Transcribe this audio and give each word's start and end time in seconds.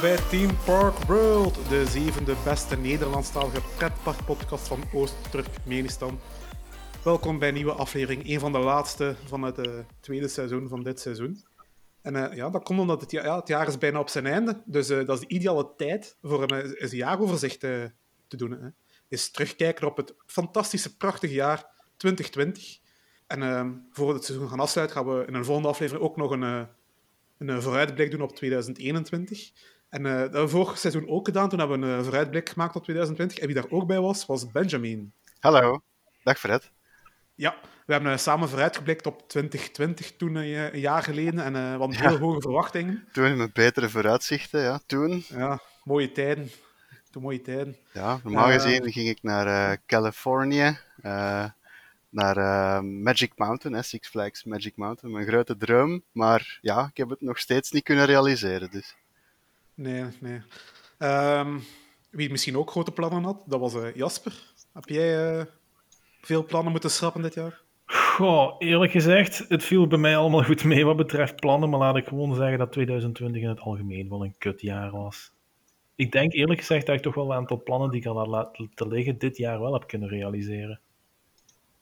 Bij 0.00 0.16
Team 0.16 0.50
Park 0.64 0.98
World, 0.98 1.54
de 1.68 1.86
zevende 1.86 2.34
beste 2.44 2.76
Nederlandstalige 2.76 3.60
pretparkpodcast 3.76 4.68
van 4.68 4.82
Oost-Turkmenistan. 4.92 6.20
Welkom 7.04 7.38
bij 7.38 7.48
een 7.48 7.54
nieuwe 7.54 7.72
aflevering, 7.72 8.28
een 8.28 8.40
van 8.40 8.52
de 8.52 8.58
laatste 8.58 9.16
van 9.24 9.42
het 9.42 9.66
uh, 9.66 9.78
tweede 10.00 10.28
seizoen 10.28 10.68
van 10.68 10.82
dit 10.82 11.00
seizoen. 11.00 11.44
En 12.02 12.14
uh, 12.14 12.34
ja, 12.34 12.50
dat 12.50 12.62
komt 12.62 12.80
omdat 12.80 13.00
het, 13.00 13.10
ja, 13.10 13.36
het 13.36 13.48
jaar 13.48 13.68
is 13.68 13.78
bijna 13.78 13.98
op 13.98 14.08
zijn 14.08 14.26
einde, 14.26 14.62
dus 14.64 14.90
uh, 14.90 15.06
dat 15.06 15.20
is 15.20 15.26
de 15.26 15.34
ideale 15.34 15.72
tijd 15.76 16.16
voor 16.22 16.42
een, 16.42 16.82
een 16.82 16.96
jaaroverzicht 16.96 17.60
te 17.60 17.92
doen. 18.28 18.50
Hè. 18.50 18.68
Is 19.08 19.30
terugkijken 19.30 19.86
op 19.86 19.96
het 19.96 20.14
fantastische, 20.26 20.96
prachtige 20.96 21.34
jaar 21.34 21.66
2020. 21.96 22.78
En 23.26 23.86
voor 23.90 24.06
we 24.06 24.12
het 24.12 24.24
seizoen 24.24 24.48
gaan 24.48 24.60
afsluiten, 24.60 24.96
gaan 24.96 25.18
we 25.18 25.24
in 25.26 25.34
een 25.34 25.44
volgende 25.44 25.68
aflevering 25.68 26.04
ook 26.04 26.16
nog 26.16 26.30
een 26.30 26.68
een 27.38 27.62
vooruitblik 27.62 28.10
doen 28.10 28.22
op 28.22 28.36
2021. 28.36 29.50
En 29.88 30.04
uh, 30.04 30.12
dat 30.12 30.20
hebben 30.20 30.42
we 30.42 30.48
vorig 30.48 30.78
seizoen 30.78 31.08
ook 31.08 31.26
gedaan. 31.26 31.48
Toen 31.48 31.58
hebben 31.58 31.80
we 31.80 31.86
een 31.86 32.04
vooruitblik 32.04 32.48
gemaakt 32.48 32.76
op 32.76 32.82
2020. 32.82 33.38
En 33.38 33.46
wie 33.46 33.54
daar 33.54 33.70
ook 33.70 33.86
bij 33.86 34.00
was, 34.00 34.26
was 34.26 34.50
Benjamin. 34.50 35.12
Hallo. 35.40 35.82
Dag 36.22 36.38
Fred. 36.38 36.70
Ja, 37.34 37.56
we 37.86 37.92
hebben 37.92 38.12
uh, 38.12 38.18
samen 38.18 38.48
vooruitgeblikt 38.48 39.06
op 39.06 39.28
2020 39.28 40.16
toen, 40.16 40.34
uh, 40.34 40.72
een 40.72 40.80
jaar 40.80 41.02
geleden. 41.02 41.44
En 41.44 41.54
uh, 41.54 41.72
we 41.72 41.78
hadden 41.78 41.96
heel 41.96 42.18
hoge 42.18 42.40
verwachtingen. 42.40 43.04
Toen 43.12 43.36
met 43.36 43.52
betere 43.52 43.88
vooruitzichten, 43.88 44.60
ja. 44.60 44.80
Toen. 44.86 45.24
Ja, 45.28 45.60
mooie 45.84 46.12
tijden. 46.12 46.50
Toen 47.10 47.22
mooie 47.22 47.40
tijden. 47.40 47.76
Ja, 47.92 48.20
normaal 48.22 48.50
gezien 48.50 48.92
ging 48.92 49.08
ik 49.08 49.22
naar 49.22 49.78
Californië 49.86 50.78
naar 52.10 52.36
Magic 52.84 53.32
Mountain, 53.36 53.76
hè, 53.76 53.82
Six 53.82 54.08
Flags 54.08 54.44
Magic 54.44 54.76
Mountain. 54.76 55.14
Mijn 55.14 55.26
grote 55.26 55.56
droom, 55.56 56.02
maar 56.12 56.58
ja, 56.60 56.86
ik 56.90 56.96
heb 56.96 57.08
het 57.08 57.20
nog 57.20 57.38
steeds 57.38 57.70
niet 57.70 57.82
kunnen 57.82 58.04
realiseren. 58.04 58.70
Dus. 58.70 58.96
Nee, 59.78 60.04
nee. 60.20 60.40
Um, 60.98 61.62
wie 62.10 62.30
misschien 62.30 62.56
ook 62.56 62.70
grote 62.70 62.92
plannen 62.92 63.24
had, 63.24 63.42
dat 63.46 63.60
was 63.60 63.74
uh, 63.74 63.94
Jasper. 63.94 64.32
Heb 64.72 64.88
jij 64.88 65.38
uh, 65.38 65.44
veel 66.20 66.44
plannen 66.44 66.72
moeten 66.72 66.90
schrappen 66.90 67.22
dit 67.22 67.34
jaar? 67.34 67.60
Goh, 67.86 68.54
eerlijk 68.58 68.92
gezegd, 68.92 69.44
het 69.48 69.62
viel 69.62 69.86
bij 69.86 69.98
mij 69.98 70.16
allemaal 70.16 70.42
goed 70.42 70.64
mee 70.64 70.84
wat 70.84 70.96
betreft 70.96 71.36
plannen, 71.36 71.70
maar 71.70 71.78
laat 71.78 71.96
ik 71.96 72.06
gewoon 72.06 72.34
zeggen 72.34 72.58
dat 72.58 72.72
2020 72.72 73.42
in 73.42 73.48
het 73.48 73.60
algemeen 73.60 74.08
wel 74.08 74.24
een 74.24 74.38
kutjaar 74.38 74.90
was. 74.90 75.32
Ik 75.94 76.12
denk 76.12 76.32
eerlijk 76.32 76.60
gezegd 76.60 76.86
dat 76.86 76.96
ik 76.96 77.02
toch 77.02 77.14
wel 77.14 77.30
een 77.30 77.36
aantal 77.36 77.62
plannen 77.62 77.90
die 77.90 78.00
ik 78.00 78.06
al 78.06 78.18
had 78.18 78.26
laten 78.26 78.88
liggen 78.88 79.18
dit 79.18 79.36
jaar 79.36 79.60
wel 79.60 79.72
heb 79.72 79.86
kunnen 79.86 80.08
realiseren. 80.08 80.80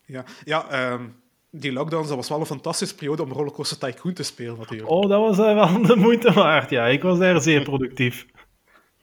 Ja, 0.04 0.24
ja 0.44 0.92
um, 0.92 1.14
die 1.50 1.72
lockdowns, 1.72 2.08
dat 2.08 2.16
was 2.16 2.28
wel 2.28 2.40
een 2.40 2.46
fantastische 2.46 2.94
periode 2.94 3.22
om 3.22 3.32
Rollercoaster 3.32 3.78
Tycoon 3.78 4.12
te 4.12 4.22
spelen, 4.22 4.58
natuurlijk. 4.58 4.90
Oh, 4.90 5.08
dat 5.08 5.20
was 5.20 5.38
uh, 5.38 5.54
wel 5.54 5.82
de 5.82 5.96
moeite 5.96 6.32
waard, 6.32 6.70
ja. 6.70 6.86
Ik 6.86 7.02
was 7.02 7.18
daar 7.18 7.40
zeer 7.40 7.62
productief. 7.62 8.26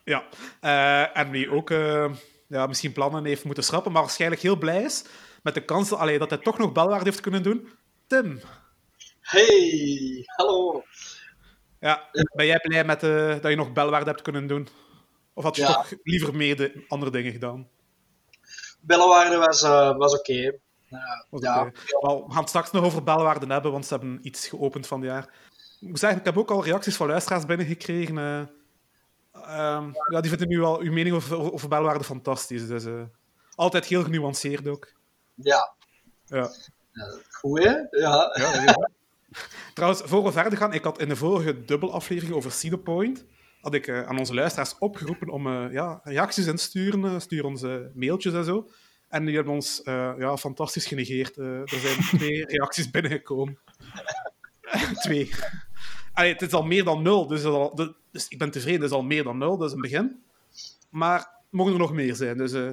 ja, 0.04 0.24
uh, 0.62 1.18
en 1.18 1.30
wie 1.30 1.50
ook 1.50 1.70
uh, 1.70 2.12
ja, 2.48 2.66
misschien 2.66 2.92
plannen 2.92 3.24
heeft 3.24 3.44
moeten 3.44 3.64
schrappen, 3.64 3.92
maar 3.92 4.02
waarschijnlijk 4.02 4.42
heel 4.42 4.56
blij 4.56 4.82
is 4.82 5.04
met 5.42 5.54
de 5.54 5.64
kans 5.64 5.92
allee, 5.92 6.18
dat 6.18 6.30
hij 6.30 6.38
toch 6.38 6.58
nog 6.58 6.72
belwaarde 6.72 7.04
heeft 7.04 7.20
kunnen 7.20 7.42
doen. 7.42 7.68
Tim. 8.06 8.40
Hey, 9.20 10.22
hallo. 10.24 10.82
Ja, 11.80 12.08
ben 12.34 12.46
jij 12.46 12.60
blij 12.60 12.84
met, 12.84 13.00
dat 13.42 13.50
je 13.50 13.56
nog 13.56 13.72
belwaarde 13.72 14.10
hebt 14.10 14.22
kunnen 14.22 14.46
doen? 14.46 14.68
Of 15.34 15.44
had 15.44 15.56
je 15.56 15.62
ja. 15.62 15.72
toch 15.72 15.92
liever 16.02 16.34
mede 16.36 16.84
andere 16.88 17.10
dingen 17.10 17.32
gedaan? 17.32 17.68
Bellenwaarde 18.80 19.36
was, 19.36 19.62
was 19.96 20.18
oké. 20.18 20.32
Okay. 20.32 20.60
Ja. 21.30 21.72
Wel, 22.00 22.24
we 22.26 22.32
gaan 22.32 22.40
het 22.40 22.48
straks 22.48 22.70
nog 22.70 22.84
over 22.84 23.02
belwaarden 23.02 23.50
hebben, 23.50 23.72
want 23.72 23.86
ze 23.86 23.94
hebben 23.94 24.18
iets 24.22 24.48
geopend 24.48 24.86
van 24.86 25.00
het 25.00 25.10
jaar. 25.10 25.28
Ik 25.80 25.88
moet 25.88 25.98
zeggen, 25.98 26.18
ik 26.18 26.24
heb 26.24 26.38
ook 26.38 26.50
al 26.50 26.64
reacties 26.64 26.96
van 26.96 27.06
luisteraars 27.06 27.46
binnengekregen. 27.46 28.16
Uh, 28.16 29.76
um, 29.76 29.92
ja, 30.08 30.20
die 30.20 30.30
vinden 30.30 30.48
nu 30.48 30.62
al 30.62 30.80
uw 30.80 30.92
mening 30.92 31.14
over, 31.14 31.52
over 31.52 31.68
belwaarden 31.68 32.04
fantastisch. 32.04 32.66
Dus 32.66 32.84
uh, 32.84 33.02
altijd 33.54 33.84
heel 33.84 34.02
genuanceerd 34.02 34.68
ook. 34.68 34.92
Ja. 35.34 35.74
Ja. 36.26 36.50
Goed, 37.30 37.64
hè? 37.64 37.76
Ja. 37.90 38.30
Trouwens, 39.74 40.02
voor 40.04 40.24
we 40.24 40.32
verder 40.32 40.58
gaan, 40.58 40.72
ik 40.72 40.84
had 40.84 41.00
in 41.00 41.08
de 41.08 41.16
vorige 41.16 41.64
dubbelaflevering 41.64 42.34
over 42.34 42.50
Cedar 42.50 42.78
Point 42.78 43.24
had 43.60 43.74
ik 43.74 43.90
aan 43.90 44.18
onze 44.18 44.34
luisteraars 44.34 44.78
opgeroepen 44.78 45.28
om 45.28 45.70
ja, 45.70 46.00
reacties 46.04 46.46
in 46.46 46.56
te 46.56 46.62
sturen. 46.62 47.20
stuur 47.20 47.44
ons 47.44 47.62
mailtjes 47.94 48.32
en 48.32 48.44
zo. 48.44 48.68
En 49.08 49.24
die 49.24 49.34
hebben 49.34 49.52
ons 49.52 49.82
uh, 49.84 50.12
ja, 50.18 50.36
fantastisch 50.36 50.86
genegeerd. 50.86 51.36
Uh, 51.36 51.60
er 51.60 51.78
zijn 51.78 52.00
twee 52.18 52.46
reacties 52.46 52.90
binnengekomen. 52.90 53.58
twee. 54.94 55.30
Allee, 56.12 56.32
het 56.32 56.42
is 56.42 56.52
al 56.52 56.64
meer 56.64 56.84
dan 56.84 57.02
nul, 57.02 57.26
dus, 57.26 57.44
al, 57.44 57.94
dus, 58.10 58.28
ik 58.28 58.38
ben 58.38 58.50
tevreden. 58.50 58.80
Het 58.80 58.90
is 58.90 58.96
al 58.96 59.02
meer 59.02 59.24
dan 59.24 59.38
nul, 59.38 59.56
dat 59.56 59.68
is 59.68 59.74
een 59.74 59.80
begin. 59.80 60.22
Maar 60.90 61.28
mogen 61.50 61.72
er 61.72 61.78
nog 61.78 61.92
meer 61.92 62.14
zijn. 62.14 62.36
Dus 62.36 62.52
uh, 62.52 62.70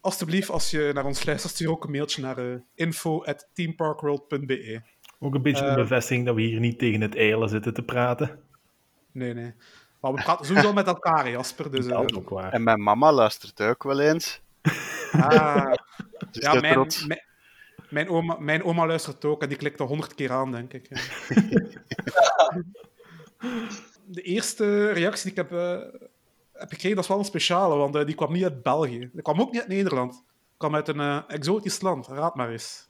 alsjeblieft, 0.00 0.50
als 0.50 0.70
je 0.70 0.90
naar 0.94 1.04
ons 1.04 1.24
luistert, 1.24 1.52
stuur 1.52 1.70
ook 1.70 1.84
een 1.84 1.90
mailtje 1.90 2.22
naar 2.22 2.38
uh, 2.38 2.56
info.teamparkworld.be. 2.74 4.82
Ook 5.18 5.34
een 5.34 5.42
beetje 5.42 5.64
een 5.64 5.74
bevestiging 5.74 6.26
dat 6.26 6.34
we 6.34 6.42
hier 6.42 6.60
niet 6.60 6.78
tegen 6.78 7.00
het 7.00 7.16
eilen 7.16 7.48
zitten 7.48 7.74
te 7.74 7.82
praten. 7.82 8.38
Nee, 9.12 9.34
nee. 9.34 9.54
Maar 10.00 10.12
we 10.12 10.22
praten 10.22 10.46
sowieso 10.46 10.72
met 10.72 10.86
elkaar, 10.86 11.30
Jasper. 11.30 11.70
Dus, 11.70 11.86
dat 11.86 12.10
is 12.10 12.16
ook 12.16 12.28
waar. 12.28 12.52
En 12.52 12.62
mijn 12.62 12.82
mama 12.82 13.12
luistert 13.12 13.60
ook 13.60 13.82
wel 13.82 14.00
eens. 14.00 14.40
Ah, 15.12 15.72
ja, 16.30 16.54
mijn, 16.60 16.86
mijn, 17.06 17.22
mijn, 17.88 18.08
oma, 18.08 18.36
mijn 18.38 18.64
oma 18.64 18.86
luistert 18.86 19.24
ook 19.24 19.42
en 19.42 19.48
die 19.48 19.58
klikt 19.58 19.80
er 19.80 19.86
honderd 19.86 20.14
keer 20.14 20.32
aan, 20.32 20.50
denk 20.50 20.72
ik. 20.72 20.88
De 24.08 24.22
eerste 24.22 24.90
reactie 24.90 25.22
die 25.22 25.42
ik 25.42 25.50
heb, 25.50 25.52
uh, 25.52 26.00
heb 26.52 26.68
gekregen, 26.68 26.94
dat 26.94 27.04
is 27.04 27.10
wel 27.10 27.18
een 27.18 27.24
speciale, 27.24 27.76
want 27.76 27.96
uh, 27.96 28.04
die 28.04 28.14
kwam 28.14 28.32
niet 28.32 28.42
uit 28.42 28.62
België. 28.62 29.10
Die 29.12 29.22
kwam 29.22 29.40
ook 29.40 29.52
niet 29.52 29.60
uit 29.60 29.70
Nederland. 29.70 30.12
Die 30.12 30.56
kwam 30.56 30.74
uit 30.74 30.88
een 30.88 31.00
uh, 31.00 31.22
exotisch 31.26 31.80
land, 31.80 32.06
raad 32.06 32.34
maar 32.34 32.50
eens. 32.50 32.88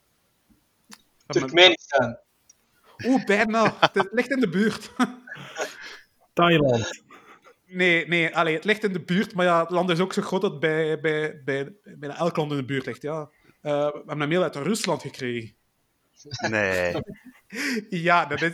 Turkmenistan. 1.27 2.19
Oeh, 3.05 3.25
bijna. 3.25 3.77
Het 3.81 4.09
ligt 4.11 4.31
in 4.31 4.41
de 4.41 4.49
buurt. 4.49 4.91
Thailand. 6.33 7.05
Nee, 7.77 8.09
nee 8.09 8.37
allee, 8.37 8.55
het 8.55 8.65
ligt 8.65 8.85
in 8.85 8.93
de 8.93 9.01
buurt, 9.01 9.35
maar 9.35 9.45
ja, 9.45 9.61
het 9.61 9.71
land 9.71 9.91
is 9.91 10.01
ook 10.01 10.13
zo 10.13 10.23
groot 10.23 10.41
dat 10.41 10.51
het 10.51 10.61
bij, 10.61 11.01
bij, 11.01 11.43
bij, 11.45 11.73
bijna 11.83 12.17
elk 12.17 12.37
land 12.37 12.51
in 12.51 12.57
de 12.57 12.65
buurt 12.65 12.87
ligt. 12.87 13.03
Ja. 13.03 13.21
Uh, 13.21 13.31
we 13.63 13.93
hebben 14.07 14.21
een 14.21 14.29
mail 14.29 14.43
uit 14.43 14.57
Rusland 14.57 15.03
gekregen. 15.03 15.55
Nee. 16.51 16.95
ja, 18.09 18.27
dat 18.27 18.43
is, 18.43 18.53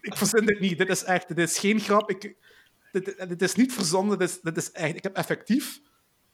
ik 0.00 0.16
verzin 0.16 0.46
dit 0.46 0.60
niet. 0.60 0.78
Dit 0.78 0.88
is 0.88 1.04
echt, 1.04 1.28
dit 1.28 1.38
is 1.38 1.58
geen 1.58 1.80
grap. 1.80 2.10
Ik, 2.10 2.36
dit, 2.92 3.28
dit 3.28 3.42
is 3.42 3.54
niet 3.54 3.72
verzonnen, 3.72 4.18
dit 4.18 4.28
is, 4.28 4.40
dit 4.40 4.56
is 4.56 4.72
echt... 4.72 4.96
Ik 4.96 5.02
heb 5.02 5.16
effectief 5.16 5.80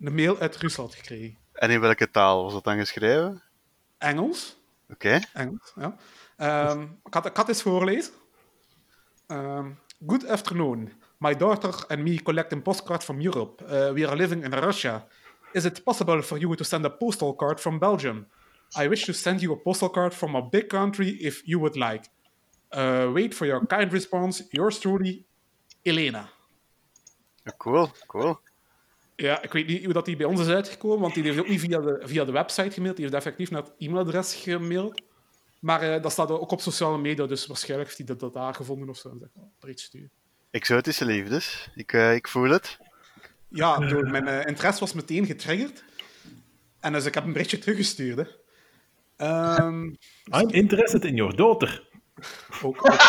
een 0.00 0.14
mail 0.14 0.38
uit 0.38 0.56
Rusland 0.56 0.94
gekregen. 0.94 1.38
En 1.52 1.70
in 1.70 1.80
welke 1.80 2.10
taal 2.10 2.42
was 2.42 2.52
dat 2.52 2.64
dan 2.64 2.78
geschreven? 2.78 3.42
Engels. 3.98 4.60
Oké. 4.88 5.06
Okay. 5.06 5.24
Engels, 5.32 5.74
ja. 5.76 5.96
Um, 6.70 6.98
ik, 7.04 7.14
had, 7.14 7.26
ik 7.26 7.36
had 7.36 7.48
eens 7.48 7.62
voorlezen. 7.62 8.12
Um, 9.26 9.78
good 10.06 10.26
afternoon. 10.26 10.97
My 11.20 11.34
daughter 11.34 11.72
and 11.90 12.04
me 12.04 12.18
collecting 12.18 12.62
postcards 12.62 13.04
from 13.04 13.20
Europe. 13.20 13.62
Uh, 13.62 13.92
we 13.92 14.04
are 14.04 14.16
living 14.16 14.44
in 14.44 14.52
Russia. 14.52 15.04
Is 15.52 15.64
it 15.64 15.84
possible 15.84 16.22
for 16.22 16.38
you 16.38 16.54
to 16.54 16.64
send 16.64 16.84
a 16.84 16.90
postal 16.90 17.34
card 17.34 17.58
from 17.60 17.78
Belgium? 17.78 18.26
I 18.76 18.88
wish 18.88 19.04
to 19.06 19.12
send 19.12 19.40
you 19.40 19.52
a 19.52 19.56
postal 19.56 19.88
card 19.88 20.14
from 20.14 20.34
a 20.34 20.42
big 20.42 20.68
country 20.68 21.08
if 21.20 21.42
you 21.44 21.58
would 21.58 21.76
like. 21.76 22.04
Uh, 22.70 23.10
wait 23.12 23.34
for 23.34 23.46
your 23.46 23.66
kind 23.66 23.92
response. 23.92 24.44
Yours 24.52 24.78
truly, 24.78 25.24
Elena. 25.82 26.28
Cool, 27.56 27.90
cool. 28.06 28.38
Ja, 29.16 29.42
ik 29.42 29.52
weet 29.52 29.66
niet 29.66 29.84
hoe 29.84 29.92
dat 29.92 30.04
die 30.04 30.16
bij 30.16 30.26
ons 30.26 30.40
is 30.40 30.48
uitgekomen, 30.48 31.00
want 31.00 31.14
die 31.14 31.22
heeft 31.22 31.38
ook 31.38 31.48
niet 31.48 31.60
via 31.60 31.80
de, 31.80 32.02
via 32.04 32.24
de 32.24 32.32
website 32.32 32.70
gemaild. 32.70 32.96
Die 32.96 33.04
heeft 33.04 33.16
effectief 33.16 33.50
naar 33.50 33.62
het 33.62 33.72
e-mailadres 33.78 34.34
gemaild. 34.34 35.02
Maar 35.60 35.84
uh, 35.84 36.02
dat 36.02 36.12
staat 36.12 36.30
ook 36.30 36.50
op 36.50 36.60
sociale 36.60 36.98
media, 36.98 37.26
dus 37.26 37.46
waarschijnlijk 37.46 37.88
heeft 37.88 37.98
hij 37.98 38.16
dat, 38.16 38.20
dat 38.20 38.42
daar 38.42 38.54
gevonden 38.54 38.88
of 38.88 38.96
zo. 38.96 39.08
En 39.08 39.18
zegt, 39.18 39.32
oh, 39.36 39.70
iets 39.70 39.82
sturen. 39.82 40.10
Exotische 40.50 41.04
liefdes. 41.04 41.70
Ik, 41.74 41.92
uh, 41.92 42.14
ik 42.14 42.28
voel 42.28 42.50
het. 42.50 42.78
Ja, 43.48 43.78
door 43.78 44.10
mijn 44.10 44.28
uh, 44.28 44.46
interesse 44.46 44.80
was 44.80 44.92
meteen 44.92 45.26
getriggerd. 45.26 45.84
En 46.80 46.92
dus 46.92 47.04
ik 47.04 47.14
heb 47.14 47.24
een 47.24 47.32
berichtje 47.32 47.58
teruggestuurd. 47.58 48.16
Hè. 48.16 48.24
Um, 49.60 49.96
I'm 50.30 50.50
interested 50.50 51.04
in 51.04 51.14
your 51.14 51.36
daughter. 51.36 51.88
Ook. 52.62 52.86
ook. 52.86 53.06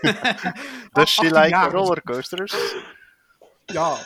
Does 0.92 1.10
she 1.10 1.24
like 1.24 1.48
jaar, 1.48 1.70
rollercoasters? 1.70 2.74
Ja. 3.66 3.96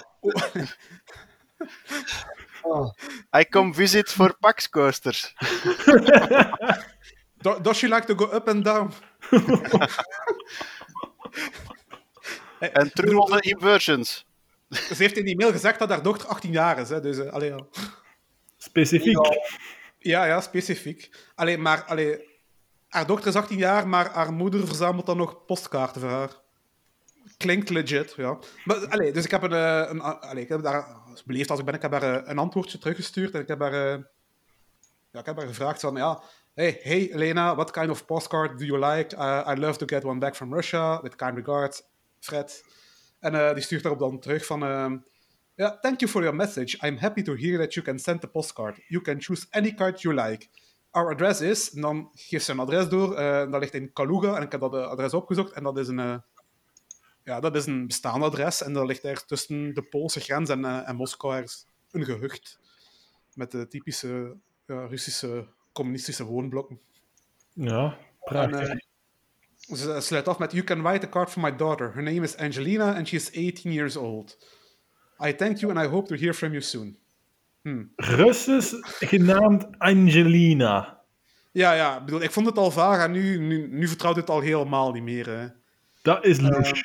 oh. 2.62 2.90
I 3.40 3.44
come 3.44 3.74
visit 3.74 4.10
for 4.10 4.36
Pax 4.40 4.68
coasters. 4.68 5.34
Does 7.62 7.76
she 7.78 7.88
like 7.88 8.06
to 8.06 8.14
go 8.14 8.24
up 8.24 8.48
and 8.48 8.64
down? 8.64 8.92
En 12.70 12.92
through 12.92 13.18
all 13.18 13.40
the 13.40 13.48
inversions. 13.48 14.26
Ze 14.68 14.94
heeft 14.94 15.16
in 15.16 15.24
die 15.24 15.36
mail 15.36 15.50
gezegd 15.50 15.78
dat 15.78 15.88
haar 15.88 16.02
dochter 16.02 16.28
18 16.28 16.52
jaar 16.52 16.78
is. 16.78 16.88
Hè, 16.88 17.00
dus, 17.00 17.18
uh, 17.18 17.32
allee, 17.32 17.50
ja. 17.50 17.66
Specifiek. 18.56 19.18
Ja, 19.98 20.24
ja, 20.24 20.40
specifiek. 20.40 21.10
Alleen, 21.34 21.62
maar 21.62 21.84
allee, 21.84 22.28
haar 22.88 23.06
dochter 23.06 23.28
is 23.28 23.36
18 23.36 23.58
jaar, 23.58 23.88
maar 23.88 24.10
haar 24.10 24.32
moeder 24.32 24.66
verzamelt 24.66 25.06
dan 25.06 25.16
nog 25.16 25.44
postkaarten 25.44 26.00
voor 26.00 26.10
haar. 26.10 26.40
Klinkt 27.36 27.70
legit, 27.70 28.14
ja. 28.16 28.38
Maar, 28.64 28.88
allee, 28.88 29.12
dus 29.12 29.24
ik 29.24 29.30
heb, 29.30 29.42
een, 29.42 29.52
eh, 29.52 29.88
een, 29.88 30.00
allee, 30.00 30.42
ik 30.42 30.48
heb 30.48 30.62
daar, 30.62 30.84
als 30.84 31.24
beleefd 31.24 31.50
als 31.50 31.58
ik 31.58 31.64
ben, 31.64 31.74
ik 31.74 31.82
heb 31.82 31.90
daar 31.90 32.02
eh, 32.02 32.28
een 32.28 32.38
antwoordje 32.38 32.78
teruggestuurd. 32.78 33.34
En 33.34 33.40
ik 33.40 33.48
heb 33.48 33.58
daar, 33.58 33.72
eh, 33.72 34.02
ja, 35.10 35.20
ik 35.20 35.26
heb 35.26 35.36
daar 35.36 35.46
gevraagd 35.46 35.80
van, 35.80 35.94
ja... 35.94 36.22
Hey, 36.54 36.80
hey 36.82 37.12
Elena, 37.12 37.54
what 37.54 37.70
kind 37.70 37.90
of 37.90 38.04
postcard 38.06 38.58
do 38.58 38.64
you 38.64 38.78
like? 38.78 39.16
Uh, 39.16 39.46
I'd 39.48 39.58
love 39.58 39.78
to 39.78 39.86
get 39.86 40.04
one 40.04 40.18
back 40.18 40.36
from 40.36 40.54
Russia. 40.54 41.00
With 41.02 41.16
kind 41.16 41.36
regards, 41.36 41.82
Fred. 42.22 42.64
En 43.20 43.34
uh, 43.34 43.54
die 43.54 43.62
stuurt 43.62 43.82
daarop 43.82 44.00
dan 44.00 44.20
terug 44.20 44.46
van... 44.46 44.62
Uh, 44.62 44.92
yeah, 45.54 45.80
thank 45.80 46.00
you 46.00 46.10
for 46.10 46.22
your 46.22 46.36
message. 46.36 46.86
I'm 46.86 46.96
happy 46.96 47.22
to 47.22 47.34
hear 47.34 47.58
that 47.58 47.74
you 47.74 47.86
can 47.86 47.98
send 47.98 48.20
the 48.20 48.26
postcard. 48.26 48.80
You 48.88 49.02
can 49.02 49.20
choose 49.20 49.46
any 49.50 49.74
card 49.74 50.00
you 50.00 50.14
like. 50.14 50.48
Our 50.90 51.10
address 51.10 51.40
is... 51.40 51.72
En 51.74 51.80
dan 51.80 52.10
geeft 52.14 52.44
ze 52.44 52.52
een 52.52 52.58
adres 52.58 52.88
door. 52.88 53.18
Uh, 53.18 53.50
dat 53.50 53.60
ligt 53.60 53.74
in 53.74 53.92
Kaluga. 53.92 54.36
En 54.36 54.42
ik 54.42 54.52
heb 54.52 54.60
dat 54.60 54.74
adres 54.74 55.14
opgezocht. 55.14 55.52
En 55.52 55.62
dat 55.62 55.78
is 55.78 55.88
een... 55.88 56.22
ja, 57.24 57.40
dat 57.40 57.56
is 57.56 57.66
een 57.66 57.86
bestaand 57.86 58.22
adres. 58.22 58.62
En 58.62 58.72
dat 58.72 58.86
ligt 58.86 59.02
daar 59.02 59.24
tussen 59.26 59.74
de 59.74 59.82
Poolse 59.82 60.20
grens 60.20 60.50
en, 60.50 60.64
en 60.64 60.96
Moskou 60.96 61.34
ergens 61.34 61.66
een 61.90 62.04
gehucht. 62.04 62.58
Met 63.34 63.50
de 63.50 63.68
typische 63.68 64.36
Russische 64.66 65.46
communistische 65.72 66.24
woonblokken. 66.24 66.80
Ja, 67.52 67.98
prachtig. 68.20 68.68
En, 68.68 68.84
ze 69.66 70.00
sluit 70.00 70.28
af 70.28 70.38
met: 70.38 70.52
You 70.52 70.64
can 70.64 70.82
write 70.82 71.06
a 71.06 71.08
card 71.08 71.30
for 71.30 71.40
my 71.40 71.56
daughter. 71.56 71.92
Her 71.94 72.02
name 72.02 72.22
is 72.22 72.36
Angelina 72.36 72.92
and 72.92 73.08
she 73.08 73.16
is 73.16 73.30
18 73.32 73.72
years 73.72 73.96
old. 73.96 74.36
I 75.24 75.32
thank 75.32 75.58
you 75.58 75.72
and 75.72 75.86
I 75.86 75.88
hope 75.88 76.08
to 76.08 76.14
hear 76.14 76.34
from 76.34 76.50
you 76.50 76.60
soon. 76.60 76.96
Hmm. 77.62 77.92
Russisch 77.96 78.74
genaamd 78.98 79.66
Angelina. 79.78 81.00
Ja, 81.52 81.72
ja. 81.72 81.98
Ik, 81.98 82.04
bedoel, 82.04 82.22
ik 82.22 82.30
vond 82.30 82.46
het 82.46 82.58
al 82.58 82.70
vaag 82.70 83.04
en 83.04 83.10
nu, 83.10 83.38
nu, 83.38 83.68
nu 83.68 83.88
vertrouwt 83.88 84.16
het 84.16 84.30
al 84.30 84.40
helemaal 84.40 84.92
niet 84.92 85.02
meer. 85.02 85.26
Hè. 85.26 85.46
Dat 86.02 86.24
is 86.24 86.40
lush. 86.40 86.70
Uh, 86.70 86.80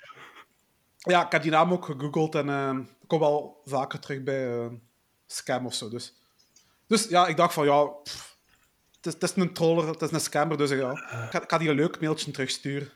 ja, 0.98 1.26
ik 1.26 1.32
heb 1.32 1.42
die 1.42 1.52
naam 1.52 1.72
ook 1.72 1.86
gegoogeld 1.86 2.36
en 2.36 2.48
uh, 2.48 2.78
ik 3.02 3.08
kom 3.08 3.20
wel 3.20 3.62
vaker 3.66 4.00
terug 4.00 4.24
bij 4.24 4.70
scam 5.28 5.66
of 5.66 5.74
zo. 5.74 5.90
Dus. 5.90 6.14
dus 6.88 7.08
ja, 7.08 7.28
ik 7.28 7.38
dacht 7.38 7.54
van 7.54 7.66
ja. 7.66 7.84
Pff, 7.84 8.37
het 9.02 9.24
is, 9.24 9.36
een 9.36 9.54
troller, 9.54 9.88
het 9.88 10.02
is 10.02 10.12
een 10.12 10.20
scammer, 10.20 10.58
dus 10.58 10.70
ja, 10.70 10.92
ik, 10.92 11.30
ga, 11.32 11.42
ik 11.42 11.50
ga 11.50 11.58
die 11.58 11.70
een 11.70 11.76
leuk 11.76 12.00
mailtje 12.00 12.32
terugsturen. 12.32 12.92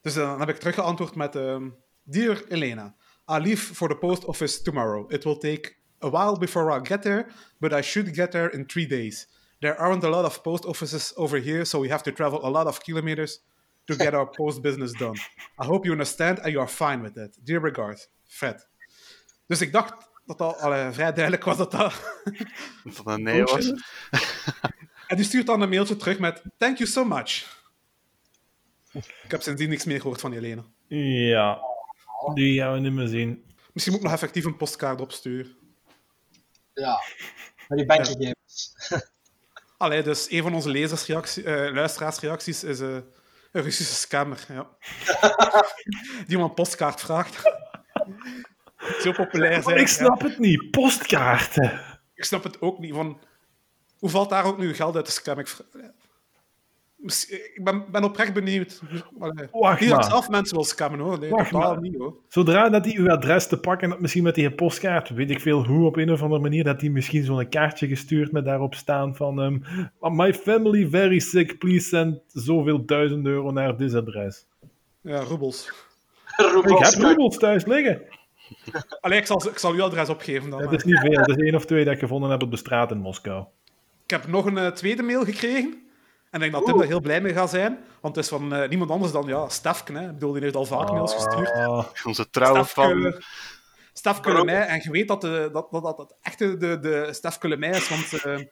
Dus 0.00 0.16
uh, 0.16 0.22
dan 0.22 0.40
heb 0.40 0.48
ik 0.48 0.56
teruggeantwoord 0.56 1.14
met... 1.14 1.34
Um, 1.34 1.84
Dear 2.08 2.40
Elena, 2.50 2.94
I 3.28 3.38
leave 3.38 3.74
for 3.74 3.88
the 3.88 3.96
post 3.96 4.24
office 4.24 4.62
tomorrow. 4.62 5.06
It 5.08 5.24
will 5.24 5.38
take 5.38 5.76
a 6.00 6.08
while 6.08 6.38
before 6.38 6.70
I 6.70 6.78
get 6.78 7.02
there, 7.02 7.26
but 7.58 7.72
I 7.72 7.82
should 7.82 8.14
get 8.14 8.30
there 8.30 8.48
in 8.48 8.66
three 8.66 8.86
days. 8.86 9.26
There 9.60 9.74
aren't 9.76 10.04
a 10.04 10.08
lot 10.08 10.24
of 10.24 10.42
post 10.42 10.64
offices 10.64 11.12
over 11.16 11.38
here, 11.38 11.64
so 11.64 11.80
we 11.80 11.88
have 11.88 12.04
to 12.04 12.12
travel 12.12 12.44
a 12.44 12.50
lot 12.50 12.66
of 12.66 12.78
kilometers 12.78 13.40
to 13.86 13.96
get 13.96 14.14
our 14.14 14.26
post 14.26 14.62
business 14.62 14.92
done. 14.92 15.16
I 15.58 15.64
hope 15.64 15.84
you 15.84 15.92
understand 15.92 16.38
and 16.38 16.52
you 16.52 16.60
are 16.60 16.68
fine 16.68 17.02
with 17.02 17.16
it. 17.16 17.36
Dear 17.42 17.60
regards, 17.60 18.08
Fred. 18.24 18.68
Dus 19.48 19.60
ik 19.60 19.72
dacht 19.72 19.94
dat 20.26 20.38
dat 20.38 20.58
allee, 20.60 20.92
vrij 20.92 21.12
duidelijk 21.12 21.44
was 21.44 21.56
dat 21.56 21.70
dat... 21.70 21.92
dat 22.84 23.06
een 23.06 23.22
nee 23.22 23.42
was. 23.52 23.72
En 25.06 25.16
die 25.16 25.24
stuurt 25.24 25.46
dan 25.46 25.60
een 25.60 25.68
mailtje 25.68 25.96
terug 25.96 26.18
met 26.18 26.42
Thank 26.56 26.78
you 26.78 26.90
so 26.90 27.04
much. 27.04 27.54
Ik 28.92 29.30
heb 29.30 29.42
sindsdien 29.42 29.68
niks 29.68 29.84
meer 29.84 30.00
gehoord 30.00 30.20
van 30.20 30.32
Helena. 30.32 30.64
Ja, 30.88 31.58
die 32.34 32.60
gaan 32.60 32.72
we 32.72 32.78
niet 32.78 32.92
meer 32.92 33.08
zien. 33.08 33.44
Misschien 33.72 33.94
moet 33.94 34.02
ik 34.02 34.08
nog 34.08 34.16
effectief 34.16 34.44
een 34.44 34.56
postkaart 34.56 35.00
opsturen. 35.00 35.56
Ja, 36.74 37.02
met 37.68 37.78
die 37.78 37.86
bankgegevens. 37.86 38.74
Ja. 38.88 39.02
Allee, 39.78 40.02
dus 40.02 40.30
een 40.30 40.42
van 40.42 40.54
onze 40.54 40.68
lezersreactie, 40.68 41.42
uh, 41.42 41.74
luisteraarsreacties 41.74 42.64
is 42.64 42.80
uh, 42.80 42.94
een 43.52 43.62
Russische 43.62 43.94
scammer. 43.94 44.46
Ja. 44.48 44.68
die 46.26 46.36
om 46.36 46.42
een 46.42 46.54
postkaart 46.54 47.00
vraagt. 47.00 47.42
Zo 49.02 49.12
populair 49.12 49.62
zijn. 49.62 49.78
Ik 49.78 49.88
snap 49.88 50.20
ja. 50.20 50.28
het 50.28 50.38
niet, 50.38 50.70
postkaarten. 50.70 51.80
Ik 52.14 52.24
snap 52.24 52.42
het 52.42 52.60
ook 52.60 52.78
niet. 52.78 52.94
Van, 52.94 53.20
hoe 53.98 54.10
valt 54.10 54.30
daar 54.30 54.44
ook 54.44 54.58
nu 54.58 54.74
geld 54.74 54.96
uit 54.96 55.04
te 55.04 55.10
scam? 55.10 55.38
Ik, 55.38 55.56
ik 57.54 57.60
ben, 57.64 57.84
ben 57.90 58.04
oprecht 58.04 58.32
benieuwd. 58.32 58.80
Wacht 59.52 59.80
niet 59.80 59.90
maar. 59.90 59.98
dat 59.98 60.10
zelf 60.10 60.28
mensen 60.28 60.56
wil 60.56 60.64
scammen 60.64 61.00
hoor. 61.00 61.18
Nee, 61.18 61.30
Wacht 61.30 61.50
totaal 61.50 61.72
maar. 61.72 61.80
niet 61.80 61.96
hoor. 61.96 62.16
Zodra 62.28 62.68
dat 62.68 62.84
die 62.84 62.98
uw 62.98 63.10
adres 63.10 63.46
te 63.46 63.60
pakken 63.60 63.88
dat 63.88 64.00
misschien 64.00 64.22
met 64.22 64.34
die 64.34 64.50
postkaart, 64.50 65.08
weet 65.08 65.30
ik 65.30 65.40
veel 65.40 65.64
hoe 65.64 65.86
op 65.86 65.96
een 65.96 66.10
of 66.10 66.22
andere 66.22 66.40
manier, 66.40 66.64
dat 66.64 66.80
die 66.80 66.90
misschien 66.90 67.24
zo'n 67.24 67.48
kaartje 67.48 67.88
gestuurd 67.88 68.32
met 68.32 68.44
daarop 68.44 68.74
staan 68.74 69.16
van 69.16 69.38
um, 69.38 69.62
My 70.00 70.34
family 70.34 70.88
very 70.88 71.18
sick, 71.18 71.58
please 71.58 71.88
send 71.88 72.20
zoveel 72.26 72.84
duizend 72.84 73.26
euro 73.26 73.50
naar 73.50 73.76
dit 73.76 73.94
adres. 73.94 74.46
Ja, 75.00 75.20
roebels. 75.20 75.72
Ik 76.36 76.78
heb 76.78 76.94
roebels 76.94 77.36
thuis 77.36 77.64
liggen. 77.64 78.02
Allee, 79.00 79.18
ik 79.18 79.26
zal, 79.26 79.48
ik 79.48 79.58
zal 79.58 79.72
uw 79.72 79.82
adres 79.82 80.08
opgeven 80.08 80.50
dan. 80.50 80.60
Het 80.60 80.72
is 80.72 80.84
niet 80.84 80.98
veel, 80.98 81.18
het 81.18 81.28
is 81.28 81.36
één 81.36 81.54
of 81.54 81.64
twee 81.66 81.84
dat 81.84 81.94
ik 81.94 81.98
gevonden 81.98 82.30
heb 82.30 82.42
op 82.42 82.50
de 82.50 82.56
straat 82.56 82.90
in 82.90 82.98
Moskou. 82.98 83.44
Ik 84.06 84.12
heb 84.12 84.26
nog 84.26 84.44
een 84.44 84.56
uh, 84.56 84.66
tweede 84.66 85.02
mail 85.02 85.24
gekregen. 85.24 85.70
En 86.30 86.42
ik 86.42 86.52
denk 86.52 86.52
dat 86.52 86.64
Tim 86.64 86.80
er 86.80 86.86
heel 86.86 87.00
blij 87.00 87.20
mee 87.20 87.32
gaat 87.32 87.50
zijn. 87.50 87.78
Want 88.00 88.16
het 88.16 88.24
is 88.24 88.30
van 88.30 88.54
uh, 88.54 88.68
niemand 88.68 88.90
anders 88.90 89.12
dan 89.12 89.26
ja, 89.26 89.48
Stefke. 89.48 89.92
Hè. 89.92 90.04
Ik 90.04 90.12
bedoel, 90.12 90.32
die 90.32 90.42
heeft 90.42 90.56
al 90.56 90.64
vaak 90.64 90.90
mails 90.90 91.14
gestuurd. 91.14 91.50
Ah. 91.50 91.86
Onze 92.04 92.30
trouwe 92.30 92.64
fan. 92.64 93.22
Stefke 93.92 94.32
Lemay. 94.32 94.66
En 94.66 94.80
je 94.82 94.90
weet 94.90 95.08
dat 95.08 95.20
de, 95.20 95.48
dat, 95.52 95.70
dat, 95.70 95.82
dat, 95.82 95.96
dat 95.96 96.16
echte 96.22 96.56
de, 96.56 96.78
de 96.78 97.08
Stefke 97.12 97.48
Lemay 97.48 97.70
is. 97.70 97.88
Want 97.88 98.24
uh, 98.24 98.46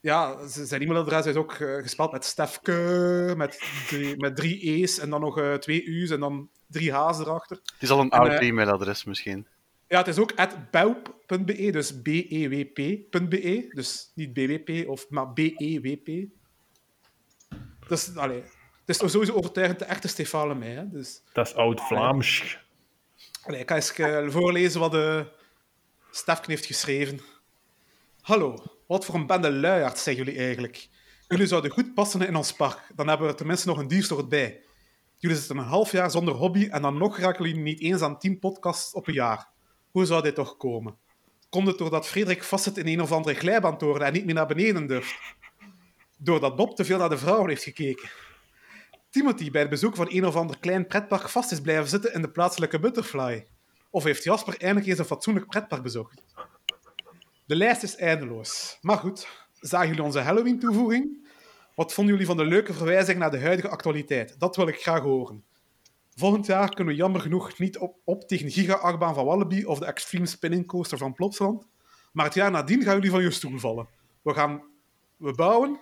ja, 0.00 0.36
zijn 0.46 0.82
e-mailadres 0.82 1.26
is 1.26 1.34
ook 1.34 1.52
gespeld 1.52 2.12
met 2.12 2.24
Stefke. 2.24 3.34
Met 3.36 3.62
drie, 3.88 4.16
met 4.16 4.36
drie 4.36 4.82
E's 4.82 4.98
en 4.98 5.10
dan 5.10 5.20
nog 5.20 5.40
twee 5.58 5.86
U's 5.86 6.10
en 6.10 6.20
dan 6.20 6.48
drie 6.66 6.92
H's 6.92 7.18
erachter. 7.18 7.56
Het 7.56 7.82
is 7.82 7.90
al 7.90 8.00
een 8.00 8.10
oud 8.10 8.40
e-mailadres 8.40 9.04
misschien. 9.04 9.46
Ja, 9.88 9.98
het 9.98 10.06
is 10.06 10.18
ook 10.18 10.34
boup.be, 10.70 11.70
dus 11.70 12.00
b-e-w-p.be. 12.02 13.66
Dus 13.74 14.12
niet 14.14 14.32
bwp, 14.32 14.88
of, 14.88 15.08
maar 15.08 15.32
b-e-w-p. 15.32 16.28
Dus, 17.88 18.16
allee, 18.16 18.42
het 18.84 19.02
is 19.02 19.10
sowieso 19.10 19.34
overtuigend 19.34 19.78
de 19.78 19.84
echte 19.84 20.08
Stefan 20.08 20.48
Lemay. 20.48 20.68
Hè? 20.68 20.88
Dus, 20.88 21.22
dat 21.32 21.46
is 21.46 21.54
oud-Vlaams. 21.54 22.58
Ik 23.46 23.68
ga 23.68 23.74
eens 23.74 23.98
uh, 23.98 24.30
voorlezen 24.30 24.80
wat 24.80 24.90
de 24.90 25.32
Stefken 26.10 26.50
heeft 26.50 26.66
geschreven. 26.66 27.20
Hallo, 28.20 28.56
wat 28.86 29.04
voor 29.04 29.14
een 29.14 29.26
bende 29.26 29.52
luiaards 29.52 30.02
zijn 30.02 30.16
jullie 30.16 30.36
eigenlijk? 30.36 30.88
Jullie 31.28 31.46
zouden 31.46 31.70
goed 31.70 31.94
passen 31.94 32.20
in 32.20 32.36
ons 32.36 32.52
park. 32.52 32.80
Dan 32.94 33.08
hebben 33.08 33.26
we 33.26 33.34
tenminste 33.34 33.68
nog 33.68 33.78
een 33.78 33.88
diersoort 33.88 34.28
bij. 34.28 34.62
Jullie 35.18 35.36
zitten 35.36 35.56
een 35.56 35.64
half 35.64 35.92
jaar 35.92 36.10
zonder 36.10 36.34
hobby 36.34 36.68
en 36.70 36.82
dan 36.82 36.98
nog 36.98 37.18
raken 37.18 37.44
jullie 37.44 37.62
niet 37.62 37.80
eens 37.80 38.00
aan 38.00 38.18
10 38.18 38.38
podcasts 38.38 38.92
op 38.92 39.08
een 39.08 39.14
jaar. 39.14 39.52
Hoe 39.94 40.04
zou 40.04 40.22
dit 40.22 40.34
toch 40.34 40.56
komen? 40.56 40.96
Komt 41.48 41.66
het 41.66 41.78
doordat 41.78 42.06
Frederik 42.06 42.42
vastzit 42.42 42.78
in 42.78 42.86
een 42.86 43.02
of 43.02 43.12
andere 43.12 43.34
glijbaantoren 43.34 44.06
en 44.06 44.12
niet 44.12 44.24
meer 44.24 44.34
naar 44.34 44.46
beneden 44.46 44.86
durft? 44.86 45.14
Doordat 46.18 46.56
Bob 46.56 46.76
te 46.76 46.84
veel 46.84 46.98
naar 46.98 47.08
de 47.08 47.18
vrouwen 47.18 47.48
heeft 47.48 47.62
gekeken? 47.62 48.10
Timothy 49.10 49.50
bij 49.50 49.60
het 49.60 49.70
bezoek 49.70 49.96
van 49.96 50.06
een 50.10 50.26
of 50.26 50.36
ander 50.36 50.58
klein 50.58 50.86
pretpark 50.86 51.28
vast 51.28 51.52
is 51.52 51.60
blijven 51.60 51.88
zitten 51.88 52.14
in 52.14 52.22
de 52.22 52.30
plaatselijke 52.30 52.78
butterfly? 52.78 53.46
Of 53.90 54.04
heeft 54.04 54.24
Jasper 54.24 54.60
eindelijk 54.60 54.86
eens 54.86 54.98
een 54.98 55.04
fatsoenlijk 55.04 55.48
pretpark 55.48 55.82
bezocht? 55.82 56.22
De 57.44 57.56
lijst 57.56 57.82
is 57.82 57.96
eindeloos. 57.96 58.78
Maar 58.80 58.98
goed, 58.98 59.28
zagen 59.60 59.88
jullie 59.88 60.02
onze 60.02 60.20
Halloween-toevoeging? 60.20 61.28
Wat 61.74 61.92
vonden 61.92 62.12
jullie 62.12 62.28
van 62.28 62.36
de 62.36 62.44
leuke 62.44 62.72
verwijzing 62.72 63.18
naar 63.18 63.30
de 63.30 63.40
huidige 63.40 63.68
actualiteit? 63.68 64.34
Dat 64.38 64.56
wil 64.56 64.68
ik 64.68 64.80
graag 64.80 65.02
horen. 65.02 65.44
Volgend 66.16 66.46
jaar 66.46 66.74
kunnen 66.74 66.94
we 66.94 67.00
jammer 67.00 67.20
genoeg 67.20 67.58
niet 67.58 67.78
op, 67.78 67.96
op 68.04 68.28
tegen 68.28 68.50
Giga-achtbaan 68.50 69.14
van 69.14 69.24
Wallaby 69.24 69.64
of 69.64 69.78
de 69.78 69.84
Extreme 69.84 70.26
Spinning 70.26 70.66
Coaster 70.66 70.98
van 70.98 71.14
Plopsland. 71.14 71.66
Maar 72.12 72.24
het 72.24 72.34
jaar 72.34 72.50
nadien 72.50 72.82
gaan 72.82 72.94
jullie 72.94 73.10
van 73.10 73.22
je 73.22 73.30
stoel 73.30 73.58
vallen. 73.58 73.88
We, 74.22 74.34
gaan, 74.34 74.62
we 75.16 75.32
bouwen 75.32 75.80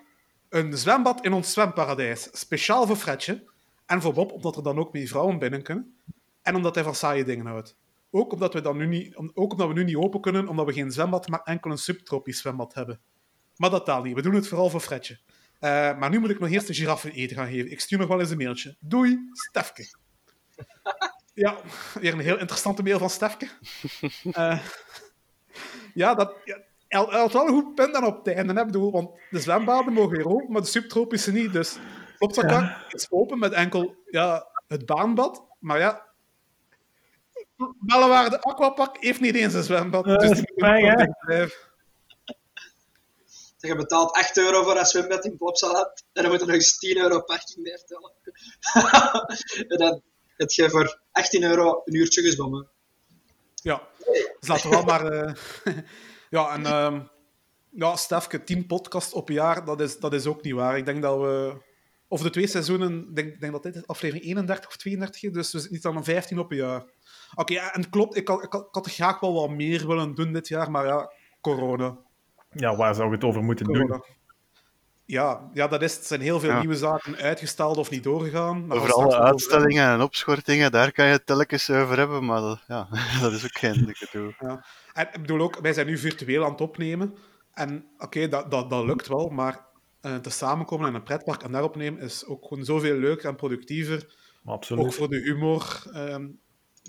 een 0.49 0.77
zwembad 0.77 1.25
in 1.25 1.33
ons 1.33 1.53
zwemparadijs. 1.53 2.29
Speciaal 2.33 2.87
voor 2.87 2.97
Fredje. 2.97 3.51
En 3.87 4.01
voor 4.01 4.13
Bob, 4.13 4.33
omdat 4.33 4.57
er 4.57 4.63
dan 4.63 4.79
ook 4.79 4.93
meer 4.93 5.07
vrouwen 5.07 5.39
binnen 5.39 5.63
kunnen. 5.63 5.97
En 6.43 6.55
omdat 6.55 6.75
hij 6.75 6.85
van 6.85 6.95
saaie 6.95 7.25
dingen 7.25 7.47
houdt. 7.47 7.77
Ook 8.11 8.33
omdat 8.33 8.55
we, 8.55 8.61
dan 8.61 8.77
nu 8.77 8.87
niet, 8.87 9.17
ook 9.17 9.53
omdat 9.53 9.69
we 9.69 9.75
nu 9.75 9.85
niet 9.85 9.97
open 9.97 10.21
kunnen, 10.21 10.49
omdat 10.49 10.67
we 10.67 10.73
geen 10.73 10.91
zwembad, 10.91 11.29
maar 11.29 11.41
enkel 11.43 11.71
een 11.71 11.79
subtropisch 11.79 12.39
zwembad 12.39 12.75
hebben. 12.75 13.01
Maar 13.57 13.71
dat 13.71 13.85
taal 13.85 14.03
niet. 14.03 14.15
We 14.15 14.23
doen 14.23 14.35
het 14.35 14.49
vooral 14.49 14.71
voor 14.71 14.81
Fredje. 14.81 15.19
Uh, 15.61 15.71
maar 15.99 16.11
nu 16.11 16.19
moet 16.19 16.31
ik 16.31 16.39
nog 16.39 16.51
eerst 16.51 16.67
de 16.67 16.75
giraffen 16.75 17.13
eten 17.13 17.37
gaan 17.37 17.49
geven. 17.49 17.71
Ik 17.71 17.81
stuur 17.81 17.99
nog 17.99 18.09
wel 18.09 18.21
eens 18.21 18.31
een 18.31 18.37
mailtje. 18.37 18.77
Doei, 18.81 19.29
Stefke. 19.33 20.02
Ja, 21.35 21.57
weer 22.01 22.13
een 22.13 22.21
heel 22.21 22.39
interessante 22.39 22.83
mail 22.83 22.99
van 22.99 23.11
Stefke. 23.11 23.49
Uh, 24.25 24.59
ja, 25.95 26.15
dat... 26.15 26.35
Ja, 26.45 26.59
hij 26.89 27.19
had 27.19 27.33
wel 27.33 27.47
een 27.47 27.55
goed 27.55 27.75
punt 27.75 27.95
aan 27.95 28.07
op 28.07 28.25
het 28.25 28.35
einde. 28.35 28.53
Hè? 28.53 28.65
Bedoel, 28.65 28.93
want 28.93 29.11
de 29.31 29.41
zwembaden 29.41 29.93
mogen 29.93 30.17
weer 30.17 30.29
open, 30.29 30.53
maar 30.53 30.61
de 30.61 30.67
subtropische 30.67 31.33
niet. 31.33 31.53
Dus 31.53 31.79
Plopsaka 32.19 32.61
ja. 32.61 32.85
is 32.89 33.11
open 33.11 33.39
met 33.39 33.53
enkel 33.53 33.95
ja, 34.07 34.47
het 34.69 34.87
baanbad. 34.87 35.45
Maar 35.59 35.79
ja... 35.79 36.11
Bellewaarde 37.81 38.41
Aquapark 38.41 38.97
heeft 39.01 39.21
niet 39.21 39.35
eens 39.35 39.55
een 39.55 39.63
zwembad. 39.63 40.07
Uh, 40.07 40.17
dus 40.17 40.31
die 40.31 40.39
moet 40.39 40.55
blijven. 40.55 41.17
Je 43.59 43.77
betaalt 43.77 44.13
8 44.13 44.37
euro 44.39 44.63
voor 44.63 44.77
een 44.77 44.87
zwembad 44.87 45.25
in 45.25 45.37
Plopsaland 45.37 46.05
en 46.13 46.23
dan 46.23 46.31
moet 46.31 46.41
je 46.41 46.47
nog 46.47 46.55
eens 46.55 46.79
10 46.79 46.97
euro 46.97 47.21
parking 47.21 47.65
neertellen. 47.65 48.13
en 49.69 49.79
dan, 49.79 50.03
heb 50.37 50.51
je 50.51 50.71
voor 50.71 51.01
18 51.13 51.43
euro 51.43 51.83
een 51.85 51.95
uurtje 51.95 52.23
gezwommen. 52.23 52.69
Ja, 53.55 53.89
dus 54.41 54.49
laten 54.49 54.71
we 54.71 54.77
wel 54.77 54.85
maar... 54.85 55.07
eh, 55.07 55.35
ja, 56.31 56.55
en... 56.55 56.67
ehm 56.67 57.01
ja, 57.75 57.97
Stefke, 57.97 58.45
10 58.45 58.67
podcast 58.67 59.13
op 59.13 59.29
een 59.29 59.35
jaar, 59.35 59.65
dat 59.65 59.81
is, 59.81 59.99
dat 59.99 60.13
is 60.13 60.27
ook 60.27 60.43
niet 60.43 60.55
waar. 60.55 60.77
Ik 60.77 60.85
denk 60.85 61.03
dat 61.03 61.21
we... 61.21 61.61
Of 62.09 62.23
de 62.23 62.31
twee 62.31 62.47
seizoenen, 62.47 63.07
ik 63.09 63.17
denk, 63.17 63.41
denk 63.41 63.53
dat 63.53 63.63
dit 63.63 63.75
is 63.75 63.87
aflevering 63.87 64.27
31 64.27 64.69
of 64.69 64.77
32 64.77 65.23
is, 65.23 65.33
dus 65.33 65.53
we 65.53 65.59
zitten 65.59 65.73
niet 65.73 65.87
aan 65.87 65.97
een 65.97 66.05
15 66.05 66.39
op 66.39 66.51
een 66.51 66.57
jaar. 66.57 66.85
Oké, 67.35 67.53
ja, 67.53 67.73
en 67.73 67.81
het 67.81 67.91
klopt, 67.91 68.17
ik 68.17 68.29
had, 68.29 68.43
ik, 68.43 68.53
had, 68.53 68.67
ik 68.67 68.75
had 68.75 68.87
er 68.87 68.93
graag 68.93 69.21
wel 69.21 69.33
wat 69.33 69.51
meer 69.51 69.87
willen 69.87 70.15
doen 70.15 70.33
dit 70.33 70.49
jaar, 70.49 70.71
maar 70.71 70.87
ja, 70.87 71.13
corona. 71.41 71.99
Ja, 72.51 72.77
waar 72.77 72.95
zou 72.95 73.07
ik 73.07 73.15
het 73.15 73.25
over 73.25 73.43
moeten 73.43 73.67
doen? 73.67 74.03
Ja, 75.05 75.51
ja, 75.53 75.69
dat 75.69 75.83
is, 75.83 75.95
het 75.95 76.07
zijn 76.07 76.21
heel 76.21 76.41
veel 76.41 76.51
Ja. 76.51 76.59
nieuwe 76.59 76.77
zaken 76.77 77.17
uitgesteld 77.17 77.77
of 77.77 77.91
niet 77.91 78.03
doorgegaan. 78.03 78.67
Nog 78.67 78.93
over 78.95 79.19
uitstellingen 79.19 79.87
en 79.89 80.01
opschortingen, 80.01 80.73
daar 80.73 80.93
kan 80.93 81.07
je 81.07 81.13
het 81.13 81.27
telkens 81.27 81.71
over 81.71 81.99
hebben, 81.99 82.25
maar 82.25 82.41
dat, 82.41 82.61
ja, 82.69 82.89
dat 83.23 83.33
is 83.33 83.45
ook 83.45 83.59
geen 83.59 83.85
dikke 83.87 84.09
doel. 84.13 84.33
En 84.93 85.07
ik 85.13 85.21
bedoel 85.21 85.41
ook, 85.41 85.59
wij 85.61 85.73
zijn 85.73 85.87
nu 85.87 85.99
virtueel 85.99 86.45
aan 86.45 86.51
het 86.51 86.61
opnemen. 86.61 87.15
En 87.53 87.87
oké, 87.99 88.29
dat, 88.29 88.51
dat, 88.51 88.71
dat 88.71 88.85
lukt 88.85 89.09
wel, 89.09 89.29
maar 89.29 89.67
eh, 90.01 90.17
te 90.17 90.31
samenkomen 90.31 90.89
in 90.89 90.95
een 90.95 91.03
pretpark 91.03 91.43
en 91.43 91.53
daar 91.53 91.63
opnemen 91.65 92.01
is 92.01 92.27
ook 92.27 92.47
gewoon 92.47 92.65
zoveel 92.65 92.97
leuker 92.97 93.29
en 93.29 93.37
productiever. 93.37 94.15
Absoluut. 94.45 94.85
Ook 94.85 94.93
voor 94.93 95.09
de 95.09 95.21
humor. 95.21 95.83
ehm, 95.93 96.29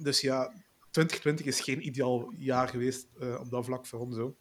dus 0.01 0.21
ja, 0.21 0.53
2020 0.91 1.45
is 1.45 1.61
geen 1.61 1.87
ideaal 1.87 2.33
jaar 2.37 2.67
geweest 2.67 3.07
eh, 3.19 3.39
op 3.39 3.49
dat 3.49 3.65
vlak 3.65 3.85
voor 3.85 3.99
ons. 3.99 4.17
Ook. 4.17 4.35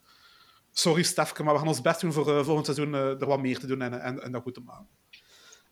Sorry, 0.72 1.02
Stefke, 1.02 1.42
maar 1.42 1.52
we 1.52 1.58
gaan 1.58 1.68
ons 1.68 1.80
best 1.80 2.00
doen 2.00 2.12
voor 2.12 2.38
eh, 2.38 2.44
volgend 2.44 2.66
seizoen 2.66 2.94
eh, 2.94 3.20
er 3.20 3.26
wat 3.26 3.40
meer 3.40 3.58
te 3.58 3.66
doen 3.66 3.82
en, 3.82 4.00
en, 4.00 4.22
en 4.22 4.32
dat 4.32 4.42
goed 4.42 4.54
te 4.54 4.60
maken. 4.60 4.88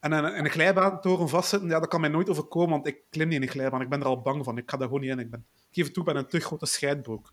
En 0.00 0.12
in, 0.12 0.24
in 0.34 0.44
een 0.44 0.50
glijbaantoren 0.50 1.28
vastzitten, 1.28 1.68
ja, 1.68 1.80
dat 1.80 1.88
kan 1.88 2.00
mij 2.00 2.10
nooit 2.10 2.28
overkomen, 2.28 2.70
want 2.70 2.86
ik 2.86 3.02
klim 3.10 3.28
niet 3.28 3.36
in 3.36 3.42
een 3.42 3.48
glijbaan. 3.48 3.80
Ik 3.80 3.88
ben 3.88 4.00
er 4.00 4.06
al 4.06 4.20
bang 4.22 4.44
van. 4.44 4.58
Ik 4.58 4.70
ga 4.70 4.76
daar 4.76 4.86
gewoon 4.86 5.02
niet 5.02 5.10
in. 5.10 5.18
Ik, 5.18 5.30
ben, 5.30 5.46
geef 5.70 5.84
het 5.84 5.94
toe, 5.94 6.02
ik 6.06 6.12
ben 6.12 6.22
een 6.22 6.28
te 6.28 6.40
grote 6.40 6.66
scheidbroek. 6.66 7.32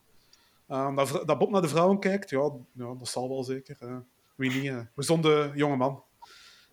Eh, 0.68 0.96
dat, 0.96 1.24
dat 1.26 1.38
Bob 1.38 1.50
naar 1.50 1.62
de 1.62 1.68
vrouwen 1.68 2.00
kijkt, 2.00 2.30
ja, 2.30 2.52
ja 2.72 2.94
dat 2.94 3.08
zal 3.08 3.30
wel 3.30 3.44
zeker. 3.44 3.78
eh 3.80 3.98
wie 4.36 4.52
niet, 4.52 4.70
eh 4.72 4.80
gezonde 4.96 5.52
jongeman. 5.56 6.04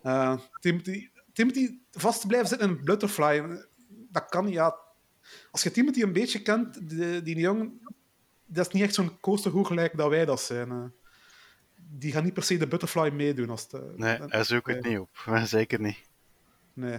Eh 0.02 0.38
Timothy, 0.60 1.08
Timothy 1.32 1.78
vast 1.90 2.26
blijven 2.26 2.48
zitten 2.48 2.68
in 2.68 2.76
een 2.76 2.84
butterfly, 2.84 3.64
dat 3.88 4.28
kan. 4.28 4.48
Ja. 4.48 4.76
Als 5.50 5.62
je 5.62 5.70
Timothy 5.70 6.02
een 6.02 6.12
beetje 6.12 6.42
kent, 6.42 6.88
die, 6.88 7.22
die 7.22 7.36
jongen, 7.36 7.80
dat 8.46 8.66
is 8.66 8.72
niet 8.72 8.82
echt 8.82 8.94
zo'n 8.94 9.20
coaster 9.20 9.64
gelijk 9.66 9.96
dat 9.96 10.08
wij 10.08 10.24
dat 10.24 10.40
zijn. 10.40 10.70
eh. 10.70 10.84
die 11.76 12.12
gaan 12.12 12.24
niet 12.24 12.34
per 12.34 12.42
se 12.42 12.56
de 12.56 12.66
butterfly 12.66 13.08
meedoen. 13.10 13.50
Als 13.50 13.66
het, 13.70 13.96
Nee, 13.98 14.18
hij 14.26 14.44
zoekt 14.44 14.66
het 14.66 14.84
niet 14.84 14.98
op. 14.98 15.08
Zeker 15.44 15.80
niet. 15.80 15.98
nee. 16.72 16.98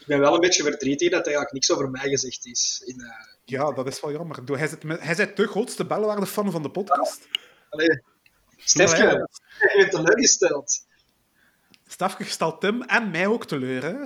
Ik 0.00 0.08
ben 0.08 0.18
wel 0.20 0.34
een 0.34 0.40
beetje 0.40 0.62
verdrietig 0.62 1.10
dat 1.10 1.20
er 1.20 1.24
eigenlijk 1.26 1.52
niks 1.52 1.70
over 1.72 1.90
mij 1.90 2.08
gezegd 2.08 2.46
is. 2.46 2.82
In, 2.86 3.00
eh, 3.00 3.08
Ja, 3.44 3.72
dat 3.72 3.86
is 3.86 4.00
wel 4.00 4.12
jammer. 4.12 4.38
Hij 4.46 4.68
zit, 4.68 4.84
met- 4.84 5.00
hij 5.00 5.14
zit 5.14 5.36
de 5.36 5.46
grootste 5.46 5.86
bellenwaarde-fan 5.86 6.50
van 6.50 6.62
de 6.62 6.70
podcast. 6.70 7.28
Allee, 7.70 8.02
Ja, 8.64 8.84
je 8.86 9.74
bent 9.76 9.90
teleurgesteld. 9.90 10.86
Stefke 11.86 12.24
stelt 12.24 12.60
Tim 12.60 12.82
en 12.82 13.10
mij 13.10 13.26
ook 13.26 13.46
teleur. 13.46 13.82
Hè? 13.82 14.04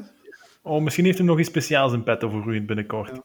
Oh, 0.62 0.83
misschien 0.83 1.05
heeft 1.05 1.19
hij 1.19 1.26
nog 1.26 1.38
iets 1.38 1.49
speciaals 1.49 1.93
in 1.93 2.02
petto 2.02 2.28
voor 2.31 2.55
u 2.55 2.62
binnenkort. 2.64 3.09
Ja. 3.16 3.25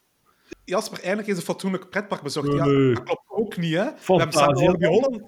Jasper, 0.65 1.00
eindelijk 1.00 1.27
is 1.27 1.38
een 1.38 1.44
fatsoenlijk 1.44 1.89
pretpark 1.89 2.22
bezocht. 2.22 2.53
Ja, 2.53 2.65
Nee. 2.65 2.94
dat 2.94 3.03
klopt 3.03 3.24
ook 3.27 3.58
niet, 3.58 3.74
hè? 3.74 3.84
We 3.84 4.13
hebben 4.15 4.32
samen. 4.32 4.56
Walibi 4.65 4.86
Holland... 4.86 5.22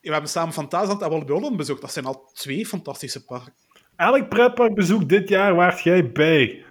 We 0.00 0.12
hebben 0.12 0.30
samen 0.30 0.52
Fantasieland 0.52 1.02
en 1.02 1.10
Walibi 1.10 1.32
Holland 1.32 1.56
bezocht. 1.56 1.80
Dat 1.80 1.92
zijn 1.92 2.04
al 2.04 2.30
twee 2.32 2.66
fantastische 2.66 3.24
parken. 3.24 3.54
Elk 3.96 4.28
pretparkbezoek 4.28 5.08
dit 5.08 5.28
jaar 5.28 5.54
waart 5.54 5.80
jij 5.80 6.12
bij. 6.12 6.64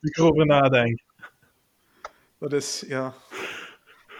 Als 0.00 0.10
ik 0.10 0.16
erover 0.16 0.46
nadenk. 0.46 1.00
Dat 2.38 2.52
is, 2.52 2.84
ja... 2.86 3.14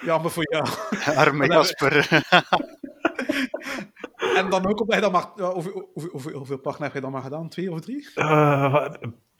Jammer 0.00 0.30
voor 0.30 0.52
jou. 0.52 0.68
Arme 1.16 1.46
Jasper. 1.46 2.08
En 4.38 4.50
dan 4.50 4.66
ook 4.66 4.94
je 4.94 5.00
dat 5.00 5.12
maar... 5.12 5.26
hoeveel, 5.52 5.90
hoeveel, 5.92 6.10
hoeveel, 6.12 6.32
hoeveel 6.32 6.58
parken 6.58 6.82
heb 6.82 6.94
je 6.94 7.00
dan 7.00 7.12
maar 7.12 7.22
gedaan? 7.22 7.48
Twee 7.48 7.72
of 7.72 7.80
drie? 7.80 8.08
Eh, 8.14 8.86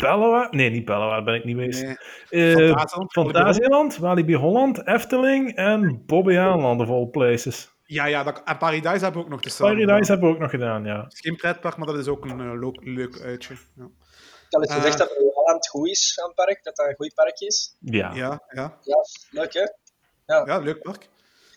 Bellewaard? 0.03 0.53
Nee, 0.53 0.71
niet 0.71 0.85
Bellewaard, 0.85 1.25
ben 1.25 1.35
ik 1.35 1.45
niet 1.45 1.57
geweest. 1.57 1.83
Nee. 1.83 1.97
Eh, 2.55 2.67
Fantasieland, 2.67 3.13
Fantasieland, 3.13 3.97
Walibi 3.97 4.35
Holland, 4.35 4.87
Efteling 4.87 5.55
en 5.57 6.03
Bobby 6.07 6.37
Aanland 6.39 6.81
of 6.81 6.89
all 6.89 7.07
places. 7.07 7.71
Ja, 7.85 8.05
ja. 8.05 8.23
Dat, 8.23 8.43
en 8.45 8.59
Paradise 8.59 8.89
hebben 9.05 9.13
we 9.13 9.19
ook 9.19 9.29
nog 9.29 9.41
te 9.43 9.49
samen 9.51 9.75
Paradise 9.77 9.95
gedaan. 9.95 10.09
hebben 10.11 10.29
we 10.29 10.35
ook 10.35 10.41
nog 10.41 10.51
gedaan, 10.51 10.85
ja. 10.85 11.03
Het 11.05 11.13
is 11.13 11.21
geen 11.21 11.37
pretpark, 11.37 11.77
maar 11.77 11.87
dat 11.87 11.99
is 11.99 12.07
ook 12.09 12.25
een 12.25 12.41
eh, 12.41 12.71
leuk 12.95 13.21
uitje. 13.21 13.55
Ja, 13.77 13.85
Ik 13.85 13.91
had 14.51 14.61
het 14.61 14.71
Eh. 14.71 14.77
gezegd 14.77 14.99
dat 14.99 15.17
Holland 15.35 15.69
goed 15.69 15.89
is 15.89 16.19
aan 16.23 16.27
het 16.27 16.35
park, 16.35 16.65
dat 16.65 16.77
dat 16.77 16.87
een 16.89 16.95
goed 16.95 17.15
park 17.15 17.41
is. 17.41 17.77
Ja. 17.81 18.13
ja, 18.15 18.43
ja. 18.49 18.79
Ja, 18.83 18.97
leuk 19.31 19.55
hè? 19.55 19.67
ja 20.45 20.59
leuk 20.59 20.83
park. 20.83 21.03
Ja, 21.03 21.09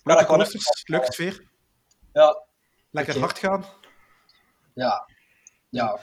Leuke 0.03 0.19
dat 0.19 0.25
kan 0.25 0.35
coasters, 0.37 0.83
leuke 0.87 1.11
sfeer. 1.13 1.47
Ja, 2.13 2.43
Lekker 2.91 3.19
hard 3.19 3.39
gaan. 3.39 3.65
ja. 4.73 5.09
Ja, 5.69 5.99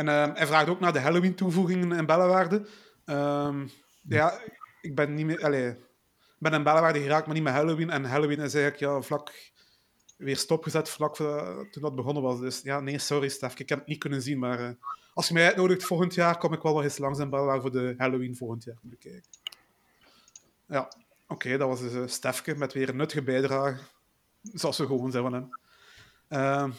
En 0.00 0.08
ehm, 0.08 0.34
hij 0.34 0.46
vraagt 0.46 0.68
ook 0.68 0.80
naar 0.80 0.92
de 0.92 1.00
Halloween-toevoegingen 1.00 1.92
in 1.92 2.06
Bellewaarde. 2.06 2.66
Ehm, 3.04 3.66
ja, 4.02 4.40
ik 4.80 4.94
ben 4.94 5.14
niet 5.14 5.26
meer... 5.26 5.44
Allee, 5.44 5.68
ik 5.68 6.38
ben 6.38 6.52
in 6.52 6.62
Bellewaarde 6.62 7.00
geraakt, 7.00 7.26
maar 7.26 7.34
niet 7.34 7.44
met 7.44 7.52
Halloween. 7.52 7.90
En 7.90 8.04
Halloween 8.04 8.38
is 8.38 8.54
eigenlijk 8.54 8.76
ja, 8.76 9.00
vlak 9.00 9.52
weer 10.16 10.36
stopgezet 10.36 10.88
vlak 10.88 11.16
voor, 11.16 11.68
toen 11.70 11.82
dat 11.82 11.94
begonnen 11.94 12.22
was. 12.22 12.40
Dus 12.40 12.60
ja, 12.62 12.80
nee, 12.80 12.98
sorry 12.98 13.28
Stef, 13.28 13.58
ik 13.58 13.68
heb 13.68 13.78
het 13.78 13.86
niet 13.86 13.98
kunnen 13.98 14.22
zien. 14.22 14.38
Maar 14.38 14.60
eh, 14.60 14.70
als 15.14 15.28
je 15.28 15.34
mij 15.34 15.46
uitnodigt 15.46 15.84
volgend 15.84 16.14
jaar, 16.14 16.38
kom 16.38 16.52
ik 16.52 16.62
wel 16.62 16.74
nog 16.74 16.82
eens 16.82 16.98
langs 16.98 17.18
in 17.18 17.30
Bellewaarde 17.30 17.60
voor 17.60 17.72
de 17.72 17.94
Halloween 17.96 18.36
volgend 18.36 18.64
jaar 18.64 18.78
bekijken. 18.82 19.30
Ja, 20.66 20.92
oké, 21.28 21.56
dat 21.56 21.68
was 21.68 21.80
dus 21.80 21.94
eh, 21.94 22.06
Stefke 22.06 22.56
met 22.56 22.72
weer 22.72 22.88
een 22.88 22.96
nuttige 22.96 23.22
bijdrage. 23.22 23.80
Zoals 24.42 24.78
we 24.78 24.86
gewoon 24.86 25.10
zijn 25.10 25.22
van 25.22 25.32
hem. 25.32 26.74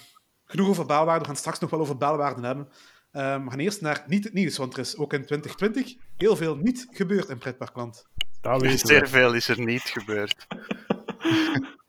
Genoeg 0.51 0.69
over 0.69 0.85
Belwaarde. 0.85 1.19
We 1.19 1.25
gaan 1.25 1.35
straks 1.35 1.59
nog 1.59 1.69
wel 1.69 1.79
over 1.79 1.97
Belwaarde 1.97 2.45
hebben. 2.45 2.69
Ehm, 3.11 3.43
we 3.43 3.49
gaan 3.49 3.59
eerst 3.59 3.81
naar 3.81 4.03
niet 4.07 4.23
het 4.23 4.33
nieuws, 4.33 4.57
want 4.57 4.73
er 4.73 4.79
is 4.79 4.97
ook 4.97 5.13
in 5.13 5.25
2020 5.25 5.95
heel 6.17 6.35
veel 6.35 6.55
niet 6.55 6.87
gebeurd 6.91 7.29
in 7.29 7.37
pretparkland. 7.37 8.05
Dat 8.41 8.61
weten 8.61 8.87
Zeer 8.87 9.01
we. 9.01 9.07
veel 9.07 9.33
is 9.33 9.47
er 9.47 9.59
niet 9.59 9.81
gebeurd. 9.81 10.35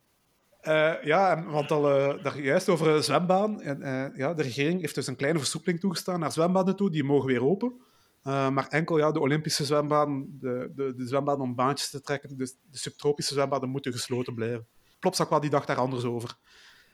Eh, 0.63 1.03
ja, 1.03 1.37
en, 1.37 1.45
want 1.51 1.71
al 1.71 1.91
eh, 1.91 2.23
daar 2.23 2.41
juist 2.41 2.69
over 2.69 3.03
zwembaan. 3.03 3.61
En, 3.61 3.83
eh, 3.83 4.17
ja, 4.17 4.35
de 4.35 4.43
regering 4.43 4.81
heeft 4.81 4.95
dus 4.95 5.07
een 5.07 5.17
kleine 5.17 5.39
versoepeling 5.39 5.81
toegestaan 5.81 6.21
naar 6.21 6.33
zwembaden 6.33 6.77
toe. 6.77 6.91
Die 6.91 7.05
mogen 7.05 7.27
weer 7.27 7.45
open. 7.45 7.81
Eh, 8.23 8.49
maar 8.49 8.69
enkel 8.69 8.99
ja, 8.99 9.13
de 9.13 9.21
Olympische 9.21 9.65
zwembaden, 9.65 10.37
de, 10.41 10.73
de, 10.75 10.95
de 10.95 11.07
zwembaden 11.07 11.43
om 11.43 11.55
baantjes 11.55 11.91
te 11.91 12.01
trekken, 12.01 12.37
dus 12.37 12.57
de 12.71 12.79
subtropische 12.79 13.35
zwembaden 13.35 13.69
moeten 13.69 13.93
gesloten 13.93 14.35
blijven. 14.35 14.67
Plopsakwa 14.99 15.39
die 15.39 15.51
dacht 15.51 15.67
daar 15.67 15.77
anders 15.77 16.05
over. 16.05 16.37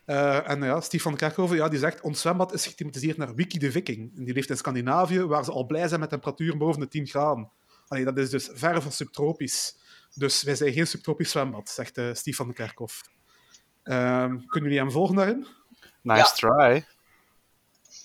Eh, 0.09 0.51
en 0.51 0.63
ja, 0.63 0.81
Steve 0.81 1.03
van 1.03 1.17
Kerkhoven 1.17 1.57
ja, 1.57 1.69
die 1.69 1.79
zegt, 1.79 2.01
ons 2.01 2.21
zwembad 2.21 2.53
is 2.53 2.67
gethematiseerd 2.67 3.17
naar 3.17 3.35
Wiki 3.35 3.59
de 3.59 3.71
Viking. 3.71 4.17
En 4.17 4.25
die 4.25 4.35
leeft 4.35 4.51
in 4.51 4.57
Scandinavië, 4.57 5.21
waar 5.25 5.45
ze 5.45 5.53
al 5.53 5.67
blij 5.67 5.89
zijn 5.89 6.01
met 6.01 6.09
temperaturen 6.09 6.59
boven 6.59 6.81
de 6.81 6.89
10 6.89 7.07
graden. 7.07 7.51
Allee, 7.89 8.05
dat 8.05 8.19
is 8.19 8.31
dus 8.31 8.51
ver 8.53 8.83
van 8.83 8.93
subtropisch. 8.93 9.77
Dus 10.15 10.43
wij 10.43 10.55
zijn 10.55 10.73
geen 10.73 10.87
subtropisch 10.87 11.31
zwembad, 11.31 11.69
zegt 11.69 11.99
eh 11.99 12.15
Steve 12.15 12.37
van 12.37 12.53
Kerkhoff. 12.53 13.03
Ehm, 13.83 14.29
kunnen 14.47 14.71
jullie 14.71 14.79
hem 14.79 14.91
volgen 14.91 15.17
daarin? 15.17 15.47
Nice 16.03 16.35
try. 16.35 16.85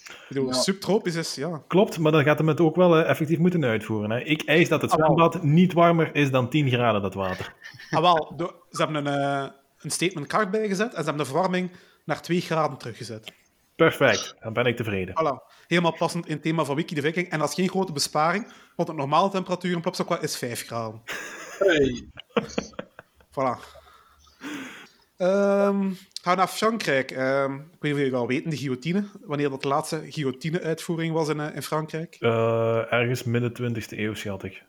Ik 0.08 0.26
bedoel, 0.28 0.48
Ja. 0.48 0.54
subtropisch 0.54 1.16
is, 1.16 1.36
ja. 1.36 1.64
Klopt, 1.68 2.00
maar 2.00 2.12
dan 2.12 2.24
gaat 2.24 2.38
hem 2.38 2.48
het 2.48 2.60
ook 2.60 2.76
wel 2.76 2.98
eh, 2.98 3.10
effectief 3.10 3.38
moeten 3.38 3.64
uitvoeren. 3.64 4.10
Hè. 4.12 4.20
Ik 4.20 4.42
eis 4.42 4.70
dat 4.70 4.82
het 4.82 4.92
Ah, 4.92 4.98
zwembad 4.98 5.44
niet 5.44 5.74
warmer 5.74 6.16
is 6.16 6.32
dan 6.32 6.50
10 6.50 6.70
graden, 6.70 7.02
dat 7.02 7.14
water. 7.14 7.54
Ah, 7.90 8.02
wel, 8.02 8.34
ze 8.72 8.84
hebben 8.84 9.06
een, 9.06 9.20
eh, 9.44 9.52
een 9.80 9.92
statement 9.92 10.28
card 10.28 10.52
bijgezet 10.52 10.94
en 10.94 10.98
ze 11.04 11.04
hebben 11.10 11.18
de 11.26 11.32
verwarming 11.32 11.72
naar 12.04 12.22
2 12.22 12.42
graden 12.42 12.78
teruggezet. 12.78 13.34
Perfect, 13.76 14.36
dan 14.40 14.54
ben 14.54 14.66
ik 14.66 14.76
tevreden. 14.76 15.16
Voilà. 15.16 15.52
Helemaal 15.68 15.96
passend 15.98 16.26
in 16.26 16.34
het 16.34 16.42
thema 16.42 16.64
van 16.64 16.76
Wiki 16.76 16.96
de 16.96 17.02
Viking. 17.02 17.30
En 17.30 17.40
dat 17.40 17.50
is 17.50 17.56
geen 17.56 17.70
grote 17.70 17.92
besparing, 17.92 18.54
want 18.76 18.90
de 18.90 18.96
normale 18.96 19.30
temperatuur 19.30 19.72
in 19.72 19.82
Plopsakwa 19.82 20.22
is 20.22 20.38
5 20.38 20.66
graden. 20.66 21.02
Hey. 21.58 22.08
Voilà. 23.34 23.82
Ehm, 25.18 25.92
gaan 26.22 26.34
we 26.34 26.36
naar 26.36 26.48
Frankrijk. 26.48 27.12
Ehm, 27.12 27.54
ik 27.54 27.60
weet 27.60 27.82
niet 27.82 27.92
of 27.92 27.98
jullie 27.98 28.12
wel 28.12 28.28
weten, 28.28 28.50
de 28.50 28.58
guillotine. 28.58 29.04
Wanneer 29.22 29.50
dat 29.50 29.62
de 29.62 29.68
laatste 29.68 30.02
guillotine-uitvoering 30.10 31.14
was 31.14 31.30
in, 31.30 31.40
eh, 31.40 31.56
in 31.56 31.62
Frankrijk. 31.62 32.18
Eh, 32.20 32.94
ergens 32.94 33.24
midden 33.24 33.54
20e 33.54 34.00
eeuw, 34.00 34.14
schat 34.14 34.44
ik. 34.44 34.64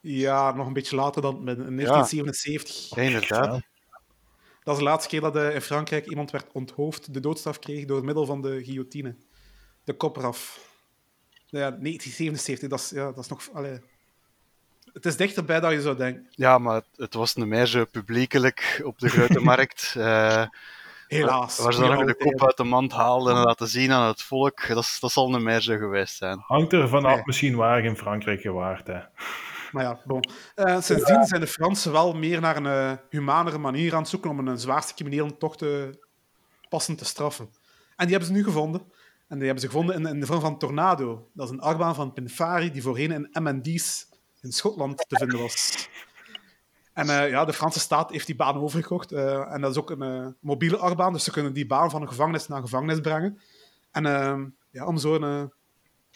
Ja, 0.00 0.52
nog 0.54 0.66
een 0.66 0.72
beetje 0.72 0.96
later 0.96 1.22
dan 1.22 1.36
in 1.36 1.44
1977. 1.44 2.96
Ja, 2.96 3.02
inderdaad. 3.02 3.60
Dat 4.68 4.76
is 4.76 4.82
de 4.82 4.88
laatste 4.88 5.08
keer 5.08 5.20
dat 5.20 5.36
eh, 5.36 5.54
in 5.54 5.60
Frankrijk 5.60 6.06
iemand 6.06 6.30
werd 6.30 6.46
onthoofd, 6.52 7.14
de 7.14 7.20
doodstraf 7.20 7.58
kreeg 7.58 7.84
door 7.84 8.04
middel 8.04 8.26
van 8.26 8.42
de 8.42 8.64
guillotine. 8.64 9.16
De 9.84 9.92
kop 9.92 10.16
eraf. 10.16 10.60
Ja, 11.46 11.70
1977, 11.70 12.68
dat 12.68 12.78
is, 12.78 12.90
ja, 12.90 13.04
dat 13.12 13.18
is 13.18 13.28
nog... 13.28 13.48
Allee. 13.52 13.80
Het 14.92 15.06
is 15.06 15.16
dichterbij 15.16 15.60
dan 15.60 15.72
je 15.72 15.80
zou 15.80 15.96
denken. 15.96 16.26
Ja, 16.30 16.58
maar 16.58 16.82
het, 16.96 17.14
was 17.14 17.34
niet 17.34 17.46
meer 17.46 17.66
zo 17.66 17.84
publiekelijk 17.84 18.80
op 18.84 18.98
de 18.98 19.08
grote 19.08 19.40
markt. 19.50 19.94
Eh, 19.96 20.46
Helaas. 21.06 21.58
Waar 21.58 21.74
ze 21.74 21.80
dan 21.80 21.90
nog 21.90 22.04
de 22.04 22.16
kop 22.16 22.44
uit 22.44 22.56
de 22.56 22.64
mand 22.64 22.92
haalden 22.92 23.36
en 23.36 23.42
laten 23.42 23.68
zien 23.68 23.92
aan 23.92 24.06
het 24.08 24.22
volk, 24.22 24.68
dat, 24.68 24.96
dat 25.00 25.12
zal 25.12 25.30
niet 25.30 25.40
meer 25.40 25.60
zo 25.60 25.76
geweest 25.76 26.16
zijn. 26.16 26.38
Hangt 26.46 26.72
er 26.72 26.88
vanaf 26.88 27.14
Nee. 27.14 27.22
misschien 27.24 27.56
waar 27.56 27.84
in 27.84 27.96
Frankrijk 27.96 28.40
gewaard. 28.40 28.86
Hè. 28.86 29.00
Maar 29.72 29.82
ja, 29.82 30.00
bon. 30.04 30.20
Eh, 30.54 30.80
sindsdien 30.80 31.24
zijn 31.24 31.40
de 31.40 31.46
Fransen 31.46 31.92
wel 31.92 32.12
meer 32.12 32.40
naar 32.40 32.56
een 32.56 32.66
eh, 32.66 32.92
humanere 33.10 33.58
manier 33.58 33.94
aan 33.94 34.00
het 34.00 34.08
zoeken 34.08 34.30
om 34.30 34.48
een 34.48 34.58
zwaarste 34.58 34.94
crimineel 34.94 35.36
toch 35.36 35.56
te 35.56 35.98
passend 36.68 36.98
te 36.98 37.04
straffen. 37.04 37.44
En 37.96 38.06
die 38.06 38.16
hebben 38.16 38.26
ze 38.26 38.32
nu 38.32 38.44
gevonden. 38.44 38.80
En 39.28 39.36
die 39.36 39.44
hebben 39.44 39.62
ze 39.62 39.70
gevonden 39.70 39.94
in, 39.94 40.06
in 40.06 40.20
de 40.20 40.26
vorm 40.26 40.40
van 40.40 40.58
Tornado. 40.58 41.30
Dat 41.34 41.46
is 41.46 41.52
een 41.52 41.60
achtbaan 41.60 41.94
van 41.94 42.12
Pinfari 42.12 42.70
die 42.70 42.82
voorheen 42.82 43.12
in 43.12 43.42
M&D's 43.42 44.08
in 44.40 44.52
Schotland 44.52 45.04
te 45.08 45.16
vinden 45.16 45.38
was. 45.38 45.88
En 46.92 47.08
eh, 47.08 47.30
ja, 47.30 47.44
de 47.44 47.52
Franse 47.52 47.80
staat 47.80 48.10
heeft 48.10 48.26
die 48.26 48.36
baan 48.36 48.56
overgekocht. 48.56 49.12
en 49.12 49.60
dat 49.60 49.70
is 49.70 49.76
ook 49.76 49.90
een 49.90 50.36
mobiele 50.40 50.76
achtbaan, 50.76 51.12
dus 51.12 51.24
ze 51.24 51.30
kunnen 51.30 51.52
die 51.52 51.66
baan 51.66 51.90
van 51.90 52.02
een 52.02 52.08
gevangenis 52.08 52.48
naar 52.48 52.60
gevangenis 52.60 53.00
brengen. 53.00 53.40
En 53.90 54.04
ja, 54.70 54.86
om 54.86 54.96
zo 54.96 55.14
een 55.14 55.52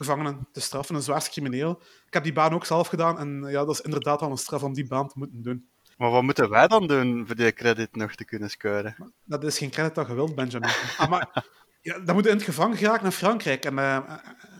eh, 0.03 0.09
gevangene 0.09 0.37
te 0.51 0.61
straffen, 0.61 0.95
een 0.95 1.01
zwaarste 1.01 1.29
crimineel. 1.31 1.81
Ik 2.07 2.13
heb 2.13 2.23
die 2.23 2.33
baan 2.33 2.53
ook 2.53 2.65
zelf 2.65 2.87
gedaan 2.87 3.19
en 3.19 3.43
ja, 3.49 3.65
dat 3.65 3.69
is 3.69 3.81
inderdaad 3.81 4.19
wel 4.19 4.29
een 4.29 4.37
straf 4.37 4.63
om 4.63 4.73
die 4.73 4.87
baan 4.87 5.07
te 5.07 5.17
moeten 5.17 5.41
doen. 5.41 5.67
Maar 5.97 6.11
wat 6.11 6.23
moeten 6.23 6.49
wij 6.49 6.67
dan 6.67 6.87
doen 6.87 7.23
voor 7.27 7.35
die 7.35 7.53
credit 7.53 7.95
nog 7.95 8.15
te 8.15 8.25
kunnen 8.25 8.49
scoren? 8.49 9.13
Dat 9.23 9.43
is 9.43 9.57
geen 9.57 9.69
credit 9.69 9.95
dat 9.95 10.07
je 10.07 10.13
wilt, 10.13 10.35
Benjamin. 10.35 10.69
Ah, 10.97 11.09
maar 11.09 11.45
ja, 11.81 11.99
dan 11.99 12.15
moet 12.15 12.23
je 12.23 12.29
in 12.29 12.35
het 12.35 12.45
gevangen 12.45 12.77
geraken 12.77 13.03
naar 13.03 13.11
Frankrijk 13.11 13.65
en 13.65 13.79
eh, 13.79 13.95
eh, 13.95 14.03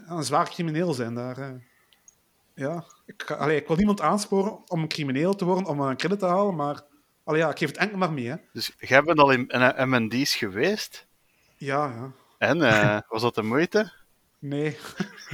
een 0.08 0.24
zwaar 0.24 0.50
crimineel 0.50 0.94
zijn 0.94 1.14
daar. 1.16 1.38
eh. 1.38 1.52
Ja, 2.56 2.86
ik, 3.06 3.32
allee, 3.32 3.58
ik 3.58 3.68
wil 3.68 3.76
niemand 3.76 4.02
aansporen 4.02 4.70
om 4.70 4.82
een 4.82 4.88
crimineel 4.88 5.36
te 5.36 5.46
worden, 5.46 5.66
om 5.66 5.80
een 5.80 5.98
credit 5.98 6.20
te 6.20 6.26
halen, 6.26 6.56
maar 6.56 6.82
allee, 7.24 7.40
ja, 7.42 7.50
ik 7.50 7.58
geef 7.58 7.68
het 7.68 7.78
enkel 7.78 7.98
maar 7.98 8.14
mee. 8.14 8.28
Hè. 8.28 8.36
Dus 8.54 8.76
jij 8.80 9.04
bent 9.04 9.20
al 9.20 9.32
in 9.32 9.48
in 9.48 9.90
M&D's 9.90 10.36
geweest. 10.36 11.08
Ja, 11.58 11.86
ja. 11.86 12.12
En, 12.38 12.58
was 13.10 13.22
dat 13.22 13.36
de 13.36 13.44
moeite? 13.44 13.92
Nee. 14.44 14.78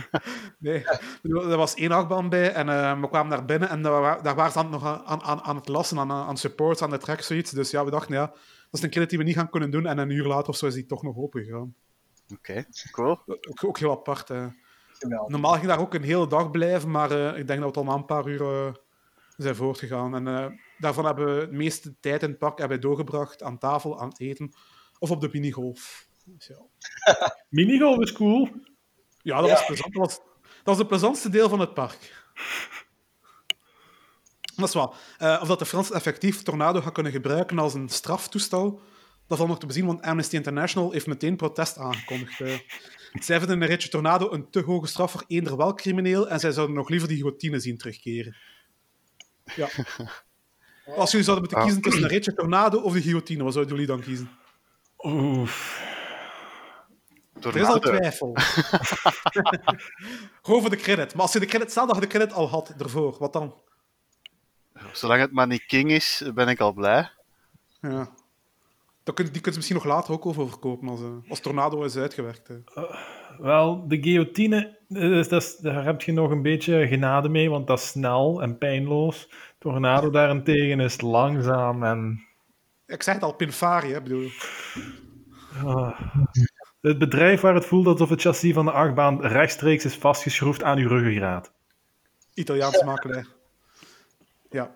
nee. 0.59 0.85
Er 1.23 1.57
was 1.57 1.73
één 1.75 1.91
achtbaan 1.91 2.29
bij 2.29 2.53
en 2.53 2.69
eh, 2.69 2.99
we 3.01 3.07
kwamen 3.07 3.29
daar 3.29 3.45
binnen 3.45 3.69
en 3.69 3.81
daar, 3.81 4.01
wa- 4.01 4.21
daar 4.21 4.35
waren 4.35 4.51
ze 4.51 4.57
aan, 4.59 4.69
nog 4.69 5.03
aan, 5.05 5.21
aan, 5.21 5.41
aan 5.41 5.55
het 5.55 5.67
lassen, 5.67 5.99
aan, 5.99 6.11
aan 6.11 6.37
supports, 6.37 6.81
aan 6.81 6.89
de 6.89 6.97
track, 6.97 7.21
zoiets. 7.21 7.51
Dus 7.51 7.71
ja, 7.71 7.85
we 7.85 7.91
dachten, 7.91 8.15
ja, 8.15 8.25
dat 8.27 8.37
is 8.71 8.81
een 8.81 8.89
credit 8.89 9.09
die 9.09 9.17
we 9.17 9.23
niet 9.23 9.35
gaan 9.35 9.49
kunnen 9.49 9.71
doen. 9.71 9.85
En 9.85 9.97
een 9.97 10.09
uur 10.09 10.25
later 10.25 10.49
of 10.49 10.57
zo 10.57 10.65
is 10.65 10.73
die 10.73 10.85
toch 10.85 11.03
nog 11.03 11.17
open 11.17 11.43
gegaan. 11.43 11.75
Oké, 12.33 12.65
cool. 12.91 13.21
Ook, 13.25 13.63
ook 13.65 13.79
heel 13.79 13.91
apart. 13.91 14.27
hè. 14.27 14.47
Geweldig. 14.91 15.29
Normaal 15.29 15.53
ging 15.53 15.65
daar 15.67 15.79
ook 15.79 15.93
een 15.93 16.03
hele 16.03 16.27
dag 16.27 16.51
blijven, 16.51 16.91
maar 16.91 17.11
eh, 17.11 17.39
ik 17.39 17.47
denk 17.47 17.61
dat 17.61 17.73
we 17.75 17.79
al 17.81 17.85
na 17.85 17.93
een 17.93 18.05
paar 18.05 18.27
uur 18.27 18.41
eh, 18.41 18.73
zijn 19.37 19.55
voortgegaan. 19.55 20.15
En 20.15 20.27
eh, 20.27 20.45
daarvan 20.77 21.05
hebben 21.05 21.35
we 21.39 21.47
de 21.49 21.55
meeste 21.55 21.95
tijd 21.99 22.23
in 22.23 22.29
het 22.29 22.39
park 22.39 22.57
hebben 22.59 22.77
we 22.77 22.83
doorgebracht 22.83 23.43
aan 23.43 23.57
tafel, 23.57 23.99
aan 23.99 24.09
het 24.09 24.19
eten 24.19 24.53
of 24.99 25.11
op 25.11 25.21
de 25.21 25.29
minigolf. 25.31 26.07
Dus 26.25 26.47
ja. 26.47 26.61
Minigolf 27.49 27.99
is 27.99 28.11
cool. 28.11 28.49
Ja, 29.21 29.39
dat 29.41 29.49
Ja. 29.49 29.53
was 29.55 29.65
plezant. 29.65 29.93
Dat 29.93 30.05
was, 30.05 30.15
dat 30.43 30.63
was 30.63 30.77
het 30.77 30.87
plezantste 30.87 31.29
deel 31.29 31.49
van 31.49 31.59
het 31.59 31.73
park. 31.73 32.27
Dat 34.55 34.67
is 34.67 34.73
wel. 34.73 34.93
Eh, 35.17 35.39
of 35.41 35.47
dat 35.47 35.59
de 35.59 35.65
Fransen 35.65 35.95
effectief 35.95 36.43
Tornado 36.43 36.81
gaan 36.81 36.91
kunnen 36.93 37.11
gebruiken 37.11 37.59
als 37.59 37.73
een 37.73 37.89
straftoestel, 37.89 38.81
dat 39.27 39.37
valt 39.37 39.49
nog 39.49 39.59
te 39.59 39.65
bezien, 39.65 39.85
want 39.85 40.01
Amnesty 40.01 40.35
International 40.35 40.91
heeft 40.91 41.07
meteen 41.07 41.35
protest 41.35 41.77
aangekondigd. 41.77 42.41
Eh, 42.41 42.53
zij 43.13 43.37
vinden 43.39 43.61
een 43.61 43.67
ritje 43.67 43.89
Tornado 43.89 44.31
een 44.31 44.49
te 44.49 44.61
hoge 44.61 44.87
straf 44.87 45.11
voor 45.11 45.23
eender 45.27 45.57
welk 45.57 45.77
crimineel 45.77 46.29
en 46.29 46.39
zij 46.39 46.51
zouden 46.51 46.75
nog 46.75 46.89
liever 46.89 47.07
die 47.07 47.17
guillotine 47.17 47.59
zien 47.59 47.77
terugkeren. 47.77 48.35
Ja. 49.55 49.69
Als 50.95 51.11
jullie 51.11 51.25
zouden 51.25 51.39
moeten 51.45 51.57
Ah. 51.57 51.63
kiezen 51.63 51.81
tussen 51.81 52.03
een 52.03 52.09
ritje 52.09 52.33
Tornado 52.33 52.79
of 52.79 52.93
de 52.93 53.01
guillotine, 53.01 53.43
wat 53.43 53.53
zouden 53.53 53.73
jullie 53.73 53.89
dan 53.89 54.01
kiezen? 54.01 54.29
Oef. 54.97 55.87
Er 57.45 57.55
is 57.55 57.67
al 57.67 57.79
twijfel. 57.79 58.33
Gewoon 60.41 60.61
voor 60.61 60.69
de 60.69 60.75
credit. 60.75 61.13
Maar 61.13 61.21
als 61.21 61.33
je 61.33 61.39
de 61.39 61.45
credit, 61.45 61.73
dat 61.73 61.95
je 61.95 62.01
de 62.01 62.07
credit 62.07 62.33
al 62.33 62.49
had 62.49 62.73
ervoor, 62.77 63.15
wat 63.19 63.33
dan? 63.33 63.53
Zolang 64.93 65.21
het 65.21 65.31
maar 65.31 65.47
niet 65.47 65.65
King 65.65 65.91
is, 65.91 66.23
ben 66.33 66.47
ik 66.47 66.59
al 66.59 66.73
blij. 66.73 67.09
Ja. 67.81 68.09
Dan 69.03 69.15
kun, 69.15 69.25
die 69.31 69.41
kun 69.41 69.51
je 69.51 69.57
misschien 69.57 69.77
nog 69.77 69.85
later 69.85 70.13
ook 70.13 70.25
overkopen 70.25 70.87
als, 70.87 71.01
eh, 71.01 71.29
als 71.29 71.39
Tornado 71.39 71.83
is 71.83 71.95
uitgewerkt. 71.97 72.49
eh. 72.49 72.83
Wel, 73.37 73.87
de 73.87 74.01
guillotine, 74.01 74.77
eh, 74.89 75.09
dat 75.29 75.31
is, 75.41 75.55
daar 75.57 75.83
heb 75.83 76.01
je 76.01 76.11
nog 76.11 76.31
een 76.31 76.41
beetje 76.41 76.87
genade 76.87 77.29
mee, 77.29 77.49
want 77.49 77.67
dat 77.67 77.79
is 77.79 77.87
snel 77.87 78.41
en 78.41 78.57
pijnloos. 78.57 79.29
Tornado 79.59 80.09
daarentegen 80.09 80.79
is 80.79 81.01
langzaam 81.01 81.83
en... 81.83 82.23
Ik 82.85 83.03
zeg 83.03 83.13
het 83.13 83.23
al, 83.23 83.33
Pinfari, 83.33 83.91
hè, 83.91 84.01
bedoel. 84.01 84.29
ah. 85.65 85.99
Het 86.81 86.97
bedrijf 86.97 87.41
waar 87.41 87.53
het 87.55 87.65
voelt 87.65 87.87
alsof 87.87 88.09
het 88.09 88.21
chassis 88.21 88.53
van 88.53 88.65
de 88.65 88.71
achtbaan 88.71 89.21
rechtstreeks 89.21 89.85
is 89.85 89.95
vastgeschroefd 89.95 90.63
aan 90.63 90.77
uw 90.77 90.87
ruggengraat. 90.87 91.51
Italiaans 92.33 92.83
makelij. 92.83 93.25
Ja, 94.49 94.71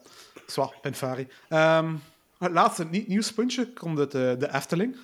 zwa, 0.46 0.72
Pinfari. 0.82 1.28
Ehm, 1.50 1.96
het 2.38 2.52
laatste 2.52 2.86
niet 2.86 3.08
nieuwspuntje 3.08 3.74
komt 3.74 4.00
uit 4.00 4.12
de, 4.12 4.36
de 4.40 4.54
Efteling. 4.54 4.98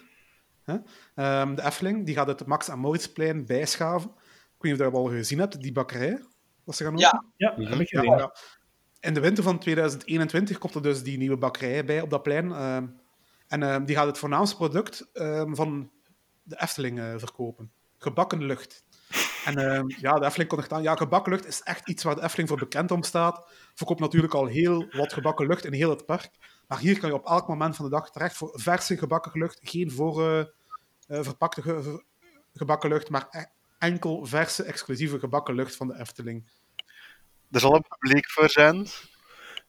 Hè? 0.63 0.75
Ehm, 1.15 1.55
de 1.55 1.63
Efteling 1.63 2.05
die 2.05 2.15
gaat 2.15 2.27
het 2.27 2.45
Max 2.45 2.67
en 2.67 2.79
Moritzplein 2.79 3.45
bijschaven. 3.45 4.09
Ik 4.09 4.15
weet 4.65 4.71
niet 4.71 4.81
of 4.81 4.85
je 4.87 4.91
dat 4.91 5.01
al 5.01 5.07
gezien 5.09 5.39
hebt, 5.39 5.61
die 5.61 5.71
bakkerij. 5.71 6.23
Dat 6.65 6.75
ze 6.75 6.83
gaan 6.83 6.97
Ja. 6.97 7.23
Ja, 7.35 7.53
heb 7.55 7.79
ik 7.79 7.89
Ja, 7.89 7.99
gezien. 7.99 8.17
ja. 8.17 8.35
In 8.99 9.13
de 9.13 9.19
winter 9.19 9.43
van 9.43 9.59
2021 9.59 10.57
komt 10.57 10.75
er 10.75 10.81
dus 10.81 11.03
die 11.03 11.17
nieuwe 11.17 11.37
bakkerij 11.37 11.85
bij 11.85 12.01
op 12.01 12.09
dat 12.09 12.23
plein. 12.23 12.51
ehm, 12.51 12.87
en 13.47 13.63
ehm, 13.63 13.85
die 13.85 13.95
gaat 13.95 14.05
het 14.07 14.17
voornaamste 14.17 14.55
product 14.55 15.09
ehm, 15.13 15.53
van 15.53 15.91
de 16.49 16.61
Efteling 16.61 16.99
eh, 16.99 17.13
verkopen. 17.17 17.71
Gebakken 17.97 18.43
lucht. 18.43 18.83
En 19.45 19.57
ehm, 19.57 19.85
ja, 19.87 20.19
de 20.19 20.25
Efteling 20.25 20.49
kondigt 20.49 20.73
aan. 20.73 20.81
Ja, 20.81 20.95
gebakken 20.95 21.31
lucht 21.31 21.45
is 21.47 21.61
echt 21.61 21.89
iets 21.89 22.03
waar 22.03 22.15
de 22.15 22.21
Efteling 22.23 22.49
voor 22.49 22.57
bekend 22.57 22.91
om 22.91 23.03
staat. 23.03 23.49
Verkoopt 23.75 23.99
natuurlijk 23.99 24.33
al 24.33 24.45
heel 24.45 24.85
wat 24.91 25.13
gebakken 25.13 25.47
lucht 25.47 25.65
in 25.65 25.73
heel 25.73 25.89
het 25.89 26.05
park. 26.05 26.29
Maar 26.67 26.79
hier 26.79 26.99
kan 26.99 27.09
je 27.09 27.15
op 27.15 27.25
elk 27.27 27.47
moment 27.47 27.75
van 27.75 27.85
de 27.85 27.91
dag 27.91 28.11
terecht 28.11 28.37
voor 28.37 28.51
verse 28.53 28.97
gebakken 28.97 29.39
lucht. 29.39 29.59
Geen 29.63 29.91
voor 29.91 30.23
eh, 30.23 30.39
eh, 30.39 31.23
verpakte 31.23 31.61
ge- 31.61 31.83
ver- 31.83 32.03
gebakken 32.53 32.89
lucht, 32.89 33.09
maar 33.09 33.27
e- 33.31 33.45
enkel 33.79 34.25
verse, 34.25 34.63
exclusieve 34.63 35.19
gebakken 35.19 35.55
lucht 35.55 35.75
van 35.75 35.87
de 35.87 35.99
Efteling. 35.99 36.51
Er 37.51 37.59
zal 37.59 37.75
een 37.75 37.85
publiek 37.99 38.29
voor 38.29 38.49
zijn. 38.49 38.87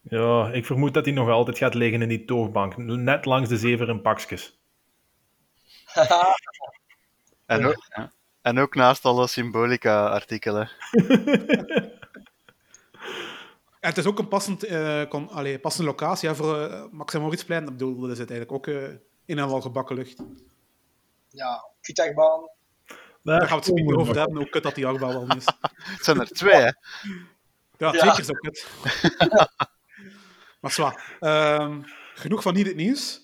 Ja, 0.01 0.51
ik 0.51 0.65
vermoed 0.65 0.93
dat 0.93 1.05
hij 1.05 1.13
nog 1.13 1.29
altijd 1.29 1.57
gaat 1.57 1.73
liggen 1.73 2.01
in 2.01 2.09
die 2.09 2.25
toogbank, 2.25 2.77
net 2.77 3.25
langs 3.25 3.49
de 3.49 3.57
zeveren 3.57 4.01
pakjes. 4.01 4.60
En 7.45 7.65
ook, 7.65 7.85
ja. 7.95 8.11
en 8.41 8.59
ook 8.59 8.75
naast 8.75 9.05
alle 9.05 9.27
symbolica-artikelen. 9.27 10.69
En 13.81 13.89
het 13.89 13.97
is 13.97 14.05
ook 14.05 14.19
een 14.19 14.27
passend, 14.27 14.63
eh, 14.63 15.01
kon, 15.09 15.29
allee, 15.29 15.59
passende 15.59 15.89
locatie 15.89 16.29
ja, 16.29 16.35
voor 16.35 16.57
uh, 16.71 16.83
Max 16.91 17.13
en 17.13 17.21
Moritzplein. 17.21 17.63
Ik 17.63 17.69
bedoel, 17.69 17.99
dat 17.99 18.11
is 18.11 18.17
uiteindelijk 18.17 18.57
ook 18.57 18.67
eh 18.67 18.89
in 19.25 19.37
en 19.37 19.43
al 19.43 19.61
gebakken 19.61 19.95
lucht. 19.95 20.19
Ja, 21.29 21.65
kutagbaan. 21.81 22.49
Daar 23.23 23.47
gaan 23.47 23.59
we 23.59 23.65
het 23.65 23.73
niet 23.73 23.93
over 23.93 24.17
hebben, 24.17 24.37
hoe 24.37 24.49
kut 24.49 24.63
dat 24.63 24.75
die 24.75 24.87
achtbaan 24.87 25.27
wel 25.27 25.35
is. 25.37 25.45
Het 25.77 26.03
zijn 26.03 26.19
er 26.19 26.27
twee, 26.27 26.53
hè? 26.53 26.71
Ja, 27.77 27.93
Ja. 27.93 27.99
zeker 27.99 28.23
zo 28.23 28.33
kut. 28.33 28.67
maar 30.61 30.71
zwaar. 30.71 31.17
Ehm, 31.19 31.81
genoeg 32.13 32.41
van 32.41 32.53
niet 32.53 32.67
het 32.67 32.75
nieuws. 32.75 33.20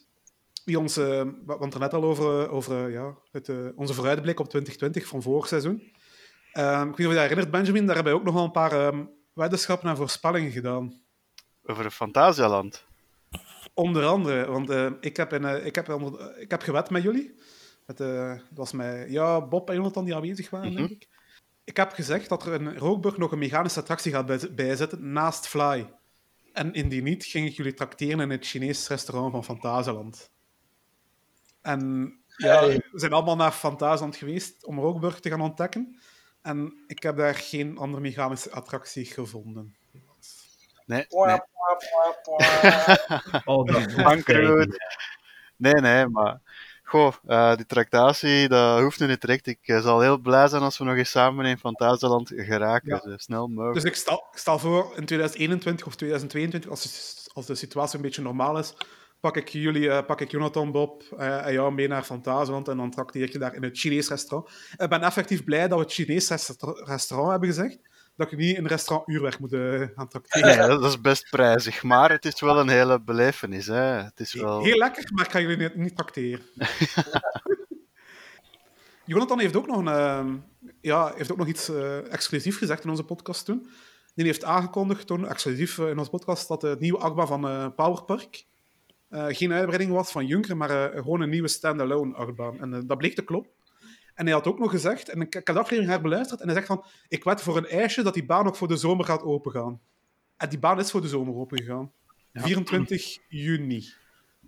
Die 0.68 0.80
ons, 0.80 0.98
eh, 0.98 1.24
het 1.48 1.74
er 1.74 1.80
net 1.80 1.94
al 1.94 2.04
over, 2.04 2.50
over 2.50 2.86
eh, 2.86 2.94
ja, 2.94 3.16
het, 3.32 3.50
eh, 3.50 3.56
onze 3.76 3.94
vooruitblik 3.94 4.40
op 4.40 4.50
2020 4.50 5.08
van 5.08 5.22
vorig 5.22 5.48
seizoen. 5.48 5.92
Ehm, 6.52 6.82
ik 6.82 6.88
weet 6.88 6.98
niet 6.98 7.08
of 7.08 7.14
je 7.14 7.20
dat 7.20 7.28
herinnert, 7.30 7.52
Benjamin. 7.52 7.86
Daar 7.86 7.96
hebben 7.96 8.14
we 8.14 8.20
ook 8.20 8.26
nog 8.26 8.34
wel 8.34 8.44
een 8.44 8.52
paar 8.52 8.72
ehm, 8.72 9.06
weddenschappen 9.34 9.90
en 9.90 9.96
voorspellingen 9.96 10.52
gedaan. 10.52 11.02
Over 11.66 11.92
Fantasialand. 11.92 12.86
Onder 13.74 14.06
andere, 14.06 14.46
want 14.46 14.70
ik, 15.06 15.18
heb 15.18 15.34
in, 15.34 15.66
ik, 15.66 15.76
heb 15.76 15.90
onder- 15.90 16.38
ik 16.40 16.52
heb 16.52 16.62
gewet 16.62 16.90
met 16.90 17.04
jullie. 17.04 17.36
Dat 17.86 18.00
was 18.54 18.72
met 18.72 19.10
ja, 19.10 19.48
Bob 19.48 19.70
en 19.70 19.76
Jonathan 19.76 20.06
die 20.06 20.16
aanwezig 20.16 20.50
waren, 20.50 20.76
denk 20.76 20.90
Mhm. 20.90 20.94
ik. 20.94 21.08
Ik 21.64 21.78
heb 21.78 21.92
gezegd 21.92 22.30
dat 22.30 22.46
er 22.46 22.54
in 22.54 22.78
Rookburg 22.78 23.18
nog 23.18 23.32
een 23.32 23.40
mechanische 23.40 23.80
attractie 23.80 24.12
gaat 24.12 24.26
bij- 24.26 24.50
bijzitten 24.56 25.12
naast 25.12 25.48
Fly. 25.48 25.90
En 26.54 26.74
indien 26.74 27.04
niet, 27.04 27.26
ging 27.26 27.48
ik 27.48 27.54
jullie 27.56 27.74
trakteren 27.74 28.20
in 28.20 28.30
het 28.30 28.46
Chinees 28.46 28.88
restaurant 28.88 29.32
van 29.32 29.44
Fantasyland. 29.44 30.32
En 31.68 32.14
ja, 32.38 32.68
we 32.68 32.84
zijn 32.94 33.14
allemaal 33.14 33.36
naar 33.36 33.52
Fantasyland 33.52 34.16
geweest 34.16 34.66
om 34.66 34.80
Rookburg 34.80 35.20
te 35.20 35.30
gaan 35.30 35.42
ontdekken. 35.42 36.00
En 36.42 36.84
ik 36.88 37.04
heb 37.04 37.18
daar 37.18 37.36
geen 37.36 37.78
andere 37.78 38.02
mechanische 38.02 38.52
attractie 38.52 39.06
gevonden. 39.06 39.76
Nee, 40.86 41.06
nee. 41.10 41.40
die 43.86 43.96
Bankroet. 44.04 44.78
Nee, 45.56 45.74
nee, 45.74 46.08
maar... 46.08 46.40
Goh, 46.84 47.14
eh, 47.26 47.56
die 47.56 47.66
tractatie, 47.66 48.48
dat 48.48 48.82
hoeft 48.82 49.00
nu 49.00 49.08
niet 49.08 49.22
direct. 49.22 49.48
Ik 49.48 49.60
eh, 49.62 49.82
zal 49.82 50.02
heel 50.02 50.18
blij 50.18 50.48
zijn 50.48 50.62
als 50.62 50.78
we 50.78 50.84
nog 50.84 50.96
eens 50.96 51.10
samen 51.10 51.46
in 51.46 51.58
Fantasialand 51.58 52.32
geraken. 52.36 52.90
Ja. 52.90 53.12
Zo 53.12 53.18
snel 53.18 53.48
mogelijk. 53.48 53.74
Dus 53.74 53.84
ik 53.84 53.96
stel, 53.96 54.28
ik 54.32 54.38
stel 54.38 54.60
voor 54.60 54.84
in 54.96 55.06
2021 55.06 55.86
of 55.86 55.96
2022, 55.96 56.70
als 56.70 56.82
de, 56.84 57.32
als 57.34 57.46
de 57.46 57.56
situatie 57.56 57.96
een 57.96 58.02
beetje 58.02 58.22
normaal 58.22 58.58
is, 58.58 58.74
pak 59.20 59.38
ik, 59.38 59.50
jullie, 59.50 59.90
eh, 59.90 60.06
pak 60.06 60.22
ik 60.22 60.32
Jonathan, 60.32 60.72
Bob 60.72 61.04
eh, 61.18 61.46
en 61.46 61.54
jou 61.54 61.74
mee 61.74 61.88
naar 61.88 62.04
Fantasieland 62.04 62.68
en 62.68 62.78
dan 62.78 62.92
trakteer 62.92 63.24
ik 63.24 63.32
je 63.32 63.40
daar 63.40 63.56
in 63.56 63.64
het 63.64 63.78
Chinees 63.78 64.10
restaurant. 64.10 64.50
Ik 64.78 64.90
ben 64.90 65.02
effectief 65.02 65.44
blij 65.44 65.68
dat 65.68 65.78
we 65.78 65.84
het 65.84 65.94
Chinees 65.94 66.30
resta- 66.30 66.84
restaurant 66.84 67.32
hebben 67.32 67.50
gezegd, 67.50 67.80
dat 68.16 68.32
ik 68.32 68.38
niet 68.38 68.56
in 68.56 68.64
een 68.64 68.70
restaurant 68.70 69.10
uurweg 69.10 69.40
moet 69.40 69.54
eh, 69.54 69.82
gaan 69.96 70.08
trakteren. 70.08 70.58
Nee, 70.58 70.68
dat 70.68 70.84
is 70.84 71.02
best 71.02 71.30
prijzig, 71.30 71.84
maar 71.84 72.12
het 72.12 72.26
is 72.26 72.42
wel 72.42 72.60
een 72.60 72.70
hele 72.70 73.02
belevenis. 73.02 73.68
Hè. 73.68 74.04
Het 74.04 74.20
is 74.20 74.34
wel... 74.34 74.64
Heel 74.64 74.78
lekker, 74.78 75.12
maar 75.14 75.26
ik 75.26 75.32
ga 75.32 75.40
jullie 75.40 75.58
niet, 75.58 75.76
niet 75.76 75.96
tracteren. 75.96 76.46
Jonathan 79.06 79.40
heeft 79.40 79.56
ook 79.56 79.68
nog, 79.68 79.78
een, 79.78 79.88
ehm, 79.88 80.36
ja, 80.82 81.14
heeft 81.16 81.32
ook 81.32 81.38
nog 81.38 81.48
iets 81.48 81.72
exclusief 82.10 82.58
gezegd 82.58 82.84
in 82.84 82.90
onze 82.90 83.04
podcast 83.04 83.46
toen. 83.46 83.70
Die 84.16 84.26
heeft 84.26 84.44
aangekondigd 84.44 85.08
toen, 85.08 85.28
exclusief 85.28 85.78
in 85.78 85.98
onze 85.98 86.10
podcast, 86.10 86.48
dat 86.48 86.62
het 86.62 86.80
nieuwe 86.80 87.00
achtbaan 87.00 87.28
van 87.28 87.76
Powerpark 87.76 88.46
geen 89.10 89.54
uitbreiding 89.54 89.92
was 89.92 90.12
van 90.12 90.26
Junker, 90.26 90.58
maar 90.58 90.70
eh, 90.70 91.02
gewoon 91.02 91.22
een 91.22 91.30
nieuwe 91.30 91.48
standalone 91.48 92.16
achtbaan. 92.16 92.60
En 92.60 92.74
eh, 92.74 92.80
dat 92.86 92.98
bleek 92.98 93.16
te 93.16 93.24
kloppen. 93.24 93.52
En 94.14 94.26
hij 94.26 94.34
had 94.34 94.48
ook 94.48 94.60
nog 94.60 94.72
gezegd, 94.72 95.10
en 95.10 95.22
ik, 95.22 95.28
ik 95.28 95.34
heb 95.34 95.56
de 95.56 95.62
aflevering 95.62 95.90
herbeluisterd, 95.90 96.40
en 96.40 96.46
hij 96.46 96.56
zegt 96.56 96.68
van, 96.68 96.86
ik 97.08 97.24
wed 97.24 97.42
voor 97.42 97.58
een 97.58 97.68
ijsje 97.68 98.04
dat 98.04 98.14
die 98.14 98.26
baan 98.26 98.48
ook 98.48 98.56
voor 98.56 98.68
de 98.68 98.78
zomer 98.78 99.06
gaat 99.06 99.24
opengaan. 99.24 99.80
En 100.38 100.50
die 100.50 100.60
baan 100.60 100.80
is 100.80 100.92
voor 100.92 101.02
de 101.02 101.08
zomer 101.08 101.36
opengegaan. 101.36 101.92
24 102.34 103.18
juni. 103.30 103.90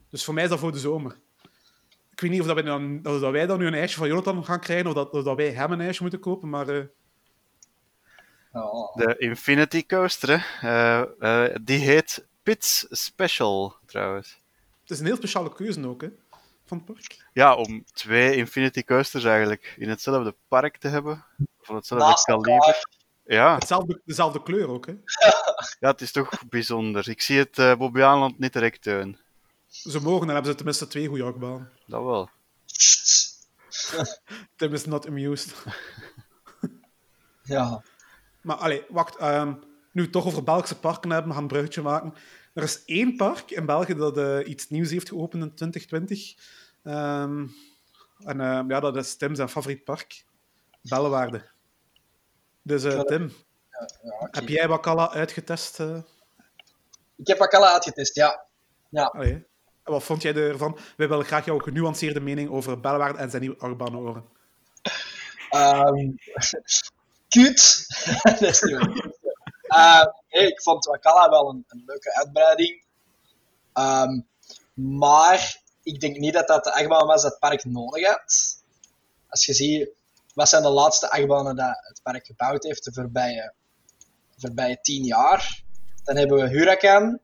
Dus 0.10 0.24
voor 0.24 0.34
mij 0.34 0.43
is 0.43 0.50
dat 0.50 0.60
voor 0.60 0.72
de 0.72 0.80
zomer. 0.80 1.19
Ik 2.12 2.19
weet 2.19 2.32
niet 2.32 2.39
of, 2.39 2.45
dat 2.45 2.56
wij, 2.56 2.63
dan, 2.63 3.00
of 3.04 3.19
dat 3.19 3.32
wij 3.32 3.45
dan 3.45 3.60
nu 3.60 3.65
een 3.65 3.74
ijsje 3.74 3.98
van 3.98 4.08
Jonathan 4.08 4.45
gaan 4.45 4.60
krijgen, 4.60 4.88
of 4.88 4.93
dat, 4.93 5.10
of 5.12 5.24
dat 5.24 5.36
wij 5.36 5.52
hem 5.52 5.72
een 5.72 5.82
ijsje 5.82 6.02
moeten 6.02 6.19
kopen, 6.19 6.50
maar 6.50 6.67
eh. 6.67 6.84
De 8.93 9.15
Infinity 9.17 9.86
Coaster, 9.86 10.30
hè. 10.60 11.02
Eh, 11.02 11.45
eh, 11.45 11.56
die 11.62 11.80
heet 11.80 12.28
Pits 12.43 12.86
Special 12.89 13.76
trouwens. 13.86 14.41
Het 14.89 14.97
is 14.97 14.99
een 14.99 15.06
heel 15.06 15.15
speciale 15.15 15.54
keuze 15.54 15.88
ook, 15.88 16.02
hè, 16.02 16.10
van 16.65 16.78
het 16.78 16.86
park. 16.86 17.25
Ja, 17.34 17.56
om 17.56 17.84
twee 17.93 18.36
Infinity 18.36 18.84
Coasters 18.84 19.23
eigenlijk 19.23 19.75
in 19.78 19.89
hetzelfde 19.89 20.36
park 20.47 20.78
te 20.78 20.88
hebben. 20.88 21.25
Van 21.62 21.75
hetzelfde 21.75 22.08
Naast 22.08 22.25
kaliber. 22.25 22.88
Ja, 23.25 23.56
Hetzelfde, 23.56 24.02
dezelfde 24.06 24.43
kleur 24.43 24.67
ook, 24.69 24.86
hè. 24.86 24.93
ja, 25.80 25.91
het 25.91 26.02
is 26.02 26.12
toch 26.12 26.47
bijzonder. 26.49 27.10
Ik 27.10 27.21
zie 27.21 27.38
het 27.38 27.58
uh, 27.58 27.75
Bobbejaanland 27.75 28.39
niet 28.39 28.54
direct 28.54 28.84
doen. 28.84 29.17
Ze 29.67 30.02
mogen, 30.02 30.25
dan 30.25 30.36
hebben 30.36 30.52
ze 30.52 30.56
tenminste 30.58 30.88
twee 30.88 31.08
goede 31.08 31.23
achtbanen. 31.23 31.71
Dat 31.86 32.04
wel. 32.04 32.30
Tim 34.56 34.73
is 34.73 34.86
not 34.86 35.08
amused. 35.08 35.54
Ja. 37.43 37.84
Maar 38.41 38.56
allee, 38.56 38.84
wacht. 38.89 39.15
ehm, 39.15 39.47
nu 39.47 39.56
we 39.91 40.02
het 40.02 40.12
toch 40.12 40.25
over 40.25 40.43
Belgische 40.43 40.80
parken 40.80 41.10
hebben, 41.10 41.28
we 41.28 41.34
gaan 41.34 41.43
een 41.43 41.49
bruggetje 41.49 41.82
maken. 41.82 42.13
Er 42.60 42.65
is 42.65 42.84
één 42.86 43.15
park 43.15 43.52
in 43.52 43.65
België 43.65 43.93
dat 43.95 44.17
eh, 44.17 44.39
iets 44.48 44.69
nieuws 44.69 44.89
heeft 44.91 45.08
geopend 45.10 45.43
in 45.43 45.56
2020. 45.56 46.36
Ehm, 46.84 47.48
en 48.24 48.41
ehm, 48.41 48.69
ja, 48.69 48.80
dat 48.80 48.95
is 48.95 49.15
Tim 49.17 49.36
zijn 49.36 49.50
favoriet 49.50 49.84
park. 49.84 50.26
Bellewaarde. 50.82 51.50
Dus 52.62 52.84
eh, 52.84 52.91
Ja, 52.95 53.04
Tim, 53.04 53.34
ja 53.72 53.88
oké. 54.19 54.39
heb 54.39 54.48
jij 54.48 54.67
Wakala 54.67 55.12
uitgetest? 55.12 55.80
eh? 55.80 55.98
Ik 57.15 57.28
heb 57.28 57.38
Wakala 57.38 57.72
uitgetest, 57.74 58.15
ja. 58.15 58.45
Ja, 58.89 59.04
Allee. 59.04 59.34
En 59.84 59.91
wat 59.91 60.04
vond 60.04 60.22
jij 60.22 60.34
ervan? 60.36 60.78
Wij 60.98 61.08
willen 61.08 61.26
graag 61.26 61.45
jouw 61.45 61.58
genuanceerde 61.60 62.19
mening 62.19 62.50
over 62.50 62.80
Bellewaarde 62.80 63.19
en 63.19 63.30
zijn 63.30 63.41
nieuwe 63.41 63.58
achtbaan 63.58 63.93
horen. 63.93 64.26
Ehm 65.50 66.12
kut. 67.28 67.86
dat 68.24 68.41
is 68.41 68.62
niet 68.62 69.17
Eh, 69.69 70.05
ik 70.27 70.62
vond 70.62 70.86
Wakala 70.86 71.29
wel 71.29 71.49
een, 71.49 71.65
een 71.67 71.84
leuke 71.86 72.15
uitbreiding. 72.15 72.84
Ehm, 73.73 74.21
maar 74.73 75.62
ik 75.84 75.99
denk 75.99 76.17
niet 76.17 76.34
dat 76.34 76.47
dat 76.47 76.63
de 76.63 76.73
achtbaan 76.73 77.08
was 77.08 77.21
dat 77.21 77.32
het 77.32 77.39
park 77.39 77.65
nodig 77.65 78.08
had. 78.08 78.63
Als 79.27 79.45
je 79.45 79.53
ziet, 79.53 79.89
wat 80.34 80.49
zijn 80.49 80.63
de 80.63 80.69
laatste 80.69 81.12
achtbanen 81.12 81.55
dat 81.55 81.79
het 81.82 81.99
park 82.03 82.25
gebouwd 82.25 82.63
heeft 82.63 82.84
de 82.84 82.93
voorbije, 82.93 83.53
de 84.36 84.39
voorbije 84.39 84.82
tien 84.82 85.03
jaar? 85.03 85.63
Dan 86.03 86.15
hebben 86.15 86.38
we 86.38 86.49
Huracan. 86.49 87.19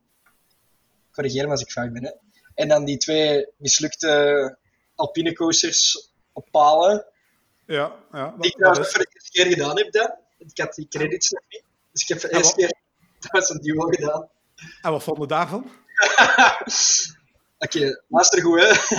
Corrigeer 1.12 1.44
me 1.44 1.50
als 1.50 1.60
ik 1.60 1.70
fout 1.70 1.92
ben. 1.92 2.04
Hè. 2.04 2.10
En 2.54 2.68
dan 2.68 2.84
die 2.84 2.96
twee 2.96 3.46
mislukte 3.56 4.58
alpine 4.94 5.32
coasters 5.32 6.10
op 6.32 6.48
palen. 6.50 7.06
Ja, 7.66 7.94
ja 8.12 8.30
dat, 8.30 8.42
Die 8.42 8.50
ik 8.50 8.58
dat 8.58 8.60
trouwens 8.60 8.90
voor 8.90 9.00
de 9.00 9.10
eerste 9.12 9.30
keer 9.30 9.46
gedaan 9.46 9.76
heb 9.76 9.92
dan. 9.92 10.14
Ik 10.38 10.58
had 10.58 10.74
die 10.74 10.88
credits 10.88 11.30
nog 11.30 11.42
niet. 11.48 11.64
Dus 11.96 12.08
ik 12.08 12.08
heb 12.08 12.20
de 12.20 12.28
Ja, 12.30 12.36
eerste 12.36 12.54
keer 12.54 13.50
een 13.56 13.60
duo 13.62 13.86
gedaan. 13.86 14.28
En 14.82 14.90
wat 14.90 15.02
vonden 15.02 15.22
we 15.22 15.28
daarvan? 15.28 15.70
Oké, 17.58 18.02
luister 18.08 18.42
goed 18.42 18.60
hè. 18.60 18.96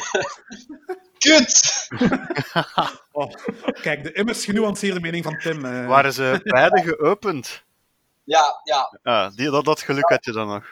Kut! 1.18 1.62
Oh, 3.12 3.32
kijk, 3.82 4.04
de 4.04 4.12
immers 4.12 4.46
genuanceerde 4.46 5.00
mening 5.00 5.24
van 5.24 5.38
Tim. 5.38 5.66
eh. 5.66 5.88
Waren 5.88 6.14
ze 6.14 6.40
beide 6.44 6.82
geopend? 6.84 7.64
Ja, 8.24 8.62
ja. 8.64 9.00
Ah, 9.04 9.36
die, 9.36 9.50
dat, 9.50 9.66
dat 9.66 9.82
geluk 9.82 10.10
had 10.10 10.26
je 10.26 10.32
dan 10.32 10.48
nog. 10.48 10.66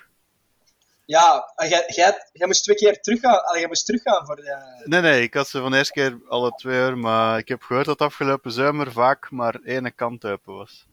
Ja, 1.06 1.52
en 1.56 1.68
jij, 1.68 2.22
moest 2.34 2.64
twee 2.64 2.76
keer 2.76 3.02
teruggaan. 3.02 3.58
Jij 3.58 3.68
moest 3.68 3.86
teruggaan 3.86 4.26
voor 4.26 4.36
de... 4.36 4.82
Nee, 4.86 5.02
nee, 5.02 5.22
ik 5.22 5.34
had 5.34 5.48
ze 5.48 5.62
van 5.62 5.72
de 5.72 5.78
eerste 5.78 5.94
keer 5.94 6.20
alle 6.28 6.52
twee 6.52 6.80
uur, 6.80 6.98
maar 6.98 7.38
ik 7.38 7.48
heb 7.48 7.62
gehoord 7.62 7.86
dat 7.86 8.00
afgelopen 8.02 8.52
zomer 8.52 8.92
vaak 8.92 9.32
maar 9.32 9.56
één 9.64 9.96
kant 9.96 10.26
open 10.26 10.54
was. 10.54 10.86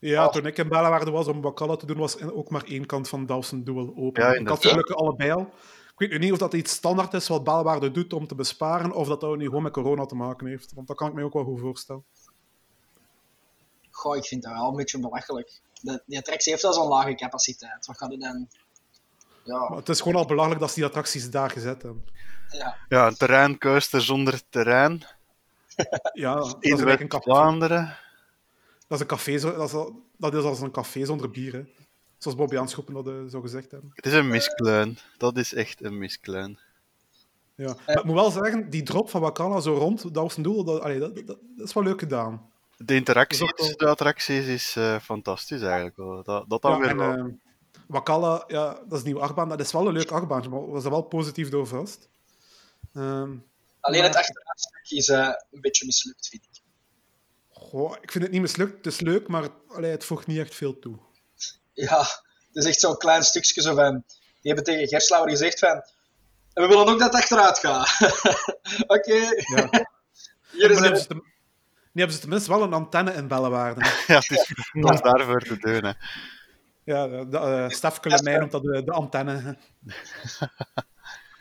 Ja, 0.00 0.28
toen 0.28 0.46
ik 0.46 0.58
in 0.58 0.68
Bellewaarde 0.68 1.10
was 1.10 1.26
om 1.26 1.40
Wakala 1.40 1.76
te 1.76 1.86
doen, 1.86 1.96
was 1.96 2.20
ook 2.20 2.50
maar 2.50 2.64
één 2.64 2.86
kant 2.86 3.08
van 3.08 3.26
Dawson 3.26 3.64
Duel 3.64 3.92
open. 3.96 4.22
Ja, 4.22 4.32
ik 4.32 4.48
had 4.48 4.66
gelukkig 4.66 4.96
allebei 4.96 5.30
al. 5.30 5.52
Ik 5.96 6.08
weet 6.08 6.10
nu 6.10 6.18
niet 6.18 6.32
of 6.32 6.38
dat 6.38 6.52
iets 6.52 6.72
standaard 6.72 7.14
is 7.14 7.28
wat 7.28 7.44
Bellewaarde 7.44 7.90
doet 7.90 8.12
om 8.12 8.26
te 8.26 8.34
besparen, 8.34 8.92
of 8.92 9.08
dat 9.08 9.20
dat 9.20 9.36
nu 9.36 9.44
gewoon 9.44 9.62
met 9.62 9.72
corona 9.72 10.06
te 10.06 10.14
maken 10.14 10.46
heeft. 10.46 10.72
Want 10.74 10.86
dat 10.86 10.96
kan 10.96 11.08
ik 11.08 11.14
me 11.14 11.24
ook 11.24 11.32
wel 11.32 11.44
goed 11.44 11.60
voorstellen. 11.60 12.04
Goh, 13.90 14.16
ik 14.16 14.24
vind 14.24 14.42
dat 14.42 14.52
wel 14.52 14.68
een 14.68 14.76
beetje 14.76 15.00
belachelijk. 15.00 15.60
De, 15.80 16.02
die 16.06 16.18
attractie 16.18 16.52
heeft 16.52 16.64
wel 16.64 16.72
zo'n 16.72 16.88
lage 16.88 17.14
capaciteit. 17.14 17.86
Wat 17.86 17.96
gaat 17.96 18.12
er 18.12 18.18
dan... 18.18 18.48
Maar 19.44 19.70
Ja, 19.70 19.76
het 19.76 19.88
is 19.88 20.00
gewoon 20.00 20.16
al 20.16 20.26
belangrijk 20.26 20.60
dat 20.60 20.68
ze 20.68 20.74
die 20.74 20.84
attracties 20.84 21.30
daar 21.30 21.50
gezet 21.50 21.82
hebben. 21.82 22.04
ja. 22.48 22.76
Ja, 22.88 23.06
een 23.06 23.16
terreincoaster 23.16 24.02
zonder 24.02 24.40
terrein. 24.48 25.04
Ja, 26.12 26.34
dat 26.40 26.56
is 26.60 26.80
een 26.80 27.08
café. 27.08 27.96
Dat 28.90 28.98
is, 28.98 29.00
een 29.00 29.06
café 29.06 29.38
zo- 29.38 29.56
dat, 29.56 29.68
is, 29.68 29.74
al- 29.74 30.02
dat 30.18 30.34
is 30.34 30.42
als 30.44 30.60
een 30.60 30.70
café 30.70 31.04
zonder 31.04 31.30
bier. 31.30 31.52
Hè. 31.52 31.62
Zoals 32.18 32.36
Bobby 32.36 32.56
Aanschoppen 32.58 32.94
dat 32.94 33.06
eh, 33.08 33.14
zo 33.28 33.40
gezegd 33.40 33.70
hebben. 33.70 33.90
Het 33.94 34.06
is 34.06 34.12
een 34.12 34.28
miskleun. 34.28 34.98
Dat 35.16 35.36
is 35.36 35.54
echt 35.54 35.84
een 35.84 35.98
miskleun. 35.98 36.58
Ja. 37.54 37.76
Maar 37.86 37.98
ik 37.98 38.04
moet 38.04 38.14
wel 38.14 38.30
zeggen, 38.30 38.70
die 38.70 38.82
drop 38.82 39.10
van 39.10 39.20
Wakala 39.20 39.60
zo 39.60 39.74
rond 39.74 40.14
Dawson 40.14 40.42
Duel, 40.42 40.64
dat, 40.64 40.80
allee, 40.82 40.98
dat, 40.98 41.14
dat, 41.14 41.26
dat 41.56 41.66
is 41.68 41.72
wel 41.72 41.82
leuk 41.82 42.00
gedaan. 42.00 42.50
De 42.76 42.94
interactie 42.94 43.46
Dat 43.56 43.74
de 43.78 43.86
attracties 43.86 44.46
is 44.46 44.76
eh, 44.76 44.98
fantastisch 45.00 45.62
eigenlijk 45.62 45.96
wel. 45.96 46.22
Dat, 46.22 46.48
dat 46.50 46.62
dan 46.62 46.70
Ja, 46.72 46.78
weer 46.78 46.88
en 46.90 46.96
wel. 46.96 47.12
eh, 47.16 47.24
Wakala, 47.86 48.44
ja, 48.46 48.72
dat 48.74 48.92
is 48.92 48.98
een 48.98 49.04
nieuwe 49.04 49.20
achtbaan. 49.20 49.48
Dat 49.48 49.60
is 49.60 49.72
wel 49.72 49.86
een 49.86 49.92
leuk 49.92 50.10
achtbaantje, 50.10 50.50
maar 50.50 50.72
we 50.72 50.80
zijn 50.80 50.92
wel 50.92 51.02
positief 51.02 51.48
door 51.48 51.66
verrast. 51.66 52.08
Ehm, 52.94 53.36
Alleen 53.80 54.02
het 54.02 54.16
achteruitstuk 54.16 54.86
is 54.88 55.08
eh, 55.08 55.28
een 55.50 55.60
beetje 55.60 55.86
mislukt, 55.86 56.28
vind 56.28 56.42
ik. 56.44 56.49
Goh, 57.70 57.96
ik 58.00 58.10
vind 58.10 58.24
het 58.24 58.32
niet 58.32 58.42
mislukt. 58.42 58.76
Het 58.76 58.86
is 58.86 59.00
leuk, 59.00 59.28
maar 59.28 59.48
allee, 59.68 59.90
het 59.90 60.04
voegt 60.04 60.26
niet 60.26 60.38
echt 60.38 60.54
veel 60.54 60.78
toe. 60.78 60.98
Ja, 61.72 61.98
het 61.98 62.64
is 62.64 62.64
echt 62.64 62.80
zo'n 62.80 62.96
klein 62.96 63.22
stukje 63.22 63.62
zo 63.62 63.74
van... 63.74 64.04
Die 64.40 64.52
hebben 64.52 64.64
tegen 64.64 64.88
Gerslauer 64.88 65.28
gezegd 65.28 65.58
van... 65.58 65.82
En 66.52 66.62
we 66.62 66.68
willen 66.68 66.86
ook 66.86 66.98
dat 66.98 67.12
het 67.12 67.22
achteruit 67.22 67.58
gaat. 67.58 67.88
Oké, 68.96 69.14
Ja. 69.14 69.68
hier 70.50 70.70
is 70.70 70.78
hebben 70.78 71.00
het. 71.00 71.08
nu 71.12 71.20
hebben 71.92 72.14
ze 72.14 72.20
tenminste 72.20 72.50
wel 72.50 72.62
een 72.62 72.72
antenne 72.72 73.12
in 73.12 73.28
Bellewaarde. 73.28 73.80
Ja, 74.06 74.14
het 74.14 74.30
is, 74.30 74.52
is 74.72 75.00
daarvoor 75.00 75.40
te 75.40 75.56
doen. 75.56 75.84
Hè. 75.84 75.92
Ja, 76.84 77.08
de, 77.08 77.28
de, 77.28 77.38
eh, 77.38 77.68
Stef 77.68 78.00
Kulemijn 78.00 78.38
noemt 78.38 78.52
dat 78.52 78.62
de, 78.62 78.84
de 78.84 78.92
antenne. 78.92 79.58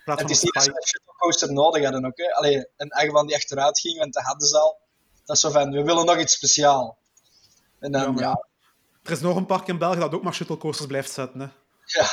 Het 0.05 0.19
van 0.19 0.29
is 0.29 0.41
niet 0.41 0.53
dat 0.53 0.63
ze 0.63 0.69
een 0.69 0.87
shuttlecoaster 0.87 1.53
nodig 1.53 1.83
hadden 1.83 2.05
ook. 2.05 2.17
Hè. 2.17 2.33
Allee, 2.33 2.67
een 2.77 2.91
achtbaan 2.91 3.27
die 3.27 3.35
achteruit 3.35 3.79
ging, 3.79 3.97
want 3.97 4.13
dat 4.13 4.23
hadden 4.23 4.47
ze 4.47 4.59
al. 4.59 4.79
Dat 5.29 5.37
is 5.37 5.43
zo 5.43 5.49
van, 5.49 5.71
we 5.71 5.83
willen 5.83 6.05
nog 6.05 6.17
iets 6.19 6.33
speciaals. 6.33 6.93
En 7.79 7.91
dan, 7.91 8.01
Ja, 8.01 8.07
ja, 8.07 8.11
maar 8.11 8.23
ja, 8.23 8.29
ja. 8.29 8.45
Er 9.03 9.11
is 9.11 9.19
nog 9.19 9.35
een 9.35 9.45
park 9.45 9.67
in 9.67 9.77
België 9.77 9.99
dat 9.99 10.13
ook 10.13 10.23
maar 10.23 10.33
shuttlecoasters 10.33 10.87
blijft 10.87 11.11
zetten. 11.11 11.39
Hè. 11.39 11.47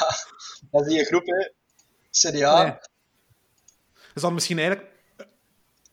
dat 0.71 0.87
is 0.87 0.93
die 0.93 1.05
groep, 1.05 1.27
hè. 1.27 1.51
CDA. 2.11 2.63
Nee. 2.63 2.73
Ze 3.93 4.13
hadden 4.13 4.35
misschien 4.35 4.59
eigenlijk 4.59 4.89
eh, 5.17 5.27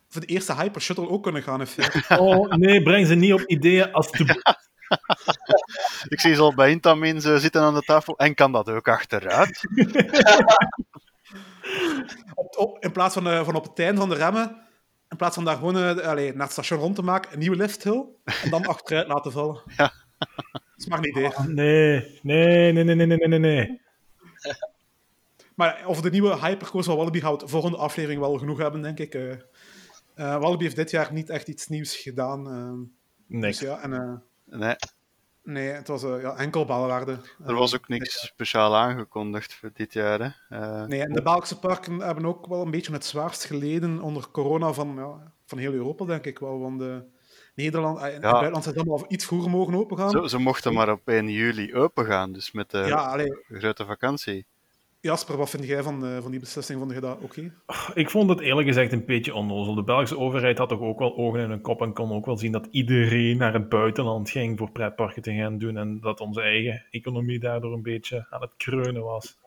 voor 0.09 0.21
de 0.21 0.27
eerste 0.27 0.55
Hyper 0.55 0.81
Shuttle 0.81 1.09
ook 1.09 1.23
kunnen 1.23 1.43
gaan. 1.43 1.67
feite. 1.67 2.03
Oh, 2.21 2.51
nee, 2.51 2.83
breng 2.83 3.07
ze 3.07 3.15
niet 3.15 3.33
op 3.33 3.41
ideeën 3.41 3.91
als 3.91 4.09
te... 4.09 4.25
Ik 6.07 6.19
zie 6.19 6.35
ze 6.35 6.41
al 6.41 6.55
bij 6.55 6.71
Intamin 6.71 7.21
zitten 7.21 7.61
aan 7.61 7.73
de 7.73 7.81
tafel. 7.81 8.17
En 8.17 8.35
kan 8.35 8.51
dat 8.51 8.69
ook 8.69 8.87
achteruit? 8.87 9.59
in 12.79 12.91
plaats 12.91 13.13
van, 13.13 13.27
eh, 13.27 13.45
van 13.45 13.55
op 13.55 13.63
het 13.63 13.79
einde 13.79 13.99
van 13.99 14.09
de 14.09 14.15
remmen, 14.15 14.63
in 15.13 15.19
plaats 15.19 15.35
van 15.35 15.45
daar 15.45 15.55
gewoon 15.55 15.77
eh, 15.77 16.07
allee, 16.07 16.31
naar 16.33 16.43
het 16.43 16.51
station 16.51 16.79
rond 16.79 16.95
te 16.95 17.01
maken, 17.01 17.33
een 17.33 17.39
nieuwe 17.39 17.55
lifthill 17.55 18.05
en 18.23 18.49
dan 18.49 18.65
achteruit 18.73 19.07
laten 19.07 19.31
vallen. 19.31 19.61
Ja. 19.77 19.93
Dat 20.51 20.61
is 20.77 20.85
maar 20.87 20.97
een 20.97 21.09
idee. 21.09 21.29
Nee, 21.47 22.19
nee, 22.21 22.73
nee, 22.73 22.83
nee, 22.83 22.95
nee, 22.95 23.17
nee, 23.17 23.27
nee, 23.27 23.39
nee. 23.39 23.81
Maar 25.55 25.83
over 25.85 26.03
de 26.03 26.09
nieuwe 26.09 26.37
Hypercourse 26.39 26.89
van 26.89 26.97
Wallaby 26.97 27.19
gaan 27.19 27.33
we 27.33 27.41
het 27.41 27.49
volgende 27.49 27.77
aflevering 27.77 28.19
wel 28.21 28.37
genoeg 28.37 28.57
hebben, 28.57 28.81
denk 28.81 28.99
ik. 28.99 29.13
Eh 29.13 29.31
eh, 30.15 30.37
Wallaby 30.39 30.63
heeft 30.63 30.75
dit 30.75 30.91
jaar 30.91 31.13
niet 31.13 31.29
echt 31.29 31.47
iets 31.47 31.67
nieuws 31.67 31.95
gedaan. 31.95 32.47
ehm, 32.47 32.79
Niks. 33.39 33.59
Dus 33.59 33.67
ja, 33.67 33.79
en, 33.81 33.93
eh, 33.93 34.59
Nee, 34.59 34.75
nee, 35.43 35.67
het 35.67 35.87
was 35.87 36.03
eh, 36.03 36.21
ja, 36.21 36.35
enkel 36.35 36.65
balwaarde. 36.65 37.19
er 37.45 37.55
was 37.55 37.75
ook 37.75 37.87
niks 37.87 38.25
speciaal 38.25 38.75
aangekondigd 38.75 39.53
voor 39.53 39.69
dit 39.73 39.93
jaar. 39.93 40.19
Hè. 40.19 40.57
Eh, 40.57 40.85
Nee, 40.85 41.01
en 41.01 41.13
de 41.13 41.21
Belgische 41.21 41.59
parken 41.59 41.99
hebben 41.99 42.25
ook 42.25 42.47
wel 42.47 42.61
een 42.61 42.71
beetje 42.71 42.93
het 42.93 43.05
zwaarst 43.05 43.43
geleden 43.43 44.01
onder 44.01 44.29
corona 44.31 44.73
van, 44.73 44.95
ja, 44.95 45.33
van 45.45 45.57
heel 45.57 45.73
Europa, 45.73 46.05
denk 46.05 46.25
ik 46.25 46.39
wel. 46.39 46.59
Want 46.59 46.81
eh, 46.81 46.97
Nederland 47.55 47.99
en. 47.99 48.21
Duitsland 48.21 48.63
zijn 48.63 48.75
allemaal 48.75 49.05
iets 49.07 49.25
vroeger 49.25 49.49
mogen 49.49 49.75
opengaan. 49.75 50.09
Ze, 50.09 50.29
ze 50.29 50.37
mochten 50.37 50.73
maar 50.73 50.91
op 50.91 51.07
1 51.07 51.29
juli 51.29 51.75
open 51.75 52.05
gaan, 52.05 52.31
dus 52.31 52.51
met 52.51 52.71
de 52.71 52.95
allee, 52.95 53.43
grote 53.47 53.85
vakantie. 53.85 54.45
Jasper, 55.03 55.37
wat 55.37 55.49
vind 55.49 55.65
jij 55.65 55.83
van, 55.83 56.05
eh, 56.05 56.21
van 56.21 56.31
die 56.31 56.39
beslissing? 56.39 56.79
Vond 56.79 56.93
je 56.93 56.99
dat 56.99 57.17
oké? 57.21 57.53
Ik 57.93 58.09
vond 58.09 58.29
het 58.29 58.39
eerlijk 58.39 58.67
gezegd 58.67 58.91
een 58.91 59.05
beetje 59.05 59.33
onnozel. 59.33 59.75
De 59.75 59.83
Belgische 59.83 60.17
overheid 60.17 60.57
had 60.57 60.69
toch 60.69 60.79
ook 60.79 60.99
wel 60.99 61.17
ogen 61.17 61.39
in 61.39 61.49
hun 61.49 61.61
kop 61.61 61.81
en 61.81 61.93
kon 61.93 62.11
ook 62.11 62.25
wel 62.25 62.37
zien 62.37 62.51
dat 62.51 62.67
iedereen 62.71 63.37
naar 63.37 63.53
het 63.53 63.69
buitenland 63.69 64.29
ging 64.29 64.57
voor 64.57 64.71
pretparken 64.71 65.21
te 65.21 65.33
gaan 65.33 65.57
doen 65.57 65.77
en 65.77 65.99
dat 65.99 66.19
onze 66.19 66.41
eigen 66.41 66.85
economie 66.91 67.39
daardoor 67.39 67.73
een 67.73 67.81
beetje 67.81 68.27
aan 68.29 68.41
het 68.41 68.53
kreunen 68.57 69.03
was. 69.03 69.37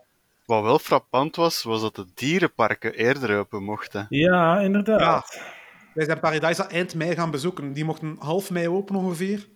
Wat 0.45 0.63
wel 0.63 0.79
frappant 0.79 1.37
was, 1.37 1.63
was 1.63 1.81
dat 1.81 1.95
de 1.95 2.07
dierenparken 2.15 2.95
eerder 2.95 3.39
open 3.39 3.63
mochten. 3.63 4.07
Ja, 4.09 4.61
inderdaad. 4.61 5.43
Wij 5.95 6.05
zijn 6.05 6.21
Paradise 6.21 6.63
eind 6.63 6.95
mei 6.95 7.15
gaan 7.15 7.31
bezoeken. 7.31 7.73
Die 7.73 7.85
mochten 7.85 8.17
half 8.19 8.51
mei 8.51 8.69
open 8.69 8.95
ongeveer. 8.95 9.47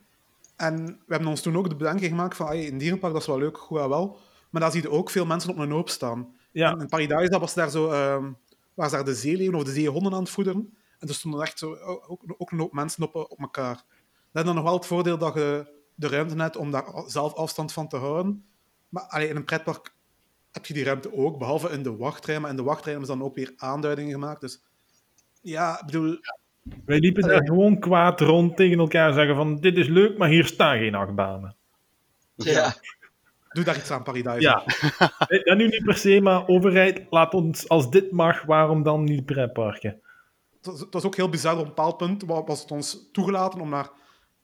En 0.57 0.87
we 0.87 1.13
hebben 1.13 1.29
ons 1.29 1.41
toen 1.41 1.57
ook 1.57 1.69
de 1.69 1.77
bedenking 1.77 2.11
gemaakt 2.11 2.37
van, 2.37 2.47
"Ai, 2.47 2.69
een 2.69 2.79
dierenpark 2.79 3.13
dat 3.13 3.23
is 3.23 3.29
wel 3.29 3.39
leuk, 3.39 3.59
goed 3.59 3.79
en 3.79 3.89
wel. 3.89 4.19
Maar 4.51 4.61
daar 4.61 4.71
zie 4.71 4.83
je 4.83 4.91
ook 4.91 5.11
veel 5.11 5.27
mensen 5.27 5.51
op 5.51 5.59
een 5.59 5.71
hoop 5.71 5.89
staan. 5.89 6.35
Ja, 6.53 6.73
En 6.73 6.81
in 6.81 6.89
Paradise 6.89 7.39
was 7.39 7.55
daar 7.55 7.71
zo, 7.71 7.91
ehm 7.91 8.33
was 8.81 8.91
daar 8.91 9.05
de 9.05 9.15
zeeleeuwen 9.15 9.59
of 9.59 9.65
de 9.65 9.73
zeehonden 9.73 10.13
aan 10.13 10.21
het 10.21 10.31
voederen. 10.31 10.77
En 10.99 11.09
er 11.09 11.15
stonden 11.15 11.43
echt 11.43 11.59
zo, 11.59 11.75
ook, 12.07 12.23
ook 12.39 12.51
een 12.51 12.59
hoop 12.59 12.73
mensen 12.73 13.03
op, 13.03 13.15
op 13.15 13.41
elkaar. 13.41 13.75
Dat 14.33 14.43
is 14.43 14.45
dan 14.45 14.55
nog 14.55 14.65
wel 14.65 14.75
het 14.75 14.87
voordeel 14.87 15.19
dat 15.19 15.35
je 15.35 15.67
de 15.95 16.09
ruimte 16.09 16.43
hebt 16.43 16.57
om 16.57 16.71
daar 16.71 16.85
zelf 17.07 17.35
afstand 17.35 17.73
van 17.73 17.89
te 17.89 17.97
houden. 17.97 18.45
Maar 18.89 19.03
allee, 19.03 19.29
in 19.29 19.37
een 19.37 19.45
pretpark 19.45 19.95
heb 20.53 20.67
je 20.67 20.75
die 20.75 20.85
ruimte 20.85 21.13
ook, 21.13 21.39
behalve 21.39 21.71
in 21.71 21.83
de 21.83 21.97
wachtrij. 21.97 22.41
Maar 22.41 22.51
in 22.51 22.57
de 22.57 22.63
wachtrij 22.63 22.93
hebben 22.93 23.11
ze 23.11 23.17
dan 23.17 23.27
ook 23.27 23.35
weer 23.35 23.53
aanduidingen 23.57 24.13
gemaakt. 24.13 24.41
Dus 24.41 24.63
ja, 25.41 25.81
ik 25.81 25.87
bedoel, 25.87 26.19
wij 26.85 26.99
liepen 26.99 27.23
daar 27.23 27.45
gewoon 27.45 27.79
kwaad 27.79 28.21
rond 28.21 28.57
tegen 28.57 28.79
elkaar 28.79 29.13
zeggen 29.13 29.35
van 29.35 29.61
dit 29.61 29.77
is 29.77 29.89
leuk, 29.89 30.19
maar 30.19 30.29
hier 30.29 30.45
staan 30.45 30.79
geen 30.79 30.95
achtbanen. 30.95 31.57
Ja. 32.35 32.75
Doe 33.51 33.65
daar 33.65 33.77
iets 33.77 33.91
aan, 33.91 34.03
Paradise. 34.03 34.41
Ja, 34.41 34.63
dat 35.45 35.57
nu 35.57 35.67
niet 35.69 35.85
per 35.85 35.97
se, 35.97 36.21
maar 36.21 36.47
overheid, 36.49 37.07
laat 37.11 37.35
ons, 37.35 37.69
als 37.69 37.91
dit 37.91 38.11
mag, 38.11 38.43
waarom 38.43 38.83
dan 38.83 39.05
niet 39.05 39.25
pretparken? 39.25 40.01
Het 40.63 40.87
was, 40.91 41.05
ook 41.05 41.17
heel 41.17 41.29
bizar. 41.29 41.53
Op 41.55 41.59
een 41.61 41.67
bepaald 41.67 41.97
punt 41.97 42.25
wa- 42.25 42.45
was 42.45 42.61
het 42.61 42.71
ons 42.71 43.09
toegelaten 43.13 43.61
om 43.61 43.69
naar, 43.69 43.91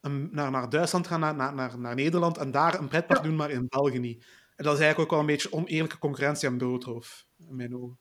een- 0.01 0.29
naar, 0.31 0.51
naar 0.51 0.69
Duitsland 0.69 1.03
te 1.03 1.09
gaan, 1.09 1.19
naar, 1.19 1.35
naar, 1.35 1.53
naar, 1.55 1.79
naar 1.79 1.95
Nederland, 1.95 2.37
en 2.37 2.51
daar 2.51 2.79
een 2.79 2.87
pretpark 2.87 3.23
doen, 3.23 3.35
maar 3.35 3.49
in 3.49 3.65
België 3.69 3.99
niet. 3.99 4.25
En 4.55 4.63
dat 4.63 4.73
is 4.73 4.79
eigenlijk 4.79 4.99
ook 4.99 5.09
wel 5.09 5.19
een 5.19 5.33
beetje 5.35 5.53
oneerlijke 5.53 5.97
concurrentie 5.97 6.49
aan 6.49 6.57
broodroof, 6.57 7.25
in 7.49 7.55
mijn 7.55 7.75
ogen. 7.75 7.97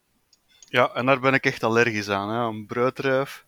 Ja, 0.69 0.91
en 0.95 1.07
daar 1.07 1.21
ben 1.21 1.35
ik 1.35 1.45
echt 1.45 1.63
allergisch 1.63 2.09
aan, 2.11 2.29
hè, 2.29 2.37
aan 2.37 2.67
broodruif. 2.67 3.46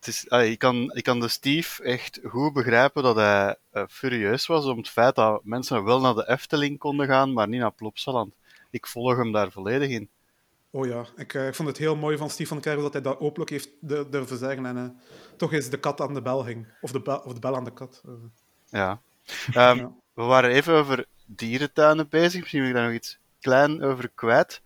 Het 0.00 0.08
is, 0.08 0.24
ik, 0.24 0.58
kan, 0.58 0.92
ik 0.94 1.02
kan 1.04 1.20
de 1.20 1.28
Steve 1.28 1.82
echt 1.82 2.20
goed 2.24 2.52
begrijpen 2.52 3.02
dat 3.02 3.16
hij 3.16 3.56
eh, 3.70 3.84
furieus 3.88 4.46
was 4.46 4.64
om 4.64 4.76
het 4.76 4.88
feit 4.88 5.14
dat 5.14 5.44
mensen 5.44 5.84
wel 5.84 6.00
naar 6.00 6.14
de 6.14 6.28
Efteling 6.28 6.78
konden 6.78 7.06
gaan, 7.06 7.32
maar 7.32 7.48
niet 7.48 7.60
naar 7.60 7.72
Plopsaland. 7.72 8.34
Ik 8.70 8.86
volg 8.86 9.16
hem 9.16 9.32
daar 9.32 9.50
volledig 9.50 9.88
in. 9.88 10.08
Oh 10.70 10.86
ja, 10.86 11.04
ik, 11.16 11.34
eh, 11.34 11.46
ik 11.46 11.54
vond 11.54 11.68
het 11.68 11.78
heel 11.78 11.96
mooi 11.96 12.16
van 12.16 12.30
Steve 12.30 12.48
van 12.48 12.60
Kervel 12.60 12.82
dat 12.82 12.92
hij 12.92 13.02
dat 13.02 13.18
openlijk 13.20 13.50
heeft 13.50 13.68
du- 13.80 14.08
durven 14.10 14.38
zeggen. 14.38 14.66
En 14.66 14.76
eh, 14.76 14.84
toch 15.36 15.52
is 15.52 15.70
de 15.70 15.78
kat 15.80 16.00
aan 16.00 16.14
de 16.14 16.22
bel 16.22 16.44
hing. 16.46 16.66
Of 16.80 16.92
de, 16.92 17.00
bel, 17.00 17.18
of 17.18 17.32
de 17.32 17.40
bel 17.40 17.56
aan 17.56 17.64
de 17.64 17.72
kat. 17.72 18.02
Eh, 18.06 18.12
Ja. 18.70 19.00
Ehm, 19.52 19.76
Ja. 19.76 19.92
We 20.14 20.22
waren 20.22 20.50
even 20.50 20.74
over 20.74 21.06
dierentuinen 21.26 22.08
bezig. 22.08 22.40
Misschien 22.40 22.60
wil 22.60 22.68
ik 22.70 22.74
daar 22.76 22.86
nog 22.86 22.94
iets 22.94 23.18
klein 23.40 23.82
over 23.82 24.08
kwijt. 24.14 24.62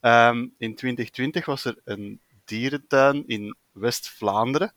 Ehm, 0.00 0.46
in 0.58 0.74
2020 0.74 1.46
was 1.46 1.64
er 1.64 1.78
een 1.84 2.20
dierentuin 2.44 3.24
in 3.26 3.56
West-Vlaanderen. 3.78 4.72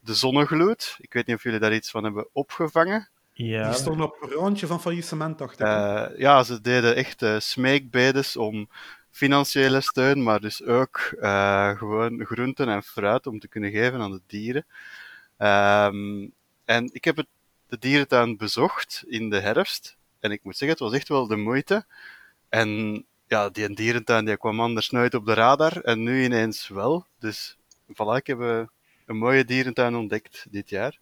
De 0.00 0.14
Zonnegloed. 0.14 0.96
Ik 0.98 1.12
weet 1.12 1.26
niet 1.26 1.36
of 1.36 1.42
jullie 1.42 1.58
daar 1.58 1.74
iets 1.74 1.90
van 1.90 2.04
hebben 2.04 2.28
opgevangen. 2.32 3.08
Ja, 3.32 3.68
Die 3.68 3.78
stonden 3.78 4.06
op 4.06 4.16
een 4.22 4.30
randje 4.30 4.66
van 4.66 4.80
faillissement, 4.80 5.38
dacht 5.38 5.60
ik. 5.60 5.66
Eh, 5.66 6.06
ja, 6.16 6.42
ze 6.42 6.60
deden 6.60 6.96
echt 6.96 7.22
eh, 7.22 7.38
smeekbedes 7.38 8.36
om 8.36 8.68
financiële 9.10 9.80
steun, 9.80 10.22
maar 10.22 10.40
dus 10.40 10.64
ook 10.64 10.96
eh, 11.20 11.78
gewoon 11.78 12.24
groenten 12.24 12.68
en 12.68 12.82
fruit 12.82 13.26
om 13.26 13.38
te 13.38 13.48
kunnen 13.48 13.70
geven 13.70 14.00
aan 14.00 14.10
de 14.10 14.20
dieren. 14.26 14.66
Ehm, 15.36 16.26
en 16.64 16.90
ik 16.92 17.04
heb 17.04 17.16
het, 17.16 17.26
de 17.66 17.78
dierentuin 17.78 18.36
bezocht 18.36 19.04
in 19.06 19.30
de 19.30 19.40
herfst. 19.40 19.96
En 20.20 20.30
ik 20.30 20.44
moet 20.44 20.56
zeggen, 20.56 20.78
het 20.78 20.88
was 20.88 20.98
echt 20.98 21.08
wel 21.08 21.26
de 21.26 21.36
moeite. 21.36 21.84
En 22.48 23.04
ja, 23.26 23.48
die 23.48 23.74
dierentuin 23.74 24.24
die 24.24 24.36
kwam 24.36 24.60
anders 24.60 24.90
nooit 24.90 25.14
op 25.14 25.26
de 25.26 25.34
radar. 25.34 25.80
En 25.80 26.02
nu 26.02 26.24
ineens 26.24 26.68
wel. 26.68 27.06
Dus 27.18 27.56
voilà, 27.92 28.16
ik 28.16 28.26
heb 28.26 28.40
eh, 28.40 28.62
een 29.06 29.16
mooie 29.16 29.44
dierentuin 29.44 29.94
ontdekt 29.94 30.46
dit 30.50 30.68
jaar. 30.68 30.98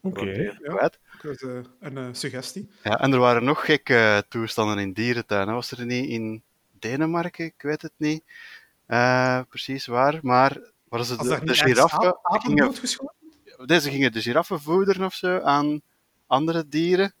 oké. 0.00 0.30
Ja. 0.30 0.52
Kwijt. 0.52 0.98
Dat 1.22 1.34
is 1.34 1.42
eh, 1.42 1.58
een 1.80 1.98
eh, 1.98 2.08
suggestie. 2.12 2.68
Ja, 2.82 3.00
en 3.00 3.12
er 3.12 3.18
waren 3.18 3.44
nog 3.44 3.64
gekke 3.64 4.24
toestanden 4.28 4.78
in 4.78 4.92
dierentuinen. 4.92 5.54
Was 5.54 5.70
er 5.70 5.86
niet 5.86 6.08
in 6.08 6.42
Denemarken? 6.78 7.44
Ik 7.44 7.62
weet 7.62 7.82
het 7.82 7.92
niet 7.96 8.22
eh, 8.86 9.40
precies 9.48 9.86
waar. 9.86 10.18
Maar 10.22 10.58
waren 10.88 11.06
ze 11.06 11.16
de, 11.16 11.44
de 11.44 11.54
giraffen 11.54 12.18
gingen? 12.22 12.74
Deze 13.66 13.90
gingen 13.90 14.12
de 14.12 14.20
giraffen 14.20 14.60
voederen 14.60 15.04
of 15.04 15.14
zo 15.14 15.40
aan 15.40 15.80
andere 16.26 16.68
dieren. 16.68 17.12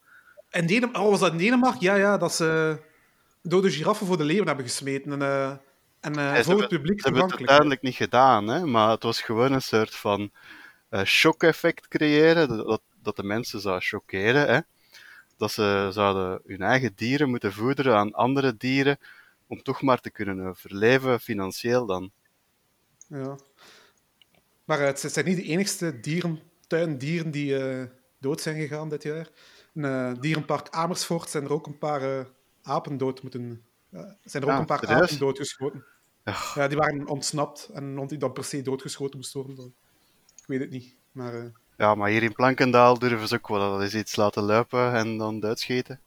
In 0.50 0.66
Denem 0.66 0.94
oh, 0.94 1.10
was 1.10 1.20
dat 1.20 1.32
in 1.32 1.38
Denemarken? 1.38 1.80
Ja, 1.80 1.94
ja, 1.94 2.18
dat 2.18 2.34
ze 2.34 2.78
dode 3.42 3.70
giraffen 3.70 4.06
voor 4.06 4.16
de 4.16 4.24
leeuwen 4.24 4.46
hebben 4.46 4.64
gesmeten. 4.64 5.12
En, 5.12 5.22
eh, 5.22 5.52
en 6.00 6.44
voor 6.44 6.60
het 6.60 6.68
publiek 6.68 7.00
Ze 7.00 7.06
hebben 7.08 7.22
het 7.22 7.36
uiteindelijk 7.36 7.82
niet 7.82 7.94
gedaan, 7.94 8.48
hè? 8.48 8.66
maar 8.66 8.90
het 8.90 9.02
was 9.02 9.22
gewoon 9.22 9.52
een 9.52 9.62
soort 9.62 9.94
van 9.94 10.30
eh 10.88 11.04
shock-effect 11.04 11.88
creëren. 11.88 12.48
Dat, 12.48 12.82
dat, 13.02 13.16
de 13.16 13.22
mensen 13.22 13.60
zou 13.60 13.80
chockeren. 13.80 14.48
Hè? 14.54 14.60
Dat 15.36 15.52
ze 15.52 15.88
zouden 15.92 16.40
hun 16.46 16.62
eigen 16.62 16.92
dieren 16.94 17.30
moeten 17.30 17.52
voederen 17.52 17.96
aan 17.96 18.12
andere 18.12 18.56
dieren. 18.56 18.98
Om 19.46 19.62
toch 19.62 19.82
maar 19.82 20.00
te 20.00 20.10
kunnen 20.10 20.46
overleven, 20.46 21.20
financieel 21.20 21.86
dan. 21.86 22.10
Ja. 23.06 23.38
Maar 24.64 24.80
eh, 24.80 24.86
het 24.86 25.00
zijn 25.00 25.26
niet 25.26 25.36
de 25.36 25.42
enigste 25.42 26.00
dierentuindieren 26.00 27.30
die 27.30 27.58
eh, 27.58 27.86
dood 28.18 28.40
zijn 28.40 28.56
gegaan 28.56 28.88
dit 28.88 29.02
jaar. 29.02 29.28
In 29.74 30.16
dierenpark 30.20 30.68
Amersfoort 30.68 31.30
zijn 31.30 31.44
er 31.44 31.52
ook 31.52 31.66
een 31.66 31.78
paar 31.78 32.26
apen 32.62 32.96
dood 32.96 33.22
moeten... 33.22 33.64
ja, 33.90 34.16
zijn 34.24 34.42
er 34.42 34.48
ook 34.48 34.54
Ah, 34.54 34.60
een 34.60 34.66
paar 34.66 34.86
apen 34.88 35.18
doodgeschoten. 35.18 35.84
Ja, 36.54 36.68
die 36.68 36.76
waren 36.76 37.06
ontsnapt 37.06 37.68
en 37.72 37.84
omdat 37.84 38.08
die 38.08 38.18
dan 38.18 38.32
per 38.32 38.44
se 38.44 38.62
doodgeschoten 38.62 39.18
moest 39.18 39.32
worden. 39.32 39.56
dan- 39.56 39.74
Ik 40.36 40.46
weet 40.46 40.60
het 40.60 40.70
niet. 40.70 40.96
Maar 41.12 41.34
eh, 41.34 41.44
Ja, 41.76 41.94
maar 41.94 42.10
hier 42.10 42.22
in 42.22 42.32
Plankendaal 42.32 42.98
durven 42.98 43.28
ze 43.28 43.34
ook 43.34 43.48
wel 43.48 43.70
dat 43.72 43.82
eens 43.82 43.94
iets 43.94 44.16
laten 44.16 44.42
lopen 44.42 44.92
en 44.94 45.18
dan 45.18 45.40
doodschieten. 45.40 46.00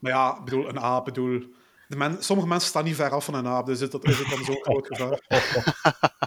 Maar 0.00 0.12
ja, 0.12 0.36
ik 0.38 0.44
bedoel, 0.44 0.68
een 0.68 0.80
aap, 0.80 1.04
bedoel... 1.04 1.54
De 1.88 1.96
men, 1.96 2.24
sommige 2.24 2.48
mensen 2.48 2.68
staan 2.68 2.84
niet 2.84 2.94
ver 2.94 3.10
af 3.10 3.24
van 3.24 3.34
een 3.34 3.46
aap, 3.46 3.66
dus 3.66 3.80
is, 3.80 3.90
dat, 3.90 4.04
is 4.04 4.18
het 4.18 4.28
dan 4.28 4.44
zo'n 4.44 4.62
groot 4.62 4.86
gevaar? 4.86 5.20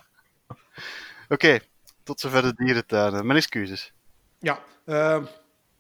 Oké, 1.30 1.60
tot 2.04 2.20
zover 2.20 2.42
de 2.42 2.54
dierentuinen. 2.54 3.26
Mijn 3.26 3.38
excuses. 3.38 3.94
Ja, 4.40 4.60
eh, 4.86 5.24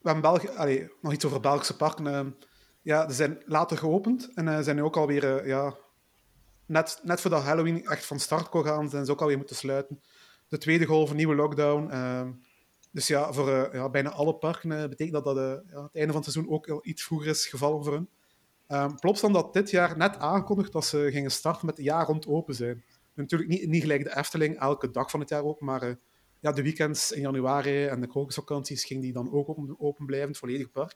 we 0.02 0.10
hebben 0.10 0.22
België, 0.22 0.48
allee, 0.50 0.92
nog 1.02 1.14
iets 1.14 1.26
over 1.26 1.40
Belgische 1.40 1.76
parken. 1.76 2.08
eh, 2.08 2.26
ja, 2.82 3.10
ze 3.10 3.16
zijn 3.16 3.42
later 3.46 3.78
geopend 3.78 4.34
en 4.34 4.48
eh, 4.48 4.60
zijn 4.60 4.76
nu 4.76 4.82
ook 4.82 4.98
alweer, 4.98 5.38
eh, 5.38 5.48
ja, 5.48 5.76
net, 6.66 7.00
net 7.04 7.22
voordat 7.22 7.44
Halloween 7.44 7.86
echt 7.86 8.06
van 8.06 8.20
start 8.20 8.50
kon 8.50 8.64
gaan, 8.64 8.90
zijn 8.90 9.06
ze 9.06 9.12
ook 9.12 9.22
alweer 9.22 9.38
moeten 9.38 9.56
sluiten. 9.56 10.02
De 10.48 10.58
tweede 10.58 10.86
golf, 10.86 11.14
nieuwe 11.14 11.36
lockdown. 11.36 11.90
eh, 11.92 12.28
dus 12.92 13.08
ja, 13.08 13.34
voor 13.34 13.50
eh, 13.50 13.74
ja, 13.74 13.90
bijna 13.90 14.10
alle 14.10 14.36
parken 14.36 14.90
betekent 14.90 15.24
dat 15.24 15.36
dat 15.36 15.64
ja, 15.70 15.84
het 15.84 15.96
einde 15.96 16.14
van 16.14 16.22
het 16.22 16.32
seizoen 16.32 16.54
ook 16.54 16.70
al 16.70 16.80
iets 16.82 17.04
vroeger 17.04 17.30
is 17.30 17.46
gevallen 17.46 17.84
voor 17.84 17.94
hun. 17.94 18.10
Um, 18.72 19.00
Plopsland 19.00 19.34
dat 19.34 19.54
dit 19.54 19.70
jaar 19.70 19.98
net 19.98 20.18
aangekondigd 20.18 20.72
dat 20.72 20.86
ze 20.86 21.08
gingen 21.12 21.32
starten 21.32 21.66
met 21.66 21.78
het 21.78 21.86
jaar 21.86 22.06
rond 22.06 22.28
open 22.28 22.56
zijn. 22.56 22.84
Natuurlijk 23.14 23.50
niet, 23.50 23.68
niet 23.68 23.82
gelijk 23.82 24.04
de 24.04 24.18
Efteling, 24.18 24.60
elke 24.60 24.92
dag 24.92 25.10
van 25.10 25.20
het 25.20 25.30
jaar 25.30 25.44
open, 25.44 25.66
maar 25.66 25.98
ja, 26.40 26.52
de 26.52 26.64
weekends 26.64 27.12
in 27.12 27.22
januari 27.22 27.86
en 27.86 28.02
de 28.02 28.08
krokusvakanties 28.08 28.86
gingen 28.86 29.04
die 29.04 29.14
dan 29.14 29.32
ook 29.32 29.50
open, 29.50 29.76
open 29.80 30.06
blijven, 30.06 30.30
het 30.30 30.38
volledige 30.38 30.70
park. 30.70 30.96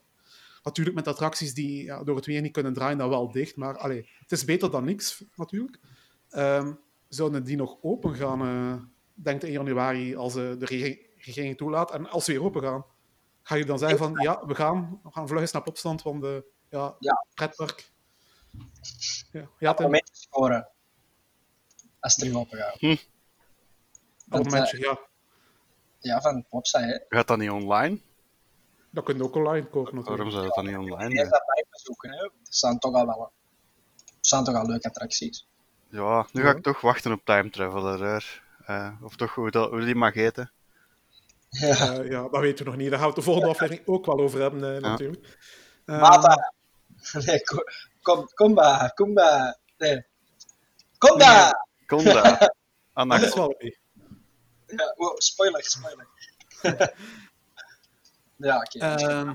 Natuurlijk 0.64 0.96
met 0.96 1.08
attracties 1.08 1.54
die 1.54 1.84
ja, 1.84 2.04
door 2.04 2.16
het 2.16 2.26
weer 2.26 2.40
niet 2.40 2.52
kunnen 2.52 2.72
draaien, 2.72 2.98
dan 2.98 3.08
wel 3.08 3.32
dicht, 3.32 3.56
maar 3.56 3.78
allee, 3.78 4.08
het 4.18 4.32
is 4.32 4.44
beter 4.44 4.70
dan 4.70 4.84
niks, 4.84 5.24
natuurlijk. 5.36 5.78
Ehm, 6.30 6.72
zouden 7.08 7.44
die 7.44 7.56
nog 7.56 7.78
open 7.82 8.14
gaan, 8.14 8.40
eh 8.40 8.82
denkt 9.14 9.44
in 9.44 9.52
januari, 9.52 10.16
als 10.16 10.34
eh, 10.34 10.42
de 10.42 10.64
regering, 10.64 10.98
regering 11.16 11.56
toelaat, 11.56 11.92
en 11.92 12.08
als 12.08 12.24
ze 12.24 12.32
weer 12.32 12.42
open 12.42 12.62
gaan, 12.62 12.84
ga 13.42 13.54
je 13.54 13.64
dan 13.64 13.78
zeggen 13.78 13.98
van, 13.98 14.12
ja, 14.22 14.46
we 14.46 14.54
gaan, 14.54 15.00
we 15.02 15.10
gaan 15.10 15.28
vlug 15.28 15.40
eens 15.40 15.52
naar 15.52 15.62
Plopsland, 15.62 16.02
want 16.02 16.22
de 16.22 16.44
ja, 16.68 16.96
Ja. 16.98 17.26
pretpark 17.34 17.92
Ja, 19.32 19.48
ja 19.58 20.00
scoren. 20.12 20.68
Als 22.00 22.14
het 22.14 22.24
terug 22.24 22.36
open 22.36 22.58
gaat. 22.58 22.80
Want, 22.80 23.06
abonnementje, 24.28 24.78
ja. 24.78 24.98
Ja, 25.98 26.20
van 26.20 26.44
Popsa, 26.48 26.80
hè. 26.80 26.98
Gaat 27.08 27.26
dat 27.26 27.38
niet 27.38 27.50
online? 27.50 27.98
Dat 28.94 29.04
kun 29.04 29.16
je 29.16 29.22
ook 29.22 29.34
online 29.34 29.66
kopen 29.66 29.94
Waarom 29.94 30.26
natuurlijk. 30.26 30.30
zou 30.30 30.44
dat 30.44 30.54
dan 30.54 30.66
niet 30.66 30.76
online 30.76 31.16
zijn? 31.16 31.30
dat 31.30 31.42
bij 31.46 31.64
bezoeken, 31.70 32.10
hè. 32.10 32.16
Er 32.16 32.30
staan 32.42 32.78
toch 32.78 32.94
al 32.94 33.06
wel... 33.06 33.32
Staan 34.20 34.44
toch 34.44 34.54
al 34.54 34.66
leuke 34.66 34.88
attracties. 34.88 35.46
Ja, 35.88 36.26
nu 36.32 36.42
ga 36.42 36.50
ik 36.50 36.62
toch 36.62 36.80
wachten 36.80 37.12
op 37.12 37.24
Time 37.24 37.50
Traveler. 37.50 38.42
Eh, 38.66 39.02
of 39.02 39.16
toch 39.16 39.34
hoe, 39.34 39.50
dat, 39.50 39.70
hoe 39.70 39.84
die 39.84 39.94
mag 39.94 40.14
eten. 40.14 40.52
Ja. 41.48 41.68
Eh, 41.68 42.10
ja, 42.10 42.28
dat 42.28 42.40
weten 42.40 42.64
we 42.64 42.70
nog 42.70 42.80
niet. 42.80 42.90
Daar 42.90 42.98
gaan 42.98 43.08
we 43.08 43.14
de 43.14 43.22
volgende 43.22 43.48
aflevering 43.48 43.86
ook 43.86 44.06
wel 44.06 44.18
over 44.18 44.40
hebben, 44.40 44.76
eh, 44.76 44.82
natuurlijk. 44.82 45.38
Eh, 45.84 46.00
Mata. 46.00 46.52
Nee, 47.12 47.42
kom, 47.42 47.64
kom, 48.02 48.28
kom 48.34 48.54
bij, 48.54 48.90
kom 48.94 49.14
bij. 49.14 49.56
Nee. 49.78 50.04
Dat. 50.98 51.18
Ja, 54.66 54.94
wow, 54.96 55.18
spoiler, 55.18 55.64
spoiler. 55.64 56.08
ja, 58.36 58.56
oké. 58.56 58.78
Ehm, 58.78 59.32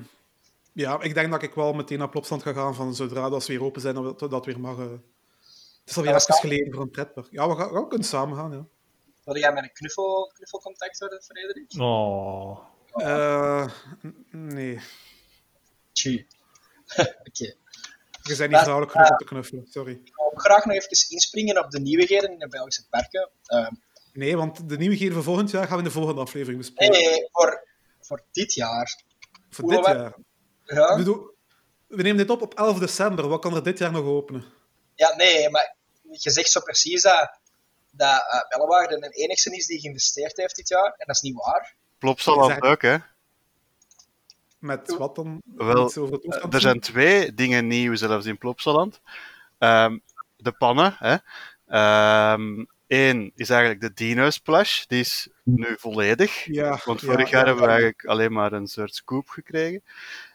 ja, 0.73 1.01
ik 1.01 1.13
denk 1.13 1.31
dat 1.31 1.43
ik 1.43 1.53
wel 1.53 1.73
meteen 1.73 1.97
naar 1.97 2.09
Plopstand 2.09 2.41
ga 2.43 2.53
gaan 2.53 2.75
van 2.75 2.95
zodra 2.95 3.29
dat 3.29 3.43
ze 3.43 3.51
weer 3.51 3.63
open 3.63 3.81
zijn, 3.81 3.95
dat 3.95 4.19
dat 4.19 4.45
weer 4.45 4.59
mag. 4.59 4.77
eh. 4.77 4.85
Het 4.89 5.89
is 5.89 5.97
alweer 5.97 6.15
even 6.15 6.33
geleden 6.33 6.73
voor 6.73 6.81
een 6.81 6.89
pretpark. 6.89 7.27
Ja, 7.31 7.47
we, 7.49 7.55
gaan, 7.55 7.73
we 7.73 7.87
kunnen 7.87 8.07
samen 8.07 8.37
gaan, 8.37 8.51
ja. 8.51 8.65
Wil 9.23 9.37
jij 9.37 9.53
met 9.53 9.63
een 9.63 9.71
knuffel, 9.73 10.31
knuffelcontact 10.33 10.99
worden, 10.99 11.21
Frederik? 11.21 11.73
Oh. 11.79 12.59
Eh, 12.93 13.69
nee, 14.31 14.79
Tjie. 15.91 16.27
oké. 17.27 17.53
je 18.21 18.35
bent 18.37 18.51
niet 18.51 18.59
vrouwelijk 18.59 18.91
genoeg 18.91 19.09
om 19.09 19.17
te 19.17 19.23
knuffelen, 19.25 19.67
sorry. 19.69 19.91
Ik 19.91 20.15
wil 20.15 20.25
ook 20.31 20.41
graag 20.41 20.65
nog 20.65 20.75
even 20.75 21.09
inspringen 21.09 21.63
op 21.63 21.71
de 21.71 21.79
nieuwigheden 21.79 22.31
in 22.31 22.39
de 22.39 22.47
Belgische 22.47 22.87
parken. 22.89 23.29
Ehm, 23.45 23.73
Nee, 24.13 24.37
want 24.37 24.69
de 24.69 24.77
nieuwigheden 24.77 25.13
voor 25.13 25.23
volgend 25.23 25.51
jaar 25.51 25.61
gaan 25.67 25.71
we 25.71 25.77
in 25.77 25.83
de 25.87 25.91
volgende 25.93 26.21
aflevering 26.21 26.57
bespreken. 26.57 26.99
nee, 26.99 27.27
voor, 27.31 27.67
voor 28.09 28.23
dit 28.31 28.53
jaar. 28.53 29.01
voor 29.49 29.63
hoe 29.63 29.73
dit 29.75 29.85
we- 29.85 29.91
jaar. 29.97 30.13
Ja? 30.63 30.95
Bedoel, 30.97 31.35
we 31.87 32.01
nemen 32.01 32.17
dit 32.17 32.29
op 32.29 32.41
op 32.41 32.53
11 32.53 32.79
december. 32.79 33.27
Wat 33.27 33.41
kan 33.41 33.55
er 33.55 33.63
dit 33.63 33.77
jaar 33.77 33.91
nog 33.91 34.05
openen? 34.05 34.43
ja, 34.95 35.15
nee, 35.15 35.49
maar 35.49 35.75
je 36.11 36.29
zegt 36.31 36.49
zo 36.51 36.59
precies 36.61 37.01
dat, 37.01 37.39
dat 37.91 38.09
uh, 38.33 38.47
Bellewaarde 38.49 38.99
de 38.99 39.09
enigste 39.09 39.55
is 39.55 39.65
die 39.65 39.79
geïnvesteerd 39.79 40.37
heeft 40.37 40.55
dit 40.55 40.67
jaar. 40.69 40.93
En 40.97 41.05
dat 41.05 41.15
is 41.15 41.21
niet 41.21 41.35
waar. 41.35 41.75
Plopsaland 41.97 42.51
Zeg- 42.51 42.61
ook, 42.61 42.81
hè? 42.81 42.97
Met 44.59 44.95
wat 44.97 45.15
dan? 45.15 45.41
Wel, 45.55 45.91
aan 45.95 46.51
Er 46.51 46.61
zijn 46.61 46.79
twee 46.79 47.33
dingen 47.33 47.67
nieuw, 47.67 47.95
zelfs 47.95 48.25
in 48.25 48.37
Plopsaland. 48.37 49.01
Ehm, 49.57 49.97
de 50.37 50.51
pannen, 50.51 50.95
hè. 50.99 51.15
Eén 52.89 53.31
is 53.35 53.49
eigenlijk 53.49 53.81
de 53.81 53.93
Dino 53.93 54.29
Splash. 54.29 54.83
Die 54.85 54.99
is 54.99 55.27
nu 55.43 55.75
volledig. 55.79 56.45
Ja, 56.45 56.79
Want 56.85 57.01
vorig 57.01 57.29
ja, 57.29 57.37
jaar 57.37 57.45
hebben 57.45 57.63
we 57.63 57.69
eigenlijk 57.69 58.05
alleen 58.05 58.31
maar 58.33 58.53
een 58.53 58.67
soort 58.67 58.95
scoop 58.95 59.29
gekregen. 59.29 59.83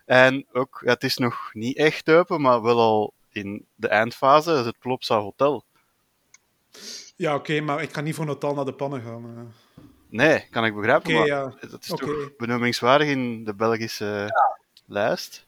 En 0.04 0.46
ook, 0.52 0.80
ja, 0.84 0.92
het 0.92 1.04
is 1.04 1.16
nog 1.16 1.50
niet 1.52 1.76
echt 1.76 2.10
open, 2.10 2.40
maar 2.40 2.62
wel 2.62 2.78
al 2.80 3.12
in 3.30 3.66
de 3.74 3.88
eindfase, 3.88 4.48
dat 4.50 4.58
is 4.58 4.66
het 4.66 4.78
Plopsa 4.78 5.18
Hotel. 5.18 5.64
Ja, 7.16 7.34
oké, 7.34 7.60
maar 7.60 7.82
ik 7.82 7.92
ga 7.92 8.00
niet 8.00 8.14
voor 8.14 8.26
Natal 8.26 8.54
naar 8.54 8.64
de 8.64 8.72
pannen 8.72 9.02
gaan. 9.02 9.24
eh. 9.36 9.82
Nee, 10.08 10.46
kan 10.50 10.64
ik 10.64 10.74
begrijpen, 10.74 11.08
Oké, 11.10 11.18
maar 11.18 11.26
ja. 11.26 11.54
dat 11.70 11.82
is 11.82 11.86
toch 11.88 12.36
benoemingswaardig 12.36 13.08
in 13.08 13.44
de 13.44 13.54
Belgische 13.54 14.28
lijst. 14.86 15.46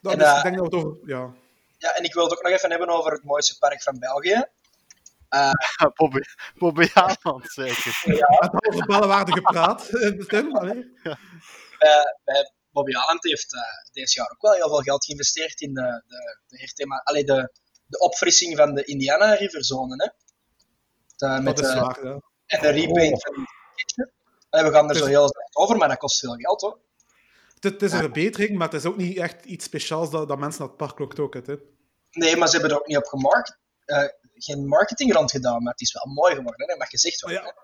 Dat 0.00 0.12
En, 0.12 0.18
is, 0.20 0.24
eh, 0.26 0.36
ik 0.36 0.42
denk 0.42 0.56
dat 0.56 0.70
we 0.70 0.76
het 0.76 0.84
over... 0.86 0.98
Ja. 1.08 1.32
Ja, 1.78 1.94
en 1.96 2.04
ik 2.04 2.14
wil 2.14 2.24
het 2.24 2.32
ook 2.32 2.42
nog 2.42 2.52
even 2.52 2.70
hebben 2.70 2.88
over 2.88 3.12
het 3.12 3.24
mooiste 3.24 3.58
park 3.58 3.82
van 3.82 3.98
België. 3.98 4.44
Ja, 5.32 5.52
Bobby, 5.94 6.20
Bobby 6.54 6.86
Haaland, 6.92 7.50
zeker. 7.50 8.00
Het 8.02 8.66
over 8.68 8.86
ballenwaarde 8.86 9.32
gepraat. 9.32 9.88
eh, 9.92 10.52
allee. 10.52 10.92
bij, 11.78 12.18
bij 12.24 12.52
Bobby 12.72 12.94
Aland 12.94 13.24
heeft 13.24 13.54
eh 13.54 13.60
deze 13.92 14.18
jaar 14.18 14.30
ook 14.30 14.42
wel 14.42 14.52
heel 14.52 14.68
veel 14.68 14.80
geld 14.80 15.04
geïnvesteerd 15.04 15.60
in 15.60 15.74
de, 15.74 16.02
de, 16.06 16.72
de, 16.74 17.02
allee, 17.04 17.24
de, 17.24 17.52
de 17.86 17.98
opfrissing 17.98 18.56
van 18.56 18.74
de 18.74 18.84
Indiana 18.84 19.34
River 19.34 19.64
zone. 19.64 19.94
Hè? 19.96 20.08
De, 21.16 21.42
met 21.42 21.56
Dat 21.56 21.66
is 21.66 21.74
waar, 21.74 22.04
ja. 22.04 22.20
en 22.46 22.60
de 22.60 22.68
repaint 22.68 23.22
van 23.22 23.34
de 23.34 24.10
we 24.50 24.70
gaan 24.70 24.88
er 24.88 24.96
zo 24.96 25.06
heel 25.06 25.28
slecht 25.28 25.56
over, 25.56 25.76
maar 25.76 25.88
dat 25.88 25.98
kost 25.98 26.18
veel 26.18 26.34
geld 26.34 26.60
hoor. 26.60 26.78
Het, 27.60 27.82
is 27.82 27.92
een 27.92 27.98
verbetering, 27.98 28.58
maar 28.58 28.68
het 28.68 28.76
is 28.76 28.84
ook 28.84 28.96
niet 28.96 29.16
echt 29.16 29.44
iets 29.44 29.64
speciaals 29.64 30.10
dat, 30.10 30.28
dat 30.28 30.38
mensen 30.38 30.60
naar 30.60 30.68
het 30.68 30.76
park 30.76 30.98
lokt 30.98 31.18
ook. 31.18 31.34
Het, 31.34 31.46
hè. 31.46 31.56
Nee, 32.10 32.36
maar 32.36 32.48
ze 32.48 32.52
hebben 32.52 32.70
er 32.70 32.80
ook 32.80 32.86
niet 32.86 32.96
op 32.96 33.06
gemarket, 33.06 33.58
eh, 33.84 34.04
geen 34.34 34.66
marketing 34.66 35.12
rond 35.12 35.30
gedaan, 35.30 35.62
maar 35.62 35.72
het 35.72 35.80
is 35.80 35.92
wel 35.92 36.14
mooi 36.14 36.34
geworden, 36.34 36.60
hè? 36.60 36.66
dat 36.66 36.78
mag 36.78 36.88
gezegd 36.88 37.24
Maar 37.24 37.32
worden. 37.34 37.54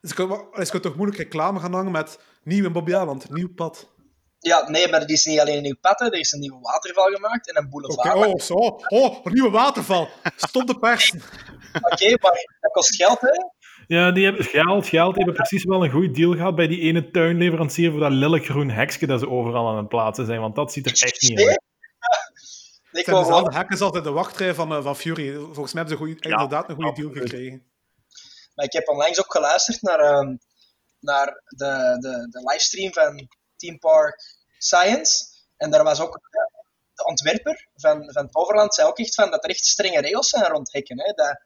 ja, 0.00 0.14
kunnen 0.14 0.80
toch 0.82 0.96
moeilijk 0.96 1.18
reclame 1.18 1.60
gaan 1.60 1.72
hangen 1.72 1.92
met 1.92 2.18
nieuw 2.42 2.64
in 2.64 2.72
Bobby 2.72 2.94
nieuw 3.28 3.54
pad. 3.54 3.96
Ja, 4.38 4.68
nee, 4.70 4.88
maar 4.88 5.00
het 5.00 5.10
is 5.10 5.24
niet 5.24 5.40
alleen 5.40 5.56
een 5.56 5.62
nieuw 5.62 5.78
pad, 5.80 5.98
hè. 5.98 6.06
er 6.06 6.18
is 6.18 6.32
een 6.32 6.40
nieuwe 6.40 6.60
waterval 6.60 7.10
gemaakt 7.10 7.48
en 7.48 7.56
een 7.62 7.70
boulevard. 7.70 8.14
oh, 8.14 8.38
zo. 8.40 8.54
Oh, 8.88 9.24
een 9.24 9.32
nieuwe 9.32 9.50
waterval. 9.50 10.08
Stop 10.36 10.66
de 10.66 10.78
pers. 10.78 11.12
Oké, 11.92 12.08
maar 12.20 12.56
dat 12.60 12.72
kost 12.72 12.96
geld, 12.96 13.20
hè? 13.20 13.32
Ja, 13.86 14.10
die 14.12 14.24
hebben 14.24 14.44
geld, 14.44 14.86
geld. 14.86 15.14
Die 15.14 15.24
hebben 15.24 15.34
precies 15.34 15.64
wel 15.64 15.84
een 15.84 15.90
goed 15.90 16.14
deal 16.14 16.32
gehad 16.32 16.54
bij 16.54 16.66
die 16.66 16.80
ene 16.80 17.10
tuinleverancier 17.10 17.90
voor 17.90 18.00
dat 18.00 18.12
lelijk 18.12 18.44
groen 18.44 18.70
hekje 18.70 19.06
dat 19.06 19.20
ze 19.20 19.28
overal 19.28 19.68
aan 19.68 19.76
het 19.76 19.88
plaatsen 19.88 20.26
zijn. 20.26 20.40
Want 20.40 20.54
dat 20.56 20.72
ziet 20.72 20.86
er 20.86 20.92
echt 20.92 21.22
niet 21.22 21.40
uit. 21.40 21.62
Nee, 22.92 23.02
ik 23.02 23.08
zijn 23.08 23.22
dezelfde 23.24 23.54
hackers 23.54 23.80
als 23.80 23.96
in 23.96 24.02
de 24.02 24.10
wachtrij 24.10 24.54
van, 24.54 24.72
eh, 24.72 24.82
van 24.82 24.96
Fury. 24.96 25.34
Volgens 25.34 25.72
mij 25.72 25.82
hebben 25.82 25.88
ze 25.88 25.96
goeie- 25.96 26.16
inderdaad 26.20 26.68
een 26.68 26.74
goede 26.74 26.92
deal 26.92 27.12
gekregen. 27.12 27.72
Maar 28.54 28.64
ik 28.64 28.72
heb 28.72 28.88
onlangs 28.88 29.18
ook 29.18 29.32
geluisterd 29.32 29.82
naar, 29.82 29.98
ehm, 30.00 30.36
naar 31.00 31.42
de, 31.44 31.96
de, 32.00 32.26
de 32.30 32.40
livestream 32.50 32.92
van 32.92 33.28
Team 33.56 33.78
Park 33.78 34.22
Science. 34.58 35.24
En 35.56 35.70
daar 35.70 35.84
was 35.84 36.00
ook 36.00 36.14
eh, 36.16 36.62
de 36.94 37.04
ontwerper 37.04 37.68
van, 37.74 38.12
van 38.12 38.30
Toverland 38.30 38.74
zei 38.74 38.88
ook 38.88 38.98
echt 38.98 39.14
van 39.14 39.30
dat 39.30 39.44
er 39.44 39.50
echt 39.50 39.64
strenge 39.64 40.00
regels 40.00 40.28
zijn 40.28 40.44
rond 40.46 40.72
hekken. 40.72 40.98
Hè? 41.00 41.12
Dat, 41.12 41.40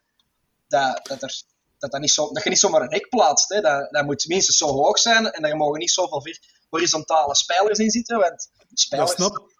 dat, 0.68 1.06
dat, 1.06 1.22
er, 1.22 1.42
dat, 1.78 1.90
dat, 1.90 2.00
niet 2.00 2.10
zo, 2.10 2.32
dat 2.32 2.42
je 2.42 2.48
niet 2.48 2.58
zomaar 2.58 2.80
een 2.82 2.92
hek 2.92 3.08
plaatst. 3.08 3.48
Hè? 3.48 3.60
Dat, 3.60 3.90
dat 3.92 4.04
moet 4.04 4.26
minstens 4.26 4.56
zo 4.56 4.66
hoog 4.66 4.98
zijn 4.98 5.30
en 5.30 5.44
er 5.44 5.56
mogen 5.56 5.78
niet 5.78 5.90
zoveel 5.90 6.22
horizontale 6.68 7.34
spijlers 7.34 7.78
in 7.78 7.90
zitten. 7.90 8.18
Want 8.18 8.50
spijlers, 8.72 9.16
Dat 9.16 9.30
snap, 9.32 9.51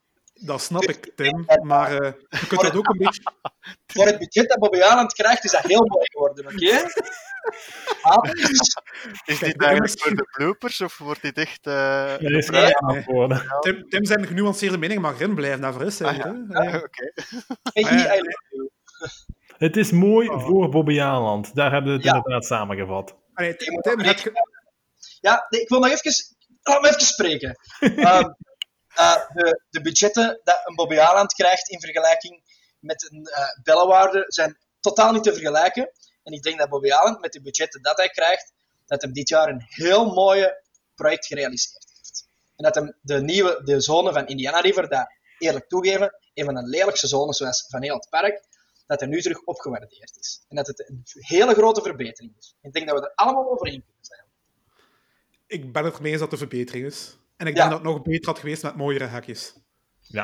dat 0.47 0.61
snap 0.63 0.83
ik, 0.83 1.13
Tim. 1.17 1.47
Maar 1.63 1.97
eh, 1.97 2.13
je 2.29 2.47
kunt 2.47 2.61
dat 2.61 2.77
ook 2.77 2.89
een 2.89 2.99
beetje... 2.99 3.23
voor 3.93 4.07
het 4.07 4.19
budget 4.19 4.49
dat 4.49 4.59
Bobby 4.59 4.81
Aland 4.83 5.13
krijgt, 5.13 5.45
is 5.45 5.51
dat 5.51 5.63
heel 5.63 5.87
mooi 5.87 6.05
geworden. 6.11 6.47
Oké? 6.47 6.57
Ah, 8.03 8.31
Is 8.33 8.61
Kijk, 9.25 9.41
dit 9.41 9.63
eigenlijk 9.63 9.81
MS 9.83 9.95
voor 10.03 10.15
de 10.17 10.29
bloopers 10.37 10.81
of 10.81 10.99
wordt 10.99 11.23
dit 11.23 11.37
echt... 11.39 11.67
eh, 11.67 12.15
is 12.21 12.49
Nee. 12.49 12.77
antwoorden. 12.77 13.43
Tim, 13.61 13.89
Tim 13.89 14.05
zijn 14.05 14.27
genuanceerde 14.27 14.79
mening 14.79 15.01
mag 15.01 15.15
erin 15.15 15.35
blijven. 15.35 15.61
Daarvoor 15.61 15.83
is 15.83 15.99
hij 15.99 16.09
Ah, 16.09 16.17
ja. 16.17 16.25
Ah, 16.49 16.71
Ja. 16.71 16.77
Oké. 16.77 17.13
Ah. 17.89 18.21
Het 19.59 19.77
is 19.77 19.91
mooi 19.91 20.29
Oh. 20.29 20.45
voor 20.47 20.69
Bobby 20.69 21.01
Aland. 21.01 21.55
Daar 21.55 21.73
hebben 21.73 21.91
we 21.91 21.97
het 21.97 22.07
Ja. 22.07 22.15
inderdaad 22.15 22.45
samengevat. 22.45 23.17
Allee, 23.35 23.57
Tim, 23.57 23.81
Tim, 23.81 24.01
rekenen- 24.01 24.43
Ja, 25.21 25.47
nee, 25.49 25.61
ik 25.61 25.69
wil 25.69 25.79
nog 25.79 25.89
even... 25.91 26.13
Laat 26.63 26.81
me 26.83 26.89
even 26.89 27.01
spreken. 27.01 27.57
Ehm, 27.81 28.29
eh, 28.95 29.29
de, 29.35 29.61
de 29.71 29.81
budgetten 29.81 30.41
dat 30.45 30.61
een 30.65 30.75
Bobby 30.75 30.99
Aland 30.99 31.33
krijgt 31.33 31.69
in 31.69 31.81
vergelijking 31.81 32.43
met 32.79 33.11
een 33.11 33.29
uh, 33.31 33.63
Bellewaarde 33.63 34.25
zijn 34.29 34.59
totaal 34.81 35.13
niet 35.13 35.23
te 35.23 35.33
vergelijken. 35.33 35.91
En 36.23 36.33
ik 36.33 36.43
denk 36.43 36.59
dat 36.59 36.69
Bobby 36.69 36.91
Aland 36.91 37.21
met 37.21 37.33
de 37.33 37.43
budgetten 37.43 37.83
dat 37.83 37.97
hij 37.97 38.09
krijgt, 38.09 38.53
dat 38.87 39.03
hem 39.03 39.13
dit 39.13 39.29
jaar 39.29 39.49
een 39.49 39.65
heel 39.67 40.05
mooie 40.05 40.63
project 40.95 41.27
gerealiseerd 41.27 41.87
heeft. 41.97 42.27
En 42.57 42.65
dat 42.65 42.75
hem 42.75 42.97
de 43.01 43.23
nieuwe 43.23 43.61
de 43.65 43.81
zone 43.81 44.13
van 44.13 44.27
Indiana 44.27 44.61
River, 44.61 44.89
daar 44.89 45.19
eerlijk 45.39 45.69
toegeven, 45.69 46.15
een 46.35 46.45
van 46.45 46.55
de 46.55 46.63
lelijkste 46.63 47.07
zones 47.07 47.37
zoals 47.37 47.67
van 47.69 47.83
heel 47.83 47.95
het 47.95 48.09
park, 48.11 48.45
dat 48.87 49.01
er 49.01 49.09
nu 49.09 49.23
terug 49.23 49.43
opgewaardeerd 49.45 50.17
is. 50.19 50.45
En 50.49 50.57
dat 50.57 50.67
het 50.67 50.89
een 50.89 51.03
hele 51.05 51.55
grote 51.55 51.83
verbetering 51.83 52.35
is. 52.39 52.55
Ik 52.63 52.73
denk 52.73 52.89
dat 52.89 52.99
we 52.99 53.07
er 53.07 53.13
allemaal 53.15 53.51
over 53.51 53.69
kunnen 53.69 53.85
zijn. 54.01 54.25
ik 55.47 55.73
ben 55.73 55.85
het 55.85 56.01
mee 56.01 56.13
eens 56.13 56.21
dat 56.21 56.33
een 56.33 56.39
verbetering 56.39 56.87
is. 56.87 57.17
En 57.43 57.49
ik 57.49 57.57
Ja. 57.57 57.61
denk 57.61 57.71
dat 57.71 57.79
het 57.85 57.89
nog 57.95 58.03
beter 58.03 58.27
had 58.27 58.39
geweest 58.39 58.63
met 58.63 58.77
mooiere 58.77 59.05
hekjes. 59.05 59.55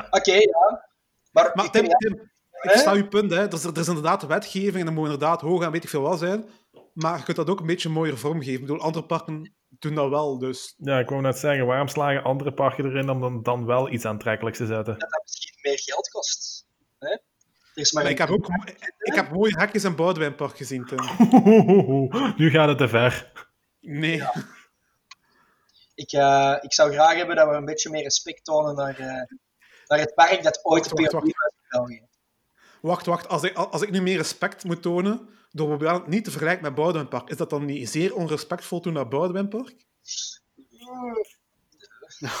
Oké, 0.09 0.33
ja. 0.33 0.87
Maar, 1.31 1.51
Maar 1.53 1.65
ik 1.65 1.71
Tim, 1.71 1.83
dat- 1.87 1.99
Tim 1.99 2.29
ik 2.61 2.71
sta 2.71 2.91
uw 2.93 3.07
punt. 3.07 3.31
Hè. 3.31 3.37
Er, 3.47 3.53
is, 3.53 3.63
er 3.63 3.77
is 3.77 3.87
inderdaad 3.87 4.25
wetgeving 4.25 4.75
en 4.75 4.85
dan 4.85 4.93
moet 4.93 5.03
inderdaad 5.03 5.41
hoog 5.41 5.63
en 5.63 5.71
weet 5.71 5.83
ik 5.83 5.89
veel 5.89 6.01
wat 6.01 6.19
zijn. 6.19 6.45
Maar 6.93 7.17
je 7.17 7.23
kunt 7.23 7.37
dat 7.37 7.49
ook 7.49 7.59
een 7.59 7.65
beetje 7.65 7.89
mooier 7.89 8.17
vormgeven. 8.17 8.53
Ik 8.53 8.59
bedoel, 8.61 8.81
andere 8.81 9.05
parken 9.05 9.53
doen 9.69 9.95
dat 9.95 10.09
wel. 10.09 10.37
Dus 10.37 10.73
Ja, 10.77 10.99
ik 10.99 11.09
wou 11.09 11.21
net 11.21 11.37
zeggen, 11.37 11.65
waarom 11.65 11.87
slagen 11.87 12.23
andere 12.23 12.53
parken 12.53 12.85
erin 12.85 13.09
om 13.09 13.19
dan, 13.21 13.43
dan 13.43 13.65
wel 13.65 13.91
iets 13.91 14.05
aantrekkelijks 14.05 14.57
te 14.57 14.65
zetten? 14.65 14.99
dat 14.99 15.09
dat 15.11 15.21
misschien 15.23 15.57
meer 15.61 15.79
geld 15.79 16.09
kost. 16.09 16.65
Hè? 16.99 17.17
Maar 17.73 18.03
maar 18.03 18.11
ik 18.11 18.17
heb 18.17 18.29
ook 18.29 18.47
ik 18.99 19.13
heb 19.15 19.31
mooie 19.31 19.55
hekjes 19.57 19.83
in 19.83 19.95
Boudewijnpark 19.95 20.57
gezien, 20.57 20.85
Tim. 20.85 20.99
nu 22.37 22.49
gaat 22.49 22.67
het 22.67 22.77
te 22.77 22.87
ver. 22.87 23.31
Nee. 23.81 24.23
Ik, 25.99 26.11
eh, 26.11 26.55
ik 26.61 26.73
zou 26.73 26.91
graag 26.91 27.15
hebben 27.15 27.35
dat 27.35 27.47
we 27.47 27.53
een 27.53 27.65
beetje 27.65 27.89
meer 27.89 28.03
respect 28.03 28.43
tonen 28.43 28.75
naar, 28.75 28.99
eh, 28.99 29.37
naar 29.87 29.99
het 29.99 30.13
park 30.13 30.43
dat 30.43 30.59
ooit 30.65 30.89
Wacht, 30.89 31.01
wacht, 31.01 31.11
pionier 31.11 31.35
was 31.37 31.51
in 31.51 31.67
België. 31.69 32.07
Wacht, 32.81 33.05
wacht. 33.05 33.27
Als 33.27 33.43
ik, 33.43 33.55
als 33.55 33.81
ik 33.81 33.91
nu 33.91 34.01
meer 34.01 34.17
respect 34.17 34.63
moet 34.63 34.81
tonen 34.81 35.29
door 35.51 35.67
bijvoorbeeld 35.67 36.07
niet 36.07 36.23
te 36.23 36.31
vergelijken 36.31 36.63
met 36.63 36.75
Boudewijnpark, 36.75 37.29
is 37.29 37.37
dat 37.37 37.49
dan 37.49 37.65
niet 37.65 37.89
zeer 37.89 38.15
onrespectvol 38.15 38.79
toen 38.79 38.93
naar 38.93 39.07
Boudewijnpark? 39.07 39.75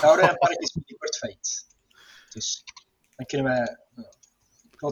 Boudewijnpark 0.01 0.59
is 0.59 0.71
binnenkort 0.71 1.17
failliet. 1.17 1.67
Dus 2.29 2.63
dan 3.15 3.25
kunnen 3.25 3.47
wij... 3.47 3.77
ja. 3.95 4.17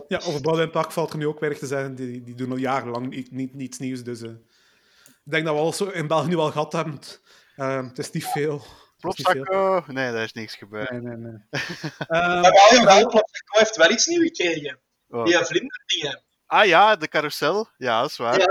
Ja, 0.08 0.18
over 0.18 0.42
Boudewijnpark 0.42 0.92
valt 0.92 1.12
er 1.12 1.18
nu 1.18 1.28
ook 1.28 1.40
weinig 1.40 1.60
te 1.60 1.68
zeggen. 1.68 1.96
Die, 1.96 2.24
die 2.24 2.36
doen 2.36 2.52
al 2.52 2.58
jarenlang 2.58 3.10
niet, 3.10 3.32
niet, 3.32 3.54
niets 3.54 3.78
nieuws. 3.78 4.04
Dus 4.04 4.22
eh, 4.22 4.30
ik 5.06 5.34
denk 5.34 5.46
dat 5.46 5.54
we 5.54 5.62
alles 5.62 5.78
zo 5.78 5.86
in 5.86 6.08
België 6.08 6.28
nu 6.28 6.36
wel 6.36 6.52
gehad 6.52 6.74
hebben. 6.74 7.00
Eh, 7.58 7.84
het 7.88 7.98
is 7.98 8.12
niet 8.12 8.26
veel. 8.26 8.62
Plopsakko? 9.00 9.84
Nee, 9.88 10.12
daar 10.12 10.24
is 10.24 10.34
niks 10.34 10.56
gebeurd. 10.56 10.92
Nee, 10.92 11.00
nee, 11.02 11.16
nee. 11.16 11.32
Maar 12.08 12.42
Ehm, 12.42 12.42
wel, 12.42 12.86
wel, 12.86 13.00
Plopsaco 13.10 13.58
heeft 13.60 13.76
wel 13.76 13.92
iets 13.92 14.06
nieuws 14.06 14.28
gekregen. 14.28 14.80
Oh. 15.10 15.26
Die 15.26 15.38
vlinderdingen. 15.38 16.24
Ah 16.46 16.66
ja, 16.66 16.96
de 16.96 17.08
carousel. 17.08 17.68
Ja, 17.78 18.02
dat 18.02 18.10
is 18.10 18.18
waar. 18.18 18.40
Ja, 18.40 18.46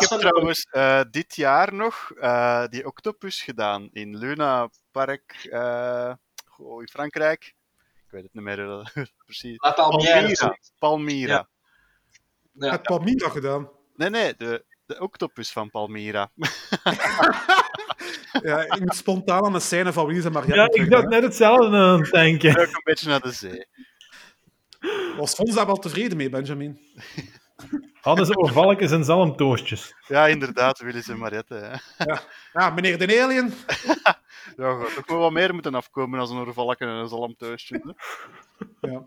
Ik 0.00 0.08
heb 0.08 0.18
trouwens 0.20 0.66
eh, 0.70 1.00
dit 1.10 1.34
jaar 1.36 1.74
nog 1.74 2.12
eh, 2.20 2.66
die 2.68 2.86
octopus 2.86 3.42
gedaan 3.42 3.88
in 3.92 4.16
Luna 4.16 4.68
Park 4.90 5.48
eh, 5.50 6.12
goh, 6.46 6.80
in 6.80 6.88
Frankrijk. 6.88 7.54
Ik 8.06 8.10
weet 8.10 8.22
het 8.22 8.34
niet 8.34 8.42
meer 8.42 8.90
precies. 9.26 9.58
Meer. 9.60 9.74
Palmyra. 9.74 10.58
Palmyra. 10.78 11.32
Ja. 11.32 11.48
Ja. 12.52 12.70
Het 12.72 12.82
Palmyra 12.82 13.28
gedaan. 13.28 13.70
Nee, 13.94 14.10
nee, 14.10 14.34
de, 14.36 14.64
de 14.86 15.00
octopus 15.00 15.52
van 15.52 15.70
Palmyra. 15.70 16.30
Ja, 18.42 18.60
ik 18.60 18.80
moet 18.80 18.94
spontaan 18.94 19.44
aan 19.44 19.52
de 19.52 19.60
scène 19.60 19.92
van 19.92 20.06
Willy 20.06 20.24
en 20.24 20.32
Mariette 20.32 20.78
Ja, 20.78 20.84
ik 20.84 20.90
dacht 20.90 21.08
net 21.08 21.22
hetzelfde 21.22 21.76
aan 21.76 22.00
het 22.00 22.10
denken. 22.10 22.50
Ook 22.50 22.66
een 22.66 22.80
beetje 22.84 23.08
naar 23.08 23.20
de 23.20 23.32
zee. 23.32 23.66
Was 25.16 25.34
Fons 25.34 25.54
daar 25.54 25.66
wel 25.66 25.76
tevreden 25.76 26.16
mee, 26.16 26.28
Benjamin? 26.28 26.78
Hadden 28.00 28.26
ze 28.26 28.36
oorvalkjes 28.36 28.90
en 28.90 29.04
zalmtoastjes. 29.04 29.94
Ja, 30.06 30.26
inderdaad, 30.26 30.80
Willis 30.80 31.08
en 31.08 31.18
Mariette. 31.18 31.54
Hè. 31.54 32.14
Ja, 32.52 32.70
meneer 32.70 32.98
de 32.98 33.22
Alien. 33.22 33.52
Ja, 34.56 34.74
goed, 34.74 34.94
toch 34.94 35.06
wel 35.06 35.18
wat 35.18 35.32
meer 35.32 35.54
moeten 35.54 35.74
afkomen 35.74 36.20
als 36.20 36.30
een 36.30 36.36
oorvalken 36.36 36.88
en 36.88 36.94
een 36.94 37.08
zalmtoastje. 37.08 37.94
hè. 38.80 38.90
Ja. 38.90 39.02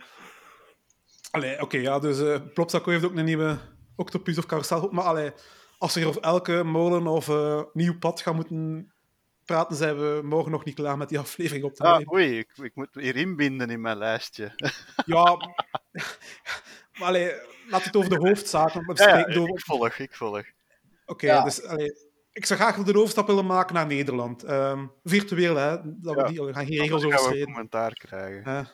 Allee, 1.32 1.61
oké, 1.61 1.78
ja, 1.78 1.99
dus 1.99 2.19
eh 2.19 2.39
Plopsaco 2.53 2.91
heeft 2.91 3.05
ook 3.05 3.15
een 3.15 3.26
nieuwe 3.26 3.57
octopus 3.95 4.38
of 4.38 4.45
carousel. 4.45 4.89
Maar 4.91 5.03
allee, 5.03 5.32
als 5.78 5.95
hier 5.95 6.07
over 6.07 6.21
elke 6.21 6.63
molen 6.63 7.07
of 7.07 7.30
eh, 7.30 7.61
nieuw 7.73 7.97
pad 7.97 8.21
gaan 8.21 8.36
moeten 8.36 8.93
praten, 9.46 9.76
zijn 9.76 9.98
we 9.98 10.20
morgen 10.24 10.52
nog 10.52 10.66
niet 10.66 10.76
klaar 10.76 10.98
met 10.98 11.10
die 11.10 11.20
aflevering 11.26 11.64
op 11.66 11.74
te 11.74 11.84
Ah, 11.84 11.98
nemen. 11.98 12.14
oei, 12.14 12.38
ik, 12.38 12.50
ik 12.62 12.76
moet 12.76 12.88
hier 12.91 13.16
inbinden 13.16 13.70
in 13.70 13.82
mijn 13.82 13.98
lijstje. 13.98 14.52
Ja, 15.06 15.24
maar 16.98 17.08
allee, 17.08 17.26
we 17.70 17.76
het 17.76 17.96
over 17.96 18.10
de 18.10 18.28
hoofdzaken 18.28 18.74
Ja, 18.80 18.86
ja, 18.88 18.93
bespreken. 18.93 19.34
door- 19.34 19.50
ik 19.50 19.60
volg, 19.66 19.98
ik 19.98 20.14
volg. 20.16 20.43
Oké, 21.06 21.26
Ja. 21.26 21.43
dus 21.43 21.64
allee, 21.64 21.93
ik 22.32 22.46
zou 22.46 22.60
graag 22.60 22.76
de 22.84 22.98
overstap 22.98 23.28
willen 23.28 23.46
maken 23.46 23.74
naar 23.76 23.86
Nederland. 23.88 24.43
Ehm, 24.43 24.86
virtueel, 25.04 25.56
hè. 25.56 25.78
Dat 25.84 26.16
we, 26.16 26.24
die, 26.28 26.41
we 26.43 26.54
gaan 26.54 26.66
geen 26.66 26.78
regels 26.80 27.04
overschrijden. 27.04 27.46
commentaar 27.46 27.93
krijgen. 27.93 28.43
Eh, 28.43 28.66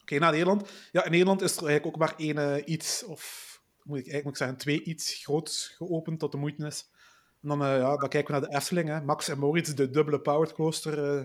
Oké, 0.00 0.18
naar 0.18 0.30
Nederland. 0.30 0.70
Ja, 0.92 1.04
in 1.04 1.10
Nederland 1.10 1.42
is 1.42 1.56
er 1.56 1.66
eigenlijk 1.66 1.86
ook 1.96 2.02
maar 2.02 2.14
één 2.16 2.38
eh, 2.38 2.62
iets, 2.74 3.04
of 3.04 3.52
moet 3.82 3.98
ik 3.98 4.04
eigenlijk 4.12 4.24
moet 4.24 4.32
ik 4.32 4.38
zeggen, 4.38 4.56
twee 4.56 4.82
iets 4.82 5.14
groots 5.22 5.74
geopend 5.76 6.18
tot 6.18 6.32
de 6.32 6.38
moeite 6.38 6.66
is. 6.66 6.90
En 7.44 7.50
dan, 7.50 7.64
eh, 7.64 7.78
ja, 7.78 7.96
dan 7.96 8.08
kijken 8.08 8.34
we 8.34 8.40
naar 8.40 8.50
de 8.50 8.56
Efteling. 8.56 8.88
Hè. 8.88 9.00
Max 9.00 9.28
en 9.28 9.38
Moritz, 9.38 9.72
de 9.72 9.90
dubbele 9.90 10.18
powered 10.20 10.52
coaster, 10.52 11.04
eh, 11.18 11.24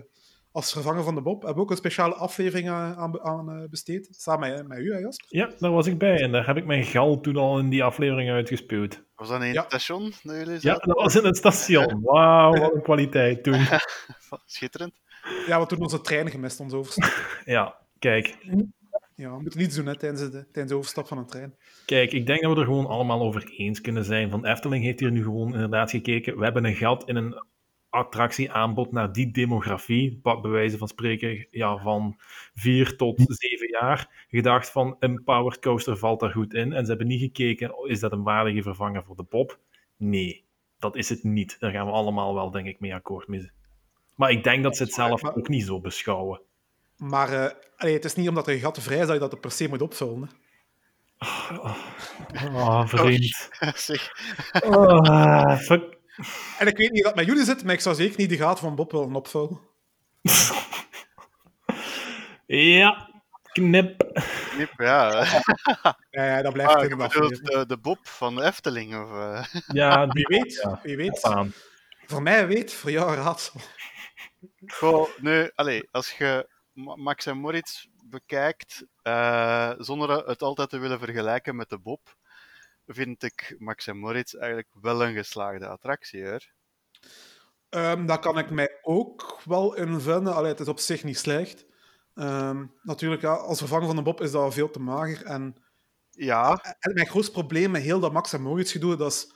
als 0.52 0.72
vervanger 0.72 1.04
van 1.04 1.14
de 1.14 1.20
Bob. 1.22 1.38
Hebben 1.42 1.54
we 1.58 1.62
ook 1.62 1.70
een 1.70 1.76
speciale 1.76 2.14
aflevering 2.14 2.68
aan, 2.68 2.94
aan, 2.96 3.20
aan, 3.20 3.50
eh, 3.50 3.68
besteed. 3.70 4.08
Samen 4.10 4.50
met, 4.50 4.68
met 4.68 4.78
u, 4.78 4.92
hè, 4.92 4.98
Jasper? 4.98 5.26
Ja, 5.28 5.50
daar 5.58 5.70
was 5.70 5.86
ik 5.86 5.98
bij 5.98 6.20
en 6.20 6.32
daar 6.32 6.46
heb 6.46 6.56
ik 6.56 6.66
mijn 6.66 6.84
gal 6.84 7.20
toen 7.20 7.36
al 7.36 7.58
in 7.58 7.68
die 7.68 7.84
aflevering 7.84 8.30
uitgespeeld. 8.30 9.02
Was 9.14 9.28
dat 9.28 9.42
in 9.42 9.52
Ja. 9.52 9.60
het 9.60 9.64
station 9.70 10.12
dat 10.22 10.36
jullie 10.36 10.58
Ja, 10.60 10.74
dat 10.74 10.96
was 10.96 11.16
in 11.16 11.24
het 11.24 11.36
station. 11.36 12.00
Wauw, 12.04 12.52
wat 12.52 12.74
een 12.74 12.82
kwaliteit 12.82 13.42
toen. 13.42 13.66
Schitterend. 14.46 14.92
Ja, 15.22 15.30
we 15.44 15.50
hebben 15.50 15.68
toen 15.68 15.80
onze 15.80 16.00
trein 16.00 16.30
gemist, 16.30 16.60
onze 16.60 16.76
overstap. 16.76 17.40
Ja, 17.44 17.76
kijk. 17.98 18.36
Ja, 19.20 19.36
we 19.36 19.42
moeten 19.42 19.60
niets 19.60 19.74
doen 19.74 19.86
hè, 19.86 19.96
tijdens, 19.96 20.20
de, 20.20 20.30
tijdens 20.30 20.68
de 20.68 20.74
overstap 20.74 21.06
van 21.06 21.18
een 21.18 21.26
trein. 21.26 21.54
Kijk, 21.86 22.12
ik 22.12 22.26
denk 22.26 22.42
dat 22.42 22.52
we 22.52 22.58
er 22.60 22.66
gewoon 22.66 22.86
allemaal 22.86 23.20
over 23.20 23.52
eens 23.56 23.80
kunnen 23.80 24.04
zijn. 24.04 24.30
Van 24.30 24.46
Efteling 24.46 24.84
heeft 24.84 25.00
hier 25.00 25.10
nu 25.10 25.22
gewoon 25.22 25.52
inderdaad 25.52 25.90
gekeken. 25.90 26.38
We 26.38 26.44
hebben 26.44 26.64
een 26.64 26.74
gat 26.74 27.08
in 27.08 27.16
een 27.16 27.42
attractieaanbod 27.88 28.92
naar 28.92 29.12
die 29.12 29.30
demografie, 29.30 30.20
bij 30.22 30.40
wijze 30.40 30.78
van 30.78 30.88
spreken, 30.88 31.46
ja, 31.50 31.78
van 31.78 32.16
vier 32.54 32.96
tot 32.96 33.22
zeven 33.26 33.68
jaar. 33.68 34.26
Gedacht 34.28 34.70
van 34.70 34.96
een 34.98 35.22
powered 35.24 35.60
coaster 35.60 35.96
valt 35.96 36.20
daar 36.20 36.30
goed 36.30 36.54
in. 36.54 36.72
En 36.72 36.82
ze 36.82 36.90
hebben 36.90 37.08
niet 37.08 37.20
gekeken, 37.20 37.74
is 37.84 38.00
dat 38.00 38.12
een 38.12 38.22
waardige 38.22 38.62
vervanger 38.62 39.04
voor 39.04 39.16
de 39.16 39.26
Bob? 39.28 39.58
Nee, 39.96 40.44
dat 40.78 40.96
is 40.96 41.08
het 41.08 41.24
niet. 41.24 41.56
Daar 41.58 41.72
gaan 41.72 41.86
we 41.86 41.92
allemaal 41.92 42.34
wel, 42.34 42.50
denk 42.50 42.66
ik, 42.66 42.80
mee 42.80 42.94
akkoord 42.94 43.28
mee. 43.28 43.50
Maar 44.14 44.30
ik 44.30 44.44
denk 44.44 44.62
dat 44.62 44.76
ze 44.76 44.82
het 44.82 44.92
zelf 44.92 45.24
ook 45.24 45.48
niet 45.48 45.64
zo 45.64 45.80
beschouwen. 45.80 46.40
Maar 47.00 47.32
eh, 47.32 47.50
allee, 47.76 47.94
het 47.94 48.04
is 48.04 48.14
niet 48.14 48.28
omdat 48.28 48.48
er 48.48 48.58
gaten 48.58 48.82
vrij 48.82 48.96
zijn 48.96 49.06
dat 49.08 49.14
je 49.14 49.22
dat 49.22 49.32
er 49.32 49.38
per 49.40 49.50
se 49.50 49.68
moet 49.68 49.82
opvullen. 49.82 50.30
Hè. 51.18 52.46
Oh, 52.46 52.86
vriend. 52.86 53.50
zeg, 53.74 54.10
Oh, 54.64 55.56
fuck. 55.58 55.98
En 56.58 56.66
ik 56.66 56.76
weet 56.76 56.90
niet 56.92 57.04
dat 57.04 57.14
met 57.14 57.26
jullie 57.26 57.44
zit, 57.44 57.64
maar 57.64 57.74
ik 57.74 57.80
zou 57.80 57.94
zeker 57.94 58.18
niet 58.18 58.28
de 58.28 58.36
gaten 58.36 58.58
van 58.64 58.74
Bob 58.74 58.92
willen 58.92 59.14
opvullen. 59.14 59.60
Ja, 62.46 63.10
knip. 63.52 64.22
knip, 64.50 64.72
ja. 64.76 65.24
Ja, 66.10 66.24
ja 66.26 66.42
dat 66.42 66.52
blijft 66.52 66.74
Ah, 66.74 66.82
je 66.82 66.88
de 66.88 66.96
bedoelt 66.96 67.14
aflevering. 67.16 67.58
de, 67.58 67.66
de 67.66 67.78
Bob 67.78 67.98
van 68.08 68.34
de 68.34 68.42
Efteling? 68.44 69.02
Of, 69.02 69.10
eh? 69.10 69.44
Ja, 69.66 70.06
Wie 70.12 70.26
weet, 70.26 70.60
Ja. 70.62 70.80
wie 70.82 70.96
weet. 70.96 71.28
Voor 72.06 72.22
mij 72.22 72.46
weet, 72.46 72.72
voor 72.72 72.90
jou 72.90 73.14
raadsel. 73.14 73.60
Goh, 74.66 75.08
nee, 75.18 75.50
allee, 75.54 75.88
als 75.90 76.12
je 76.12 76.48
Max 76.82 77.26
en 77.26 77.36
Moritz 77.38 77.86
bekijkt, 78.04 78.84
eh, 79.02 79.72
zonder 79.78 80.26
het 80.26 80.42
altijd 80.42 80.70
te 80.70 80.78
willen 80.78 80.98
vergelijken 80.98 81.56
met 81.56 81.68
de 81.68 81.78
Bob, 81.78 82.16
vind 82.86 83.22
ik 83.22 83.56
Max 83.58 83.86
en 83.86 83.98
Moritz 83.98 84.34
eigenlijk 84.34 84.68
wel 84.80 85.04
een 85.04 85.14
geslaagde 85.14 85.66
attractie, 85.66 86.28
hoor. 86.28 86.52
Ehm 87.68 88.06
daar 88.06 88.18
kan 88.18 88.38
ik 88.38 88.50
mij 88.50 88.78
ook 88.82 89.40
wel 89.44 89.74
in 89.74 90.00
vinden. 90.00 90.34
Allee, 90.34 90.50
het 90.50 90.60
is 90.60 90.68
op 90.68 90.78
zich 90.78 91.04
niet 91.04 91.18
slecht. 91.18 91.66
Ehm, 92.14 92.66
natuurlijk, 92.82 93.22
ja, 93.22 93.32
als 93.34 93.58
vervanger 93.58 93.86
van 93.86 93.96
de 93.96 94.02
Bob 94.02 94.20
is 94.20 94.30
dat 94.30 94.54
veel 94.54 94.70
te 94.70 94.80
mager. 94.80 95.24
En, 95.24 95.56
Ja, 96.10 96.76
en 96.78 96.94
mijn 96.94 97.06
grootste 97.06 97.32
probleem 97.32 97.70
met 97.70 97.82
heel 97.82 98.00
dat 98.00 98.12
Max 98.12 98.32
en 98.32 98.42
Moritz 98.42 98.72
gedoe, 98.72 98.96
dat 98.96 99.12
is 99.12 99.32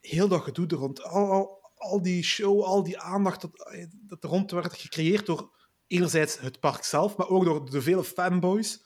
heel 0.00 0.28
dat 0.28 0.42
gedoe 0.42 0.66
er 0.66 0.76
rond. 0.76 1.02
Al, 1.02 1.30
al, 1.30 1.70
al 1.74 2.02
die 2.02 2.22
show, 2.22 2.62
al 2.62 2.82
die 2.82 2.98
aandacht 2.98 3.40
dat, 3.40 3.50
dat 3.92 4.24
er 4.24 4.30
rond 4.30 4.50
werd 4.50 4.72
gecreëerd 4.72 5.26
door 5.26 5.50
enerzijds 5.92 6.38
het 6.40 6.60
park 6.60 6.84
zelf, 6.84 7.16
maar 7.16 7.28
ook 7.28 7.44
door 7.44 7.70
de 7.70 7.82
vele 7.82 8.04
fanboys 8.04 8.84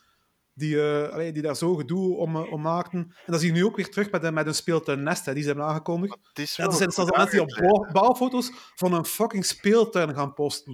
die, 0.54 0.80
eh, 0.82 1.12
allee, 1.12 1.32
die 1.32 1.42
daar 1.42 1.56
zo 1.56 1.74
gedoe 1.74 2.16
om, 2.16 2.36
eh, 2.36 2.52
om 2.52 2.60
maakten. 2.60 2.98
En 2.98 3.32
dat 3.32 3.40
zie 3.40 3.48
je 3.48 3.54
nu 3.54 3.64
ook 3.64 3.76
weer 3.76 3.90
terug 3.90 4.10
met, 4.10 4.22
de- 4.22 4.32
met 4.32 4.46
een 4.46 4.54
speeltuin 4.54 5.02
Nest, 5.02 5.24
hè, 5.26 5.32
die 5.34 5.42
ze 5.42 5.48
hebben 5.48 5.66
aangekondigd. 5.66 6.18
Ja, 6.34 6.42
er 6.64 6.72
zijn 6.72 6.90
zelfs 6.90 7.10
mensen 7.16 7.46
die 7.46 7.70
op 7.72 7.88
bouwfoto's 7.92 8.50
van 8.74 8.92
een 8.92 9.04
fucking 9.04 9.44
speeltuin 9.44 10.14
gaan 10.14 10.34
posten. 10.34 10.72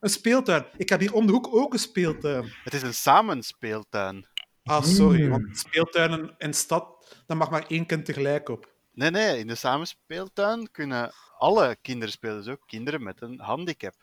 Een 0.00 0.10
speeltuin. 0.10 0.64
Ik 0.76 0.88
heb 0.88 1.00
hier 1.00 1.14
om 1.14 1.26
de 1.26 1.32
hoek 1.32 1.54
ook 1.54 1.72
een 1.72 1.78
speeltuin. 1.78 2.52
Het 2.64 2.74
is 2.74 2.82
een 2.82 2.94
samenspeeltuin. 2.94 4.26
Ah, 4.62 4.82
sorry, 4.84 5.24
Mm. 5.24 5.30
want 5.30 5.58
speeltuinen 5.58 6.34
in 6.38 6.54
stad, 6.54 7.14
daar 7.26 7.36
mag 7.36 7.50
maar 7.50 7.64
één 7.68 7.86
kind 7.86 8.04
tegelijk 8.04 8.48
op. 8.48 8.72
Nee, 8.92 9.10
nee, 9.10 9.38
in 9.38 9.46
de 9.46 9.54
samenspeeltuin 9.54 10.70
kunnen 10.70 11.12
alle 11.38 11.76
kinderen 11.82 12.12
spelen, 12.12 12.36
dus 12.36 12.48
ook 12.52 12.62
kinderen 12.66 13.02
met 13.02 13.20
een 13.22 13.40
handicap. 13.40 13.94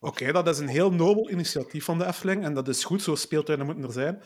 Oké, 0.00 0.32
dat 0.32 0.48
is 0.48 0.58
een 0.58 0.68
heel 0.68 0.92
nobel 0.92 1.30
initiatief 1.30 1.84
van 1.84 1.98
de 1.98 2.06
Efteling 2.06 2.44
en 2.44 2.54
dat 2.54 2.68
is 2.68 2.84
goed, 2.84 3.02
zo 3.02 3.14
speeltuinen 3.14 3.66
moeten 3.66 3.84
er 3.84 3.92
zijn. 3.92 4.22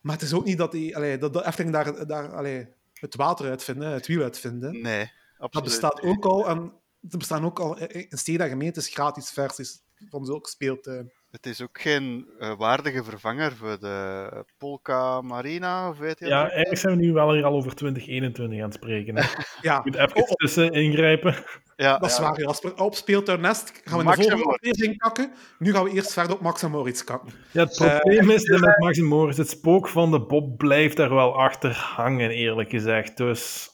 Maar 0.00 0.14
het 0.14 0.24
is 0.24 0.32
ook 0.32 0.44
niet 0.44 0.58
dat, 0.58 0.72
die, 0.72 0.96
allee, 0.96 1.18
dat 1.18 1.32
de 1.32 1.46
Efteling 1.46 1.74
daar, 1.74 2.06
daar 2.06 2.34
allee, 2.34 2.68
het 2.92 3.14
water 3.14 3.48
uitvinden, 3.48 3.90
het 3.90 4.06
wiel 4.06 4.22
uitvinden. 4.22 4.80
Nee, 4.80 5.10
absoluut. 5.32 5.52
Dat 5.52 5.62
bestaat 5.62 6.02
ook 6.02 6.24
al, 6.24 6.48
en 6.48 6.72
er 7.10 7.18
bestaan 7.18 7.44
ook 7.44 7.58
al 7.58 7.78
in 7.78 8.18
steden 8.18 8.40
en 8.40 8.48
gemeentes 8.50 8.88
gratis 8.88 9.30
versies 9.30 9.82
van 10.10 10.24
zulke 10.24 10.48
speeltuinen. 10.48 11.12
Het 11.36 11.46
is 11.46 11.62
ook 11.62 11.80
geen 11.80 12.26
eh, 12.38 12.52
waardige 12.58 13.04
vervanger 13.04 13.52
voor 13.56 13.78
de 13.80 14.28
Polka 14.58 15.20
Marina, 15.20 15.88
of 15.88 15.98
weet 15.98 16.18
je 16.18 16.26
Ja, 16.26 16.42
dat? 16.42 16.50
eigenlijk 16.50 16.80
zijn 16.80 16.96
we 16.96 17.02
nu 17.04 17.12
wel 17.12 17.32
hier 17.32 17.44
al 17.44 17.54
over 17.54 17.74
2021 17.74 18.58
aan 18.58 18.64
het 18.64 18.74
spreken. 18.74 19.16
hè. 19.16 19.22
Ja, 19.62 19.80
moet 19.84 19.94
even 19.94 20.16
Oh, 20.16 20.22
oh. 20.22 20.32
tussen 20.34 20.72
ingrijpen. 20.72 21.34
Ja, 21.76 21.98
Dat 21.98 22.10
is 22.10 22.16
ja. 22.16 22.22
waar, 22.22 22.40
Jasper. 22.40 22.74
Op 22.82 22.94
Speeltuin 22.94 23.40
Nest 23.40 23.80
gaan 23.84 23.98
we 23.98 24.04
Max 24.04 24.16
de 24.16 24.22
en 24.22 24.30
volgende 24.30 24.54
aflevering 24.58 24.98
kakken. 24.98 25.32
Nu 25.58 25.72
gaan 25.72 25.84
we 25.84 25.90
eerst 25.90 26.12
verder 26.12 26.32
op 26.34 26.40
Max 26.40 26.62
en 26.62 26.70
Moritz 26.70 27.04
kakken. 27.04 27.32
Ja, 27.52 27.64
het 27.64 27.76
probleem 27.76 28.30
is 28.30 28.44
dat 28.44 28.60
met 28.60 28.78
Max 28.78 28.98
en 28.98 29.04
Moritz, 29.04 29.38
het 29.38 29.48
spook 29.50 29.88
van 29.88 30.10
de 30.10 30.20
Bob 30.20 30.56
blijft 30.58 30.96
daar 30.96 31.14
wel 31.14 31.38
achter 31.38 31.74
hangen, 31.76 32.30
eerlijk 32.30 32.70
gezegd. 32.70 33.16
Dus 33.16 33.68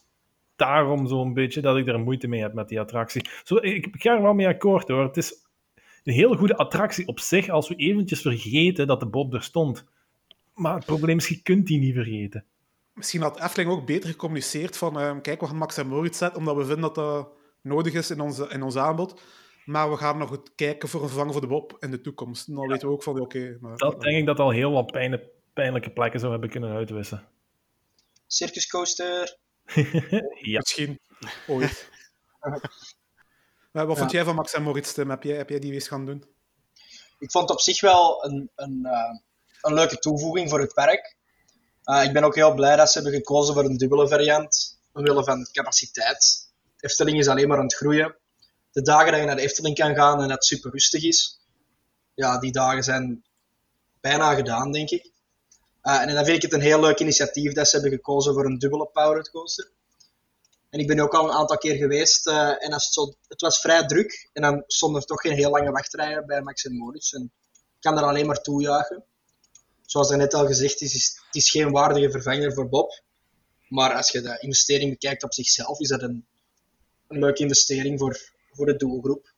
daarom 0.56 1.06
zo'n 1.06 1.34
beetje 1.34 1.60
dat 1.60 1.76
ik 1.76 1.88
er 1.88 2.00
moeite 2.00 2.28
mee 2.28 2.40
heb 2.40 2.52
met 2.54 2.68
die 2.68 2.80
attractie. 2.80 3.28
Zo, 3.44 3.56
ik, 3.56 3.86
ik 3.86 4.02
ga 4.02 4.14
er 4.16 4.22
wel 4.22 4.34
mee 4.34 4.48
akkoord 4.48 4.88
hoor. 4.88 5.02
Het 5.02 5.16
is 5.16 5.34
een 6.04 6.12
hele 6.12 6.36
goede 6.36 6.56
attractie 6.56 7.06
op 7.06 7.20
zich 7.20 7.48
als 7.48 7.68
we 7.68 7.74
eventjes 7.74 8.20
vergeten 8.20 8.86
dat 8.86 9.00
de 9.00 9.06
Bob 9.06 9.34
er 9.34 9.42
stond. 9.42 9.84
Maar 10.54 10.74
het 10.74 10.84
probleem 10.84 11.16
is, 11.18 11.28
je 11.28 11.42
kunt 11.42 11.66
die 11.66 11.78
niet 11.78 11.94
vergeten. 11.94 12.44
misschien 12.94 13.20
had 13.20 13.40
Efteling 13.40 13.70
ook 13.70 13.86
beter 13.86 14.10
gecommuniceerd 14.10 14.76
van 14.76 15.00
ehm, 15.00 15.20
kijk, 15.20 15.40
we 15.40 15.46
gaan 15.46 15.56
Max 15.56 15.76
en 15.76 15.86
Moritz 15.86 16.18
zetten, 16.18 16.38
omdat 16.38 16.56
we 16.56 16.64
vinden 16.64 16.80
dat 16.80 16.94
dat 16.94 17.28
nodig 17.60 17.92
is 17.92 18.10
in, 18.10 18.20
onze, 18.20 18.48
in 18.48 18.62
ons 18.62 18.76
aanbod. 18.76 19.20
Maar 19.64 19.90
we 19.90 19.96
gaan 19.96 20.18
nog 20.18 20.28
goed 20.28 20.54
kijken 20.54 20.88
voor 20.88 21.02
een 21.02 21.08
vervanger 21.08 21.32
voor 21.32 21.40
de 21.40 21.46
Bob 21.46 21.76
in 21.80 21.90
de 21.90 22.00
toekomst. 22.00 22.48
En 22.48 22.54
dan 22.54 22.68
weten 22.68 22.88
we 22.88 22.94
ook 22.94 23.02
van, 23.02 23.20
oké... 23.20 23.56
maar 23.60 23.76
Dat 23.76 24.00
denk 24.00 24.18
ik 24.18 24.26
dat 24.26 24.38
al 24.38 24.50
heel 24.50 24.72
wat 24.72 24.90
pijne- 24.90 25.30
pijnlijke 25.52 25.90
plekken 25.90 26.20
zou 26.20 26.32
hebben 26.32 26.50
kunnen 26.50 26.70
uitwissen. 26.70 27.28
Circus 28.26 28.66
Coaster. 28.66 29.36
ja. 30.52 30.58
Misschien 30.58 31.00
ooit. 31.46 31.90
Maar 33.72 33.86
wat 33.86 33.98
vond 33.98 34.10
jij 34.10 34.24
van 34.24 34.34
Max 34.34 34.52
en 34.52 34.62
Moritz, 34.62 34.92
Tim? 34.92 35.10
Heb 35.10 35.22
jij, 35.22 35.36
heb 35.36 35.48
jij 35.48 35.58
die 35.58 35.72
eens 35.72 35.88
gaan 35.88 36.06
doen? 36.06 36.24
Ik 37.18 37.30
vond 37.30 37.48
het 37.48 37.58
op 37.58 37.62
zich 37.62 37.80
wel 37.80 38.24
een, 38.24 38.50
een, 38.54 38.84
eh, 38.84 39.18
een 39.60 39.74
leuke 39.74 39.98
toevoeging 39.98 40.50
voor 40.50 40.60
het 40.60 40.74
park. 40.74 41.16
Eh, 41.82 42.04
ik 42.04 42.12
ben 42.12 42.24
ook 42.24 42.34
heel 42.34 42.54
blij 42.54 42.76
dat 42.76 42.90
ze 42.90 43.00
hebben 43.00 43.18
gekozen 43.18 43.54
voor 43.54 43.64
een 43.64 43.76
dubbele 43.76 44.08
variant, 44.08 44.80
omwille 44.92 45.24
van 45.24 45.48
capaciteit. 45.52 46.50
Efteling 46.80 47.18
is 47.18 47.28
alleen 47.28 47.48
maar 47.48 47.58
aan 47.58 47.64
het 47.64 47.74
groeien. 47.74 48.16
De 48.72 48.82
dagen 48.82 49.10
dat 49.10 49.20
je 49.20 49.26
naar 49.26 49.36
de 49.36 49.42
Efteling 49.42 49.76
kan 49.76 49.94
gaan 49.94 50.14
en 50.14 50.28
dat 50.28 50.30
het 50.30 50.44
super 50.44 50.70
rustig 50.70 51.02
is, 51.04 51.40
ja, 52.14 52.38
die 52.38 52.52
dagen 52.52 52.82
zijn 52.82 53.24
bijna 54.00 54.34
gedaan, 54.34 54.72
denk 54.72 54.90
ik. 54.90 55.10
Eh, 55.80 56.00
en 56.00 56.14
dan 56.14 56.24
vind 56.24 56.36
ik 56.36 56.42
het 56.42 56.52
een 56.52 56.60
heel 56.60 56.80
leuk 56.80 56.98
initiatief 56.98 57.52
dat 57.52 57.68
ze 57.68 57.76
hebben 57.76 57.98
gekozen 57.98 58.34
voor 58.34 58.44
een 58.44 58.58
dubbele 58.58 58.86
powered 58.86 59.30
coaster. 59.30 59.70
En 60.72 60.80
ik 60.80 60.86
ben 60.86 61.00
ook 61.00 61.14
al 61.14 61.24
een 61.24 61.36
aantal 61.36 61.56
keer 61.58 61.76
geweest 61.76 62.26
eh, 62.26 62.64
en 62.64 62.72
als 62.72 62.84
het, 62.84 62.94
zo, 62.94 63.14
het 63.28 63.40
was 63.40 63.60
vrij 63.60 63.86
druk. 63.86 64.30
En 64.32 64.42
dan 64.42 64.64
stonden 64.66 65.00
er 65.00 65.06
toch 65.06 65.20
geen 65.20 65.32
heel 65.32 65.50
lange 65.50 65.70
wachtrijen 65.70 66.26
bij 66.26 66.42
Max 66.42 66.64
en 66.64 66.76
Moritz. 66.76 67.12
En 67.12 67.22
ik 67.52 67.80
kan 67.80 67.98
er 67.98 68.04
alleen 68.04 68.26
maar 68.26 68.40
toejuichen. 68.40 69.04
Zoals 69.82 70.10
er 70.10 70.16
net 70.16 70.34
al 70.34 70.46
gezegd 70.46 70.80
is, 70.80 70.94
is 70.94 71.20
het 71.26 71.34
is 71.34 71.50
geen 71.50 71.70
waardige 71.70 72.10
vervanger 72.10 72.52
voor 72.52 72.68
Bob. 72.68 73.02
Maar 73.68 73.94
als 73.94 74.10
je 74.10 74.20
de 74.20 74.38
investering 74.40 74.90
bekijkt 74.90 75.22
op 75.22 75.32
zichzelf, 75.32 75.80
is 75.80 75.88
dat 75.88 76.02
een, 76.02 76.26
een 77.08 77.18
leuke 77.18 77.42
investering 77.42 77.98
voor, 77.98 78.20
voor 78.50 78.66
de 78.66 78.76
doelgroep. 78.76 79.32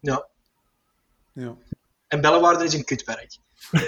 Ja. 0.00 0.28
Ja. 1.32 1.56
En 2.08 2.20
Bellewaarde 2.20 2.64
is 2.64 2.74
een 2.74 2.84
kutpark. 2.84 3.38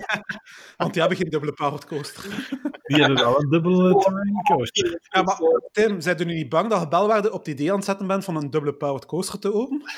Want 0.76 0.92
die 0.92 1.00
hebben 1.00 1.16
geen 1.18 1.30
dubbele 1.30 1.52
powered 1.52 1.84
coaster. 1.84 2.48
Die 2.84 3.00
hebben 3.00 3.18
wel 3.18 3.40
een 3.40 3.50
dubbele 3.50 4.00
touring 4.00 4.46
coaster. 4.46 5.00
Ja, 5.02 5.22
maar 5.22 5.40
Tim, 5.72 6.00
zijn 6.00 6.16
jullie 6.16 6.34
niet 6.34 6.48
bang 6.48 6.70
dat 6.70 6.80
je 6.80 6.88
Belwaarde 6.88 7.32
op 7.32 7.38
het 7.38 7.48
idee 7.48 7.70
aan 7.70 7.76
het 7.76 7.84
zetten 7.84 8.06
bent 8.06 8.24
van 8.24 8.36
een 8.36 8.50
dubbele 8.50 8.74
powered 8.74 9.06
coaster 9.06 9.38
te 9.38 9.52
openen? 9.52 9.82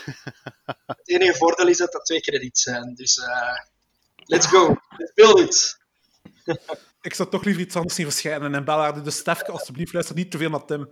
Het 0.87 1.09
enige 1.09 1.35
voordeel 1.35 1.69
is 1.69 1.79
dat 1.79 1.93
dat 1.93 2.05
twee 2.05 2.21
credits 2.21 2.63
zijn. 2.63 2.95
Dus 2.95 3.19
eh, 3.19 3.59
let's 4.17 4.47
go. 4.47 4.77
Let's 4.97 5.13
build 5.15 5.39
it. 5.39 5.79
Ik 7.01 7.15
zou 7.15 7.29
toch 7.29 7.45
liever 7.45 7.63
iets 7.63 7.77
anders 7.77 7.95
zien 7.95 8.07
verschijnen 8.07 8.55
in 8.55 8.65
Belwaarde. 8.65 9.01
Dus 9.01 9.17
Stefke, 9.17 9.53
alsjeblieft, 9.53 9.93
luister 9.93 10.17
niet 10.17 10.31
te 10.31 10.39
veel 10.39 10.51
naar 10.51 10.65
Tim. 10.65 10.89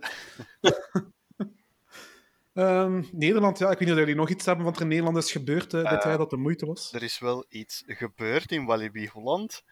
Ehm, 2.53 3.03
Nederland, 3.11 3.57
ja, 3.57 3.71
ik 3.71 3.77
weet 3.77 3.87
niet 3.87 3.91
of 3.91 3.97
jullie 3.97 4.15
nog 4.15 4.29
iets 4.29 4.45
hebben 4.45 4.65
wat 4.65 4.75
er 4.75 4.81
in 4.81 4.87
Nederland 4.87 5.17
is 5.17 5.31
gebeurd 5.31 5.71
dit 5.71 5.83
jaar 5.83 6.17
dat 6.17 6.29
de 6.29 6.37
moeite 6.37 6.65
was. 6.65 6.93
Er 6.93 7.03
is 7.03 7.19
wel 7.19 7.45
iets 7.49 7.83
gebeurd 7.85 8.51
in 8.51 8.65
Walibi 8.65 9.07
Holland. 9.07 9.63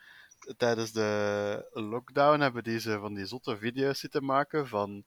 Tijdens 0.57 0.91
de 0.91 1.69
lockdown 1.73 2.39
hebben 2.39 2.63
die 2.63 2.79
ze 2.79 2.99
van 2.99 3.13
die 3.13 3.25
zotte 3.25 3.57
video's 3.57 3.99
zitten 3.99 4.25
maken 4.25 4.67
van 4.67 5.03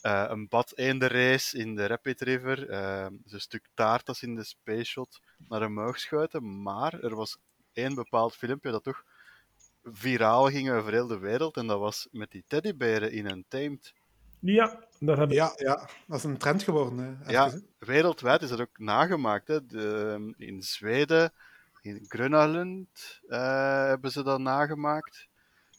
eh, 0.00 0.24
een 0.28 0.48
bad 0.48 0.72
race 0.98 1.58
in 1.58 1.74
de 1.74 1.86
Rapid 1.86 2.20
River. 2.20 2.56
dus 3.10 3.32
een 3.32 3.40
stuk 3.40 3.68
taart 3.74 4.06
dat 4.06 4.16
ze 4.16 4.26
in 4.26 4.34
de 4.34 4.44
space 4.44 4.84
shot 4.84 5.20
naar 5.48 5.66
omhoog 5.66 5.98
schuiten. 5.98 6.62
Maar 6.62 7.00
er 7.00 7.14
was 7.14 7.38
één 7.72 7.94
bepaald 7.94 8.36
filmpje 8.36 8.70
dat 8.70 8.82
toch 8.84 9.04
viraal 9.84 10.50
ging 10.50 10.70
over 10.70 10.92
heel 10.92 11.06
de 11.06 11.18
wereld. 11.18 11.56
En 11.56 11.66
dat 11.66 11.78
was 11.78 12.08
met 12.10 12.30
die 12.30 12.44
teddyberen 12.46 13.12
in 13.12 13.30
een 13.30 13.44
tamed. 13.48 13.94
Ja, 14.40 14.78
dat 15.00 15.18
heb 15.18 15.28
ik. 15.28 15.34
Ja, 15.34 15.52
ja, 15.56 15.88
dat 16.06 16.18
is 16.18 16.24
een 16.24 16.38
trend 16.38 16.62
geworden. 16.62 17.18
hè, 17.22 17.30
Ja, 17.30 17.50
wereldwijd 17.78 18.42
is 18.42 18.48
dat 18.48 18.60
ook 18.60 18.78
nagemaakt. 18.78 19.48
Hè. 19.48 19.66
De, 19.66 20.34
in 20.36 20.62
Zweden, 20.62 21.32
in 21.88 22.04
Grönland 22.08 23.20
eh, 23.28 23.86
hebben 23.86 24.10
ze 24.10 24.22
dat 24.22 24.40
nagemaakt. 24.40 25.28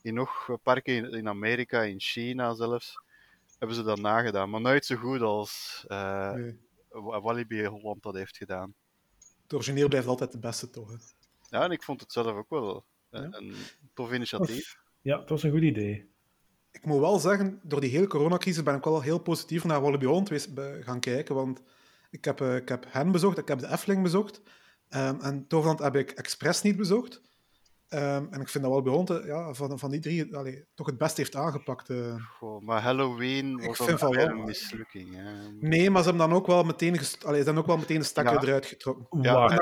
In 0.01 0.13
nog 0.13 0.57
parken 0.63 0.93
in, 0.93 1.11
in 1.11 1.27
Amerika, 1.27 1.81
in 1.81 1.99
China 1.99 2.53
zelfs, 2.53 3.01
hebben 3.57 3.75
ze 3.75 3.83
dat 3.83 3.99
nagedaan. 3.99 4.49
Maar 4.49 4.61
nooit 4.61 4.85
zo 4.85 4.95
goed 4.95 5.21
als 5.21 5.83
eh, 5.87 6.33
Nee. 6.33 6.59
Walibi 7.21 7.65
Holland 7.65 8.03
dat 8.03 8.15
heeft 8.15 8.37
gedaan. 8.37 8.73
Het 9.43 9.53
origineel 9.53 9.87
blijft 9.87 10.07
altijd 10.07 10.31
de 10.31 10.39
beste, 10.39 10.69
toch? 10.69 10.89
Hè? 10.89 10.95
Ja, 11.49 11.63
en 11.63 11.71
ik 11.71 11.83
vond 11.83 12.01
het 12.01 12.11
zelf 12.11 12.35
ook 12.35 12.49
wel 12.49 12.85
een, 13.09 13.21
Ja. 13.31 13.37
een 13.37 13.55
tof 13.93 14.13
initiatief. 14.13 14.77
Ja, 15.01 15.19
het 15.19 15.29
was 15.29 15.43
een 15.43 15.51
goed 15.51 15.61
idee. 15.61 16.09
Ik 16.71 16.85
moet 16.85 16.99
wel 16.99 17.19
zeggen, 17.19 17.59
door 17.63 17.81
die 17.81 17.89
hele 17.89 18.07
coronacrisis 18.07 18.63
ben 18.63 18.75
ik 18.75 18.83
wel 18.83 19.01
heel 19.01 19.19
positief 19.19 19.63
naar 19.63 19.81
Walibi 19.81 20.05
Holland 20.05 20.47
gaan 20.81 20.99
kijken. 20.99 21.35
Want 21.35 21.61
ik 22.09 22.25
heb, 22.25 22.41
eh, 22.41 22.55
ik 22.55 22.69
heb 22.69 22.85
hen 22.89 23.11
bezocht, 23.11 23.37
ik 23.37 23.47
heb 23.47 23.59
de 23.59 23.71
Efteling 23.71 24.03
bezocht. 24.03 24.41
Ehm, 24.89 25.19
en 25.21 25.47
Toverland 25.47 25.79
heb 25.79 25.95
ik 25.95 26.11
expres 26.11 26.61
niet 26.61 26.77
bezocht. 26.77 27.21
Ehm, 27.89 28.25
en 28.29 28.41
ik 28.41 28.49
vind 28.49 28.63
dat 28.63 28.73
Holland 28.73 29.09
eh, 29.09 29.25
ja, 29.25 29.53
van, 29.53 29.79
van 29.79 29.91
die 29.91 29.99
drie 29.99 30.35
allee, 30.35 30.65
toch 30.75 30.87
het 30.87 30.97
beste 30.97 31.21
heeft 31.21 31.35
aangepakt. 31.35 31.89
eh. 31.89 32.15
Goh, 32.37 32.61
maar 32.61 32.81
Halloween 32.81 33.57
Ik 33.59 33.65
was 33.67 33.77
vind 33.87 33.99
van 33.99 34.11
wel. 34.15 34.27
een 34.27 34.43
mislukking. 34.43 35.15
Hè. 35.15 35.51
Nee, 35.59 35.89
maar 35.89 36.03
ze 36.03 36.09
hebben 36.09 36.27
dan 36.29 36.37
ook 36.37 36.47
wel 36.47 36.63
meteen, 36.63 36.97
gest- 36.97 37.25
allee, 37.25 37.39
ze 37.39 37.45
hebben 37.45 37.61
ook 37.63 37.69
wel 37.69 37.77
meteen 37.77 37.99
de 37.99 38.05
stekker 38.05 38.33
Ja. 38.33 38.41
eruit 38.41 38.65
getrokken. 38.65 39.21
Ja, 39.21 39.59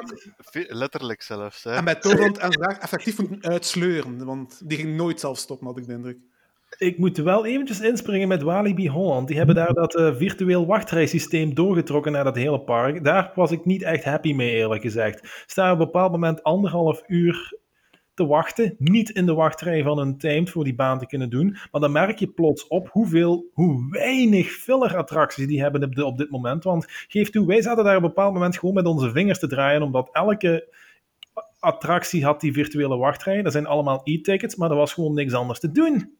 Letterlijk 0.68 1.22
zelfs. 1.22 1.64
Hè. 1.64 1.72
En 1.76 1.86
bij 1.86 1.96
Toverland 1.96 2.42
hebben 2.42 2.62
ze 2.62 2.68
daar 2.70 2.80
effectief 2.80 3.18
moeten 3.30 3.52
uitsleuren. 3.52 4.26
Want 4.26 4.70
die 4.70 4.78
ging 4.78 4.96
nooit 4.96 5.20
zelf 5.20 5.38
stoppen, 5.38 5.68
had 5.68 5.78
ik 5.78 5.88
de 5.88 5.94
indruk. 5.94 6.18
Ik 6.78 6.98
moet 6.98 7.18
wel 7.18 7.46
eventjes 7.46 7.82
inspringen 7.82 8.28
met 8.28 8.42
Walibi 8.42 8.90
Holland. 8.90 9.28
Die 9.28 9.38
hebben 9.38 9.56
daar 9.56 9.74
dat 9.74 9.96
eh, 9.96 10.16
virtueel 10.16 10.66
wachtrijsysteem 10.66 11.54
doorgetrokken 11.54 12.12
naar 12.12 12.24
dat 12.24 12.36
hele 12.36 12.62
park. 12.62 13.04
Daar 13.04 13.32
was 13.36 13.52
ik 13.52 13.66
niet 13.66 13.82
echt 13.82 14.04
happy 14.04 14.34
mee, 14.34 14.52
eerlijk 14.52 14.82
gezegd. 14.82 15.44
Sta 15.46 15.72
op 15.72 15.80
een 15.80 15.86
bepaald 15.86 16.12
moment 16.12 16.44
anderhalf 16.44 17.04
uur 17.08 17.58
te 18.14 18.26
wachten. 18.26 18.76
Niet 18.78 19.10
in 19.10 19.26
de 19.26 19.34
wachtrij 19.34 19.84
van 19.84 20.00
een 20.00 20.18
timed 20.18 20.50
voor 20.50 20.64
die 20.64 20.76
baan 20.76 21.00
te 21.00 21.06
kunnen 21.06 21.30
doen. 21.30 21.58
Maar 21.72 21.82
dan 21.82 21.92
merk 21.92 22.20
je 22.20 22.28
plots 22.28 22.68
op 22.68 22.90
hoeveel, 22.92 23.50
hoe 23.54 23.88
weinig 23.90 24.48
filler-attracties 24.48 25.48
die 25.48 25.62
hebben 25.62 25.84
op, 25.84 25.98
op 25.98 26.18
dit 26.18 26.30
moment. 26.30 26.64
Want 26.64 26.86
geef 27.08 27.30
toe, 27.30 27.48
wij 27.48 27.62
zaten 27.62 27.84
daar 27.84 27.98
op 27.98 28.02
een 28.02 28.08
bepaald 28.08 28.34
moment 28.34 28.58
gewoon 28.58 28.76
met 28.76 28.86
onze 28.86 29.12
vingers 29.12 29.40
te 29.40 29.48
draaien, 29.48 29.82
omdat 29.82 30.10
elke 30.12 30.74
attractie 31.60 32.26
had 32.26 32.42
die 32.42 32.54
virtuele 32.54 32.98
wachtrij. 32.98 33.42
Dat 33.42 33.52
zijn 33.52 33.68
allemaal 33.68 34.02
e-tickets, 34.04 34.56
maar 34.56 34.70
er 34.70 34.76
was 34.76 34.94
gewoon 34.94 35.14
niks 35.14 35.34
anders 35.34 35.60
te 35.60 35.72
doen. 35.72 36.18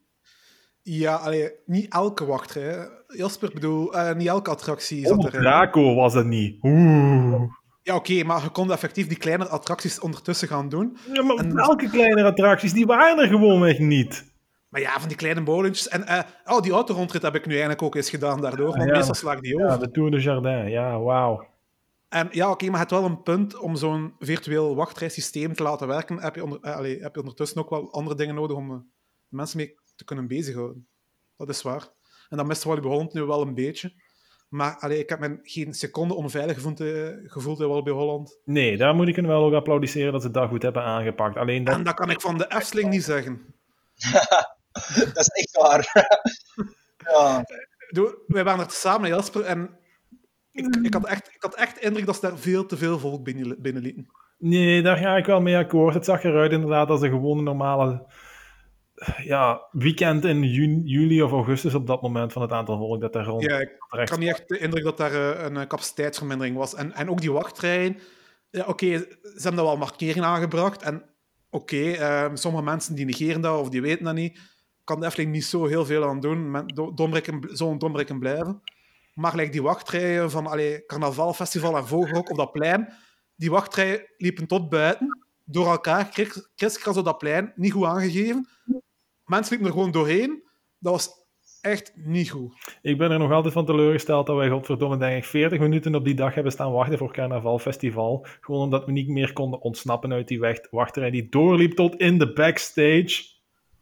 Ja, 0.90 1.16
allee, 1.16 1.52
niet 1.66 1.94
elke 1.94 2.26
wachtrij. 2.26 2.64
hè. 2.64 2.84
Jasper, 3.08 3.52
bedoel, 3.54 3.94
eh, 3.94 4.16
niet 4.16 4.28
elke 4.28 4.50
attractie 4.50 5.06
zat 5.06 5.18
Oh, 5.18 5.26
erin. 5.26 5.40
Draco 5.42 5.96
was 5.96 6.14
het 6.14 6.26
niet. 6.26 6.58
Oeh. 6.64 7.42
Ja, 7.84 7.96
oké, 7.96 8.24
maar 8.24 8.44
je 8.44 8.50
kon 8.50 8.72
effectief 8.72 9.08
die 9.08 9.18
kleine 9.18 9.48
attracties 9.48 10.00
ondertussen 10.00 10.48
gaan 10.48 10.70
doen. 10.70 10.98
Ja, 11.14 11.24
maar 11.24 11.36
En- 11.36 11.54
welke 11.56 11.90
kleinere 11.90 12.28
attracties, 12.28 12.74
die 12.74 12.86
waren 12.86 13.18
er 13.24 13.28
gewoonweg 13.28 13.80
niet. 13.80 14.36
Maar 14.70 14.82
ja, 14.82 15.00
van 15.00 15.08
die 15.08 15.18
kleine 15.18 15.42
molentjes. 15.42 15.88
En 15.88 16.08
eh, 16.08 16.20
oh, 16.46 16.62
die 16.62 16.72
autorondrit 16.72 17.22
heb 17.22 17.36
ik 17.36 17.46
nu 17.46 17.52
eigenlijk 17.52 17.82
ook 17.82 17.96
eens 17.96 18.10
gedaan 18.10 18.42
daardoor, 18.42 18.68
want 18.78 18.84
Ja. 18.90 18.96
meestal 18.96 19.16
sla 19.16 19.32
ik 19.34 19.42
die 19.42 19.56
over. 19.56 19.68
Ja, 19.68 19.78
de 19.78 19.92
Tour 19.92 20.12
de 20.12 20.20
Jardin, 20.20 20.70
ja, 20.70 21.00
wauw. 21.00 21.46
En 22.10 22.28
ja, 22.32 22.50
oké, 22.52 22.70
maar 22.70 22.80
het 22.80 22.92
wel 22.92 23.06
een 23.06 23.22
punt 23.22 23.60
om 23.60 23.76
zo'n 23.76 24.14
virtueel 24.20 24.76
wachtrijsysteem 24.76 25.54
te 25.54 25.64
laten 25.64 25.88
werken. 25.88 26.20
Heb 26.22 26.36
je, 26.36 26.44
onder, 26.44 26.60
allee, 26.60 27.00
heb 27.02 27.14
je 27.16 27.20
ondertussen 27.22 27.62
ook 27.62 27.70
wel 27.70 27.92
andere 27.94 28.16
dingen 28.16 28.36
nodig 28.36 28.58
om 28.58 28.92
mensen 29.28 29.58
mee 29.58 29.76
te 29.98 30.04
kunnen 30.06 30.28
bezighouden. 30.28 30.88
Dat 31.38 31.50
is 31.50 31.62
waar. 31.62 31.88
En 32.30 32.38
dat 32.38 32.46
mist 32.46 32.64
Walibi 32.64 32.88
Holland 32.88 33.14
nu 33.14 33.24
wel 33.24 33.42
een 33.42 33.54
beetje. 33.54 33.94
Maar 34.50 34.76
allee, 34.80 35.00
ik 35.00 35.10
heb 35.10 35.20
me 35.20 35.40
geen 35.42 35.74
seconde 35.74 36.14
onveilig 36.14 36.56
gevoeld, 36.56 36.80
eh, 36.80 37.08
gevoeld 37.24 37.60
in 37.60 37.68
Walibi 37.68 37.92
Holland. 37.92 38.40
Nee, 38.46 38.78
daar 38.78 38.96
moet 38.96 39.08
ik 39.08 39.16
hen 39.16 39.28
wel 39.28 39.44
ook 39.44 39.54
applaudisseren 39.54 40.12
dat 40.12 40.22
ze 40.22 40.32
dat 40.32 40.50
goed 40.50 40.62
hebben 40.62 40.84
aangepakt. 40.84 41.38
Alleen 41.38 41.64
dat... 41.64 41.76
En 41.76 41.84
dat 41.84 41.94
kan 41.94 42.10
ik 42.10 42.22
van 42.22 42.38
de 42.38 42.52
Efteling 42.52 42.90
niet 42.90 43.04
zeggen. 43.04 43.46
Dat 45.14 45.18
is 45.18 45.28
echt 45.28 45.58
waar. 45.58 45.92
ja. 47.14 47.44
Doe- 47.90 48.18
Wij 48.28 48.44
waren 48.44 48.66
er 48.66 48.72
samen 48.72 49.02
met 49.02 49.10
Jasper 49.10 49.42
en 49.42 49.78
ik, 50.52 50.76
ik, 50.82 50.94
had 50.94 51.06
echt, 51.06 51.28
ik 51.28 51.42
had 51.42 51.56
echt 51.56 51.76
de 51.76 51.82
indruk 51.82 52.06
dat 52.06 52.16
ze 52.16 52.22
daar 52.22 52.38
veel 52.38 52.66
te 52.66 52.78
veel 52.78 53.00
volk 53.00 53.24
binnen, 53.24 53.62
binnenlieten. 53.62 54.12
Nee, 54.38 54.82
daar 54.82 54.98
ga 54.98 55.18
ik 55.18 55.26
wel 55.26 55.42
mee 55.42 55.58
akkoord. 55.58 55.94
Het 55.94 56.06
zag 56.06 56.24
eruit 56.24 56.52
inderdaad 56.52 56.90
als 56.90 57.02
een 57.02 57.10
gewone 57.10 57.42
normale 57.42 58.06
ja, 59.24 59.68
weekend 59.72 60.26
in 60.26 60.44
juni, 60.44 60.82
juli 60.84 61.22
of 61.22 61.32
augustus 61.32 61.74
op 61.74 61.88
dat 61.88 62.02
moment 62.02 62.34
van 62.34 62.42
het 62.42 62.52
aantal 62.52 62.78
volk 62.78 63.02
dat 63.02 63.14
daar 63.14 63.26
rond 63.26 63.44
Ja, 63.44 63.58
ik 63.58 63.86
terecht 63.90 64.10
had 64.10 64.20
niet 64.20 64.30
echt 64.30 64.48
de 64.48 64.58
indruk 64.60 64.84
dat 64.84 64.98
daar 64.98 65.14
eh, 65.14 65.44
een 65.44 65.58
eh, 65.58 65.68
capaciteitsvermindering 65.68 66.56
was. 66.56 66.76
En, 66.76 66.94
en 66.94 67.10
ook 67.10 67.22
die 67.22 67.32
wachtrijen. 67.32 67.98
Ja, 68.50 68.66
oké, 68.66 68.86
ze 68.98 69.18
hebben 69.34 69.56
daar 69.56 69.64
wel 69.66 69.78
markeringen 69.78 70.28
aangebracht. 70.30 70.82
En 70.82 71.04
oké, 71.50 71.92
eh, 71.92 72.30
sommige 72.34 72.64
mensen 72.64 72.96
die 72.96 73.06
negeren 73.06 73.42
dat 73.42 73.60
of 73.60 73.70
die 73.70 73.82
weten 73.82 74.06
dat 74.06 74.14
niet. 74.16 74.40
Kan 74.84 75.00
de 75.00 75.06
Efteling 75.06 75.32
niet 75.32 75.46
zo 75.46 75.66
heel 75.66 75.86
veel 75.86 76.04
aan 76.08 76.20
doen. 76.20 76.52
Men- 76.52 76.72
Zo'n 77.52 77.78
dombrikken 77.78 78.20
blijven. 78.20 78.62
Maar 79.14 79.32
gelijk 79.32 79.52
die 79.52 79.62
wachtrijen 79.62 80.32
van 80.32 80.48
allee, 80.48 80.86
Carnaval, 80.86 81.34
Festival 81.34 81.78
en 81.78 81.88
Vogelrok 81.88 82.30
op 82.30 82.38
dat 82.38 82.52
plein. 82.52 82.94
Die 83.36 83.52
wachtrijen 83.52 84.02
liepen 84.18 84.48
tot 84.48 84.70
buiten. 84.70 85.26
Door 85.44 85.68
elkaar, 85.68 86.10
kris- 86.10 86.50
kriskras 86.56 86.98
op 86.98 87.06
dat 87.06 87.18
plein. 87.18 87.52
Niet 87.56 87.72
goed 87.72 87.86
aangegeven. 87.86 88.48
Mensen 89.28 89.54
liepen 89.54 89.68
er 89.72 89.78
gewoon 89.78 89.92
doorheen. 89.92 90.44
Dat 90.80 90.92
was 90.94 91.10
echt 91.62 91.92
niet 91.96 92.30
goed. 92.30 92.54
Ik 92.82 92.98
ben 92.98 93.12
er 93.12 93.20
nog 93.20 93.32
altijd 93.32 93.54
van 93.54 93.66
teleurgesteld 93.66 94.28
dat 94.28 94.36
wij, 94.36 94.50
godverdomme, 94.50 94.98
denk 94.98 95.18
ik, 95.18 95.26
40 95.30 95.60
minuten 95.60 95.96
op 95.96 96.06
die 96.06 96.14
dag 96.16 96.34
hebben 96.34 96.52
staan 96.52 96.72
wachten 96.72 96.98
voor 96.98 97.14
Carnavalfestival. 97.14 98.26
Gewoon 98.42 98.62
omdat 98.62 98.86
we 98.86 98.92
niet 98.92 99.08
meer 99.08 99.34
konden 99.34 99.62
ontsnappen 99.62 100.14
uit 100.14 100.28
die 100.28 100.40
weg- 100.40 100.68
wachtrij 100.72 101.10
die 101.12 101.30
doorliep 101.30 101.72
tot 101.74 101.96
in 101.96 102.18
de 102.18 102.34
backstage. 102.34 103.36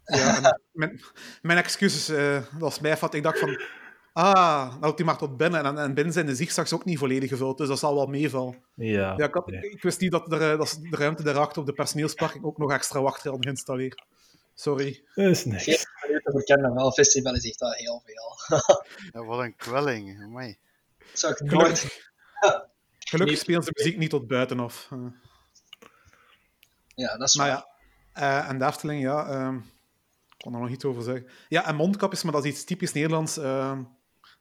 Ja, 0.03 0.35
en 0.43 0.61
mijn, 0.71 1.01
mijn 1.41 1.57
excuses, 1.57 2.09
eh, 2.09 2.33
dat 2.33 2.59
was 2.59 2.79
mijn 2.79 2.97
fout. 2.97 3.13
Ik 3.13 3.23
dacht 3.23 3.39
van, 3.39 3.59
ah, 4.13 4.73
loopt 4.81 4.97
hij 4.97 5.05
maar 5.07 5.17
tot 5.17 5.37
binnen. 5.37 5.65
En, 5.65 5.77
en 5.77 5.93
binnen 5.93 6.13
zijn 6.13 6.25
de 6.25 6.35
zigzags 6.35 6.73
ook 6.73 6.85
niet 6.85 6.97
volledig 6.97 7.29
gevuld, 7.29 7.57
dus 7.57 7.67
dat 7.67 7.79
zal 7.79 7.95
wel 7.95 8.05
meevallen. 8.07 8.55
Ja. 8.75 9.13
Ja, 9.17 9.25
ik, 9.25 9.33
had- 9.33 9.47
nee. 9.47 9.69
ik 9.69 9.81
wist 9.81 10.01
niet 10.01 10.11
dat, 10.11 10.31
er, 10.31 10.51
eh, 10.51 10.57
dat 10.57 10.79
de 10.89 10.97
ruimte 10.97 11.23
daarachter 11.23 11.59
op 11.61 11.67
de 11.67 11.73
personeelsparking 11.73 12.43
ook 12.43 12.57
nog 12.57 12.71
extra 12.71 13.01
wachtrij 13.01 13.31
hadden 13.31 13.43
geïnstalleerd. 13.43 14.05
Sorry. 14.55 15.03
Dat 15.15 15.25
is 15.25 15.45
niks. 15.45 15.63
40 15.63 15.87
minuten 16.07 16.31
voor 16.31 16.43
Carnaval 16.43 16.91
Festival 16.91 17.35
is 17.35 17.45
echt 17.45 17.59
wel 17.59 17.71
heel 17.71 18.03
veel. 18.05 18.57
Ja, 19.13 19.25
wat 19.25 19.39
een 19.39 19.55
kwelling. 19.55 20.23
Amai. 20.23 20.57
Dat 20.97 21.07
zou 21.19 21.33
ik 21.33 21.37
Gelukkig, 21.37 21.83
nooit... 22.41 22.63
gelukkig 22.99 23.37
ze 23.45 23.45
de 23.45 23.71
muziek 23.73 23.97
niet 23.97 24.09
tot 24.09 24.27
buitenaf. 24.27 24.87
Eh, 24.91 25.05
Ja, 26.95 27.17
dat 27.17 27.27
is 27.27 27.35
maar 27.35 27.47
waar. 27.49 27.65
ja, 28.13 28.41
eh, 28.43 28.49
en 28.49 28.59
de 28.59 28.65
Efteling, 28.65 29.01
ja, 29.01 29.27
ehm, 29.27 29.55
ik 29.57 30.35
kon 30.37 30.53
er 30.53 30.59
nog 30.59 30.69
iets 30.69 30.85
over 30.85 31.03
zeggen. 31.03 31.27
Ja, 31.47 31.65
en 31.67 31.75
mondkapjes, 31.75 32.23
maar 32.23 32.31
dat 32.33 32.45
is 32.45 32.51
iets 32.51 32.63
typisch 32.63 32.93
Nederlands. 32.93 33.37
ehm, 33.37 33.83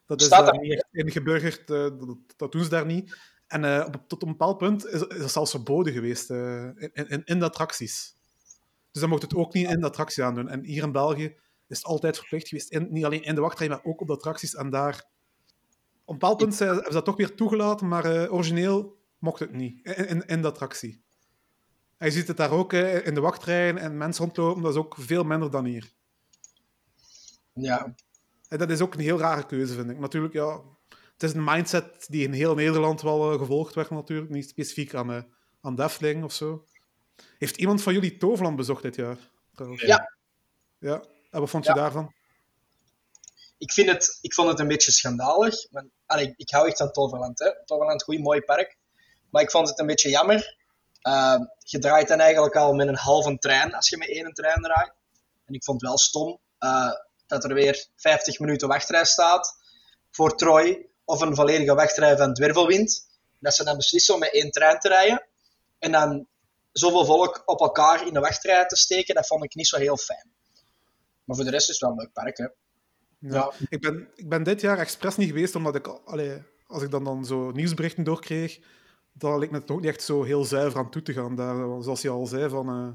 dat 0.06 0.20
is 0.20 0.26
Staat 0.26 0.44
daar 0.44 0.52
dat? 0.52 0.62
niet 0.62 0.72
echt 0.72 0.86
ingeburgerd, 0.92 1.70
eh, 1.70 1.76
dat, 1.76 2.16
dat 2.36 2.52
doen 2.52 2.62
ze 2.64 2.68
daar 2.70 2.86
niet. 2.86 3.16
En 3.46 3.64
eh, 3.64 3.84
op, 3.86 4.04
tot 4.08 4.22
een 4.22 4.28
bepaald 4.28 4.58
punt 4.58 4.86
is, 4.86 5.00
is 5.02 5.22
het 5.22 5.30
zelfs 5.30 5.50
verboden 5.50 5.92
geweest 5.92 6.30
eh, 6.30 6.62
in, 6.64 6.90
in, 7.08 7.22
in 7.24 7.38
de 7.38 7.44
attracties. 7.44 8.16
Dus 8.94 9.02
dan 9.02 9.12
mocht 9.12 9.22
het 9.22 9.34
ook 9.34 9.54
niet 9.54 9.68
in 9.68 9.80
de 9.80 9.86
attractie 9.86 10.24
aan 10.24 10.34
doen. 10.34 10.48
En 10.48 10.64
hier 10.64 10.82
in 10.82 10.92
België 10.92 11.36
is 11.68 11.76
het 11.76 11.84
altijd 11.86 12.18
verplicht 12.18 12.48
geweest, 12.48 12.70
in, 12.70 12.86
niet 12.90 13.04
alleen 13.04 13.22
in 13.22 13.34
de 13.34 13.40
wachtrij, 13.40 13.68
maar 13.68 13.84
ook 13.84 14.00
op 14.00 14.06
de 14.06 14.12
attracties. 14.12 14.54
En 14.54 14.70
daar, 14.70 14.94
op 16.04 16.14
een 16.14 16.18
bepaald 16.18 16.36
punt 16.36 16.58
hebben 16.58 16.84
ze 16.84 16.92
dat 16.92 17.04
toch 17.04 17.16
weer 17.16 17.34
toegelaten, 17.34 17.88
maar 17.88 18.04
eh, 18.04 18.32
origineel 18.32 18.98
mocht 19.18 19.40
het 19.40 19.52
niet 19.52 19.86
in, 19.86 20.08
in, 20.08 20.26
in 20.26 20.42
de 20.42 20.48
attractie. 20.48 21.02
En 21.96 22.06
je 22.06 22.12
ziet 22.12 22.28
het 22.28 22.36
daar 22.36 22.50
ook 22.50 22.72
eh, 22.72 23.06
in 23.06 23.14
de 23.14 23.20
wachtrijen 23.20 23.78
en 23.78 23.96
mensen 23.96 24.24
rondlopen, 24.24 24.62
dat 24.62 24.72
is 24.72 24.78
ook 24.78 24.94
veel 24.98 25.24
minder 25.24 25.50
dan 25.50 25.64
hier. 25.64 25.92
Ja, 27.52 27.94
En 28.48 28.58
dat 28.58 28.70
is 28.70 28.80
ook 28.80 28.94
een 28.94 29.00
heel 29.00 29.18
rare 29.18 29.46
keuze, 29.46 29.74
vind 29.74 29.90
ik. 29.90 29.98
Natuurlijk, 29.98 30.34
ja, 30.34 30.62
het 31.12 31.22
is 31.22 31.32
een 31.32 31.44
mindset 31.44 32.06
die 32.08 32.26
in 32.26 32.32
heel 32.32 32.54
Nederland 32.54 33.02
wel 33.02 33.32
eh, 33.32 33.38
gevolgd 33.38 33.74
werd, 33.74 33.90
natuurlijk. 33.90 34.30
Niet 34.30 34.48
specifiek 34.48 34.94
aan, 34.94 35.26
aan 35.60 35.74
de 35.74 35.82
Efteling 35.82 36.24
of 36.24 36.32
zo. 36.32 36.64
Heeft 37.38 37.56
iemand 37.56 37.82
van 37.82 37.92
jullie 37.92 38.16
Toverland 38.16 38.56
bezocht 38.56 38.82
dit 38.82 38.96
jaar? 38.96 39.16
trouwens? 39.54 39.82
Ja. 39.82 40.12
Ja, 40.78 41.04
en 41.30 41.40
wat 41.40 41.50
vond 41.50 41.64
Ja. 41.64 41.74
je 41.74 41.80
daarvan? 41.80 42.12
ik, 43.58 43.72
vind 43.72 43.88
het, 43.90 44.18
ik 44.20 44.34
vond 44.34 44.48
het 44.48 44.58
een 44.60 44.68
beetje 44.68 44.92
schandalig. 44.92 45.70
Maar, 45.70 45.84
allee, 46.06 46.34
ik 46.36 46.50
hou 46.50 46.68
echt 46.68 46.76
van 46.76 46.92
Toverland. 46.92 47.38
Hè. 47.38 47.64
Toverland, 47.64 48.02
goed, 48.02 48.18
mooi 48.18 48.40
park. 48.40 48.76
Maar 49.30 49.42
ik 49.42 49.50
vond 49.50 49.68
het 49.68 49.78
een 49.78 49.86
beetje 49.86 50.10
jammer. 50.10 50.56
Uh, 51.02 51.36
je 51.58 51.78
draait 51.78 52.08
dan 52.08 52.20
eigenlijk 52.20 52.54
al 52.54 52.72
met 52.72 52.88
een 52.88 52.96
halve 52.96 53.38
trein 53.38 53.74
als 53.74 53.88
je 53.88 53.96
met 53.96 54.08
één 54.08 54.32
trein 54.32 54.62
draait. 54.62 54.92
En 55.44 55.54
ik 55.54 55.64
vond 55.64 55.80
het 55.80 55.90
wel 55.90 55.98
stom 55.98 56.38
uh, 56.60 56.92
dat 57.26 57.44
er 57.44 57.54
weer 57.54 57.86
50 57.96 58.38
minuten 58.38 58.68
wachtrij 58.68 59.04
staat 59.04 59.56
voor 60.10 60.36
Troy. 60.36 60.86
Of 61.04 61.20
een 61.20 61.34
volledige 61.34 61.74
wachtrij 61.74 62.16
van 62.16 62.34
Dwervelwind. 62.34 63.08
Dat 63.40 63.54
ze 63.54 63.64
dan 63.64 63.76
beslissen 63.76 64.14
om 64.14 64.20
met 64.20 64.32
één 64.32 64.50
trein 64.50 64.78
te 64.78 64.88
rijden. 64.88 65.26
En 65.78 65.92
dan 65.92 66.26
zoveel 66.78 67.04
volk 67.04 67.42
op 67.46 67.60
elkaar 67.60 68.06
in 68.06 68.12
de 68.12 68.20
wachtrij 68.20 68.66
te 68.66 68.76
steken, 68.76 69.14
dat 69.14 69.26
vond 69.26 69.44
ik 69.44 69.54
niet 69.54 69.66
zo 69.68 69.76
heel 69.78 69.96
fijn. 69.96 70.32
Maar 71.24 71.36
voor 71.36 71.44
de 71.44 71.50
rest 71.50 71.68
is 71.70 71.80
het 71.80 71.80
wel 71.80 71.90
een 71.90 71.96
leuk 72.04 72.12
park, 72.12 72.36
hè. 72.36 72.44
Ja. 72.44 73.28
Ja. 73.34 73.52
Ik, 73.68 73.80
ben, 73.80 74.08
ik 74.14 74.28
ben 74.28 74.42
dit 74.42 74.60
jaar 74.60 74.78
expres 74.78 75.16
niet 75.16 75.28
geweest, 75.28 75.54
omdat 75.54 75.74
ik, 75.74 75.86
allee, 75.86 76.42
als 76.66 76.82
ik 76.82 76.90
dan, 76.90 77.04
dan 77.04 77.24
zo 77.24 77.50
nieuwsberichten 77.50 78.04
doorkreeg, 78.04 78.58
dan 79.12 79.38
leek 79.38 79.50
me 79.50 79.58
het 79.58 79.70
ook 79.70 79.80
niet 79.80 79.88
echt 79.90 80.02
zo 80.02 80.22
heel 80.22 80.44
zuiver 80.44 80.78
aan 80.80 80.90
toe 80.90 81.02
te 81.02 81.12
gaan. 81.12 81.34
Daar, 81.36 81.82
zoals 81.82 82.02
je 82.02 82.08
al 82.08 82.26
zei, 82.26 82.48
van, 82.48 82.68
uh, 82.80 82.92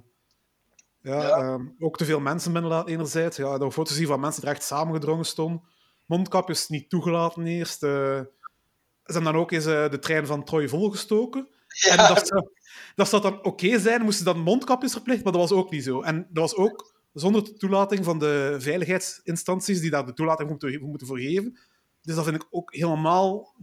ja, 1.13 1.21
Ja. 1.21 1.37
ehm, 1.37 1.67
ook 1.79 1.97
te 1.97 2.05
veel 2.05 2.19
mensen 2.19 2.53
binnenlaten 2.53 2.93
enerzijds. 2.93 3.37
Ja, 3.37 3.57
door 3.57 3.71
foto's 3.71 3.95
zien 3.95 4.07
van 4.07 4.19
mensen 4.19 4.41
die 4.41 4.49
echt 4.49 4.63
samengedrongen 4.63 5.25
stonden. 5.25 5.63
Mondkapjes 6.05 6.67
niet 6.67 6.89
toegelaten 6.89 7.47
eerst. 7.47 7.83
eh, 7.83 7.89
ze 7.89 9.15
hebben 9.15 9.33
dan 9.33 9.41
ook 9.41 9.51
eens 9.51 9.65
eh, 9.65 9.89
de 9.89 9.99
trein 9.99 10.25
van 10.25 10.43
Troy 10.43 10.67
volgestoken. 10.69 11.47
En 11.89 11.97
dat 11.97 12.27
zou, 12.27 12.49
dat 12.95 13.09
zou 13.09 13.21
dan 13.21 13.43
oké 13.43 13.79
zijn, 13.79 14.01
moesten 14.01 14.25
dan 14.25 14.39
mondkapjes 14.39 14.91
verplicht, 14.91 15.23
maar 15.23 15.31
dat 15.31 15.41
was 15.41 15.51
ook 15.51 15.71
niet 15.71 15.83
zo. 15.83 16.01
En 16.01 16.27
dat 16.29 16.51
was 16.51 16.55
ook 16.55 16.97
zonder 17.13 17.43
de 17.43 17.53
toelating 17.53 18.05
van 18.05 18.19
de 18.19 18.55
veiligheidsinstanties 18.59 19.81
die 19.81 19.89
daar 19.89 20.05
de 20.05 20.13
toelating 20.13 20.49
moeten, 20.49 20.81
moeten 20.81 21.07
voor 21.07 21.19
geven. 21.19 21.59
Dus 22.01 22.15
dat 22.15 22.23
vind 22.23 22.35
ik 22.35 22.47
ook 22.49 22.75
helemaal 22.75 23.55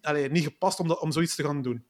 allee, 0.00 0.30
niet 0.30 0.44
gepast 0.44 0.80
om, 0.80 0.88
dat, 0.88 1.00
om 1.00 1.12
zoiets 1.12 1.34
te 1.34 1.44
gaan 1.44 1.62
doen. 1.62 1.84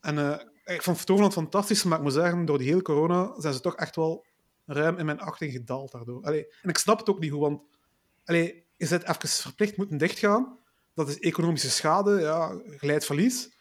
En 0.00 0.18
eh, 0.18 0.74
ik 0.74 0.82
vond 0.82 1.06
Toverland 1.06 1.32
fantastisch, 1.32 1.84
maar 1.84 1.98
ik 1.98 2.04
moet 2.04 2.12
zeggen, 2.12 2.44
door 2.44 2.58
die 2.58 2.68
hele 2.68 2.82
corona 2.82 3.40
zijn 3.40 3.54
ze 3.54 3.60
toch 3.60 3.76
echt 3.76 3.96
wel 3.96 4.26
ruim 4.66 4.98
in 4.98 5.06
mijn 5.06 5.20
achting 5.20 5.52
gedaald 5.52 5.92
daardoor. 5.92 6.22
Allee, 6.22 6.46
en 6.62 6.68
ik 6.68 6.78
snap 6.78 6.98
het 6.98 7.08
ook 7.08 7.18
niet 7.18 7.30
goed, 7.30 7.40
want 7.40 7.62
allee, 8.24 8.66
je 8.76 8.86
zit 8.86 9.02
even 9.02 9.28
verplicht 9.28 9.76
moeten 9.76 9.98
dichtgaan. 9.98 10.58
Dat 10.94 11.08
is 11.08 11.18
economische 11.18 11.70
schade, 11.70 12.20
ja, 12.20 12.60
geleid 12.66 13.04
verlies. 13.04 13.53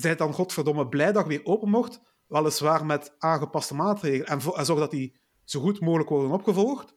Zij 0.00 0.16
dan 0.16 0.32
godverdomme 0.32 0.88
blij 0.88 1.12
dat 1.12 1.22
je 1.22 1.28
weer 1.28 1.44
open 1.44 1.68
mocht, 1.70 2.00
weliswaar 2.26 2.86
met 2.86 3.14
aangepaste 3.18 3.74
maatregelen. 3.74 4.26
En, 4.26 4.40
zorg 4.40 4.78
dat 4.78 4.90
die 4.90 5.20
zo 5.44 5.60
goed 5.60 5.80
mogelijk 5.80 6.08
worden 6.08 6.30
opgevolgd. 6.30 6.94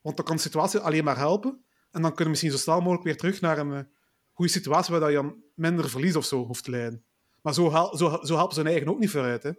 Want 0.00 0.16
dan 0.16 0.24
kan 0.24 0.36
de 0.36 0.42
situatie 0.42 0.80
alleen 0.80 1.04
maar 1.04 1.16
helpen. 1.16 1.64
En 1.90 2.02
dan 2.02 2.02
kunnen 2.02 2.24
we 2.24 2.30
misschien 2.30 2.50
zo 2.50 2.56
snel 2.56 2.80
mogelijk 2.80 3.04
weer 3.04 3.16
terug 3.16 3.40
naar 3.40 3.58
een 3.58 3.72
eh, 3.74 3.84
goede 4.32 4.50
situatie 4.50 4.90
waar 4.92 5.00
dat 5.00 5.10
je 5.10 5.14
dan 5.14 5.42
minder 5.54 5.90
verlies 5.90 6.16
of 6.16 6.24
zo 6.24 6.44
hoeft 6.44 6.64
te 6.64 6.70
lijden. 6.70 7.04
Maar 7.42 7.54
zo, 7.54 7.72
hel- 7.72 7.96
zo, 7.96 8.18
zo 8.22 8.36
helpen 8.36 8.54
ze 8.54 8.60
hun 8.60 8.70
eigen 8.70 8.88
ook 8.88 8.98
niet 8.98 9.10
vooruit. 9.10 9.42
Hè? 9.42 9.50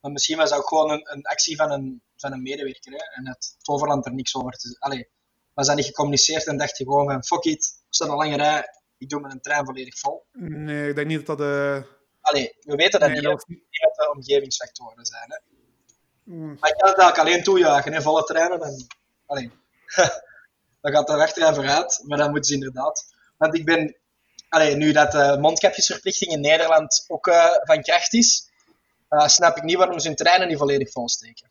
Maar 0.00 0.12
misschien 0.12 0.36
was 0.36 0.50
dat 0.50 0.58
ook 0.58 0.68
gewoon 0.68 0.90
een, 0.90 1.12
een 1.12 1.22
actie 1.22 1.56
van 1.56 1.70
een, 1.70 2.02
van 2.16 2.32
een 2.32 2.42
medewerker. 2.42 2.92
Hè? 2.92 2.98
En 3.16 3.28
het 3.28 3.56
Toverland 3.62 4.06
er 4.06 4.14
niks 4.14 4.36
over 4.36 4.52
te 4.52 4.76
Allee, 4.78 5.08
was 5.54 5.66
dat 5.66 5.76
niet 5.76 5.84
gecommuniceerd 5.84 6.46
en 6.46 6.56
dacht 6.58 6.78
je 6.78 6.84
gewoon 6.84 7.10
van 7.10 7.24
fuck 7.24 7.44
it, 7.44 7.64
er 7.88 7.94
staat 7.94 8.08
een 8.08 8.14
lange 8.14 8.36
rij, 8.36 8.64
ik 8.98 9.08
doe 9.08 9.20
mijn 9.20 9.40
trein 9.40 9.64
volledig 9.64 9.98
vol. 9.98 10.26
Nee, 10.32 10.88
ik 10.88 10.94
denk 10.94 11.06
niet 11.06 11.26
dat 11.26 11.38
dat... 11.38 11.46
eh, 11.46 11.82
Allee, 12.28 12.56
we 12.60 12.74
weten 12.76 13.00
dat 13.00 13.08
nee, 13.08 13.18
niet, 13.18 13.24
dat 13.28 13.32
hè, 13.32 13.36
was 13.38 13.44
niet- 13.46 13.62
dat 13.70 13.94
de 13.96 14.10
omgevingsfactoren 14.14 15.04
zijn. 15.06 15.24
Hè? 15.30 15.38
Mm, 16.24 16.56
Maar 16.60 16.70
ik 16.70 16.76
kan 16.76 16.88
het 16.88 16.98
eigenlijk 16.98 17.18
alleen 17.18 17.42
toejuichen, 17.42 17.92
hè? 17.92 18.02
volle 18.02 18.24
treinen. 18.24 18.58
Dan, 18.58 18.86
allee, 19.26 19.50
dan 20.80 20.92
gaat 20.92 21.06
de 21.06 21.16
wachtrij 21.16 21.54
vooruit, 21.54 22.00
maar 22.06 22.18
dan 22.18 22.30
moeten 22.30 22.48
ze 22.48 22.54
inderdaad. 22.54 23.14
Want 23.36 23.54
ik 23.54 23.64
ben, 23.64 23.96
allee, 24.48 24.76
nu 24.76 24.92
dat 24.92 25.12
de 25.12 25.36
mondkapjesverplichting 25.40 26.30
in 26.32 26.40
Nederland 26.40 27.04
ook 27.08 27.26
eh, 27.26 27.50
van 27.60 27.82
kracht 27.82 28.14
is, 28.14 28.50
eh, 29.08 29.26
snap 29.26 29.56
ik 29.56 29.62
niet 29.62 29.76
waarom 29.76 29.98
ze 29.98 30.06
hun 30.06 30.16
treinen 30.16 30.48
niet 30.48 30.58
volledig 30.58 30.90
volsteken. 30.90 31.50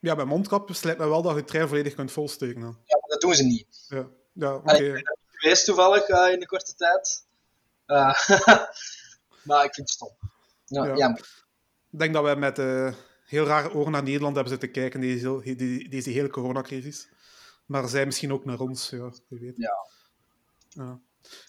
Ja, 0.00 0.14
bij 0.16 0.24
mondkapjes 0.24 0.82
lijkt 0.82 1.00
me 1.00 1.08
wel 1.08 1.22
dat 1.22 1.34
je 1.34 1.40
de 1.40 1.46
trein 1.46 1.68
volledig 1.68 1.94
kunt 1.94 2.12
volsteken. 2.12 2.60
Dan. 2.60 2.78
Ja, 2.84 2.96
maar 3.00 3.08
dat 3.10 3.20
doen 3.20 3.34
ze 3.34 3.42
niet. 3.44 3.84
Ja, 3.88 4.06
ja 4.32 4.54
oké. 4.54 4.72
Ik 4.74 4.92
ben 4.92 4.94
er 4.94 5.16
geweest 5.30 5.64
toevallig 5.64 6.08
eh, 6.08 6.32
in 6.32 6.40
de 6.40 6.46
korte 6.46 6.74
tijd. 6.74 7.24
Eh, 9.40 9.46
maar 9.46 9.64
ik 9.64 9.74
vind 9.74 9.88
het 9.88 9.96
stom. 9.96 10.16
Ja, 10.64 10.84
Ja. 10.84 10.96
jammer. 10.96 11.20
Ik 11.90 11.98
denk 11.98 12.14
dat 12.14 12.22
wij 12.22 12.36
met 12.36 12.58
eh, 12.58 12.92
heel 13.24 13.44
rare 13.46 13.74
ogen 13.74 13.92
naar 13.92 14.02
Nederland 14.02 14.34
hebben 14.34 14.52
zitten 14.52 14.70
kijken, 14.70 15.00
deze, 15.00 15.40
die- 15.56 15.88
deze 15.88 16.10
hele 16.10 16.30
coronacrisis. 16.30 17.08
Maar 17.66 17.88
zij 17.88 18.06
misschien 18.06 18.32
ook 18.32 18.44
naar 18.44 18.58
ons, 18.58 18.90
ja, 18.90 19.10
wie 19.28 19.40
weet. 19.40 19.56
Ja. 19.56 19.74
Ja. 20.68 21.00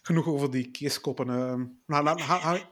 Genoeg 0.01 0.27
over 0.27 0.51
die 0.51 0.71
keeskoppen. 0.71 1.29
ehm. 1.29 1.65
nou, 1.85 2.21
ha- 2.21 2.57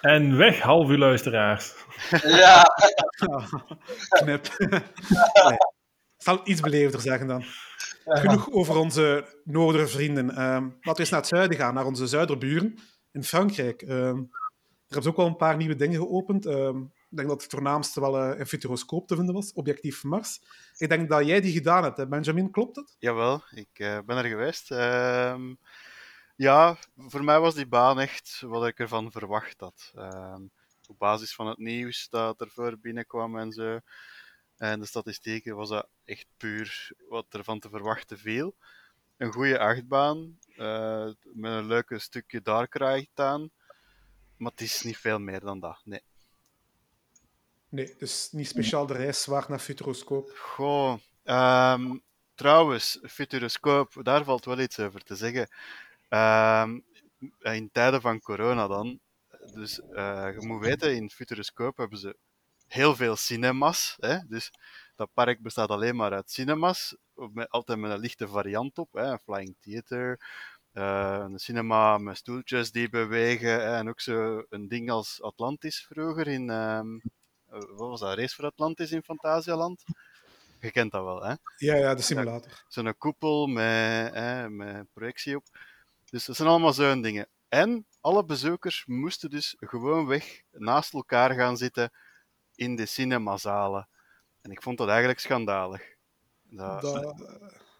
En 0.00 0.36
weg, 0.36 0.60
half 0.60 0.88
uw 0.88 0.96
luisteraars. 0.96 1.74
Ja, 2.22 2.62
knip. 4.08 4.48
nee. 4.58 4.80
Ik 6.16 6.22
zal 6.30 6.36
het 6.38 6.46
iets 6.48 6.60
beleefder 6.60 7.00
zeggen 7.00 7.26
dan. 7.26 7.44
Genoeg 8.04 8.50
over 8.50 8.76
onze 8.76 9.26
noordere 9.44 9.86
vrienden. 9.86 10.30
Ehm, 10.30 10.62
laten 10.64 10.92
we 10.92 10.98
eens 10.98 11.10
naar 11.10 11.20
het 11.20 11.28
zuiden 11.28 11.56
gaan, 11.56 11.74
naar 11.74 11.84
onze 11.86 12.06
zuiderburen 12.06 12.78
in 13.14 13.24
Frankrijk. 13.24 13.82
Ehm, 13.82 14.18
er 14.18 15.00
hebben 15.00 15.02
ze 15.02 15.08
ook 15.08 15.16
wel 15.16 15.26
een 15.26 15.36
paar 15.36 15.56
nieuwe 15.56 15.76
dingen 15.76 16.00
geopend. 16.00 16.46
Ehm, 16.46 16.80
ik 16.80 17.16
denk 17.16 17.28
dat 17.28 17.42
het 17.42 17.50
voornaamste 17.50 18.00
wel 18.00 18.18
eh, 18.18 18.38
een 18.38 18.46
futuroscoop 18.46 19.06
te 19.06 19.16
vinden 19.16 19.34
was, 19.34 19.52
Objectief 19.52 20.04
Mars. 20.04 20.40
Ik 20.76 20.88
denk 20.88 21.08
dat 21.08 21.26
jij 21.26 21.40
die 21.40 21.52
gedaan 21.52 21.82
hebt, 21.82 21.96
hè? 21.96 22.08
Benjamin, 22.08 22.50
klopt 22.50 22.74
dat? 22.74 22.96
Jawel, 22.98 23.42
ik 23.50 23.68
eh, 23.72 23.98
ben 24.06 24.16
er 24.16 24.24
geweest. 24.24 24.70
Ehm, 24.70 25.54
ja, 26.36 26.76
voor 26.96 27.24
mij 27.24 27.40
was 27.40 27.54
die 27.54 27.66
baan 27.66 28.00
echt 28.00 28.42
wat 28.46 28.66
ik 28.66 28.78
ervan 28.78 29.12
verwacht 29.12 29.60
had. 29.60 29.92
Op 30.88 30.98
basis 30.98 31.34
van 31.34 31.46
het 31.46 31.58
nieuws 31.58 32.08
dat 32.08 32.40
ervoor 32.40 32.78
binnenkwam 32.78 33.38
en 33.38 33.52
zo. 33.52 33.78
En 34.56 34.80
de 34.80 34.86
statistieken 34.86 35.56
was 35.56 35.68
dat 35.68 35.88
echt 36.04 36.26
puur 36.36 36.92
wat 37.08 37.26
er 37.28 37.44
van 37.44 37.60
te 37.60 37.68
verwachten 37.68 38.18
viel. 38.18 38.54
Een 39.16 39.32
goede 39.32 39.58
achtbaan, 39.58 40.38
eh, 40.56 41.04
met 41.22 41.52
een 41.52 41.66
leuke 41.66 41.98
stukje 41.98 42.42
dark 42.42 42.74
ride 42.74 43.08
aan. 43.14 43.50
Maar 44.36 44.50
het 44.50 44.60
is 44.60 44.82
niet 44.82 44.96
veel 44.96 45.18
meer 45.18 45.40
dan 45.40 45.60
dat, 45.60 45.80
nee. 45.84 46.02
Nee, 47.68 47.94
dus 47.98 48.28
niet 48.32 48.48
speciaal 48.48 48.86
de 48.86 48.94
reis 48.94 49.26
waar 49.26 49.44
naar 49.48 49.58
Futuroscope. 49.58 50.32
Goh, 50.36 50.98
ehm, 51.22 51.96
trouwens, 52.34 52.98
Futuroscoop, 53.02 54.00
daar 54.02 54.24
valt 54.24 54.44
wel 54.44 54.60
iets 54.60 54.78
over 54.78 55.00
te 55.02 55.16
zeggen. 55.16 55.48
Ehm, 56.08 56.78
in 57.40 57.70
tijden 57.72 58.00
van 58.00 58.20
corona 58.20 58.66
dan. 58.66 59.00
Dus 59.52 59.80
eh, 59.80 60.28
je 60.38 60.46
moet 60.46 60.60
weten, 60.60 60.94
in 60.94 61.10
Futuroscoop 61.10 61.76
hebben 61.76 61.98
ze 61.98 62.16
heel 62.66 62.96
veel 62.96 63.16
cinemas. 63.16 63.96
Hè? 64.00 64.18
Dus 64.28 64.50
dat 64.96 65.10
park 65.12 65.42
bestaat 65.42 65.68
alleen 65.68 65.96
maar 65.96 66.12
uit 66.12 66.30
cinemas. 66.30 66.96
Met, 67.14 67.48
altijd 67.50 67.78
met 67.78 67.90
een 67.90 67.98
lichte 67.98 68.28
variant 68.28 68.78
op. 68.78 68.92
Hè? 68.92 69.02
Een 69.02 69.18
flying 69.18 69.56
theater, 69.60 70.20
uh, 70.72 71.24
een 71.28 71.38
cinema 71.38 71.98
met 71.98 72.16
stoeltjes 72.16 72.70
die 72.70 72.88
bewegen. 72.88 73.64
En 73.64 73.88
ook 73.88 74.00
zo 74.00 74.44
een 74.48 74.68
ding 74.68 74.90
als 74.90 75.22
Atlantis 75.22 75.86
vroeger 75.88 76.28
in... 76.28 76.50
Um, 76.50 77.02
wat 77.46 77.88
was 77.88 78.00
dat? 78.00 78.18
Race 78.18 78.34
voor 78.34 78.44
Atlantis 78.44 78.92
in 78.92 79.02
Fantasialand? 79.02 79.84
Je 80.60 80.70
kent 80.70 80.92
dat 80.92 81.04
wel, 81.04 81.22
hè? 81.22 81.34
Ja, 81.56 81.74
ja, 81.74 81.94
de 81.94 82.02
simulator. 82.02 82.64
Zo'n 82.68 82.98
koepel 82.98 83.46
met, 83.46 84.14
hè, 84.14 84.50
met 84.50 84.86
projectie 84.92 85.36
op. 85.36 85.44
Dus 86.10 86.24
dat 86.24 86.36
zijn 86.36 86.48
allemaal 86.48 86.72
zo'n 86.72 87.02
dingen. 87.02 87.28
En 87.48 87.86
alle 88.00 88.24
bezoekers 88.24 88.84
moesten 88.86 89.30
dus 89.30 89.54
gewoon 89.58 90.06
weg 90.06 90.42
naast 90.50 90.92
elkaar 90.92 91.34
gaan 91.34 91.56
zitten 91.56 91.92
in 92.54 92.76
de 92.76 92.86
cinemazalen. 92.86 93.88
En 94.44 94.50
ik 94.50 94.62
vond 94.62 94.78
dat 94.78 94.88
eigenlijk 94.88 95.20
schandalig. 95.20 95.82
Dat, 96.42 96.80
dat, 96.80 97.24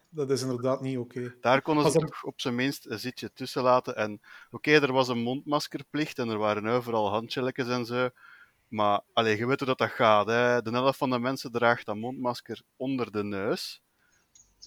dat 0.09 0.29
is 0.29 0.41
inderdaad 0.41 0.81
niet 0.81 0.97
oké. 0.97 1.35
Daar 1.41 1.61
konden 1.61 1.91
ze 1.91 1.99
toch 1.99 2.23
op 2.23 2.41
zijn 2.41 2.55
minst 2.55 2.85
een 2.85 2.99
zitje 2.99 3.33
tussen 3.33 3.63
laten. 3.63 3.95
En 3.95 4.21
oké, 4.49 4.71
er 4.71 4.93
was 4.93 5.07
een 5.07 5.21
mondmaskerplicht 5.21 6.19
en 6.19 6.29
er 6.29 6.37
waren 6.37 6.65
overal 6.65 7.09
handjelletjes 7.09 7.67
en 7.67 7.85
zo. 7.85 8.09
Maar 8.67 9.01
allee, 9.13 9.37
je 9.37 9.45
weet 9.45 9.59
hoe 9.59 9.67
dat, 9.67 9.77
dat 9.77 9.89
gaat. 9.89 10.27
Hè. 10.27 10.61
De 10.61 10.71
helft 10.71 10.97
van 10.97 11.09
de 11.09 11.19
mensen 11.19 11.51
draagt 11.51 11.85
dat 11.85 11.95
mondmasker 11.95 12.61
onder 12.75 13.11
de 13.11 13.23
neus. 13.23 13.81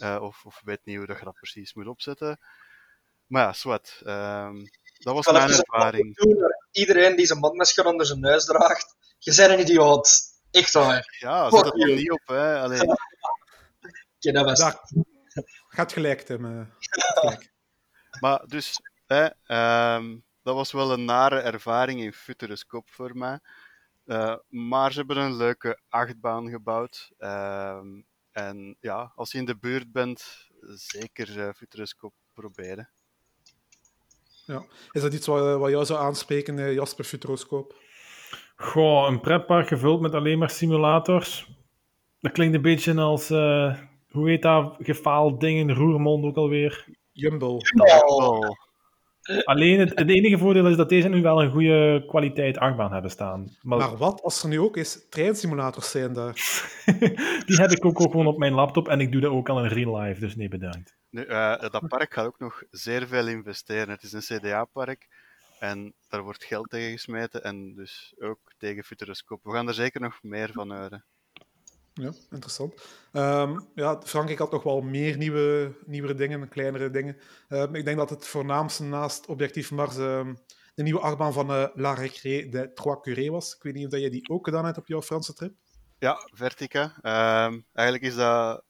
Uh, 0.03 0.19
of, 0.21 0.45
of 0.45 0.61
weet 0.65 0.81
niet 0.85 0.97
hoe 0.97 1.07
dat 1.07 1.19
je 1.19 1.25
dat 1.25 1.35
precies 1.35 1.75
moet 1.75 1.87
opzetten. 1.87 2.39
Maar 3.27 3.43
ja, 3.43 3.53
zwart. 3.53 4.03
Um, 4.07 4.71
dat 4.99 5.15
was 5.15 5.27
mijn 5.27 5.51
ervaring. 5.51 6.19
Iedereen 6.71 7.17
die 7.17 7.27
zijn 7.27 7.39
mondmasker 7.39 7.87
onder 7.87 8.07
zijn 8.07 8.21
neus 8.21 8.45
draagt, 8.45 8.97
je 9.19 9.35
bent 9.35 9.51
een 9.51 9.61
idioot. 9.61 10.37
Echt 10.51 10.73
waar. 10.73 11.17
Ja, 11.19 11.51
zet 11.51 11.65
het 11.65 11.83
er 11.83 11.95
niet 11.95 12.11
op. 12.11 12.23
Hè. 12.25 12.61
Allee. 12.61 12.81
Ja, 14.19 14.33
dat 14.33 14.45
was... 14.45 14.59
Daar 14.59 14.81
gaat 15.69 15.93
gelijk, 15.93 16.21
Tim. 16.21 16.45
Gelijk. 16.79 17.53
maar 18.21 18.47
dus, 18.47 18.81
hè, 19.07 19.25
um, 19.97 20.25
dat 20.43 20.55
was 20.55 20.73
wel 20.73 20.93
een 20.93 21.05
nare 21.05 21.41
ervaring 21.41 22.01
in 22.01 22.13
Futuroscope 22.13 22.91
voor 22.93 23.17
mij. 23.17 23.41
Uh, 24.07 24.37
maar 24.49 24.93
ze 24.93 24.99
hebben 24.99 25.17
een 25.17 25.37
leuke 25.37 25.81
achtbaan 25.89 26.49
gebouwd. 26.49 27.11
Uh, 27.19 27.81
en 28.33 28.77
ja, 28.81 29.13
als 29.15 29.33
je 29.33 29.39
in 29.39 29.45
de 29.45 29.57
buurt 29.57 29.93
bent, 29.93 30.49
zeker 30.75 31.37
uh, 31.37 31.49
Futuroscope 31.53 32.15
proberen. 32.33 32.91
Ja. 34.45 34.65
Is 34.91 35.03
dat 35.03 35.15
iets 35.15 35.27
wat, 35.27 35.59
wat 35.59 35.71
jou 35.71 35.85
zou 35.85 36.01
aanspreken, 36.01 36.73
Jasper 36.73 37.05
Futuroscope? 37.05 37.75
Goh, 38.61 39.09
een 39.09 39.21
pretpark 39.21 39.69
gevuld 39.69 40.01
met 40.01 40.15
alleen 40.15 40.39
maar 40.39 40.51
simulators. 40.51 41.51
Dat 42.21 42.33
klinkt 42.33 42.55
een 42.55 42.63
beetje 42.63 43.01
als, 43.01 43.31
uh, 43.31 43.75
hoe 44.09 44.29
heet 44.29 44.43
dat, 44.43 44.77
gefaald 44.79 45.41
ding 45.41 45.59
in 45.59 45.71
Roermond 45.71 46.25
ook 46.25 46.37
alweer? 46.37 46.87
Jumbo. 47.13 47.57
Jumbo. 47.59 48.41
Alleen 49.45 49.79
het, 49.79 49.99
het, 49.99 50.09
enige 50.09 50.39
voordeel 50.39 50.67
is 50.67 50.77
dat 50.77 50.89
deze 50.89 51.09
nu 51.09 51.23
wel 51.23 51.43
een 51.43 51.51
goede 51.51 52.05
kwaliteit 52.07 52.59
achtbaan 52.59 52.93
hebben 52.93 53.11
staan. 53.11 53.57
Maar, 53.63 53.79
maar 53.79 53.97
wat 53.97 54.23
als 54.23 54.43
er 54.43 54.49
nu 54.49 54.61
ook 54.61 54.77
eens 54.77 55.09
treinsimulators 55.09 55.91
zijn 55.91 56.13
daar? 56.13 56.33
Die 57.47 57.57
heb 57.57 57.71
ik 57.71 57.85
ook, 57.85 58.01
ook 58.01 58.11
gewoon 58.11 58.27
op 58.27 58.39
mijn 58.39 58.53
laptop 58.53 58.89
en 58.89 59.01
ik 59.01 59.13
doe 59.13 59.21
dat 59.21 59.31
ook 59.31 59.49
al 59.49 59.65
in 59.65 59.71
real 59.71 60.01
life, 60.01 60.21
dus 60.21 60.37
nee 60.37 60.49
bedankt. 60.49 60.97
Nu, 61.11 61.25
uh, 61.25 61.61
dat 61.61 61.89
park 61.89 62.15
gaat 62.15 62.27
ook 62.27 62.39
nog 62.39 62.63
zeer 62.71 63.07
veel 63.07 63.29
investeren. 63.29 63.89
Het 63.89 64.03
is 64.03 64.13
een 64.13 64.39
CDA-park 64.39 65.09
en 65.59 65.95
daar 66.09 66.23
wordt 66.23 66.45
geld 66.45 66.71
tegen 66.71 66.91
gesmeten 66.91 67.43
en 67.43 67.75
dus 67.75 68.15
ook 68.19 68.41
tegen 68.59 68.85
Futuroscope. 68.85 69.49
We 69.49 69.55
gaan 69.55 69.69
er 69.69 69.75
zeker 69.75 70.01
nog 70.01 70.19
meer 70.23 70.53
van 70.53 70.73
horen. 70.73 71.05
Ja, 71.93 72.13
interessant. 72.31 72.75
Um, 73.13 73.69
ja, 73.75 74.01
Frankrijk 74.05 74.39
had 74.39 74.51
nog 74.53 74.63
wel 74.63 74.81
meer 74.81 75.17
nieuwe, 75.17 75.75
nieuwere 75.87 76.15
dingen, 76.15 76.49
kleinere 76.49 76.91
dingen. 76.91 77.17
Um, 77.49 77.75
ik 77.75 77.85
denk 77.85 77.97
dat 77.97 78.11
het 78.11 78.27
voornaamste 78.27 78.83
naast 78.83 79.27
Objectief 79.27 79.71
Mars 79.71 79.97
um, 79.97 80.39
de 80.75 80.83
nieuwe 80.83 81.01
achtbaan 81.01 81.33
van 81.33 81.51
uh, 81.51 81.67
La 81.75 81.95
Récré 81.95 82.49
de 82.49 82.73
Trois 82.75 83.01
Curés 83.03 83.29
was. 83.29 83.55
Ik 83.55 83.63
weet 83.63 83.75
niet 83.75 83.93
of 83.93 83.99
je 83.99 84.11
die 84.11 84.29
ook 84.29 84.45
gedaan 84.45 84.65
hebt 84.65 84.79
op 84.79 84.87
jouw 84.87 85.03
Franse 85.03 85.35
trip. 85.35 85.55
Ja, 85.99 86.29
Vertica. 86.33 86.99
eigenlijk 87.73 88.05
is 88.05 88.15
dat 88.15 88.65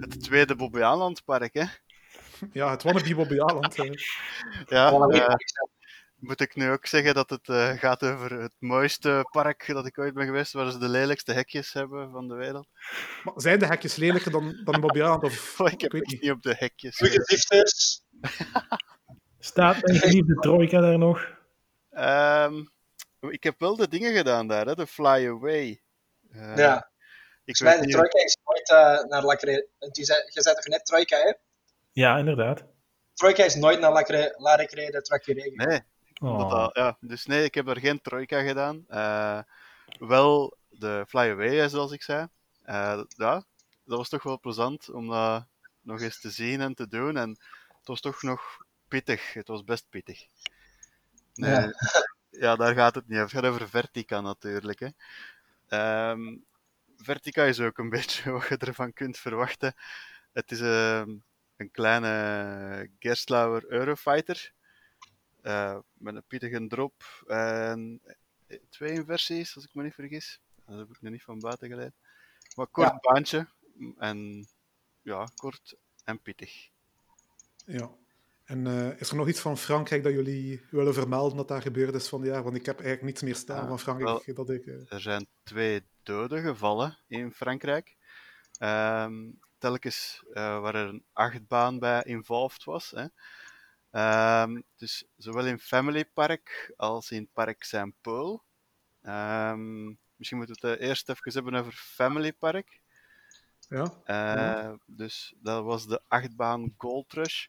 het 0.00 0.22
tweede 0.22 0.56
Bobbejaanlandpark, 0.56 1.54
hè? 1.54 1.64
Ja, 2.52 2.70
het 2.70 2.82
wannabe 2.82 3.14
Bobbejaanland. 3.14 3.74
ja, 4.66 4.92
uh, 4.92 5.34
moet 6.16 6.40
ik 6.40 6.54
nu 6.54 6.70
ook 6.70 6.86
zeggen 6.86 7.14
dat 7.14 7.30
het 7.30 7.48
uh, 7.48 7.70
gaat 7.70 8.02
over 8.02 8.40
het 8.40 8.54
mooiste 8.58 9.28
park 9.30 9.66
dat 9.66 9.86
ik 9.86 9.98
ooit 9.98 10.14
ben 10.14 10.24
geweest, 10.26 10.52
waar 10.52 10.70
ze 10.70 10.78
de 10.78 10.88
lelijkste 10.88 11.32
hekjes 11.32 11.72
hebben 11.72 12.10
van 12.10 12.28
de 12.28 12.34
wereld. 12.34 12.68
Maar 13.24 13.34
zijn 13.36 13.58
de 13.58 13.66
hekjes 13.66 13.96
lelijker 13.96 14.30
dan, 14.30 14.60
dan 14.64 14.80
Bobbejaanland? 14.80 15.22
Of... 15.22 15.52
Oh, 15.60 15.72
ik 15.72 15.80
heb 15.80 15.94
ik 15.94 16.06
niet. 16.06 16.20
niet 16.20 16.30
op 16.30 16.42
de 16.42 16.54
hekjes. 16.58 17.00
Staat 19.38 19.82
mijn 19.82 19.98
geliefde 19.98 20.34
trojka 20.34 20.80
daar 20.80 20.98
nog? 20.98 21.32
Um, 21.90 22.72
ik 23.20 23.42
heb 23.42 23.60
wel 23.60 23.76
de 23.76 23.88
dingen 23.88 24.14
gedaan 24.14 24.48
daar, 24.48 24.66
hè, 24.66 24.74
de 24.74 24.86
Fly 24.86 25.28
Away. 25.28 25.82
Uh, 26.32 26.56
ja. 26.56 26.90
Ik 27.44 27.56
de 27.56 27.86
trojka 27.86 28.24
is 28.24 28.36
nooit 28.44 28.70
uh, 28.70 29.08
naar 29.08 29.22
La 29.22 29.36
Je 29.40 30.04
zei 30.24 30.54
toch 30.54 30.66
net 30.66 30.84
trojka, 30.84 31.16
hè? 31.16 31.32
Ja, 31.94 32.18
inderdaad. 32.18 32.64
Trojka 33.14 33.44
is 33.44 33.54
nooit 33.54 33.80
naar 33.80 33.92
La 34.36 34.54
Recré 34.54 34.90
de 34.90 35.02
Tracuré 35.02 35.50
Nee, 35.54 35.80
Oh. 36.20 36.50
Dat, 36.50 36.76
ja, 36.76 36.96
dus 37.00 37.26
nee, 37.26 37.44
ik 37.44 37.54
heb 37.54 37.68
er 37.68 37.80
geen 37.80 38.00
trojka 38.00 38.42
gedaan. 38.42 38.84
Uh, 38.90 39.40
wel 39.98 40.56
de 40.68 41.04
Fly 41.08 41.30
Away, 41.30 41.68
zoals 41.68 41.92
ik 41.92 42.02
zei. 42.02 42.28
Uh, 42.66 43.02
ja, 43.08 43.44
dat 43.84 43.98
was 43.98 44.08
toch 44.08 44.22
wel 44.22 44.40
plezant 44.40 44.90
om 44.90 45.08
dat 45.08 45.46
nog 45.80 46.00
eens 46.00 46.20
te 46.20 46.30
zien 46.30 46.60
en 46.60 46.74
te 46.74 46.88
doen. 46.88 47.16
En 47.16 47.28
het 47.78 47.86
was 47.86 48.00
toch 48.00 48.22
nog 48.22 48.64
pittig. 48.88 49.32
Het 49.32 49.48
was 49.48 49.64
best 49.64 49.86
pittig. 49.90 50.26
Nee, 51.34 51.50
ja. 51.50 51.72
ja 52.44 52.56
daar 52.56 52.74
gaat 52.74 52.94
het 52.94 53.08
niet 53.08 53.18
over. 53.18 53.36
Het 53.36 53.44
gaat 53.44 53.52
over 53.52 53.68
Vertica 53.68 54.20
natuurlijk. 54.20 54.80
Hè. 54.80 56.10
Um, 56.10 56.44
Vertica 56.96 57.44
is 57.44 57.60
ook 57.60 57.78
een 57.78 57.90
beetje 57.96 58.30
wat 58.30 58.48
je 58.48 58.56
ervan 58.56 58.92
kunt 58.92 59.18
verwachten. 59.18 59.74
Het 60.32 60.50
is 60.50 60.60
uh, 60.60 61.02
een 61.64 61.70
kleine 61.70 62.90
Gerstlauer 62.98 63.64
Eurofighter. 63.68 64.52
Uh, 65.42 65.78
met 65.92 66.14
een 66.14 66.24
pittige 66.26 66.66
drop 66.66 67.24
en 67.26 68.00
twee 68.70 69.04
versies, 69.04 69.54
als 69.54 69.64
ik 69.64 69.74
me 69.74 69.82
niet 69.82 69.94
vergis. 69.94 70.40
Dat 70.66 70.78
heb 70.78 70.88
ik 70.90 71.00
nog 71.00 71.12
niet 71.12 71.22
van 71.22 71.38
buiten 71.38 71.68
geleid. 71.68 71.92
Maar 72.56 72.66
kort 72.66 72.88
ja. 72.88 72.98
baantje 73.00 73.48
en 73.98 74.46
ja, 75.02 75.28
kort 75.34 75.76
en 76.04 76.22
pittig. 76.22 76.68
Ja. 77.66 77.90
En 78.44 78.66
uh, 78.66 79.00
is 79.00 79.10
er 79.10 79.16
nog 79.16 79.28
iets 79.28 79.40
van 79.40 79.58
Frankrijk 79.58 80.02
dat 80.02 80.12
jullie 80.12 80.62
willen 80.70 80.94
vermelden 80.94 81.36
dat 81.36 81.48
daar 81.48 81.62
gebeurd 81.62 81.94
is 81.94 82.08
van 82.08 82.20
het 82.20 82.30
jaar? 82.30 82.42
Want 82.42 82.56
ik 82.56 82.66
heb 82.66 82.76
eigenlijk 82.76 83.06
niets 83.06 83.22
meer 83.22 83.34
staan 83.34 83.62
Ja, 83.62 83.68
van 83.68 83.78
Frankrijk. 83.78 84.24
wel, 84.24 84.34
dat 84.34 84.50
ik, 84.50 84.66
uh... 84.66 84.92
Er 84.92 85.00
zijn 85.00 85.26
twee 85.42 85.82
doden 86.02 86.42
gevallen 86.42 86.98
in 87.08 87.32
Frankrijk. 87.32 87.96
Ehm, 88.58 89.30
telkens 89.64 90.24
uh, 90.28 90.60
waar 90.60 90.74
er 90.74 90.88
een 90.88 91.04
achtbaan 91.12 91.78
bij 91.78 92.02
involved 92.02 92.64
was. 92.64 92.94
Hè. 92.96 93.06
Um, 94.42 94.64
dus 94.76 95.04
zowel 95.16 95.46
in 95.46 95.58
Family 95.58 96.04
Park 96.04 96.72
als 96.76 97.10
in 97.10 97.28
Park 97.32 97.62
Saint-Paul. 97.62 98.42
Um, 99.02 99.98
misschien 100.16 100.38
moeten 100.38 100.56
we 100.60 100.68
het 100.68 100.80
eerst 100.80 101.08
even 101.08 101.32
hebben 101.32 101.54
over 101.54 101.72
Family 101.72 102.32
Park. 102.32 102.80
Ja. 103.68 103.82
Uh, 103.82 103.94
ja. 104.06 104.78
Dus 104.86 105.34
dat 105.36 105.64
was 105.64 105.86
de 105.86 106.02
achtbaan 106.08 106.74
Gold 106.76 107.12
Rush. 107.12 107.46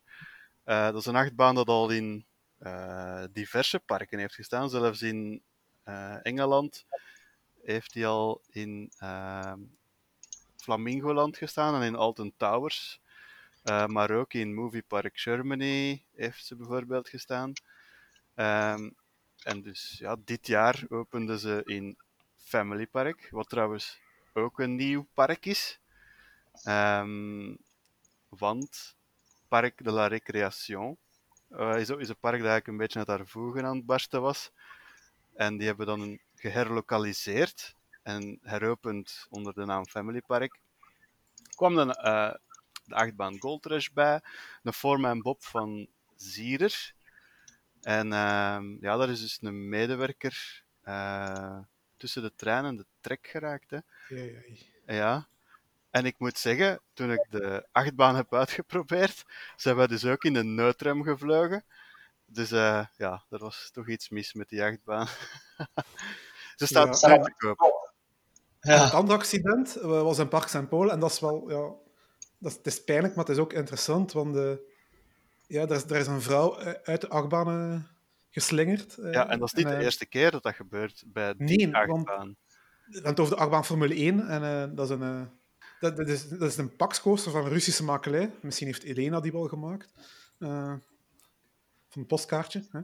Uh, 0.66 0.86
dat 0.86 0.95
is 0.95 1.05
een 1.05 1.16
achtbaan 1.16 1.55
dat 1.55 1.68
al 1.68 1.89
in 1.89 2.26
uh, 2.59 3.24
diverse 3.32 3.80
parken 3.80 4.20
heeft 4.20 4.36
gestaan. 4.36 4.70
Zelfs 4.70 5.01
in 5.01 5.43
Engeland 6.22 6.86
heeft 7.63 7.93
hij 7.93 8.07
al 8.07 8.41
in 8.49 8.91
ehm, 8.97 9.59
Flamingoland 10.66 11.38
gestaan 11.38 11.76
en 11.76 11.88
in 11.88 11.95
Alton 11.95 12.34
Towers. 12.38 12.99
Uh, 13.63 13.86
maar 13.86 14.11
ook 14.11 14.34
in 14.34 14.53
Movie 14.53 14.84
Park 14.88 15.20
Germany 15.20 16.03
heeft 16.16 16.45
ze 16.45 16.55
bijvoorbeeld 16.55 17.09
gestaan. 17.09 17.53
Um, 18.36 18.95
en 19.43 19.61
dus 19.61 19.95
ja, 19.99 20.16
dit 20.26 20.47
jaar 20.47 20.84
openden 20.89 21.39
ze 21.39 21.61
in 21.66 21.97
Family 22.38 22.88
Park, 22.88 23.28
wat 23.32 23.49
trouwens 23.49 23.99
ook 24.34 24.59
een 24.59 24.76
nieuw 24.76 25.07
park 25.13 25.45
is. 25.45 25.80
Um, 26.68 27.57
want 28.30 28.95
Parc 29.47 29.84
de 29.84 29.91
la 29.91 30.07
Récréation 30.07 30.97
uh, 31.51 31.80
is, 31.80 31.89
is 31.89 32.09
een 32.09 32.20
park 32.20 32.39
dat 32.41 32.49
eigenlijk 32.49 32.68
een 32.68 32.78
beetje 32.78 32.99
uit 32.99 33.07
haar 33.07 33.28
voegen 33.28 33.66
aan 33.66 33.76
het 33.76 33.86
barsten 33.86 34.22
was. 34.22 34.51
En 35.34 35.57
die 35.57 35.68
hebben 35.68 35.86
dan 35.86 36.20
geherlokaliseerd 36.36 37.76
en 38.06 38.39
heropend 38.41 39.28
onder 39.30 39.53
de 39.53 39.66
naam 39.66 39.86
Family 39.86 40.22
Park. 40.22 40.60
kwam 41.56 41.76
dan 41.76 41.91
eh, 41.91 42.34
de 42.84 42.95
achtbaan 42.95 43.39
Gold 43.39 43.66
Rush 43.66 43.89
bij, 43.89 44.22
een 44.64 44.74
Foreman 44.74 45.22
Bob 45.22 45.43
van 45.43 45.88
Zierer. 46.16 46.93
En 47.82 48.14
ehm, 48.14 48.78
ja, 48.82 48.97
daar 48.97 49.10
is 49.10 49.22
dus 49.22 49.38
een 49.41 49.70
medewerker 49.70 50.64
eh, 50.82 51.60
tussen 51.97 52.22
de 52.22 52.36
trein 52.36 52.66
en 52.66 52.76
de 52.76 52.86
trek 52.99 53.28
geraakt. 53.28 53.70
Hè. 53.70 53.80
Ja. 54.86 55.28
En 55.89 56.06
ik 56.06 56.16
moet 56.18 56.38
zeggen, 56.38 56.80
toen 56.93 57.12
ik 57.12 57.26
de 57.30 57.68
achtbaan 57.72 58.16
heb 58.16 58.34
uitgeprobeerd, 58.34 59.26
zijn 59.56 59.76
wij 59.76 59.88
dus 59.88 60.06
ook 60.06 60.24
in 60.24 60.34
de 60.34 60.43
noodrem 60.43 61.03
gevlogen. 61.03 61.64
Dus 62.26 62.51
eh, 62.51 62.86
ja, 62.97 63.24
er 63.30 63.39
was 63.39 63.70
toch 63.74 63.88
iets 63.88 64.10
mis 64.10 64.34
met 64.34 64.49
die 64.49 64.64
achtbaan. 64.64 65.08
Ze 66.56 66.66
staat 66.66 66.99
ja. 66.99 67.20
te 67.20 67.34
koop. 67.38 67.85
Ja. 68.66 68.88
andere 68.89 69.18
accident 69.18 69.76
eh, 69.76 69.88
was 69.88 70.18
in 70.20 70.28
Park 70.28 70.47
St. 70.47 70.70
Paul 70.70 70.91
en 70.91 70.99
dat 70.99 71.11
is 71.11 71.20
wel, 71.20 71.49
ja, 71.49 71.74
dat 72.39 72.51
is, 72.51 72.57
het 72.57 72.68
is 72.68 72.84
pijnlijk, 72.84 73.16
maar 73.16 73.26
het 73.26 73.34
is 73.36 73.41
ook 73.41 73.53
interessant, 73.53 74.11
want 74.11 74.36
eh, 74.36 74.51
ja, 75.47 75.61
er, 75.61 75.72
is, 75.76 75.84
er 75.84 75.95
is 75.95 76.07
een 76.07 76.22
vrouw 76.22 76.57
eh, 76.57 76.74
uit 76.84 77.01
de 77.01 77.09
achtbaan 77.09 77.47
eh, 77.72 77.80
geslingerd. 78.30 78.97
Ja, 79.01 79.30
en 79.30 79.39
dat 79.39 79.47
is 79.47 79.53
niet 79.53 79.68
de 79.68 79.84
eerste 79.84 80.05
keer 80.05 80.32
dat 80.32 80.43
dat 80.43 80.55
gebeurt 80.55 81.03
bij 81.07 81.34
die 81.38 81.45
Nee, 81.68 81.72
want 81.72 82.07
achtbaan. 82.07 82.36
we 82.86 82.93
hebben 82.93 83.09
het 83.11 83.20
over 83.20 83.36
de 83.36 83.41
achtbaan 83.41 83.66
Formule 83.66 83.95
1 83.95 84.28
en 84.28 84.76
dat 84.76 84.89
is 84.89 84.95
een... 84.95 85.01
eh, 85.01 85.22
dat, 85.80 85.97
dat, 85.97 86.07
is, 86.07 86.30
dat 86.30 86.41
is 86.49 86.57
een 86.57 86.76
pakscoaster 86.76 87.32
van 87.32 87.43
een 87.45 87.49
Russische 87.51 87.84
makelij. 87.84 88.32
Misschien 88.41 88.68
heeft 88.68 88.84
Elena 88.84 89.20
die 89.20 89.32
wel 89.32 89.47
gemaakt. 89.47 89.91
Van 90.39 90.82
een 92.01 92.05
postkaartje. 92.05 92.63
Hè? 92.72 92.80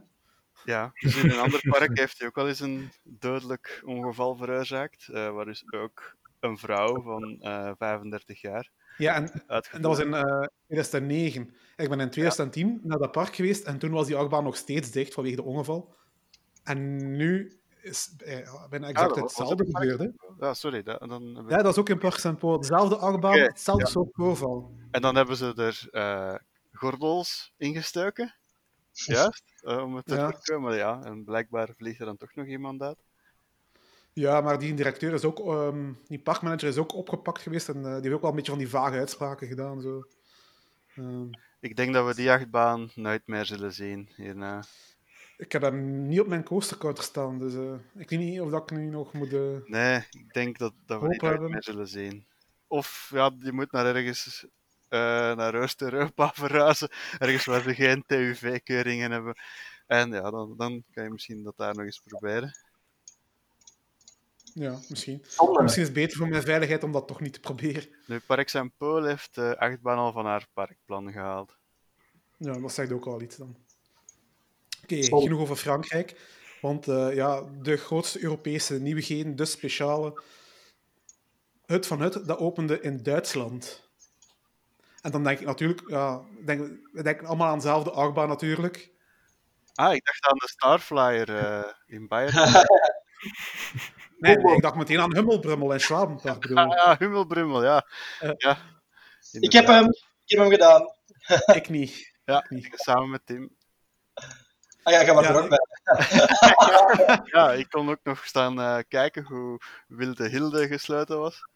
Ja, 0.64 0.90
dus 1.00 1.16
in 1.22 1.30
een 1.30 1.38
ander 1.38 1.60
park 1.78 1.98
heeft 1.98 2.18
hij 2.18 2.28
ook 2.28 2.34
wel 2.34 2.48
eens 2.48 2.60
een 2.60 2.90
dodelijk 3.02 3.82
ongeval 3.84 4.36
veroorzaakt. 4.36 5.08
eh, 5.08 5.30
waar 5.34 5.44
dus 5.44 5.72
ook 5.72 6.16
een 6.40 6.58
vrouw 6.58 7.02
van 7.02 7.38
eh 7.40 7.70
35 7.78 8.40
jaar 8.40 8.70
Ja, 8.96 9.14
en, 9.14 9.32
en 9.46 9.62
dat 9.70 9.82
was 9.82 9.98
in 9.98 10.14
eh, 10.14 10.46
2009. 10.66 11.54
Ik 11.76 11.88
ben 11.88 12.00
in 12.00 12.10
2010 12.10 12.80
naar 12.82 12.98
dat 12.98 13.12
park 13.12 13.34
geweest 13.34 13.64
en 13.64 13.78
toen 13.78 13.90
was 13.90 14.06
die 14.06 14.16
achtbaan 14.16 14.44
nog 14.44 14.56
steeds 14.56 14.90
dicht 14.90 15.14
vanwege 15.14 15.36
de 15.36 15.42
ongeval. 15.42 15.94
En 16.64 16.96
nu 17.16 17.60
is 17.82 18.14
eh, 18.18 18.68
bijna 18.70 18.84
Ah, 18.86 18.90
exact 18.90 19.16
hetzelfde 19.16 19.64
het 19.64 19.76
gebeurd. 19.78 19.98
Hè? 20.00 20.46
Ja, 20.46 20.54
sorry. 20.54 20.82
dat- 20.82 21.00
dan 21.08 21.38
ik- 21.44 21.50
Ja, 21.50 21.56
dat 21.62 21.72
is 21.72 21.78
ook 21.78 21.88
in 21.88 21.98
Park 21.98 22.14
St. 22.18 22.38
Paul. 22.38 22.60
Dezelfde 22.60 22.96
achtbaan, 22.96 23.38
hetzelfde 23.38 23.84
ja. 23.84 23.90
soort 23.90 24.08
voorval. 24.12 24.74
En 24.90 25.02
dan 25.02 25.16
hebben 25.16 25.36
ze 25.36 25.52
er 25.56 25.88
eh, 25.90 26.34
gordels 26.72 27.52
ingestoken. 27.56 28.34
Juist, 28.92 29.42
eh, 29.62 29.82
om 29.82 29.94
het 29.96 30.06
te 30.06 30.14
Ja. 30.14 30.30
voorkomen. 30.30 30.76
Ja, 30.76 31.02
en 31.04 31.24
blijkbaar 31.24 31.68
vliegt 31.76 32.00
er 32.00 32.06
dan 32.06 32.16
toch 32.16 32.34
nog 32.34 32.46
iemand 32.46 32.82
uit. 32.82 32.98
Ja, 34.12 34.40
maar 34.40 34.58
die 34.58 34.74
directeur 34.74 35.12
is 35.12 35.24
ook, 35.24 35.38
ehm, 35.38 35.92
die 36.06 36.18
parkmanager 36.22 36.68
is 36.68 36.76
ook 36.76 36.94
opgepakt 36.94 37.42
geweest 37.42 37.68
en 37.68 37.76
eh, 37.76 37.82
die 37.82 37.92
heeft 38.02 38.14
ook 38.14 38.20
wel 38.20 38.30
een 38.30 38.36
beetje 38.36 38.50
van 38.50 38.60
die 38.60 38.68
vage 38.68 38.96
uitspraken 38.98 39.46
gedaan. 39.46 39.80
Zo. 39.80 40.06
Ehm, 40.96 41.26
Ik 41.60 41.76
denk 41.76 41.92
dat 41.94 42.06
we 42.06 42.14
die 42.14 42.30
achtbaan 42.30 42.90
nooit 42.94 43.26
meer 43.26 43.44
zullen 43.44 43.72
zien 43.72 44.08
hierna. 44.16 44.62
ik 45.36 45.52
heb 45.52 45.62
hem 45.62 46.08
niet 46.08 46.20
op 46.20 46.26
mijn 46.26 46.44
coastercounter 46.44 47.04
staan, 47.04 47.38
dus 47.38 47.54
eh, 47.54 47.74
ik 47.94 48.10
weet 48.10 48.18
niet 48.18 48.40
of 48.40 48.50
dat 48.50 48.70
ik 48.70 48.76
nu 48.78 48.84
nog 48.86 49.12
moet... 49.12 49.30
Nee, 49.68 49.96
ik 50.10 50.32
denk 50.32 50.58
dat, 50.58 50.72
dat 50.86 51.00
we 51.00 51.08
die 51.08 51.22
nooit 51.22 51.40
meer 51.50 51.62
zullen 51.62 51.88
zien. 51.88 52.26
Of 52.66 53.10
ja, 53.14 53.30
je 53.38 53.52
moet 53.52 53.72
naar 53.72 53.96
ergens 53.96 54.46
naar 55.36 55.54
Oost-Europa 55.54 56.32
verhuizen. 56.34 56.88
Ergens 57.18 57.44
waar 57.44 57.62
ze 57.62 57.74
geen 57.74 58.04
TUV-keuringen 58.06 59.10
hebben. 59.10 59.34
En 59.86 60.10
ja, 60.10 60.30
dan, 60.30 60.54
dan 60.56 60.84
kan 60.90 61.04
je 61.04 61.10
misschien 61.10 61.42
dat 61.42 61.56
daar 61.56 61.74
nog 61.74 61.84
eens 61.84 62.02
proberen. 62.04 62.56
ja, 64.54 64.78
misschien. 64.88 65.24
Misschien 65.62 65.82
is 65.82 65.88
het 65.88 65.92
beter 65.92 66.16
voor 66.16 66.28
mijn 66.28 66.42
veiligheid 66.42 66.84
om 66.84 66.92
dat 66.92 67.08
toch 67.08 67.20
niet 67.20 67.32
te 67.32 67.40
proberen. 67.40 67.88
Nu, 68.06 68.20
Park 68.20 68.48
St. 68.48 68.76
Paul 68.76 69.04
heeft 69.04 69.34
de 69.34 69.58
achtbaan 69.58 69.98
al 69.98 70.12
van 70.12 70.26
haar 70.26 70.46
parkplan 70.52 71.12
gehaald. 71.12 71.56
Ja, 72.36 72.58
dat 72.58 72.72
zegt 72.72 72.92
ook 72.92 73.06
al 73.06 73.22
iets 73.22 73.36
dan. 73.36 73.56
Oké, 74.82 75.02
genoeg 75.02 75.40
over 75.40 75.56
Frankrijk. 75.56 76.20
Want 76.60 76.88
eh, 76.88 77.14
ja, 77.14 77.42
de 77.62 77.76
grootste 77.76 78.22
Europese 78.22 78.80
nieuwigheden, 78.80 79.36
de 79.36 79.44
speciale 79.44 80.22
Hut 81.66 81.86
van 81.86 82.00
Hut, 82.00 82.26
dat 82.26 82.38
opende 82.38 82.80
in 82.80 83.02
Duitsland. 83.02 83.90
En 85.02 85.10
dan 85.10 85.24
denk 85.24 85.38
ik 85.40 85.46
natuurlijk, 85.46 85.82
ja, 85.90 86.20
ik 86.38 86.46
denk, 86.46 86.60
we 86.92 87.02
denken 87.02 87.26
allemaal 87.26 87.48
aan 87.48 87.58
dezelfde 87.58 87.90
achtbaan 87.90 88.28
natuurlijk. 88.28 88.90
Ah, 89.74 89.94
ik 89.94 90.04
dacht 90.04 90.26
aan 90.26 90.36
de 90.38 90.48
Starflyer 90.48 91.36
eh, 91.38 91.64
in 91.86 92.06
Bayern. 92.08 92.34
Nee, 94.18 94.36
nee, 94.36 94.54
ik 94.56 94.62
dacht 94.62 94.74
meteen 94.74 95.00
aan 95.00 95.14
Hummelbrummel 95.14 95.72
en 95.72 95.80
Schwabenpark. 95.80 96.38
bedoel 96.40 96.56
Ah 96.56 96.66
ik. 96.66 96.72
ja, 96.72 96.96
Hummelbrummel, 96.98 97.64
ja. 97.64 97.86
Eh. 98.20 98.30
ja. 98.36 98.58
Ik 99.32 99.52
heb 99.52 99.66
hem, 99.66 99.84
ik 100.24 100.30
heb 100.30 100.38
hem 100.38 100.50
gedaan. 100.50 100.94
Ik 101.56 101.68
niet. 101.68 102.12
Ja, 102.24 102.44
niet. 102.48 102.68
samen 102.74 103.10
met 103.10 103.26
Tim. 103.26 103.56
Ah 104.82 104.92
ja, 104.92 105.04
ga 105.04 105.12
maar 105.12 105.22
Ja, 105.22 105.28
er 105.30 105.36
ook 105.36 105.42
ik- 105.44 105.48
bij. 105.50 107.20
Ja, 107.40 107.52
ik 107.52 107.70
kon 107.70 107.90
ook 107.90 108.00
nog 108.02 108.26
staan 108.26 108.60
eh, 108.60 108.78
kijken 108.88 109.24
hoe 109.24 109.60
Wilde 109.86 110.28
Hilde 110.28 110.66
gesloten 110.66 111.18
was. 111.18 111.48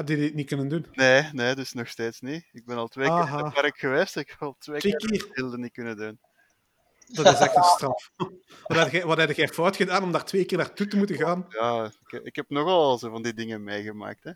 Heb 0.00 0.08
je 0.08 0.16
dit 0.16 0.34
niet 0.34 0.46
kunnen 0.46 0.68
doen? 0.68 0.86
Nee, 0.92 1.28
nee, 1.32 1.54
dus 1.54 1.72
nog 1.72 1.88
steeds 1.88 2.20
niet. 2.20 2.48
Ik 2.52 2.64
ben 2.64 2.76
al 2.76 2.88
twee 2.88 3.08
keer 3.08 3.28
in 3.28 3.44
het 3.44 3.52
park 3.52 3.78
geweest. 3.78 4.16
Ik 4.16 4.28
heb 4.28 4.42
al 4.42 4.56
twee, 4.58 4.80
keer? 4.80 5.28
Hilde 5.32 5.58
niet 5.58 5.72
kunnen 5.72 5.96
doen. 5.96 6.18
Dat 7.06 7.26
is 7.26 7.38
echt 7.38 7.56
een 7.56 7.62
straf. 7.62 8.10
Wat 8.66 8.76
heb 8.76 8.90
jij, 8.90 9.04
wat 9.04 9.36
jij 9.36 9.48
fout 9.48 9.76
gedaan 9.76 10.02
om 10.02 10.12
daar 10.12 10.24
twee 10.24 10.44
keer 10.44 10.58
naartoe 10.58 10.86
te 10.86 10.96
moeten 10.96 11.16
gaan? 11.16 11.46
Ja, 11.48 11.92
ik, 12.06 12.20
ik 12.22 12.36
heb 12.36 12.48
nogal 12.48 12.98
zo 12.98 13.10
van 13.10 13.22
die 13.22 13.34
dingen 13.34 13.64
meegemaakt. 13.64 14.24
Hè. 14.24 14.32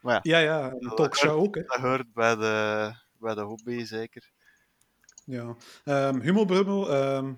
Maar 0.00 0.20
ja, 0.22 0.38
Ja, 0.38 0.58
ja, 0.58 0.74
een 0.78 0.94
talkshow 0.94 1.42
ook. 1.42 1.54
Hè. 1.54 1.62
dat 1.62 1.80
hoort 1.80 2.12
bij 2.12 2.36
de, 2.36 2.92
bij 3.18 3.34
de 3.34 3.42
hobby 3.42 3.84
zeker. 3.84 4.30
Ja. 5.24 5.56
Ehm 5.84 6.20
Hummelbrummel, 6.20 6.90
ehm, 6.90 7.34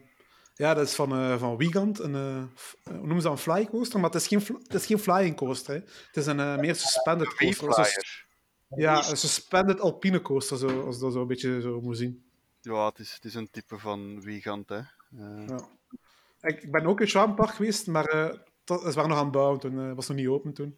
ja, 0.55 0.75
dat 0.75 0.87
is 0.87 0.95
van, 0.95 1.13
eh 1.13 1.39
van 1.39 1.57
Wiegand. 1.57 1.99
Een, 1.99 2.15
eh, 2.15 2.37
eh, 2.37 2.45
hoe 2.85 2.95
noemen 2.97 3.21
ze 3.21 3.29
dat? 3.29 3.33
Een 3.33 3.39
fly 3.39 3.67
coaster? 3.67 4.01
Maar 4.01 4.11
het 4.11 4.21
is 4.21 4.27
geen, 4.29 4.41
het 4.63 4.75
is 4.75 4.87
geen 4.87 4.99
flying 4.99 5.37
coaster. 5.37 5.75
Hè. 5.75 5.81
Het 6.07 6.17
is 6.17 6.27
een 6.27 6.61
meer 6.61 6.75
suspended 6.75 7.35
coaster. 7.35 8.27
Ja, 8.77 9.11
een 9.11 9.17
suspended 9.17 9.81
alpine 9.81 10.23
coaster, 10.23 10.57
zo, 10.59 10.81
als 10.87 10.99
dat 10.99 11.13
zo 11.13 11.21
een 11.21 11.27
beetje 11.27 11.61
zo 11.61 11.81
moet 11.81 11.97
zien. 11.97 12.25
Ja, 12.61 12.87
het 12.87 12.99
is, 12.99 13.13
het 13.13 13.25
is 13.25 13.35
een 13.35 13.51
type 13.51 13.79
van 13.79 14.21
Wiegand. 14.21 14.69
Hè. 14.69 14.77
Eh, 14.77 15.47
Ja. 15.49 15.69
Ik, 16.41 16.63
ik 16.63 16.71
ben 16.71 16.87
ook 16.87 17.01
in 17.01 17.09
Schwabenpark 17.09 17.51
geweest, 17.55 17.87
maar 17.87 18.05
eh 18.05 18.39
dat, 18.65 18.83
ze 18.83 18.93
waren 18.93 19.09
nog 19.09 19.19
aan 19.19 19.25
het 19.25 19.33
bouwen 19.33 19.61
toen. 19.61 19.79
eh, 19.79 19.87
Het 19.87 19.97
was 19.97 20.09
nog 20.09 20.17
niet 20.17 20.27
open 20.29 20.53
toen. 20.53 20.77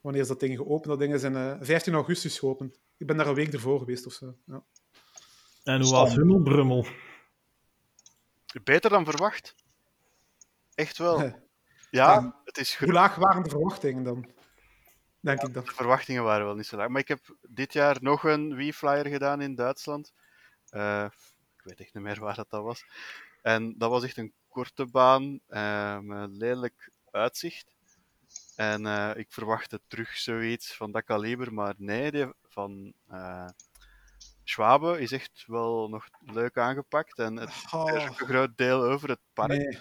Wanneer 0.00 0.20
is 0.22 0.28
dat 0.28 0.40
ding 0.40 0.56
geopend? 0.56 0.84
Dat 0.84 0.98
ding 0.98 1.14
is 1.14 1.22
in 1.22 1.36
eh, 1.36 1.54
15 1.60 1.94
augustus 1.94 2.38
geopend. 2.38 2.78
Ik 2.96 3.06
ben 3.06 3.16
daar 3.16 3.26
een 3.26 3.34
week 3.34 3.52
ervoor 3.52 3.78
geweest 3.78 4.06
of 4.06 4.12
zo. 4.12 4.34
Ja. 4.46 4.62
En 5.64 5.80
hoe 5.82 5.90
was 5.92 6.14
Hummelbrummel? 6.14 6.86
Beter 8.62 8.90
dan 8.90 9.04
verwacht. 9.04 9.54
Echt 10.74 10.98
wel. 10.98 11.32
Ja. 11.90 12.40
Het 12.44 12.58
is 12.58 12.76
Hoe 12.76 12.92
laag 12.92 13.14
waren 13.14 13.42
de 13.42 13.50
verwachtingen 13.50 14.02
dan? 14.02 14.30
Denk 15.20 15.42
ik 15.42 15.54
dan. 15.54 15.64
De 15.64 15.70
verwachtingen 15.70 16.22
waren 16.22 16.46
wel 16.46 16.54
niet 16.54 16.66
zo 16.66 16.76
laag. 16.76 16.88
Maar 16.88 17.00
ik 17.00 17.08
heb 17.08 17.36
dit 17.40 17.72
jaar 17.72 17.96
nog 18.00 18.24
een 18.24 18.54
Wii-flyer 18.54 19.06
gedaan 19.06 19.40
in 19.40 19.54
Duitsland. 19.54 20.12
Eh, 20.68 21.04
ik 21.56 21.62
weet 21.64 21.80
echt 21.80 21.94
niet 21.94 22.02
meer 22.02 22.20
waar 22.20 22.34
dat, 22.34 22.50
dat 22.50 22.62
was. 22.62 22.84
En 23.42 23.78
dat 23.78 23.90
was 23.90 24.04
echt 24.04 24.16
een 24.16 24.32
korte 24.48 24.86
baan 24.86 25.40
eh, 25.46 25.98
met 25.98 26.18
een 26.18 26.36
lelijk 26.36 26.90
uitzicht. 27.10 27.74
En 28.56 28.86
eh, 28.86 29.10
ik 29.14 29.32
verwachtte 29.32 29.80
terug 29.86 30.16
zoiets 30.16 30.76
van 30.76 30.92
dat 30.92 31.04
kaliber, 31.04 31.54
maar 31.54 31.74
nee, 31.76 32.10
die 32.10 32.32
van 32.42 32.94
Schwabe 34.44 35.00
is 35.00 35.12
echt 35.12 35.44
wel 35.46 35.88
nog 35.88 36.08
leuk 36.20 36.58
aangepakt. 36.58 37.18
En 37.18 37.36
het 37.36 37.50
Oh, 37.72 37.90
is 37.96 38.02
ook 38.02 38.20
een 38.20 38.26
groot 38.26 38.56
deel 38.56 38.82
over 38.82 39.08
het 39.08 39.20
park. 39.32 39.48
nee. 39.48 39.78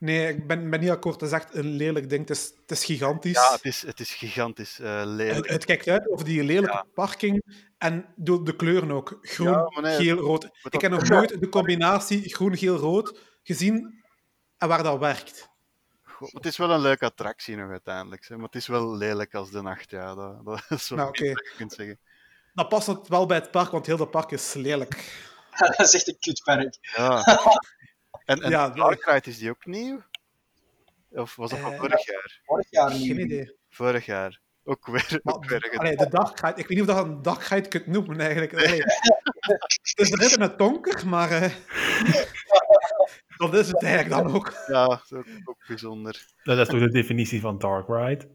Nee, 0.00 0.28
ik 0.28 0.46
ben, 0.46 0.70
ben 0.70 0.80
niet 0.80 0.90
akkoord. 0.90 1.20
Het 1.20 1.30
is 1.30 1.36
echt 1.36 1.54
een 1.54 1.66
lelijk 1.68 2.08
ding. 2.08 2.20
Het 2.28 2.30
is, 2.36 2.52
het 2.60 2.70
is 2.70 2.84
gigantisch. 2.84 3.32
Ja, 3.32 3.52
het 3.52 3.64
is, 3.64 3.82
het 3.82 4.00
is 4.00 4.14
gigantisch 4.14 4.78
eh, 4.80 5.02
lelijk. 5.04 5.36
het, 5.36 5.48
het 5.48 5.64
kijkt 5.64 5.88
uit 5.88 6.08
over 6.10 6.24
die 6.24 6.44
lelijke 6.44 6.70
Ja. 6.72 6.86
parking. 6.94 7.42
En 7.78 8.06
door 8.16 8.44
de 8.44 8.56
kleuren 8.56 8.90
ook. 8.90 9.18
Groen, 9.22 9.48
Ja, 9.50 9.70
maar 9.70 9.82
nee, 9.82 9.96
geel, 9.96 10.16
rood. 10.16 10.48
Ik 10.70 10.80
heb 10.80 10.90
nog 10.90 11.08
nooit 11.08 11.40
de 11.40 11.48
combinatie 11.48 12.34
groen, 12.34 12.56
geel, 12.56 12.76
rood 12.76 13.20
gezien 13.42 14.04
en 14.58 14.68
waar 14.68 14.82
dat 14.82 14.98
werkt. 14.98 15.48
Het 16.18 16.46
is 16.46 16.56
wel 16.56 16.70
een 16.70 16.80
leuke 16.80 17.04
attractie 17.04 17.56
nog 17.56 17.70
uiteindelijk. 17.70 18.28
Hè? 18.28 18.36
Maar 18.36 18.44
het 18.46 18.54
is 18.54 18.66
wel 18.66 18.96
lelijk 18.96 19.34
als 19.34 19.50
de 19.50 19.62
nacht. 19.62 19.90
Ja, 19.90 20.14
dat, 20.14 20.44
dat 20.44 20.64
is 20.68 20.88
wat 20.88 20.98
Nou, 20.98 21.24
je 21.24 21.52
kunt 21.56 21.72
zeggen. 21.72 21.98
Dat 22.58 22.68
past 22.68 22.86
het 22.86 23.08
wel 23.08 23.26
bij 23.26 23.36
het 23.36 23.50
park, 23.50 23.70
want 23.70 23.86
heel 23.86 23.96
dat 23.96 24.10
park 24.10 24.30
is 24.30 24.54
lelijk. 24.54 25.12
dat 25.76 25.80
is 25.80 25.94
echt 25.94 26.08
een 26.08 26.16
kutpark. 26.20 26.76
Ja. 26.96 27.22
En, 28.24 28.42
en 28.42 28.50
Ja, 28.50 28.68
Dark 28.70 29.04
Ride, 29.04 29.30
is 29.30 29.38
die 29.38 29.50
ook 29.50 29.66
nieuw? 29.66 30.02
Of 31.10 31.36
was 31.36 31.50
dat 31.50 31.58
van 31.58 31.72
Eh, 31.72 31.78
vorig 31.78 32.06
jaar? 32.06 32.40
Vorig 32.44 32.66
jaar 32.70 32.90
Geen 32.90 33.00
niet. 33.00 33.18
idee. 33.18 33.56
Vorig 33.70 34.06
jaar. 34.06 34.40
Ook 34.64 34.86
weer, 34.86 35.20
Maar, 35.22 35.34
ook 35.34 35.44
weer 35.44 35.78
allee, 35.78 35.96
de 35.96 36.08
dagguide, 36.08 36.60
ik 36.60 36.66
weet 36.68 36.78
niet 36.78 36.88
of 36.88 36.94
dat 36.96 37.04
een 37.06 37.22
dagguide 37.22 37.68
kunt 37.68 37.86
noemen 37.86 38.20
eigenlijk. 38.20 38.50
Het 38.50 40.20
is 40.20 40.34
in 40.34 40.40
het 40.40 40.58
donker, 40.58 41.06
maar... 41.08 41.30
eh, 41.30 41.52
dat 43.36 43.54
is 43.54 43.66
het 43.68 43.82
eigenlijk 43.82 44.22
dan 44.22 44.34
ook. 44.34 44.52
Ja, 44.66 44.86
dat 44.86 45.02
is 45.04 45.12
ook, 45.12 45.26
ook 45.44 45.66
bijzonder. 45.66 46.26
Dat 46.42 46.58
is 46.58 46.68
toch 46.68 46.80
de 46.80 46.90
definitie 46.90 47.40
van 47.40 47.58
Dark 47.58 47.88
Ride? 47.88 48.28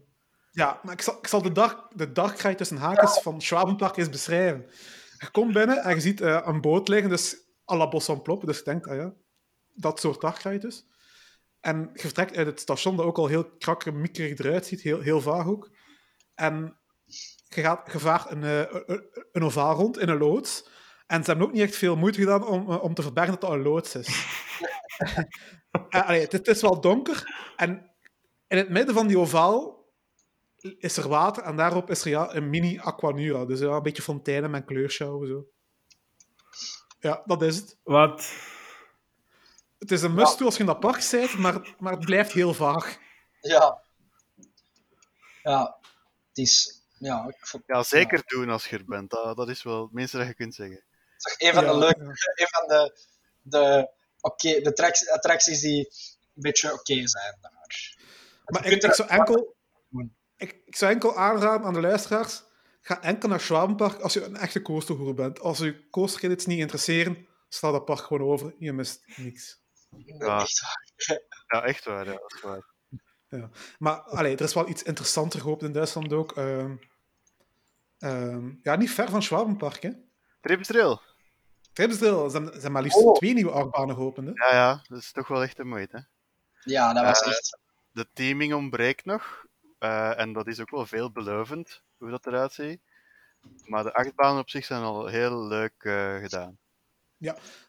Ja, 0.54 0.80
maar 0.82 0.92
ik 0.92 1.02
zal, 1.02 1.18
ik 1.18 1.26
zal 1.26 1.42
de, 1.42 1.52
dark, 1.52 1.78
de 1.94 2.54
tussen 2.54 2.76
haakjes 2.76 3.18
van 3.22 3.40
Schwabenpark 3.40 3.96
eens 3.96 4.08
beschrijven. 4.08 4.66
Je 5.18 5.30
komt 5.30 5.52
binnen 5.52 5.82
en 5.82 5.94
je 5.94 6.00
ziet 6.00 6.20
eh, 6.20 6.40
een 6.44 6.60
boot 6.60 6.88
liggen, 6.88 7.10
dus 7.10 7.36
à 7.70 7.76
la 7.76 7.88
Bos 7.88 8.10
Plop. 8.22 8.46
Dus 8.46 8.58
je 8.58 8.64
denkt, 8.64 8.86
ah 8.86 8.96
ja, 8.96 9.12
dat 9.74 10.00
soort 10.00 10.42
ride 10.42 10.58
dus. 10.58 10.86
En 11.60 11.90
je 11.92 12.00
vertrekt 12.00 12.36
uit 12.36 12.46
het 12.46 12.60
station 12.60 12.96
dat 12.96 13.06
ook 13.06 13.18
al 13.18 13.26
heel 13.26 13.50
krakker, 13.58 13.94
mikkerig 13.94 14.38
eruit 14.38 14.66
ziet, 14.66 14.80
heel, 14.80 15.00
heel 15.00 15.20
vaag 15.20 15.46
ook. 15.46 15.70
En 16.34 16.78
je, 17.48 17.60
gaat, 17.62 17.92
je 17.92 17.98
vaart 17.98 18.30
een, 18.30 18.44
eh, 18.44 18.58
een, 18.86 19.04
een 19.32 19.42
ovaal 19.42 19.74
rond 19.74 19.98
in 19.98 20.08
een 20.08 20.18
loods. 20.18 20.68
En 21.06 21.24
ze 21.24 21.30
hebben 21.30 21.46
ook 21.46 21.52
niet 21.52 21.62
echt 21.62 21.76
veel 21.76 21.96
moeite 21.96 22.18
gedaan 22.18 22.46
om, 22.46 22.70
eh, 22.70 22.82
om 22.82 22.94
te 22.94 23.02
verbergen 23.02 23.32
dat 23.32 23.40
dat 23.40 23.50
een 23.50 23.62
loods 23.62 23.94
is. 23.94 24.26
Allee, 25.88 26.20
het, 26.20 26.32
het 26.32 26.46
is 26.46 26.60
wel 26.60 26.80
donker. 26.80 27.34
En 27.56 27.90
in 28.48 28.56
het 28.56 28.68
midden 28.68 28.94
van 28.94 29.06
die 29.06 29.18
ovaal 29.18 29.83
is 30.78 30.96
er 30.96 31.08
water. 31.08 31.42
En 31.42 31.56
daarop 31.56 31.90
is 31.90 32.00
er 32.04 32.08
ja, 32.08 32.34
een 32.34 32.50
mini 32.50 32.78
aquanura. 32.78 33.44
Dus 33.44 33.60
ja, 33.60 33.66
een 33.66 33.82
beetje 33.82 34.02
fonteinen 34.02 34.50
met 34.50 34.64
kleurshow. 34.64 35.26
Zo. 35.26 35.46
Ja, 36.98 37.22
dat 37.24 37.42
is 37.42 37.56
het. 37.56 37.76
Wat? 37.82 38.32
Het 39.78 39.90
is 39.90 40.02
een 40.02 40.14
must 40.14 40.40
als 40.40 40.54
je 40.54 40.60
in 40.60 40.66
dat 40.66 40.80
park 40.80 41.08
bent, 41.10 41.38
maar, 41.38 41.74
maar 41.78 41.92
het 41.92 42.04
blijft 42.04 42.32
heel 42.32 42.54
vaag. 42.54 42.98
Ja. 43.40 43.82
Ja, 45.42 45.76
het 46.28 46.38
is... 46.38 46.82
Ja, 46.98 47.26
ik 47.28 47.46
vond 47.46 47.62
Ja, 47.66 47.82
zeker 47.82 48.22
doen 48.26 48.50
als 48.50 48.66
je 48.66 48.76
er 48.76 48.84
bent. 48.84 49.10
Dat, 49.10 49.36
dat 49.36 49.48
is 49.48 49.62
wel 49.62 49.82
het 49.82 49.92
minste 49.92 50.16
dat 50.16 50.26
je 50.26 50.34
kunt 50.34 50.54
zeggen. 50.54 50.76
het 50.76 50.84
is 51.16 51.22
toch 51.22 51.48
een 51.48 51.54
van 51.54 51.64
Ja, 51.64 51.72
de 51.72 51.78
leuke... 51.78 52.00
ja. 52.00 52.44
Een 52.44 52.48
van 52.48 52.68
de... 52.68 52.98
de 53.42 53.90
oké, 54.20 54.60
de 54.60 55.10
attracties 55.12 55.60
die 55.60 55.88
een 56.34 56.42
beetje 56.42 56.72
oké 56.72 57.06
zijn 57.06 57.38
daar. 57.40 57.52
Maar 58.44 58.66
ik, 58.66 58.82
ik, 58.82 58.94
zou 58.94 59.08
enkel. 59.08 59.53
Ik, 60.36 60.62
ik 60.64 60.76
zou 60.76 60.92
enkel 60.92 61.16
aanraden 61.16 61.66
aan 61.66 61.72
de 61.74 61.80
luisteraars: 61.80 62.42
ga 62.80 63.02
enkel 63.02 63.28
naar 63.28 63.40
Schwabenpark 63.40 64.00
als 64.00 64.12
je 64.12 64.24
een 64.24 64.36
echte 64.36 64.62
coasterhoer 64.62 65.14
bent. 65.14 65.40
Als 65.40 65.58
je 65.58 65.88
coastercredits 65.90 66.46
niet 66.46 66.58
interesseren, 66.58 67.26
sla 67.48 67.70
dat 67.70 67.84
park 67.84 68.00
gewoon 68.00 68.28
over. 68.28 68.54
Je 68.58 68.72
mist 68.72 69.02
niks. 69.16 69.62
Ja. 70.18 70.38
Echt 71.62 71.84
waar. 71.84 72.06
Ja, 72.06 72.18
echt 72.28 72.40
waar. 72.42 72.72
Ja. 73.28 73.50
Maar 73.78 74.00
allee, 74.00 74.36
er 74.36 74.44
is 74.44 74.54
wel 74.54 74.68
iets 74.68 74.82
interessanter 74.82 75.40
geopend 75.40 75.62
in 75.62 75.72
Duitsland 75.72 76.12
ook. 76.12 76.32
Ehm, 76.36 76.76
ehm, 77.98 78.50
ja, 78.62 78.76
niet 78.76 78.90
ver 78.90 79.08
van 79.10 79.22
Schwabenpark. 79.22 79.82
Hè. 79.82 79.90
Tripsdrill. 80.40 80.98
Tripsdrill, 81.72 82.28
ze 82.28 82.32
hebben, 82.32 82.52
hebben 82.52 82.72
maar 82.72 82.82
liefst 82.82 82.98
Oh. 82.98 83.14
twee 83.14 83.32
nieuwe 83.34 83.50
achtbanen 83.50 83.94
geopend. 83.94 84.26
Hè. 84.28 84.46
Ja, 84.46 84.54
ja, 84.54 84.82
dat 84.88 84.98
is 84.98 85.12
toch 85.12 85.28
wel 85.28 85.42
echt 85.42 85.58
een 85.58 85.68
moeite. 85.68 85.96
Hè? 85.96 86.02
Ja, 86.72 86.92
dat 86.92 87.04
was 87.04 87.20
Eh, 87.22 87.28
echt... 87.28 87.58
De 87.90 88.06
teaming 88.12 88.54
ontbreekt 88.54 89.04
nog. 89.04 89.44
Eh, 89.84 90.20
en 90.20 90.32
dat 90.32 90.46
is 90.46 90.60
ook 90.60 90.70
wel 90.70 90.86
veelbelovend, 90.86 91.82
hoe 91.96 92.10
dat 92.10 92.26
eruit 92.26 92.52
ziet. 92.52 92.80
Maar 93.64 93.82
de 93.82 93.94
achtbanen 93.94 94.40
op 94.40 94.50
zich 94.50 94.64
zijn 94.64 94.82
al 94.82 95.06
heel 95.06 95.46
leuk 95.46 95.74
eh, 95.78 96.16
gedaan. 96.16 96.58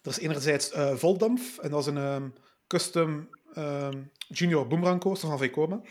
Er 0.01 0.09
is 0.11 0.20
enerzijds 0.20 0.72
Voldamp, 0.93 1.39
en 1.61 1.70
dat 1.70 1.80
is 1.80 1.86
een 1.86 1.97
ehm, 1.97 2.30
custom 2.68 3.30
ehm, 3.53 4.03
junior 4.28 4.68
boomerang 4.68 4.99
coaster 4.99 5.30
van 5.30 5.38
Vekoma. 5.38 5.82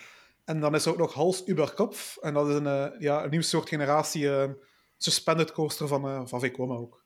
En 0.44 0.60
dan 0.60 0.74
is 0.74 0.84
er 0.84 0.92
ook 0.92 0.98
nog 0.98 1.14
Hals 1.14 1.48
über 1.48 1.74
Kopf, 1.74 2.16
en 2.16 2.34
dat 2.34 2.48
is 2.48 2.54
een, 2.54 2.94
ja, 2.98 3.24
een 3.24 3.30
nieuw 3.30 3.40
soort 3.40 3.68
generatie 3.68 4.30
ehm, 4.30 4.52
suspended 4.96 5.52
coaster 5.52 5.88
van, 5.88 6.28
van 6.28 6.40
Vekoma 6.40 6.74
ook. 6.74 7.03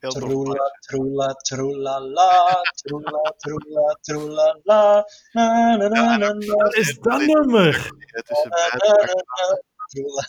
Heel. 0.00 0.12
Troela, 0.12 0.70
troela, 0.86 1.34
troela, 1.42 1.98
la, 1.98 2.62
troela, 2.76 3.34
troela, 3.42 3.96
troela, 4.02 4.60
la, 4.64 5.04
na, 5.34 5.76
na, 5.76 5.88
na, 5.88 6.16
na, 6.18 6.32
na, 6.32 6.54
Wat 6.56 6.74
is 6.74 6.98
dat 7.00 7.26
nummer? 7.26 7.90
Na, 8.12 8.68
na. 8.78 9.58
Troela, 9.90 10.22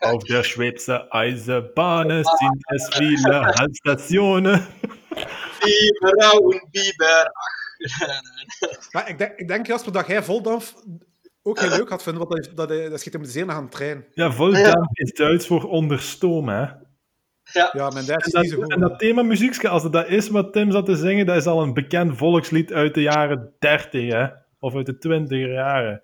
Auf 0.00 0.24
der 0.24 0.44
Schweizer 0.44 1.12
Eisenbahnen 1.12 2.24
sind 2.24 2.62
es 2.74 2.88
viele 2.92 3.46
Haltstationen. 3.56 4.66
Biber, 5.62 6.40
und 6.40 6.60
Biber, 6.70 7.30
ach. 7.34 7.58
Maar 8.92 9.08
ik 9.08 9.18
denk, 9.18 9.38
ik 9.38 9.48
denk 9.48 9.66
Jasper, 9.66 9.92
dat 9.92 10.06
jij 10.06 10.22
Voldamp 10.22 10.62
ook 11.42 11.60
heel 11.60 11.68
leuk 11.68 11.88
had 11.88 12.02
vinden, 12.02 12.28
want 12.28 12.44
dat, 12.44 12.68
dat, 12.68 12.90
dat 12.90 13.00
schiet 13.00 13.12
hem 13.12 13.24
zeer 13.24 13.46
naar 13.46 13.56
aan 13.56 13.64
de 13.64 13.70
trein. 13.70 14.06
Ja, 14.14 14.32
Voldamp 14.32 14.88
is 14.92 15.12
Duits 15.12 15.46
voor 15.46 15.64
onder 15.64 16.00
stoom, 16.00 16.48
hè. 16.48 16.66
Ja, 17.52 17.70
Ja, 17.72 17.88
En 17.88 17.96
is 17.96 18.06
niet 18.06 18.22
zo 18.32 18.40
dat, 18.40 18.52
goed. 18.52 18.70
en 18.72 18.80
dat 18.80 18.98
thema 18.98 19.22
muziekje, 19.22 19.68
als 19.68 19.82
het 19.82 19.92
dat 19.92 20.06
is 20.08 20.28
wat 20.28 20.52
Tim 20.52 20.70
zat 20.70 20.86
te 20.86 20.96
zingen, 20.96 21.26
dat 21.26 21.36
is 21.36 21.46
al 21.46 21.62
een 21.62 21.74
bekend 21.74 22.16
volkslied 22.16 22.72
uit 22.72 22.94
de 22.94 23.02
jaren 23.02 23.54
30, 23.58 24.12
hè. 24.12 24.26
Of 24.60 24.74
uit 24.74 24.86
de 24.86 24.98
20 24.98 25.38
jaren. 25.46 26.02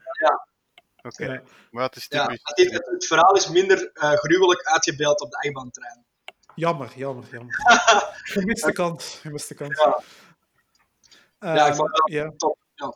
Oké, 1.03 1.24
Ja. 1.24 1.42
maar 1.70 1.84
het 1.84 1.97
is 1.97 2.07
ja. 2.09 2.22
typisch. 2.26 2.40
Het, 2.42 2.59
is- 2.59 2.70
het, 2.72 2.86
het 2.86 3.07
verhaal 3.07 3.34
is 3.36 3.49
minder 3.49 3.90
eh, 3.92 4.12
gruwelijk 4.12 4.62
uitgebeeld 4.62 5.20
op 5.20 5.30
de 5.30 5.36
achtbaantrein. 5.36 6.05
Jammer, 6.55 6.92
jammer, 6.97 7.24
jammer. 7.30 7.55
Gemiste 8.34 8.72
kant, 8.72 9.03
gemiste 9.22 9.55
kant. 9.55 9.76
Ja. 9.78 10.01
Eh, 11.38 11.55
Ja, 11.55 11.66
ik 11.66 11.74
vond 11.74 11.90
dat 11.90 12.11
ja. 12.12 12.32
top. 12.36 12.59
Ja. 12.74 12.95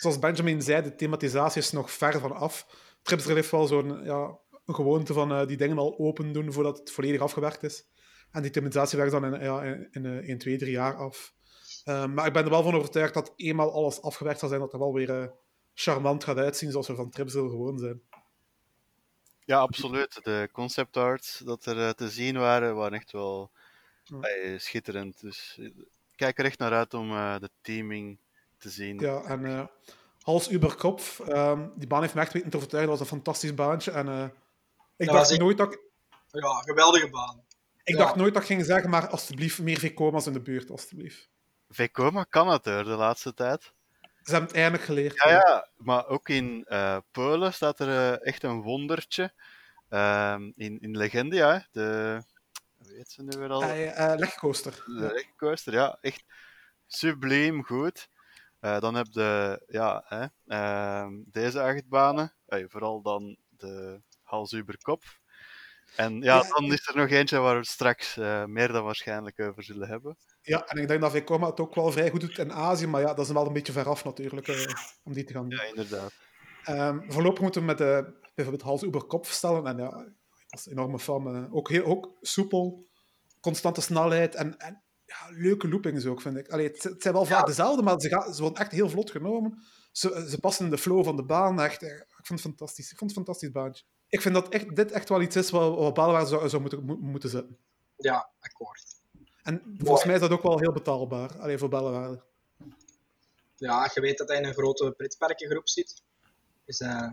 Zoals 0.00 0.18
Benjamin 0.18 0.62
zei, 0.62 0.82
de 0.82 0.94
thematisatie 0.94 1.60
is 1.62 1.72
nog 1.72 1.90
ver 1.90 2.20
van 2.20 2.32
af. 2.32 2.66
Tripsdrill 3.02 3.34
heeft 3.36 3.50
wel 3.50 3.66
zo'n 3.66 4.04
ja, 4.04 4.38
een 4.70 4.76
gewoonte 4.84 5.12
van 5.12 5.32
eh, 5.32 5.46
die 5.46 5.56
dingen 5.56 5.78
al 5.78 5.98
open 5.98 6.32
doen 6.32 6.52
voordat 6.52 6.78
het 6.78 6.90
volledig 6.90 7.20
afgewerkt 7.20 7.62
is. 7.62 7.84
En 8.30 8.42
die 8.42 8.50
thematisatie 8.50 8.98
werkt 8.98 9.12
dan 9.12 9.34
in, 9.34 9.40
ja, 9.42 9.62
in, 9.62 9.88
in, 9.90 10.06
eh, 10.06 10.28
in 10.28 10.38
2, 10.38 10.56
3 10.58 10.70
jaar 10.70 10.96
af. 10.96 11.34
Eh, 11.84 12.06
maar 12.06 12.26
ik 12.26 12.32
ben 12.32 12.44
er 12.44 12.50
wel 12.50 12.62
van 12.62 12.74
overtuigd 12.74 13.14
dat 13.14 13.32
eenmaal 13.36 13.72
alles 13.72 14.02
afgewerkt 14.02 14.38
zal 14.38 14.48
zijn, 14.48 14.60
dat 14.60 14.72
er 14.72 14.78
wel 14.78 14.92
weer 14.92 15.32
charmant 15.74 16.24
gaat 16.24 16.36
uitzien 16.36 16.70
zoals 16.70 16.86
we 16.88 16.94
van 16.94 17.10
Tripsdrill 17.10 17.48
gewoon 17.48 17.78
zijn. 17.78 18.02
Ja, 19.44 19.58
absoluut. 19.58 20.20
De 20.24 20.48
concept 20.52 20.96
arts 20.96 21.38
dat 21.38 21.66
er 21.66 21.94
te 21.94 22.08
zien 22.08 22.38
waren, 22.38 22.74
waren 22.74 22.98
echt 22.98 23.12
wel 23.12 23.50
Ja. 24.04 24.58
schitterend. 24.58 25.20
Dus 25.20 25.58
ik 25.58 25.72
kijk 26.16 26.38
er 26.38 26.44
echt 26.44 26.58
naar 26.58 26.72
uit 26.72 26.94
om 26.94 27.08
de 27.10 27.50
teaming 27.60 28.18
te 28.60 28.70
zien. 28.70 28.98
Ja, 28.98 29.22
en 29.22 29.44
eh, 29.44 29.66
Hals 30.20 30.50
über 30.52 30.74
Kopf, 30.74 31.20
ehm, 31.20 31.68
die 31.76 31.88
baan 31.88 32.00
heeft 32.02 32.14
me 32.14 32.20
echt 32.20 32.32
weten 32.32 32.50
te 32.50 32.56
overtuigen. 32.56 32.90
Dat 32.90 33.00
was 33.00 33.10
een 33.10 33.16
fantastisch 33.16 33.54
baantje. 33.54 33.90
En 33.90 34.32
ik, 35.00 35.06
Dat 35.06 35.14
dacht 35.16 35.38
nooit 35.38 35.56
dat, 35.58 35.72
ik- 35.72 35.80
Ja, 36.30 36.60
geweldige 36.60 37.10
baan. 37.10 37.44
ik 37.84 37.94
Ja. 37.94 38.00
dacht 38.00 38.16
nooit 38.16 38.32
dat 38.34 38.42
ik 38.42 38.48
ging 38.48 38.64
zeggen, 38.64 38.90
maar 38.90 39.08
alsjeblieft, 39.08 39.58
meer 39.58 39.78
VCOMA's 39.78 40.26
in 40.26 40.32
de 40.32 40.40
buurt, 40.42 40.70
alsjeblieft. 40.70 41.28
Vekoma 41.68 42.24
kan 42.24 42.48
het 42.48 42.66
er 42.66 42.84
de 42.84 42.90
laatste 42.90 43.34
tijd. 43.34 43.62
Ze 44.22 44.30
hebben 44.30 44.48
het 44.48 44.56
eindelijk 44.56 44.82
geleerd. 44.84 45.14
Ja, 45.24 45.30
ja, 45.30 45.68
maar 45.76 46.06
ook 46.06 46.28
in 46.28 46.64
eh, 46.68 46.96
Polen 47.10 47.52
staat 47.54 47.78
er 47.80 47.88
eh, 47.88 48.26
echt 48.26 48.42
een 48.42 48.62
wondertje. 48.62 49.32
Ehm, 49.88 50.50
in, 50.56 50.80
in 50.80 50.96
Legendia, 50.96 51.52
hè, 51.52 51.58
de. 51.70 52.22
Hoe 52.78 52.92
heet 52.96 53.10
ze 53.10 53.22
nu 53.22 53.38
weer 53.38 53.48
al? 53.50 53.62
Eh, 53.62 54.12
eh, 54.12 54.18
legcoaster. 54.18 54.82
De 54.86 54.92
Legcoaster, 55.14 55.72
ja, 55.72 55.98
echt 56.00 56.24
subliem 56.86 57.64
goed. 57.64 58.08
Eh, 58.60 58.80
dan 58.80 58.94
heb 58.94 59.06
je 59.10 59.62
ja, 59.68 60.04
hè, 60.06 60.26
ehm, 60.46 61.12
deze 61.26 61.62
achtbanen, 61.62 62.32
eh, 62.46 62.64
vooral 62.68 63.02
dan 63.02 63.36
de 63.48 64.00
hals 64.30 64.52
über 64.52 64.78
kop. 64.82 65.02
En 65.96 66.20
ja, 66.20 66.42
dan 66.42 66.72
is 66.72 66.88
er 66.88 66.96
nog 66.96 67.10
eentje 67.10 67.38
waar 67.38 67.58
we 67.58 67.64
straks 67.64 68.16
eh, 68.16 68.44
meer 68.44 68.72
dan 68.72 68.84
waarschijnlijk 68.84 69.40
over 69.40 69.62
zullen 69.62 69.88
hebben. 69.88 70.16
Ja, 70.42 70.66
en 70.66 70.78
ik 70.78 70.88
denk 70.88 71.00
dat 71.00 71.12
VCOMA 71.12 71.46
het 71.46 71.60
ook 71.60 71.74
wel 71.74 71.92
vrij 71.92 72.10
goed 72.10 72.20
doet 72.20 72.38
in 72.38 72.52
Azië, 72.52 72.86
maar 72.86 73.00
ja, 73.00 73.14
dat 73.14 73.26
is 73.26 73.32
wel 73.32 73.46
een 73.46 73.52
beetje 73.52 73.72
veraf 73.72 74.04
natuurlijk, 74.04 74.48
eh, 74.48 74.66
om 75.02 75.12
die 75.12 75.24
te 75.24 75.32
gaan 75.32 75.48
doen. 75.48 75.58
Ja, 75.58 75.64
inderdaad. 75.64 76.12
Ehm, 76.64 77.10
voorlopig 77.10 77.40
moeten 77.40 77.60
we 77.60 77.66
met 77.66 77.78
de, 77.78 78.18
bijvoorbeeld 78.34 78.68
Hals 78.68 78.82
über 78.82 79.04
Kopf 79.04 79.30
stellen. 79.30 79.66
En 79.66 79.76
ja, 79.76 79.88
ik 79.88 80.46
was 80.48 80.66
een 80.66 80.72
enorme 80.72 80.98
fan. 80.98 81.36
eh, 81.36 81.54
ook, 81.54 81.68
heel, 81.68 81.84
ook 81.84 82.16
soepel, 82.20 82.88
constante 83.40 83.80
snelheid 83.80 84.34
en, 84.34 84.58
en 84.58 84.82
ja, 85.04 85.16
leuke 85.30 85.68
loopings 85.68 86.06
ook, 86.06 86.20
vind 86.20 86.36
ik. 86.36 86.48
Allee, 86.48 86.66
het, 86.66 86.82
het 86.82 87.02
zijn 87.02 87.14
wel 87.14 87.24
vaak 87.24 87.46
dezelfde, 87.46 87.82
maar 87.82 88.00
ze, 88.00 88.08
gaan, 88.08 88.34
ze 88.34 88.42
worden 88.42 88.60
echt 88.60 88.72
heel 88.72 88.88
vlot 88.88 89.10
genomen. 89.10 89.62
Ze, 89.92 90.26
ze 90.28 90.38
passen 90.40 90.64
in 90.64 90.70
de 90.70 90.78
flow 90.78 91.04
van 91.04 91.16
de 91.16 91.24
baan. 91.24 91.60
Echt, 91.60 91.82
ik 91.82 92.06
vond 92.08 92.28
het 92.28 92.40
fantastisch. 92.40 92.90
Ik 92.90 92.98
vond 92.98 93.10
het 93.10 93.18
een 93.18 93.24
fantastisch 93.24 93.50
baantje. 93.50 93.84
Ik 94.10 94.20
vind 94.20 94.34
dat 94.34 94.48
echt, 94.48 94.76
dit 94.76 94.90
echt 94.92 95.08
wel 95.08 95.20
iets 95.20 95.36
is 95.36 95.50
wat, 95.50 95.76
wat 95.76 95.94
Belwaar 95.94 96.26
zou, 96.26 96.48
zou 96.48 96.60
moeten, 96.62 96.84
mo- 96.84 96.96
moeten 96.96 97.30
zetten. 97.30 97.58
Ja, 97.96 98.30
akkoord. 98.40 98.82
En 99.42 99.76
volgens 99.78 100.04
mij 100.04 100.14
is 100.14 100.20
dat 100.20 100.30
ook 100.30 100.42
wel 100.42 100.58
heel 100.58 100.72
betaalbaar. 100.72 101.38
Alleen 101.38 101.58
voor 101.58 101.68
Belwaarde. 101.68 102.22
Ja, 103.56 103.90
je 103.94 104.00
weet 104.00 104.18
dat 104.18 104.28
hij 104.28 104.36
in 104.36 104.44
een 104.44 104.54
grote 104.54 104.94
pretparkengroep 104.96 105.68
zit. 105.68 106.02
Dus 106.64 106.80
eh, 106.80 107.08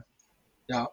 ja. 0.65 0.91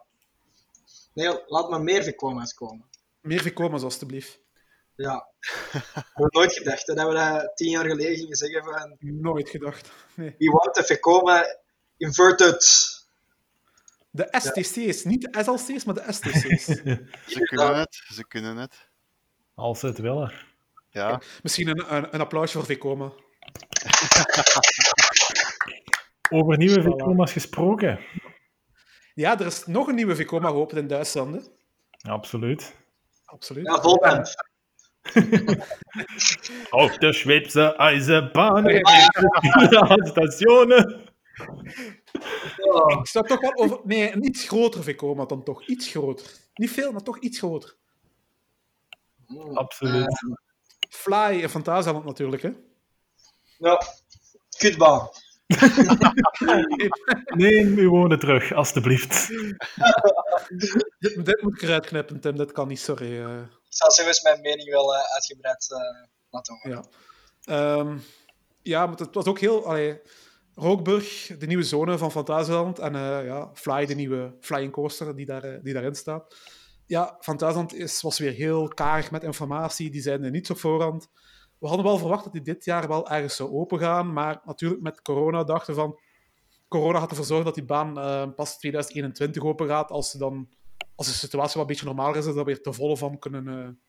Nee, 1.13 1.41
laat 1.47 1.69
maar 1.69 1.81
meer 1.81 2.03
VCOMA's 2.03 2.53
komen. 2.53 2.85
Meer 3.21 3.41
VCOMA's, 3.41 3.83
alstublieft. 3.83 4.39
Ja. 4.95 5.27
Ik 5.95 6.09
had 6.13 6.33
nooit 6.33 6.53
gedacht 6.53 6.87
hè, 6.87 6.93
dat 6.93 7.07
we 7.07 7.13
dat 7.13 7.51
tien 7.57 7.69
jaar 7.69 7.85
geleden 7.85 8.15
gingen 8.17 8.35
zeggen 8.35 8.63
van 8.63 8.97
Nooit 8.99 9.49
gedacht. 9.49 9.91
Nee. 10.15 10.35
we 10.37 10.49
want 10.49 10.77
a 10.77 10.83
VCOMA 10.83 11.57
inverted. 11.97 12.63
De 14.15 14.27
STC's, 14.31 15.03
niet 15.03 15.21
de 15.21 15.43
SLC's, 15.43 15.83
maar 15.83 15.95
de 15.95 16.03
STC's. 16.07 16.65
Ze 17.33 17.39
kunnen 17.43 17.77
het, 17.77 18.03
ze 18.13 18.27
kunnen 18.27 18.57
het. 18.57 18.89
Als 19.55 19.79
ze 19.79 19.87
het 19.87 19.97
willen. 19.97 20.31
Ja, 20.89 21.21
Misschien 21.43 21.67
een, 21.67 21.95
een, 21.95 22.13
een 22.13 22.21
applausje 22.21 22.57
voor 22.57 22.65
VCOMA. 22.65 23.11
Over 26.29 26.57
nieuwe 26.57 26.79
Voilà. 26.79 26.83
Vecoma's 26.83 27.31
gesproken. 27.31 27.99
Ja, 29.13 29.39
er 29.39 29.45
is 29.45 29.65
nog 29.65 29.87
een 29.87 29.95
nieuwe 29.95 30.15
Vekoma 30.15 30.47
geopend 30.47 30.79
in 30.79 30.87
Duitsland. 30.87 31.35
Hè? 31.35 31.41
Absoluut. 32.11 32.75
Absoluut. 33.25 33.65
Ja, 33.65 33.81
vol 33.81 33.99
Auf 36.69 36.97
der 36.97 37.13
Schweizer 37.13 37.75
Eisenbahn. 37.75 38.67
Ja. 38.69 39.97
Stationen. 40.05 41.03
Oh, 42.57 42.99
Ik 42.99 43.07
zou 43.07 43.27
toch 43.27 43.41
wel 43.41 43.55
over... 43.55 43.79
Nee, 43.83 44.11
een 44.11 44.25
iets 44.25 44.47
groter 44.47 44.83
Vekoma 44.83 45.25
dan 45.25 45.43
toch. 45.43 45.67
Iets 45.67 45.87
groter. 45.87 46.27
Niet 46.53 46.71
veel, 46.71 46.91
maar 46.91 47.03
toch 47.03 47.19
iets 47.19 47.37
groter. 47.37 47.75
mm. 49.27 49.57
Absoluut. 49.57 50.19
Fly 50.89 51.39
in 51.41 51.49
Fantasieland 51.49 52.05
natuurlijk, 52.05 52.41
hè. 52.41 52.51
Ja, 53.57 53.81
kutbaan. 54.57 55.09
Neem 57.35 57.77
uw 57.77 57.89
woorden 57.89 58.19
terug, 58.19 58.53
alstublieft. 58.53 59.27
Dit, 60.99 61.25
dit 61.25 61.41
moet 61.41 61.53
ik 61.55 61.61
eruit 61.61 61.85
knippen, 61.85 62.19
Tim. 62.19 62.37
Dit 62.37 62.51
kan 62.51 62.67
niet, 62.67 62.79
sorry. 62.79 63.23
eh. 63.23 63.37
Ik 63.41 63.81
zal 63.81 63.91
zelfs 63.91 64.21
mijn 64.21 64.41
mening 64.41 64.69
wel 64.69 64.95
eh, 64.95 65.13
uitgebreid 65.13 65.71
eh, 65.71 66.07
laten 66.29 66.53
horen. 66.61 66.83
Ja. 67.45 67.75
Ehm, 67.77 67.97
ja, 68.61 68.85
maar 68.85 68.97
het 68.97 69.13
was 69.13 69.25
ook 69.25 69.39
heel... 69.39 69.65
Allee, 69.65 70.01
Rookburg, 70.55 71.37
de 71.37 71.47
nieuwe 71.47 71.63
zone 71.63 71.97
van 71.97 72.11
Fantasieland. 72.11 72.79
En 72.79 72.95
eh, 72.95 73.25
ja, 73.25 73.49
Fly, 73.53 73.85
de 73.85 73.95
nieuwe 73.95 74.35
flying 74.39 74.71
coaster 74.71 75.15
die, 75.15 75.25
daar, 75.25 75.43
eh, 75.43 75.63
die 75.63 75.73
daarin 75.73 75.95
staat. 75.95 76.35
Ja, 76.85 77.17
Fantasieland 77.19 77.73
is, 77.73 78.01
was 78.01 78.19
weer 78.19 78.31
heel 78.31 78.67
karig 78.67 79.11
met 79.11 79.23
informatie. 79.23 79.91
Die 79.91 80.01
zijn 80.01 80.23
er 80.23 80.31
niet 80.31 80.49
op 80.49 80.57
voorhand. 80.57 81.09
We 81.59 81.67
hadden 81.67 81.85
wel 81.85 81.97
verwacht 81.97 82.23
dat 82.23 82.33
die 82.33 82.41
dit 82.41 82.65
jaar 82.65 82.87
wel 82.87 83.09
ergens 83.09 83.35
zou 83.35 83.51
opengaan. 83.51 84.13
Maar 84.13 84.41
natuurlijk 84.45 84.81
met 84.81 85.01
corona 85.01 85.43
dachten 85.43 85.73
we 85.73 85.79
van... 85.79 85.99
Corona 86.67 86.99
gaat 86.99 87.09
ervoor 87.09 87.25
zorgen 87.25 87.45
dat 87.45 87.55
die 87.55 87.65
baan 87.65 87.99
eh, 87.99 88.29
pas 88.35 88.57
2021 88.57 89.43
open 89.43 89.67
gaat. 89.67 89.91
Als, 89.91 90.11
ze 90.11 90.17
dan, 90.17 90.49
als 90.95 91.07
de 91.07 91.13
situatie 91.13 91.53
wat 91.53 91.61
een 91.61 91.67
beetje 91.67 91.85
normaal 91.85 92.15
is, 92.15 92.25
dat 92.25 92.33
we 92.33 92.39
er 92.39 92.45
weer 92.45 92.61
te 92.61 92.73
volle 92.73 92.97
van 92.97 93.19
kunnen 93.19 93.79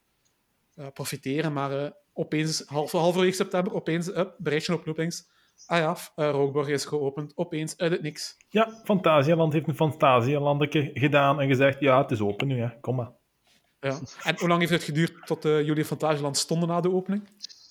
profiteren. 0.92 1.52
Maar 1.52 1.92
opeens, 2.12 2.62
half, 2.66 2.92
halverwege 2.92 3.36
september, 3.36 3.74
opeens, 3.74 4.08
up, 4.08 4.34
berichtje 4.38 4.74
op 4.74 4.86
Loopings. 4.86 5.28
Ah 5.66 5.78
ja, 5.78 5.96
eh, 6.14 6.30
Rookburg 6.30 6.68
is 6.68 6.84
geopend. 6.84 7.32
Opeens, 7.36 7.76
uit 7.76 7.92
het 7.92 8.02
niks. 8.02 8.36
Ja, 8.48 8.80
Fantasialand 8.84 9.52
heeft 9.52 9.68
een 9.68 9.74
Fantasialandetje 9.74 10.90
gedaan 10.94 11.40
en 11.40 11.48
gezegd, 11.48 11.80
ja, 11.80 12.02
het 12.02 12.10
is 12.10 12.20
open 12.20 12.46
nu, 12.46 12.60
hè. 12.60 12.80
kom 12.80 12.96
maar. 12.96 13.10
Ja. 13.80 13.98
En 14.22 14.38
hoe 14.38 14.48
lang 14.48 14.60
heeft 14.60 14.72
het 14.72 14.82
geduurd 14.82 15.26
tot 15.26 15.44
eh, 15.44 15.58
jullie 15.58 15.76
in 15.76 15.84
Fantasieland 15.84 16.36
stonden 16.36 16.68
na 16.68 16.80
de 16.80 16.92
opening? 16.92 17.28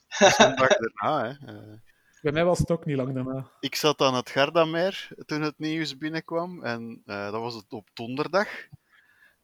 Zondag 0.08 0.68
daarna, 0.68 1.24
hè. 1.24 1.54
Eh, 1.54 1.78
Bij 2.22 2.32
mij 2.32 2.46
was 2.46 2.60
het 2.60 2.72
ook 2.72 2.86
niet 2.86 2.96
lang 2.98 3.14
daarna. 3.14 3.52
ik 3.60 3.76
zat 3.76 4.02
aan 4.02 4.14
het 4.16 4.30
Gardameer 4.30 5.08
toen 5.26 5.42
het 5.42 5.60
nieuws 5.60 5.98
binnenkwam. 5.98 6.64
En 6.64 7.02
eh, 7.06 7.32
dat 7.32 7.42
was 7.42 7.56
het 7.56 7.74
op 7.74 7.90
donderdag. 7.94 8.48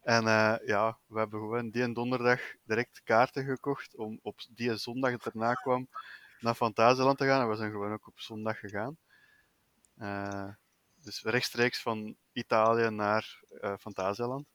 En 0.01 0.27
eh, 0.27 0.55
ja, 0.65 0.97
we 1.07 1.19
hebben 1.19 1.39
gewoon 1.39 1.69
die 1.69 1.93
donderdag 1.93 2.39
direct 2.63 3.01
kaarten 3.03 3.45
gekocht 3.45 3.95
om 3.95 4.19
op 4.21 4.39
die 4.49 4.75
zondag 4.77 5.11
dat 5.11 5.25
erna 5.33 5.53
kwam 5.53 5.87
naar 6.41 6.55
Fantasieland 6.55 7.17
te 7.17 7.25
gaan. 7.25 7.41
En 7.41 7.49
we 7.49 7.55
zijn 7.55 7.71
gewoon 7.71 7.93
ook 7.93 8.07
op 8.07 8.19
zondag 8.19 8.59
gegaan. 8.59 8.97
Eh, 9.97 10.49
dus 10.95 11.21
rechtstreeks 11.23 11.81
van 11.81 12.15
Italië 12.31 12.89
naar 12.89 13.39
eh 13.61 13.73
Fantasieland. 13.79 14.45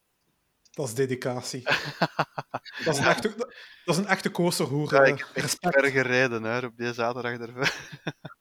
Dat 0.71 0.87
is 0.87 0.93
dedicatie. 0.93 1.63
dat, 2.85 2.93
is 2.93 2.97
een 2.97 3.05
echte, 3.05 3.35
dat 3.85 3.95
is 3.95 3.97
een 3.97 4.07
echte 4.07 4.31
coasterhoer. 4.31 4.93
Ja, 4.93 5.01
eh, 5.01 5.07
ik 5.13 5.17
heb 5.19 5.27
echt 5.43 5.57
ver 5.59 5.85
gereden 5.91 6.43
hè, 6.43 6.65
op 6.65 6.77
die 6.77 6.93
zaterdag 6.93 7.39
ervoor. 7.39 7.73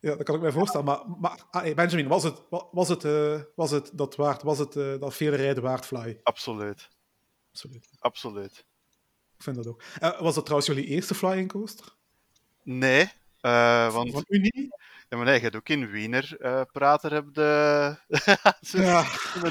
Ja, 0.00 0.14
dat 0.14 0.22
kan 0.22 0.34
ik 0.34 0.40
me 0.40 0.52
voorstellen. 0.52 0.86
Maar, 0.86 1.08
maar 1.20 1.44
ah, 1.50 1.74
Benjamin, 1.74 2.08
was 2.08 2.22
het, 2.22 2.42
wa- 2.50 2.68
was, 2.70 2.88
het, 2.88 3.02
was 3.54 3.70
het 3.70 3.90
dat 3.94 4.16
waard? 4.16 4.42
Was 4.42 4.58
het 4.58 4.72
dat 4.72 5.14
vele 5.14 5.36
rijden 5.36 5.62
waard, 5.62 5.86
Fly? 5.86 6.20
Absoluut, 6.22 6.88
Absoluut. 7.50 7.88
absoluut. 7.98 8.66
Ik 9.36 9.42
vind 9.42 9.56
dat 9.56 9.66
ook. 9.66 9.82
Was 10.18 10.34
dat 10.34 10.44
trouwens 10.44 10.66
jullie 10.66 10.84
eerste 10.86 11.14
flying 11.14 11.48
coaster? 11.52 11.96
Nee, 12.66 13.08
eh, 13.40 13.92
want 13.92 14.10
Van 14.12 14.24
Unie? 14.28 14.68
ja, 15.08 15.16
maar 15.16 15.24
nee, 15.26 15.34
je 15.34 15.40
hebt 15.40 15.56
ook 15.56 15.68
in 15.68 15.90
Wiener 15.90 16.36
eh, 16.40 16.62
prater 16.72 17.12
heb 17.12 17.24
de 17.34 17.96
Ja, 18.60 19.04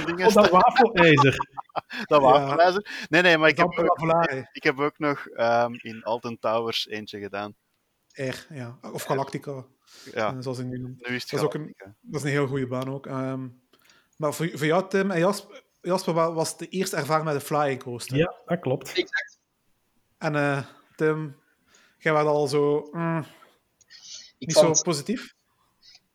dingen 0.05 0.27
Oh, 0.27 0.33
dat 0.33 0.49
wafelijzer. 0.49 1.35
dat 2.07 2.21
ja. 2.21 2.27
wafelijzer. 2.27 3.05
Nee, 3.09 3.21
nee, 3.21 3.37
maar 3.37 3.49
ik 3.49 3.57
heb, 3.57 3.67
ook, 3.67 4.31
ik 4.51 4.63
heb 4.63 4.79
ook 4.79 4.99
nog 4.99 5.27
ehm, 5.27 5.73
in 5.73 6.03
Alton 6.03 6.39
Towers 6.39 6.87
eentje 6.87 7.19
gedaan. 7.19 7.55
R, 8.13 8.35
ja. 8.53 8.77
Of 8.91 9.03
Galactica, 9.03 9.65
Ja, 10.13 10.27
eh, 10.33 10.35
zoals 10.39 10.59
ik 10.59 10.65
nu 10.65 10.77
noem. 10.79 10.95
nu 10.97 11.15
is 11.15 11.21
het 11.21 11.31
dat 11.31 11.39
is 11.39 11.45
ook 11.45 11.53
een-. 11.53 11.75
Dat 12.01 12.19
is 12.21 12.23
een 12.23 12.29
heel 12.33 12.47
goede 12.47 12.67
baan 12.67 12.89
ook. 12.93 13.05
Ehm, 13.07 13.47
maar 14.17 14.33
voor, 14.33 14.49
voor 14.53 14.65
jou, 14.65 14.89
Tim 14.89 15.11
en 15.11 15.19
Jasper, 15.19 15.63
Jasper, 15.81 16.13
wa- 16.13 16.31
was 16.33 16.57
de 16.57 16.67
eerste 16.67 16.95
ervaring 16.95 17.25
met 17.25 17.35
een 17.35 17.41
flying 17.41 17.83
coaster. 17.83 18.17
Ja, 18.17 18.33
dat 18.45 18.59
klopt. 18.59 18.87
Exact. 18.89 19.39
En 20.17 20.35
eh, 20.35 20.65
Tim, 20.95 21.35
jij 22.05 22.13
was 22.13 22.25
al 22.25 22.47
zo 22.47 22.87
mm, 22.91 23.25
Ik, 24.37 24.47
niet 24.47 24.53
vond, 24.53 24.77
zo 24.77 24.83
positief. 24.83 25.33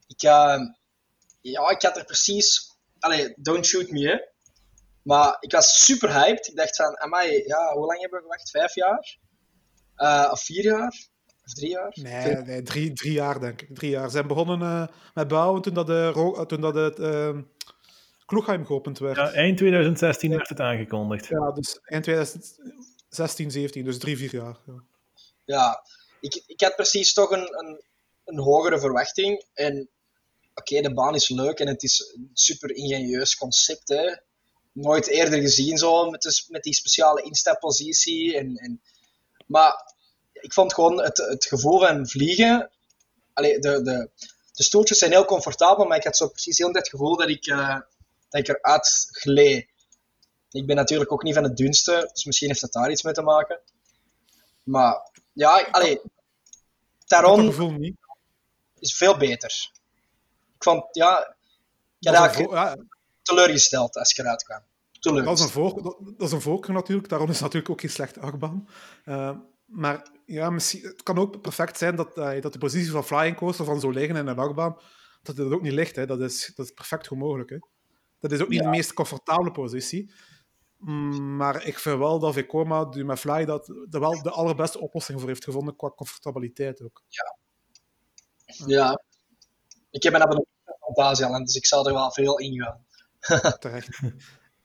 ik, 0.06 0.22
eh, 0.22 0.58
ja, 1.40 1.70
ik 1.70 1.82
had 1.82 1.96
er 1.96 2.04
precies... 2.04 2.68
Allee, 2.98 3.34
don't 3.36 3.66
shoot 3.66 3.90
me, 3.90 4.08
hè. 4.08 4.16
Maar 5.02 5.36
ik 5.40 5.52
was 5.52 5.84
super 5.84 6.12
hyped. 6.12 6.46
Ik 6.48 6.56
dacht 6.56 6.76
van, 6.76 6.98
amai, 6.98 7.42
ja, 7.46 7.72
hoe 7.72 7.86
lang 7.86 8.00
hebben 8.00 8.18
we 8.18 8.24
gewacht? 8.24 8.50
Vijf 8.50 8.74
jaar? 8.74 9.18
Eh, 9.94 10.28
of 10.32 10.42
vier 10.42 10.64
jaar? 10.64 11.08
Of 11.44 11.52
drie 11.54 11.70
jaar? 11.70 11.92
Nee, 12.02 12.34
nee 12.36 12.62
drie, 12.62 12.92
drie 12.92 13.12
jaar 13.12 13.40
denk 13.40 13.62
ik. 13.62 13.74
Drie 13.74 13.90
jaar. 13.90 14.04
Ze 14.04 14.10
zijn 14.10 14.26
begonnen 14.26 14.60
eh, 14.62 14.86
met 15.14 15.28
bouwen 15.28 15.62
toen 15.62 15.74
dat, 15.74 15.86
de, 15.86 16.08
ro- 16.08 16.34
eh, 16.34 16.42
toen 16.46 16.60
dat 16.60 16.74
het 16.74 16.98
ehm 16.98 17.42
Kloegheim 18.26 18.66
geopend 18.66 18.98
werd. 18.98 19.16
Ja, 19.16 19.32
eind 19.32 19.56
2016 19.56 20.30
werd 20.30 20.48
het 20.48 20.60
aangekondigd. 20.60 21.26
Ja, 21.26 21.50
dus 21.52 21.80
eind 21.84 22.02
2016, 22.04 23.50
17, 23.50 23.84
dus 23.84 23.98
drie, 23.98 24.16
vier 24.16 24.34
jaar. 24.34 24.56
Ja. 24.66 24.82
Ja, 25.50 25.84
ik, 26.20 26.42
ik 26.46 26.60
had 26.60 26.74
precies 26.74 27.12
toch 27.12 27.30
een, 27.30 27.58
een, 27.58 27.82
een 28.24 28.38
hogere 28.38 28.78
verwachting. 28.78 29.44
En 29.54 29.90
oké, 30.54 30.80
de 30.80 30.94
baan 30.94 31.14
is 31.14 31.28
leuk 31.28 31.58
en 31.58 31.66
het 31.66 31.82
is 31.82 32.12
een 32.16 32.30
super 32.34 32.74
ingenieus 32.74 33.36
concept. 33.36 33.88
Hè. 33.88 34.16
Nooit 34.72 35.06
eerder 35.06 35.40
gezien 35.40 35.78
zo, 35.78 36.10
met, 36.10 36.22
de, 36.22 36.44
met 36.48 36.62
die 36.62 36.74
speciale 36.74 37.22
instappositie. 37.22 38.36
En, 38.36 38.56
en, 38.56 38.82
maar 39.46 39.94
ik 40.32 40.52
vond 40.52 40.74
gewoon 40.74 41.02
het, 41.02 41.16
het 41.18 41.44
gevoel 41.44 41.78
van 41.78 42.08
vliegen. 42.08 42.70
Allee, 43.32 43.58
de, 43.58 43.82
de, 43.82 44.10
de 44.52 44.62
stoeltjes 44.62 44.98
zijn 44.98 45.10
heel 45.10 45.24
comfortabel, 45.24 45.84
maar 45.84 45.96
ik 45.96 46.04
had 46.04 46.16
zo 46.16 46.28
precies 46.28 46.58
heel 46.58 46.72
het 46.72 46.88
gevoel 46.88 47.16
dat 47.16 47.28
ik, 47.28 47.46
eh, 47.46 47.78
dat 48.28 48.40
ik 48.40 48.48
eruit 48.48 49.08
gleed. 49.10 49.68
Ik 50.50 50.66
ben 50.66 50.76
natuurlijk 50.76 51.12
ook 51.12 51.22
niet 51.22 51.34
van 51.34 51.44
het 51.44 51.56
dunste, 51.56 52.08
dus 52.12 52.24
misschien 52.24 52.48
heeft 52.48 52.60
dat 52.60 52.72
daar 52.72 52.90
iets 52.90 53.02
mee 53.02 53.14
te 53.14 53.22
maken. 53.22 53.60
Maar 54.62 55.10
ja, 55.40 55.68
allee, 55.70 55.94
Dat 55.94 57.06
Taron 57.06 57.78
niet. 57.80 57.96
is 58.78 58.96
veel 58.96 59.16
beter. 59.16 59.70
Ik 60.54 60.62
vond, 60.62 60.84
ja, 60.92 61.36
ik 61.98 62.50
ja, 62.50 62.76
teleurgesteld 63.22 63.96
als 63.96 64.10
ik 64.10 64.18
eruit 64.18 64.42
kwam. 64.44 64.62
dat, 65.24 65.38
is 65.38 65.44
een 65.44 65.50
voor, 65.50 65.82
dat, 65.82 65.96
dat 66.00 66.26
is 66.28 66.32
een 66.32 66.40
voorkeur 66.40 66.74
natuurlijk. 66.74 67.08
Daarom 67.08 67.28
is 67.28 67.34
het 67.34 67.42
natuurlijk 67.42 67.70
ook 67.70 67.80
geen 67.80 67.90
slechte 67.90 68.20
achtbaan. 68.20 68.68
Eh, 69.04 69.36
maar 69.64 70.06
ja, 70.26 70.50
misschien, 70.50 70.82
het 70.82 71.02
kan 71.02 71.18
ook 71.18 71.40
perfect 71.40 71.78
zijn 71.78 71.96
dat, 71.96 72.16
eh, 72.16 72.40
dat 72.40 72.52
de 72.52 72.58
positie 72.58 72.90
van 72.90 73.04
flying 73.04 73.36
coaster 73.36 73.64
van 73.64 73.80
zo 73.80 73.90
liggen 73.90 74.16
in 74.16 74.26
een 74.26 74.38
achtbaan, 74.38 74.76
dat 75.22 75.36
het 75.36 75.52
ook 75.52 75.62
niet 75.62 75.72
ligt. 75.72 75.96
Hè. 75.96 76.06
Dat, 76.06 76.20
is, 76.20 76.52
dat 76.54 76.66
is 76.66 76.72
perfect 76.72 77.06
goed 77.06 77.18
mogelijk. 77.18 77.50
Hè. 77.50 77.58
Dat 78.18 78.32
is 78.32 78.40
ook 78.40 78.48
niet 78.48 78.62
de 78.62 78.68
meest 78.68 78.92
comfortabele 78.92 79.50
positie. 79.50 80.12
Mm, 80.80 81.36
Maar 81.36 81.66
ik 81.66 81.78
vind 81.78 81.98
wel 81.98 82.18
dat 82.18 82.34
Vekoma, 82.34 82.84
die 82.84 83.04
met 83.04 83.18
Fly, 83.18 83.44
dat, 83.44 83.66
dat 83.88 84.00
wel 84.00 84.22
de 84.22 84.30
allerbeste 84.30 84.80
oplossing 84.80 85.18
voor 85.18 85.28
heeft 85.28 85.44
gevonden 85.44 85.76
qua 85.76 85.90
comfortabiliteit 85.90 86.82
ook. 86.82 87.02
Ja. 88.66 89.02
Ik 89.90 90.02
heb 90.02 90.14
een 90.14 90.22
abonnement 90.22 90.48
op 90.80 91.44
dus 91.44 91.54
ik 91.56 91.66
zal 91.66 91.86
er 91.86 91.92
wel 91.92 92.12
veel 92.12 92.38
in 92.38 92.62
gaan. 92.62 92.84
Terecht. 93.58 94.00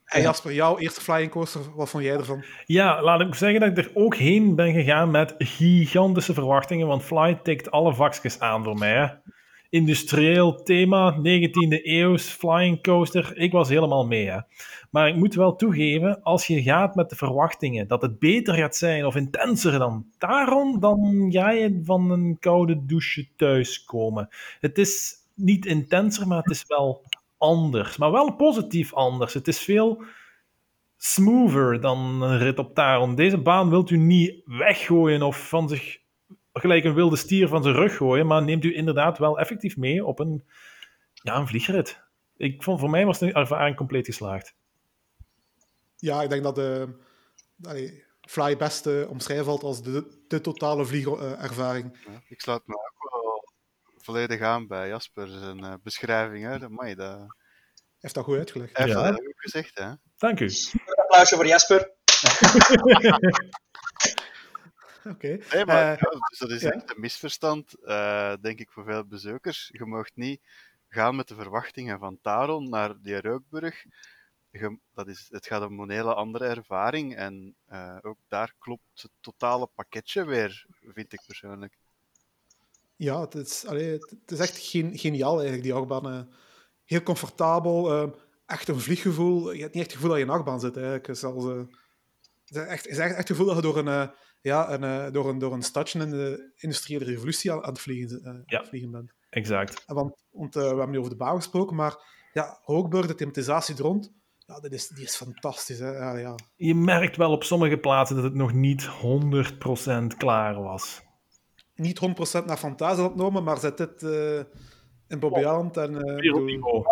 En 0.05 0.21
Jasper, 0.21 0.53
jouw 0.53 0.77
eerste 0.77 1.01
flying 1.01 1.31
coaster, 1.31 1.75
wat 1.75 1.89
vond 1.89 2.03
jij 2.03 2.17
ervan? 2.17 2.43
Ja, 2.65 3.01
laat 3.01 3.21
ik 3.21 3.35
zeggen 3.35 3.59
dat 3.59 3.69
ik 3.69 3.77
er 3.77 3.91
ook 3.93 4.15
heen 4.15 4.55
ben 4.55 4.73
gegaan 4.73 5.11
met 5.11 5.35
gigantische 5.37 6.33
verwachtingen, 6.33 6.87
want 6.87 7.03
Fly 7.03 7.39
tikt 7.43 7.71
alle 7.71 7.93
vakjes 7.93 8.39
aan 8.39 8.63
voor 8.63 8.77
mij. 8.77 9.21
Industrieel 9.69 10.63
thema, 10.63 11.17
19e 11.17 11.83
eeuws, 11.83 12.29
flying 12.29 12.83
coaster, 12.83 13.37
ik 13.37 13.51
was 13.51 13.69
helemaal 13.69 14.05
mee. 14.05 14.29
Hè. 14.29 14.39
Maar 14.89 15.07
ik 15.07 15.15
moet 15.15 15.35
wel 15.35 15.55
toegeven, 15.55 16.23
als 16.23 16.47
je 16.47 16.63
gaat 16.63 16.95
met 16.95 17.09
de 17.09 17.15
verwachtingen 17.15 17.87
dat 17.87 18.01
het 18.01 18.19
beter 18.19 18.55
gaat 18.55 18.75
zijn 18.75 19.05
of 19.05 19.15
intenser 19.15 19.79
dan 19.79 20.05
daarom, 20.17 20.79
dan 20.79 21.27
ga 21.29 21.51
je 21.51 21.81
van 21.83 22.11
een 22.11 22.37
koude 22.39 22.85
douche 22.85 23.27
thuiskomen. 23.35 24.29
Het 24.59 24.77
is 24.77 25.13
niet 25.33 25.65
intenser, 25.65 26.27
maar 26.27 26.37
het 26.37 26.51
is 26.51 26.65
wel 26.67 27.03
anders. 27.37 27.97
Maar 27.97 28.11
wel 28.11 28.35
positief 28.35 28.93
anders. 28.93 29.33
Het 29.33 29.47
is 29.47 29.59
veel 29.59 30.03
smoother 30.97 31.81
dan 31.81 32.21
een 32.21 32.37
rit 32.37 32.59
op 32.59 32.73
Taron. 32.73 33.15
Deze 33.15 33.37
baan 33.37 33.69
wilt 33.69 33.89
u 33.89 33.97
niet 33.97 34.41
weggooien 34.45 35.21
of 35.21 35.49
van 35.49 35.69
zich 35.69 35.97
gelijk 36.59 36.83
een 36.83 36.93
wilde 36.93 37.15
stier 37.15 37.47
van 37.47 37.63
zijn 37.63 37.75
rug 37.75 37.95
gooien, 37.97 38.27
maar 38.27 38.43
neemt 38.43 38.63
u 38.63 38.75
inderdaad 38.75 39.17
wel 39.17 39.39
effectief 39.39 39.77
mee 39.77 40.05
op 40.05 40.19
een, 40.19 40.45
ja, 41.13 41.35
een 41.35 41.47
vliegrit. 41.47 41.99
Ik 42.37 42.63
vond, 42.63 42.79
voor 42.79 42.89
mij 42.89 43.05
was 43.05 43.19
de 43.19 43.33
ervaring 43.33 43.75
compleet 43.75 44.05
geslaagd. 44.05 44.53
Ja, 45.95 46.21
ik 46.21 46.29
denk 46.29 46.43
dat 46.43 46.55
de 46.55 46.87
allee, 47.63 48.03
Fly 48.21 48.57
best 48.57 48.85
uh, 48.87 49.09
omschrijven 49.09 49.45
valt 49.45 49.63
als 49.63 49.83
de, 49.83 50.23
de 50.27 50.41
totale 50.41 50.85
vliegervaring. 50.85 51.97
Ja, 52.07 52.21
ik 52.27 52.41
sluit 52.41 52.61
me 52.65 52.73
ook 52.73 53.11
wel 53.11 53.49
volledig 53.97 54.41
aan 54.41 54.67
bij 54.67 54.87
Jasper 54.87 55.27
zijn 55.27 55.63
uh, 55.63 55.73
beschrijving. 55.83 56.45
Hè. 56.45 56.65
Amai, 56.65 56.95
dat... 56.95 57.35
Heeft 57.99 58.13
dat 58.13 58.23
goed 58.23 58.37
uitgelegd. 58.37 58.77
Hij 58.77 58.85
heeft 58.85 58.97
Ja. 58.97 59.11
dat 59.11 59.23
goed 59.23 59.33
gezegd, 59.35 59.79
hè. 59.79 59.91
Dank 60.17 60.39
u. 60.39 60.45
Een 60.45 60.95
applausje 60.95 61.35
voor 61.35 61.47
Jasper. 61.47 61.91
Oké. 65.09 65.27
Nee, 65.51 65.65
maar 65.65 65.91
Eh, 65.93 65.97
ja, 65.99 66.09
dus 66.29 66.39
dat 66.39 66.49
is 66.51 66.61
ja. 66.61 66.71
echt 66.71 66.95
een 66.95 67.01
misverstand, 67.01 67.73
eh, 67.83 68.33
denk 68.41 68.59
ik, 68.59 68.71
voor 68.71 68.83
veel 68.83 69.05
bezoekers. 69.05 69.69
Je 69.71 69.85
mag 69.85 70.07
niet 70.13 70.41
gaan 70.89 71.15
met 71.15 71.27
de 71.27 71.35
verwachtingen 71.35 71.99
van 71.99 72.17
Taron 72.21 72.69
naar 72.69 73.01
die 73.01 73.17
Reukburg. 73.17 73.85
Je- 74.51 74.77
dat 74.93 75.07
is, 75.07 75.27
het 75.29 75.45
gaat 75.45 75.63
om 75.67 75.79
een 75.79 75.89
hele 75.89 76.13
andere 76.13 76.45
ervaring. 76.45 77.15
En 77.15 77.55
eh, 77.65 77.97
ook 78.01 78.17
daar 78.27 78.53
klopt 78.59 79.01
het 79.01 79.11
totale 79.19 79.69
pakketje 79.75 80.25
weer, 80.25 80.65
vind 80.93 81.13
ik 81.13 81.21
persoonlijk. 81.25 81.77
Ja, 82.95 83.21
het 83.21 83.35
is, 83.35 83.65
allee, 83.65 83.91
het 83.91 84.31
is 84.31 84.39
echt 84.39 84.57
gen- 84.57 84.97
geniaal 84.97 85.33
eigenlijk, 85.33 85.63
die 85.63 85.73
achtbaan. 85.73 86.33
heel 86.85 87.03
comfortabel, 87.03 87.91
eh, 87.93 88.09
echt 88.45 88.67
een 88.67 88.79
vlieggevoel. 88.79 89.51
Je 89.51 89.61
hebt 89.61 89.73
niet 89.73 89.83
echt 89.83 89.91
het 89.93 90.01
gevoel 90.01 90.09
dat 90.09 90.17
je 90.17 90.23
in 90.23 90.29
een 90.29 90.35
achtbaan 90.35 90.59
zit. 90.59 90.75
Eigenlijk. 90.75 91.05
Het 91.07 91.15
is, 91.15 91.21
zelfs, 91.21 91.45
het 91.45 91.67
is 92.45 92.57
echt, 92.57 92.83
het 92.83 92.91
is 92.91 92.97
echt, 92.97 93.09
echt 93.09 93.17
het 93.17 93.27
gevoel 93.27 93.45
dat 93.45 93.55
je 93.55 93.61
door 93.61 93.77
een, 93.77 94.11
ja, 94.45 94.71
een, 94.71 94.83
eh, 94.83 95.11
door 95.11 95.29
een, 95.29 95.37
door 95.37 95.53
een 95.53 95.61
stadje 95.61 95.99
in 95.99 96.09
de 96.09 96.51
industriële 96.55 97.05
revolutie 97.05 97.51
aan, 97.51 97.63
aan 97.63 97.71
het 97.71 97.81
vliegen, 97.81 98.21
eh, 98.23 98.29
aan 98.29 98.43
Ja. 98.45 98.59
het 98.59 98.67
vliegen 98.67 98.91
bent. 98.91 99.13
Exact. 99.29 99.83
En 99.85 99.95
Want, 99.95 100.23
want 100.31 100.55
eh, 100.55 100.61
we 100.61 100.67
hebben 100.67 100.89
nu 100.89 100.97
over 100.97 101.09
de 101.09 101.15
baan 101.17 101.35
gesproken, 101.35 101.75
maar 101.75 101.95
ja, 102.33 102.59
Hoogburg, 102.63 103.07
de 103.07 103.15
thematisatie 103.15 103.75
er 103.75 103.81
rond, 103.81 104.11
ja, 104.37 104.59
dat 104.59 104.71
is, 104.71 104.87
die 104.87 105.03
is 105.03 105.15
fantastisch. 105.15 105.79
Hè? 105.79 105.91
Ja, 105.97 106.17
ja. 106.17 106.35
Je 106.55 106.75
merkt 106.75 107.17
wel 107.17 107.31
op 107.31 107.43
sommige 107.43 107.77
plaatsen 107.77 108.15
dat 108.15 108.25
het 108.25 108.33
nog 108.35 108.53
niet 108.53 108.87
100% 108.87 110.17
klaar 110.17 110.61
was. 110.61 111.01
Niet 111.75 111.99
100% 111.99 112.45
naar 112.45 112.57
Fantasia 112.57 113.05
ontnomen, 113.05 113.43
maar 113.43 113.57
zet 113.57 113.77
dit 113.77 114.03
eh, 114.03 114.37
in 115.07 115.19
Bobbejaand 115.19 115.77
en... 115.77 115.89
eh, 115.95 116.15
bedoel- 116.15 116.15
Wereldniveau. 116.15 116.83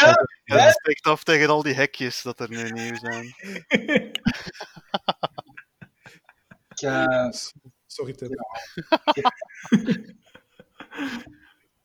Ja, 0.00 0.14
Ja, 0.44 0.64
dat 0.64 0.72
steekt 0.72 1.06
af 1.06 1.24
tegen 1.24 1.48
al 1.48 1.62
die 1.62 1.74
hekjes 1.74 2.22
dat 2.22 2.40
er 2.40 2.48
nu 2.48 2.70
nieuw 2.70 2.94
zijn. 2.96 3.34
Sorry, 7.86 8.12
Tim. 8.12 8.28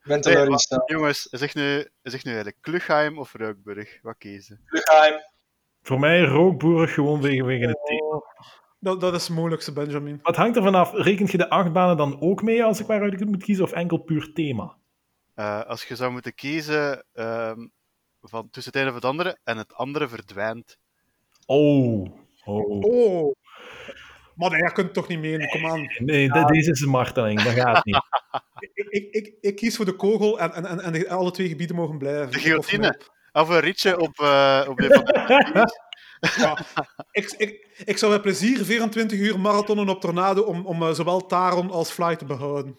ben 0.08 0.20
Nee, 0.20 0.20
teleurgesteld. 0.20 0.90
Jongens, 0.90 1.22
zeg 1.22 1.56
nu, 1.56 1.88
zeg 2.02 2.24
nu 2.24 2.32
eigenlijk 2.32 2.62
Klugheim 2.62 3.18
of 3.18 3.34
Reukburg? 3.34 4.00
Wat 4.02 4.16
kiezen? 4.18 4.62
Klugheim. 4.66 5.22
Voor 5.82 6.00
mij 6.00 6.22
Rookboerig 6.22 6.94
gewoon 6.94 7.22
vanwege 7.22 7.68
het 7.68 7.86
thema. 7.86 8.24
Dat, 8.80 9.02
dat 9.02 9.14
is 9.14 9.28
het 9.28 9.38
moeilijkste, 9.38 9.74
Benjamin. 9.74 10.20
Wat 10.22 10.36
hangt 10.36 10.56
er 10.56 10.64
vanaf? 10.64 10.94
Rekent 10.94 11.32
je 11.32 11.38
de 11.38 11.50
achtbanen 11.50 11.98
dan 11.98 12.22
ook 12.22 12.42
mee 12.42 12.64
als 12.64 12.80
ik 12.80 12.88
waaruit 12.88 13.26
moet 13.26 13.44
kiezen, 13.44 13.64
of 13.64 13.72
enkel 13.72 13.98
puur 13.98 14.34
thema? 14.34 14.76
Eh, 15.34 15.64
als 15.64 15.86
je 15.86 15.96
zou 15.96 16.12
moeten 16.12 16.36
kiezen 16.36 17.06
ehm, 17.14 17.68
van 18.22 18.50
tussen 18.50 18.72
het 18.72 18.82
ene 18.82 18.90
of 18.90 18.96
het 18.96 19.06
andere 19.06 19.38
en 19.44 19.58
het 19.58 19.74
andere 19.74 20.08
verdwijnt. 20.08 20.78
Oh. 21.46 22.06
oh. 22.46 22.84
Oh! 22.84 23.36
Maar 24.38 24.50
nee, 24.50 24.62
dat 24.62 24.72
kunt 24.72 24.94
toch 24.94 25.08
niet 25.08 25.20
menen, 25.20 25.50
kom 25.50 25.66
aan. 25.66 25.80
Nee, 25.98 26.30
de- 26.32 26.46
deze 26.46 26.72
is 26.72 26.82
een 26.82 26.90
marteling, 26.90 27.42
dat 27.42 27.54
gaat 27.54 27.86
niet. 27.86 28.02
Ik, 28.60 28.72
ik, 28.90 29.08
ik, 29.12 29.34
ik 29.42 29.56
kies 29.56 29.76
voor 29.76 29.86
de 29.86 29.96
kogel 29.96 30.40
en, 30.40 30.54
en, 30.54 30.66
en, 30.66 30.80
en 30.80 30.92
de- 30.92 31.10
alle 31.10 31.32
twee 31.32 31.48
gebieden 31.48 31.76
mogen 31.76 31.98
blijven. 31.98 32.32
De 32.32 32.40
guillotine. 32.40 33.00
Of 33.32 33.50
een 33.50 33.60
ritje 33.60 34.00
op, 34.00 34.20
eh 34.20 34.66
op 34.68 34.78
de 34.78 35.04
Ja, 36.38 36.58
ik, 37.12 37.32
ik, 37.38 37.68
ik 37.86 37.98
zou 37.98 38.12
met 38.12 38.22
plezier 38.22 38.66
24 38.66 39.20
uur 39.20 39.40
marathonnen 39.40 39.90
op 39.90 40.02
Tornado 40.02 40.42
om, 40.42 40.66
om 40.66 40.82
eh, 40.84 40.94
zowel 40.94 41.26
Taron 41.26 41.72
als 41.72 41.92
Fly 41.92 42.16
te 42.16 42.26
behouden. 42.26 42.78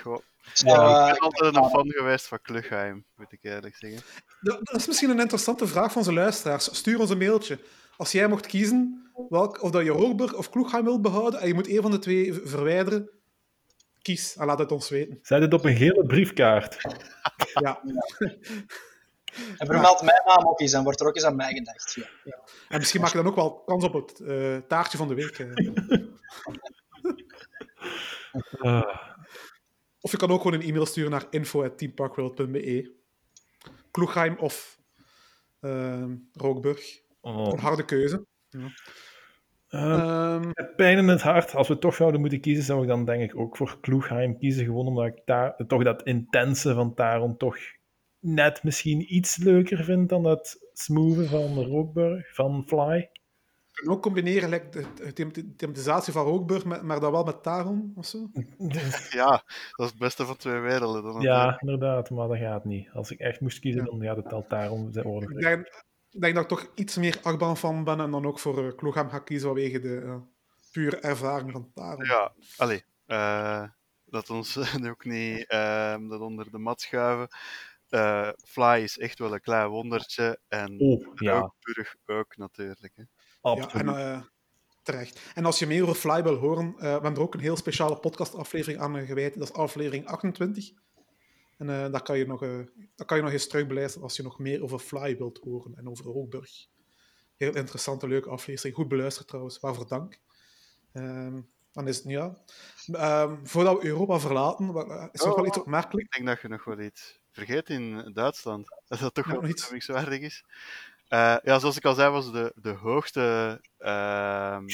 Goh, 0.00 0.16
Ik 0.44 0.50
zou, 0.52 1.06
ik 1.08 1.12
ben 1.12 1.18
altijd 1.18 1.56
een 1.56 1.70
fan 1.70 1.90
geweest 1.90 2.26
van 2.28 2.38
Klugheim, 2.42 3.04
moet 3.16 3.32
ik 3.32 3.38
eerlijk 3.42 3.76
zeggen. 3.76 4.00
Dat, 4.40 4.58
dat 4.66 4.76
is 4.76 4.86
misschien 4.86 5.10
een 5.10 5.20
interessante 5.20 5.66
vraag 5.66 5.88
van 5.92 5.96
onze 6.00 6.12
luisteraars. 6.12 6.76
Stuur 6.76 7.00
ons 7.00 7.10
een 7.10 7.18
mailtje. 7.18 7.58
Als 7.98 8.12
jij 8.12 8.28
mocht 8.28 8.46
kiezen 8.46 9.10
welk, 9.28 9.62
of 9.62 9.70
dat 9.70 9.84
je 9.84 9.90
Hoogburg 9.90 10.34
of 10.34 10.50
Kloegheim 10.50 10.84
wilt 10.84 11.02
behouden 11.02 11.40
en 11.40 11.48
je 11.48 11.54
moet 11.54 11.68
een 11.68 11.82
van 11.82 11.90
de 11.90 11.98
twee 11.98 12.34
verwijderen, 12.34 13.10
kies 14.02 14.36
en 14.36 14.46
laat 14.46 14.58
het 14.58 14.72
ons 14.72 14.88
weten. 14.88 15.18
Zet 15.22 15.40
het 15.40 15.52
op 15.54 15.64
een 15.64 15.76
gele 15.76 16.06
briefkaart. 16.06 16.76
Ja. 17.60 17.80
En 19.58 19.66
vermeld 19.66 20.02
mijn 20.02 20.22
naam 20.26 20.46
ook 20.46 20.60
eens, 20.60 20.70
dan 20.72 20.84
wordt 20.84 21.00
er 21.00 21.06
ook 21.06 21.14
eens 21.14 21.24
aan 21.24 21.36
mij 21.36 21.52
gedacht. 21.52 21.94
Ja. 22.24 22.38
En 22.68 22.78
misschien 22.78 23.00
maak 23.00 23.10
je 23.10 23.16
dan 23.16 23.26
ook 23.26 23.34
wel 23.34 23.62
kans 23.64 23.84
op 23.84 23.92
het 23.92 24.20
eh, 24.20 24.56
taartje 24.56 24.98
van 24.98 25.08
de 25.08 25.14
week. 25.14 25.38
eh. 25.38 26.02
Ah, 28.58 28.98
Of 30.00 30.10
je 30.10 30.16
kan 30.16 30.30
ook 30.30 30.42
gewoon 30.42 30.60
een 30.60 30.66
e-mail 30.68 30.86
sturen 30.86 31.10
naar 31.10 31.26
info.teamparkworld.be. 31.30 32.94
Kloegheim 33.90 34.36
of 34.38 34.78
ehm 35.60 36.14
Rookburg. 36.32 37.00
Oh. 37.20 37.52
Een 37.52 37.58
harde 37.58 37.84
keuze. 37.84 38.26
Eh, 38.50 38.64
Ehm, 39.68 40.46
met 40.52 40.76
pijn 40.76 40.98
in 40.98 41.08
het 41.08 41.22
hart, 41.22 41.54
als 41.54 41.68
we 41.68 41.78
toch 41.78 41.94
zouden 41.94 42.20
moeten 42.20 42.40
kiezen, 42.40 42.64
zou 42.64 42.82
ik 42.82 42.88
dan 42.88 43.04
denk 43.04 43.22
ik 43.22 43.38
ook 43.38 43.56
voor 43.56 43.78
Kloegheim 43.80 44.38
kiezen. 44.38 44.64
Gewoon 44.64 44.86
omdat 44.86 45.06
ik 45.06 45.22
daar, 45.24 45.56
toch 45.66 45.84
dat 45.84 46.02
intense 46.02 46.74
van 46.74 46.94
Taron 46.94 47.36
toch 47.36 47.56
net 48.20 48.62
misschien 48.62 49.14
iets 49.14 49.36
leuker 49.36 49.84
vind 49.84 50.08
dan 50.08 50.22
dat 50.22 50.58
smoothen 50.72 51.28
van 51.28 51.64
Rookburg, 51.64 52.34
van 52.34 52.64
Fly. 52.66 53.10
kunnen 53.72 53.94
ook 53.94 54.02
combineren 54.02 54.48
like, 54.48 54.68
de, 54.68 54.84
de 54.94 55.12
them- 55.12 55.56
thematisatie 55.56 56.12
van 56.12 56.24
Rookburg, 56.24 56.64
met, 56.64 56.82
maar 56.82 57.00
dan 57.00 57.12
wel 57.12 57.24
met 57.24 57.42
Taron 57.42 57.92
of 57.94 58.06
zo. 58.06 58.30
Ja, 59.10 59.30
dat 59.76 59.86
is 59.86 59.90
het 59.90 59.98
beste 59.98 60.24
van 60.26 60.36
twee 60.36 60.60
werelden. 60.60 61.02
Dan 61.02 61.20
Ja, 61.20 61.60
inderdaad, 61.60 62.10
maar 62.10 62.28
dat 62.28 62.38
gaat 62.38 62.64
niet. 62.64 62.88
Als 62.92 63.10
ik 63.10 63.18
echt 63.18 63.40
moest 63.40 63.58
kiezen, 63.58 63.84
dan 63.84 64.02
gaat 64.02 64.16
het 64.16 64.32
al 64.32 64.46
Taron 64.48 64.90
denk, 64.90 65.86
ik 66.10 66.20
denk 66.20 66.34
dat 66.34 66.42
ik 66.42 66.48
toch 66.48 66.70
iets 66.74 66.96
meer 66.96 67.18
achtbaan 67.22 67.56
van 67.56 67.84
ben 67.84 68.00
en 68.00 68.10
dan 68.10 68.26
ook 68.26 68.38
voor 68.38 68.64
uh, 68.82 68.92
ga 68.92 69.18
kiezen 69.18 69.48
vanwege 69.48 69.80
de 69.80 70.00
eh, 70.00 70.16
pure 70.72 70.96
ervaring 70.96 71.52
van 71.52 71.70
Taron. 71.74 72.04
Ja, 72.04 72.32
allee. 72.56 72.84
eh 73.06 73.62
dat 74.10 74.30
ons 74.30 74.54
nu 74.80 74.90
ook 74.90 75.04
niet 75.04 75.46
ehm, 75.46 76.08
dat 76.08 76.20
onder 76.20 76.50
de 76.50 76.58
mat 76.58 76.80
schuiven. 76.80 77.28
Eh, 77.88 78.28
Fly 78.44 78.82
is 78.82 78.98
echt 78.98 79.18
wel 79.18 79.32
een 79.32 79.40
klein 79.40 79.68
wondertje. 79.68 80.40
En 80.48 80.80
Oh, 80.80 81.06
ja, 81.14 81.38
Rookburg 81.38 81.94
ook 82.06 82.36
natuurlijk. 82.36 82.92
Hè. 82.96 83.02
Ja, 83.02 83.08
absoluut. 83.40 83.86
en, 83.86 83.96
eh, 83.96 84.22
terecht. 84.82 85.20
En 85.34 85.44
als 85.44 85.58
je 85.58 85.66
meer 85.66 85.82
over 85.82 85.94
Fly 85.94 86.22
wil 86.22 86.36
horen, 86.36 86.74
eh, 86.74 86.80
we 86.80 86.86
hebben 86.86 87.14
er 87.14 87.20
ook 87.20 87.34
een 87.34 87.40
heel 87.40 87.56
speciale 87.56 87.98
podcastaflevering 87.98 88.80
aan 88.80 89.06
gewijd. 89.06 89.38
Dat 89.38 89.48
is 89.48 89.54
aflevering 89.54 90.06
28. 90.06 90.70
En 91.58 91.70
eh 91.70 91.90
daar, 91.92 92.02
kan 92.02 92.18
je 92.18 92.26
nog, 92.26 92.42
eh 92.42 92.58
daar 92.96 93.06
kan 93.06 93.16
je 93.16 93.22
nog 93.22 93.32
eens 93.32 93.46
terugbeluisteren 93.48 94.02
als 94.02 94.16
je 94.16 94.22
nog 94.22 94.38
meer 94.38 94.62
over 94.62 94.78
Fly 94.78 95.16
wilt 95.16 95.38
horen 95.38 95.74
en 95.76 95.88
over 95.88 96.04
Rookburg. 96.04 96.50
Heel 97.36 97.54
interessante, 97.54 98.08
leuke 98.08 98.28
aflevering. 98.28 98.74
Goed 98.74 98.88
beluisterd 98.88 99.28
trouwens, 99.28 99.60
waarvoor 99.60 99.88
dank. 99.88 100.20
Ehm, 100.92 101.40
dan 101.72 101.88
is 101.88 101.96
het, 101.96 102.06
ja... 102.08 102.36
Ehm, 102.92 103.36
voordat 103.44 103.82
we 103.82 103.88
Europa 103.88 104.18
verlaten, 104.18 104.66
is 105.12 105.20
er 105.20 105.26
nog 105.26 105.34
wel 105.34 105.34
Oh. 105.44 105.46
iets 105.46 105.58
opmerkelijk. 105.58 106.06
Ik 106.06 106.12
denk 106.12 106.26
dat 106.26 106.40
je 106.40 106.48
nog 106.48 106.64
wel 106.64 106.78
iets 106.80 107.20
vergeet 107.30 107.68
in 107.68 108.10
Duitsland. 108.12 108.68
Dat 108.88 108.98
dat 108.98 109.14
toch 109.14 109.24
Ja, 109.26 109.32
wel 109.32 109.40
nog 109.40 109.50
iets. 109.50 109.68
bestemmingwaardig 109.70 110.20
is. 110.20 110.44
Eh, 111.08 111.36
ja, 111.42 111.58
zoals 111.58 111.76
ik 111.76 111.84
al 111.84 111.94
zei, 111.94 112.10
was 112.10 112.32
de, 112.32 112.52
de 112.56 112.70
hoogste. 112.70 113.20
ehm, 113.78 114.64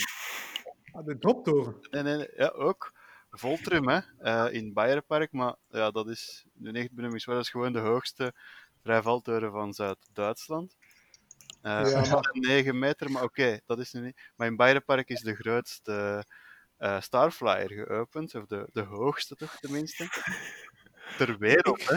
Ah, 0.93 1.05
De 1.05 1.19
droptoren. 1.19 1.77
nee, 1.91 2.03
nee, 2.03 2.17
nee, 2.17 2.29
ja, 2.37 2.49
ook. 2.49 2.93
Voltrum, 3.39 3.89
hè, 3.89 4.01
eh, 4.19 4.47
in 4.53 4.73
Bayernpark. 4.73 5.33
Maar 5.33 5.55
ja, 5.69 5.91
dat 5.91 6.09
is 6.09 6.45
nu 6.55 6.73
echt 6.73 6.93
benoemingswaardig. 6.93 7.45
Dat 7.45 7.55
is 7.55 7.61
gewoon 7.61 7.73
de 7.85 7.91
hoogste 7.91 8.33
vrijvaltoren 8.83 9.51
van 9.53 9.75
Zuid-Duitsland. 9.75 10.77
Eh 11.63 11.91
Ja, 11.91 12.01
maar- 12.11 12.29
9 12.33 12.79
meter, 12.79 13.11
maar 13.11 13.23
oké, 13.23 13.61
dat 13.67 13.79
is 13.79 13.93
nu 13.93 14.01
niet. 14.01 14.31
Maar 14.37 14.47
in 14.47 14.57
Bayernpark 14.57 15.09
is 15.09 15.21
de 15.21 15.35
grootste 15.35 16.25
eh, 16.77 17.01
Starflyer 17.01 17.71
geopend. 17.71 18.35
Of 18.35 18.47
de, 18.47 18.69
de 18.73 18.81
hoogste 18.83 19.35
toch, 19.37 19.57
tenminste. 19.61 20.09
Ter 21.17 21.39
wereld, 21.39 21.89
hè. 21.89 21.97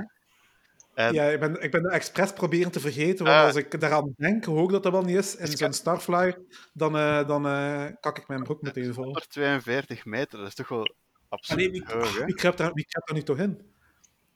En 0.94 1.14
Ja, 1.14 1.24
ik 1.24 1.40
ben, 1.40 1.62
ik 1.62 1.72
ben 1.72 1.86
expres 1.86 2.34
proberen 2.34 2.72
te 2.72 2.80
vergeten, 2.80 3.26
want 3.26 3.38
Ah. 3.38 3.46
als 3.46 3.56
ik 3.56 3.80
daaraan 3.82 4.14
denk, 4.18 4.46
hoe 4.46 4.60
ook 4.60 4.72
dat 4.72 4.84
dat 4.84 4.92
wel 4.92 5.02
niet 5.04 5.16
is, 5.18 5.36
in 5.36 5.48
zo'n 5.58 5.74
Starflyer, 5.74 6.42
dan, 6.74 6.98
eh, 6.98 7.28
dan 7.28 7.46
eh, 7.48 7.86
kak 8.00 8.18
ik 8.18 8.28
mijn 8.28 8.44
broek 8.44 8.62
meteen 8.62 8.94
vol. 8.94 9.04
142 9.04 10.06
meter, 10.06 10.38
dat 10.40 10.48
is 10.48 10.54
toch 10.56 10.68
wel 10.68 10.96
Allee, 11.30 11.68
absoluut 11.70 11.72
wie, 11.72 11.84
hè? 12.20 12.26
wie 12.26 12.36
kruipt 12.36 12.58
daar, 12.58 12.74
wie 12.74 12.86
kruipt 12.86 13.08
daar 13.08 13.18
nu 13.18 13.24
toch 13.24 13.38
in? 13.38 13.62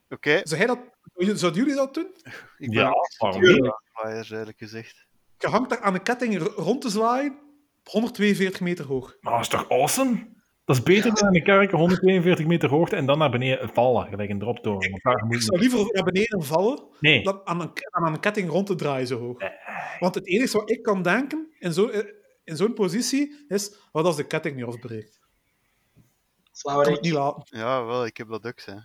Oké, 0.10 0.42
Zou, 0.44 0.58
hij 0.62 0.66
dat, 0.66 0.80
zouden 1.40 1.62
jullie 1.62 1.76
dat 1.76 1.94
doen? 1.94 2.08
ik 2.58 2.70
ben 2.70 2.80
Ja, 2.80 2.92
waarom 3.18 3.42
niet? 3.42 4.54
gezegd. 4.58 5.06
Je 5.38 5.48
hangt 5.48 5.70
daar 5.70 5.80
aan 5.80 5.94
een 5.94 6.04
ketting 6.04 6.54
rond 6.56 6.82
te 6.82 6.90
zwaaien, 6.90 7.32
op 7.80 7.88
142 7.92 8.62
meter 8.62 8.86
hoog. 8.86 9.18
Maar 9.22 9.32
dat 9.34 9.42
is 9.42 9.48
toch 9.48 9.70
awesome? 9.70 10.28
Dat 10.66 10.76
is 10.76 10.84
beter 10.84 11.14
dan 11.14 11.28
in 11.28 11.34
de 11.34 11.42
kerken 11.42 11.78
142 11.78 12.46
meter 12.46 12.70
hoogte 12.70 12.96
en 12.96 13.06
dan 13.06 13.18
naar 13.18 13.32
beneden 13.32 13.70
vallen, 13.74 14.08
gelijk 14.08 14.30
een 14.30 14.40
droptoren. 14.40 14.90
Want 14.90 15.04
daar 15.04 15.26
moet 15.26 15.34
Ik 15.36 15.40
je 15.40 15.46
zou 15.46 15.60
liever 15.60 15.94
naar 15.94 16.04
beneden 16.04 16.44
vallen 16.44 16.84
Nee, 17.00 17.24
dan 17.24 17.42
aan 17.44 17.62
een, 17.62 17.72
aan 17.92 18.14
een 18.14 18.20
ketting 18.20 18.50
rond 18.50 18.68
te 18.68 18.76
draaien 18.76 19.08
zo 19.08 19.20
hoog. 19.20 19.38
Want 20.00 20.16
het 20.16 20.28
enige 20.28 20.58
wat 20.58 20.70
ik 20.70 20.84
kan 20.84 21.02
denken 21.02 21.48
in 21.60 21.74
zo'n 21.74 21.92
in 22.44 22.56
zo'n 22.56 22.74
positie 22.74 23.46
is, 23.48 23.76
wat 23.92 24.06
als 24.06 24.16
de 24.16 24.28
ketting 24.28 24.56
niet 24.56 24.66
afbreekt? 24.66 25.20
Ik 26.64 26.68
het 26.68 26.74
Flauwerik. 26.74 27.02
niet 27.02 27.14
laten. 27.14 27.58
Ja, 27.60 27.84
wel, 27.86 28.06
ik 28.06 28.18
heb 28.18 28.28
dat 28.30 28.46
ook, 28.46 28.62
hè. 28.62 28.76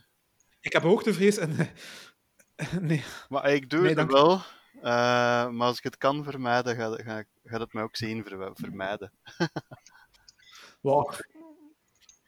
Ik 0.60 0.72
heb 0.72 0.82
hoogtevrees 0.82 1.36
en... 1.38 1.56
Nee, 2.80 3.04
Maar 3.28 3.52
ik 3.52 3.70
doe 3.70 3.80
Nee, 3.80 3.94
het 3.94 4.12
wel. 4.12 4.32
eh, 4.74 5.48
maar 5.48 5.66
als 5.66 5.78
ik 5.78 5.84
het 5.84 5.96
kan 5.96 6.24
vermijden, 6.24 6.76
gaat 6.76 7.02
ga, 7.02 7.24
gaat 7.44 7.60
het 7.60 7.72
mij 7.72 7.82
ook 7.82 7.96
zien 7.96 8.24
ver- 8.24 8.50
vermijden. 8.54 9.12
wow. 10.80 11.12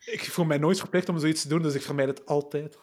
Ik 0.04 0.30
voel 0.30 0.44
mij 0.44 0.58
nooit 0.58 0.78
verplicht 0.78 1.08
om 1.08 1.18
zoiets 1.18 1.42
te 1.42 1.48
doen, 1.48 1.62
dus 1.62 1.74
ik 1.74 1.82
vermijd 1.82 2.08
het 2.08 2.26
altijd. 2.26 2.78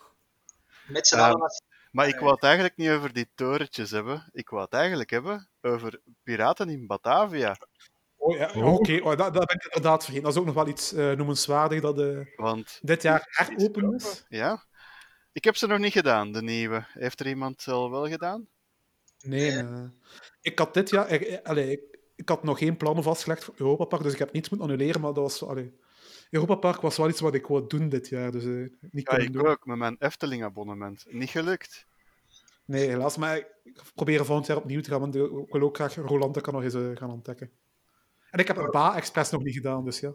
Met 0.87 1.07
z'n 1.07 1.15
allen. 1.19 1.51
Maar 1.91 2.07
ik 2.07 2.19
wou 2.19 2.31
het 2.31 2.43
eigenlijk 2.43 2.77
niet 2.77 2.89
over 2.89 3.13
die 3.13 3.29
torentjes 3.35 3.91
hebben. 3.91 4.29
Ik 4.31 4.49
wou 4.49 4.63
het 4.63 4.73
eigenlijk 4.73 5.09
hebben 5.09 5.49
over 5.61 6.01
piraten 6.23 6.69
in 6.69 6.87
Batavia. 6.87 7.55
Oh 8.25 8.37
ja, 8.37 8.51
Oh. 8.55 8.73
oké, 8.73 8.99
oh, 9.03 9.15
dat, 9.17 9.33
dat 9.33 9.45
ben 9.45 9.55
ik 9.55 9.63
inderdaad 9.65 10.03
vergeten. 10.03 10.23
Dat 10.23 10.33
is 10.33 10.39
ook 10.39 10.45
nog 10.45 10.55
wel 10.55 10.67
iets 10.67 10.93
eh, 10.93 11.11
noemenswaardig 11.11 11.81
dat 11.81 11.99
eh, 11.99 12.19
Want 12.35 12.79
dit 12.81 13.01
jaar 13.01 13.27
heropen 13.29 13.93
is. 13.95 14.25
Ja. 14.29 14.63
Ik 15.31 15.43
heb 15.43 15.55
ze 15.55 15.67
nog 15.67 15.79
niet 15.79 15.91
gedaan, 15.91 16.31
de 16.31 16.41
nieuwe. 16.41 16.85
Heeft 16.87 17.19
er 17.19 17.27
iemand 17.27 17.67
al 17.67 17.91
wel 17.91 18.07
gedaan? 18.07 18.47
Nee, 19.23 19.51
nee. 19.51 19.89
ik 20.41 20.59
had 20.59 20.73
dit 20.73 20.89
jaar... 20.89 21.39
Allee, 21.43 21.71
ik, 21.71 21.81
ik 22.15 22.29
had 22.29 22.43
nog 22.43 22.57
geen 22.57 22.77
plannen 22.77 23.03
vastgelegd 23.03 23.43
voor 23.43 23.53
Europa 23.57 23.85
Park, 23.85 24.03
dus 24.03 24.13
ik 24.13 24.19
heb 24.19 24.31
niets 24.31 24.49
moeten 24.49 24.67
annuleren, 24.69 25.01
maar 25.01 25.13
dat 25.13 25.23
was... 25.23 25.43
Allee, 25.43 25.73
Europa 26.29 26.55
Park 26.55 26.81
was 26.81 26.97
wel 26.97 27.09
iets 27.09 27.19
wat 27.19 27.33
ik 27.33 27.45
wou 27.47 27.67
doen 27.67 27.89
dit 27.89 28.07
jaar, 28.09 28.31
dus 28.31 28.43
eh, 28.43 28.49
niet 28.51 28.71
Ja, 28.91 29.01
kunnen 29.03 29.27
ik 29.27 29.33
doen. 29.33 29.47
ook, 29.47 29.65
met 29.65 29.77
mijn 29.77 29.95
Efteling-abonnement. 29.99 31.05
Niet 31.09 31.29
gelukt. 31.29 31.85
Nee, 32.65 32.87
helaas, 32.87 33.17
maar 33.17 33.37
ik 33.37 33.81
probeer 33.95 34.25
volgend 34.25 34.47
jaar 34.47 34.57
opnieuw 34.57 34.81
te 34.81 34.89
gaan, 34.89 34.99
want 34.99 35.15
ik 35.15 35.29
wil 35.51 35.61
ook 35.61 35.75
graag 35.75 35.95
Rolanda 35.95 36.39
kan 36.41 36.53
nog 36.53 36.63
eens 36.63 36.73
eh, 36.73 36.89
gaan 36.93 37.11
ontdekken. 37.11 37.51
En 38.35 38.41
ik 38.41 38.47
heb 38.47 38.57
een 38.57 38.71
Ba 38.71 38.95
Express 38.95 39.31
nog 39.31 39.43
niet 39.43 39.53
gedaan, 39.53 39.85
dus 39.85 39.99
ja. 39.99 40.11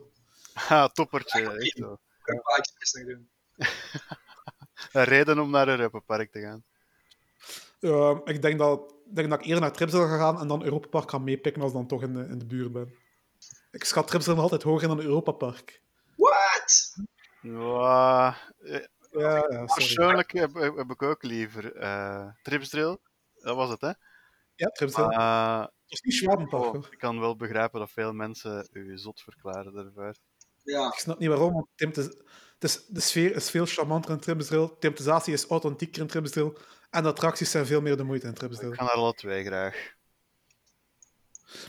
Ha, 0.53 0.89
toppertje. 0.99 1.41
Echt 1.41 1.79
wel. 1.79 1.93
Ik 1.93 2.23
kan 2.23 2.41
wel 2.45 2.57
expres 2.57 2.93
nog 2.93 3.05
doen. 3.05 3.31
Een 4.93 5.05
reden 5.05 5.39
om 5.39 5.51
naar 5.51 5.69
Europa 5.69 5.99
Park 5.99 6.33
te 6.33 6.41
gaan. 6.41 6.65
Eh, 7.81 8.19
ik 8.25 8.43
denk 8.43 8.59
dat, 8.59 8.95
ik 9.09 9.17
denk 9.17 9.31
dat 9.31 9.39
ik 9.39 9.45
eerder 9.45 9.61
naar 9.61 9.73
Tripsel 9.73 10.07
ga 10.07 10.17
gaan 10.17 10.41
en 10.41 10.49
dan 10.49 10.65
Europa 10.65 10.89
Park 10.89 11.11
gaan 11.11 11.25
meepikken 11.25 11.63
als 11.63 11.71
ik 11.71 11.77
dan 11.77 11.87
toch 11.87 12.03
in 12.03 12.15
de, 12.15 12.21
in 12.21 12.39
de 12.39 12.47
buurt 12.47 12.73
ben. 12.73 12.95
Ik 13.71 13.85
schat 13.85 14.07
Tripsel 14.07 14.35
nog 14.35 14.43
altijd 14.43 14.63
hoger 14.63 14.89
dan 14.89 15.01
Europa 15.01 15.33
Park. 15.33 15.83
What? 16.17 16.95
Ja, 17.41 18.37
eh, 18.59 18.85
Ja, 19.11 19.65
persoonlijk 19.75 20.33
heb, 20.33 20.55
heb 20.55 20.91
ik 20.91 21.03
ook 21.03 21.23
liever 21.23 21.77
eh 21.77 22.29
Tripsdrill. 22.43 22.99
Dat 23.35 23.57
was 23.57 23.71
het, 23.71 23.81
hè? 23.81 23.93
Ja, 24.55 24.67
Tripsel. 24.67 25.13
Ah, 25.13 25.59
dat 25.61 25.71
is 25.91 26.01
niet 26.01 26.15
Schwabenpark, 26.15 26.75
oh, 26.75 26.85
ik 26.91 26.99
kan 26.99 27.21
wel 27.21 27.37
begrijpen 27.37 27.81
dat 27.81 27.91
veel 27.91 28.13
mensen 28.13 28.69
u 28.73 28.99
zot 28.99 29.21
verklaren 29.21 29.73
daarvoor. 29.73 30.15
Ja. 30.63 30.87
Ik 30.87 30.99
snap 30.99 31.19
niet 31.19 31.29
waarom, 31.29 31.53
want 31.53 31.67
Tim 31.75 31.93
te- 31.93 32.25
het 32.59 32.71
is, 32.71 32.87
de 32.87 33.01
sfeer 33.01 33.37
is 33.37 33.51
veel 33.51 33.67
charmanter 33.67 34.11
in 34.11 34.21
Tripsdrill. 34.21 34.71
Temptatie 34.79 35.33
is 35.33 35.47
authentieker 35.47 36.03
in 36.03 36.09
Tripsdrill. 36.09 36.53
En 36.91 37.03
de 37.03 37.09
attracties 37.09 37.51
zijn 37.51 37.67
veel 37.67 37.81
meer 37.81 37.97
de 37.97 38.03
moeite 38.03 38.27
in 38.27 38.35
Tripsdrill. 38.35 38.71
Ik 38.71 38.79
ga 38.79 38.85
naar 38.85 38.93
alle 38.93 39.15
twee 39.15 39.45
graag. 39.45 39.95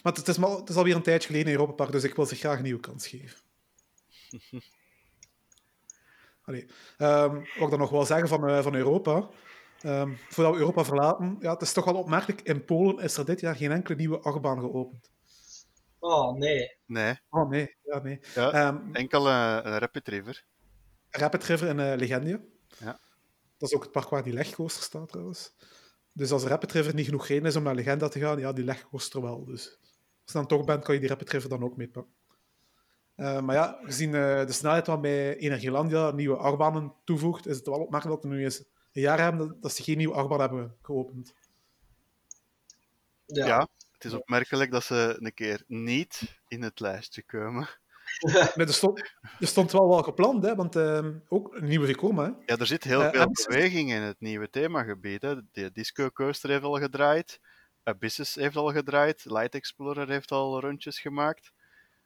Maar 0.03 0.13
het 0.13 0.27
is, 0.27 0.37
maar 0.37 0.49
het 0.49 0.69
is 0.69 0.75
alweer 0.75 0.95
een 0.95 1.01
tijdje 1.01 1.27
geleden 1.27 1.47
in 1.47 1.53
Europa 1.53 1.73
Park, 1.73 1.91
dus 1.91 2.03
ik 2.03 2.15
wil 2.15 2.25
ze 2.25 2.35
graag 2.35 2.57
een 2.57 2.63
nieuwe 2.63 2.79
kans 2.79 3.07
geven. 3.07 3.39
Allee. 6.45 6.67
Ehm, 6.97 7.33
wat 7.33 7.63
ik 7.63 7.69
dan 7.69 7.79
nog 7.79 7.89
wel 7.89 8.05
zeggen 8.05 8.27
van, 8.27 8.47
eh, 8.47 8.63
van 8.63 8.75
Europa. 8.75 9.29
Ehm, 9.81 10.13
voordat 10.29 10.53
we 10.53 10.59
Europa 10.59 10.83
verlaten, 10.83 11.37
ja, 11.39 11.53
het 11.53 11.61
is 11.61 11.73
toch 11.73 11.85
wel 11.85 11.95
opmerkelijk. 11.95 12.41
In 12.41 12.65
Polen 12.65 13.03
is 13.03 13.17
er 13.17 13.25
dit 13.25 13.39
jaar 13.39 13.55
geen 13.55 13.71
enkele 13.71 13.97
nieuwe 13.97 14.19
achtbaan 14.19 14.59
geopend. 14.59 15.11
Oh, 15.99 16.37
nee. 16.37 16.77
Nee, 16.85 17.19
Oh 17.29 17.49
nee, 17.49 17.75
ja, 17.83 17.99
nee. 18.01 18.19
ja, 18.35 18.51
Ehm, 18.51 18.93
enkel 18.93 19.27
een 19.29 19.77
Rapid 19.77 20.07
River. 20.07 20.45
Rapid 21.09 21.43
River 21.43 21.67
in 21.67 21.79
eh, 21.79 21.97
Legendia. 21.97 22.39
Ja. 22.79 22.99
Dat 23.57 23.69
is 23.69 23.75
ook 23.75 23.83
het 23.83 23.91
park 23.91 24.09
waar 24.09 24.23
die 24.23 24.33
legcoaster 24.33 24.83
staat 24.83 25.09
trouwens. 25.09 25.53
Dus 26.13 26.31
als 26.31 26.43
Rapid 26.43 26.71
River 26.71 26.93
niet 26.93 27.05
genoeg 27.05 27.27
reden 27.27 27.45
is 27.45 27.55
om 27.55 27.63
naar 27.63 27.75
Legenda 27.75 28.07
te 28.07 28.19
gaan, 28.19 28.39
ja, 28.39 28.53
die 28.53 28.63
legcoaster 28.63 29.21
wel. 29.21 29.45
Dus 29.45 29.79
als 30.23 30.31
je 30.31 30.33
dan 30.33 30.47
toch 30.47 30.65
bent, 30.65 30.83
kan 30.83 30.93
je 30.93 30.99
die 30.99 31.09
Rapid 31.09 31.29
River 31.29 31.49
dan 31.49 31.63
ook 31.63 31.77
meepakken. 31.77 32.13
Eh, 33.15 33.41
maar 33.41 33.55
ja, 33.55 33.79
gezien 33.83 34.15
eh, 34.15 34.45
de 34.45 34.51
snelheid 34.51 34.87
waarmee 34.87 35.37
Energielandia 35.37 36.11
nieuwe 36.11 36.37
achtbanen 36.37 36.93
toevoegt, 37.03 37.47
is 37.47 37.57
het 37.57 37.65
wel 37.67 37.79
opmerkelijk 37.79 38.21
dat 38.21 38.31
we 38.31 38.37
nu 38.37 38.43
eens 38.43 38.63
een 38.93 39.01
jaar 39.01 39.19
hebben 39.19 39.57
dat- 39.61 39.73
ze 39.73 39.83
geen 39.83 39.97
nieuwe 39.97 40.13
achtbaan 40.15 40.39
hebben 40.39 40.75
geopend. 40.81 41.33
Ja. 43.25 43.45
Ja. 43.45 43.67
het 43.91 44.03
is 44.05 44.13
opmerkelijk 44.13 44.71
dat 44.71 44.83
ze 44.83 45.15
een 45.19 45.33
keer 45.33 45.63
niet 45.67 46.39
in 46.47 46.61
het 46.61 46.79
lijstje 46.79 47.23
komen. 47.23 47.69
Maar 48.55 48.67
er 48.67 48.73
stond, 48.73 48.99
er 49.39 49.47
stond 49.47 49.71
wel 49.71 49.87
wel 49.87 50.03
gepland, 50.03 50.43
hè, 50.43 50.55
want 50.55 50.75
ehm, 50.75 51.13
ook 51.29 51.55
een 51.55 51.65
nieuwe 51.65 51.85
Vekoma. 51.85 52.23
Hè. 52.23 52.31
Ja, 52.45 52.57
er 52.59 52.65
zit 52.65 52.83
heel 52.83 53.03
Eh, 53.03 53.09
veel 53.11 53.31
beweging 53.47 53.91
in 53.91 54.01
het 54.01 54.19
nieuwe 54.19 54.49
themagebied. 54.49 55.21
Hè. 55.21 55.35
De 55.51 55.71
Disco 55.71 56.09
Coaster 56.09 56.49
heeft 56.49 56.63
al 56.63 56.79
gedraaid. 56.79 57.39
Abyssus 57.83 58.35
heeft 58.35 58.55
al 58.55 58.71
gedraaid. 58.71 59.25
Light 59.25 59.55
Explorer 59.55 60.09
heeft 60.09 60.31
al 60.31 60.59
rondjes 60.59 60.99
gemaakt. 60.99 61.51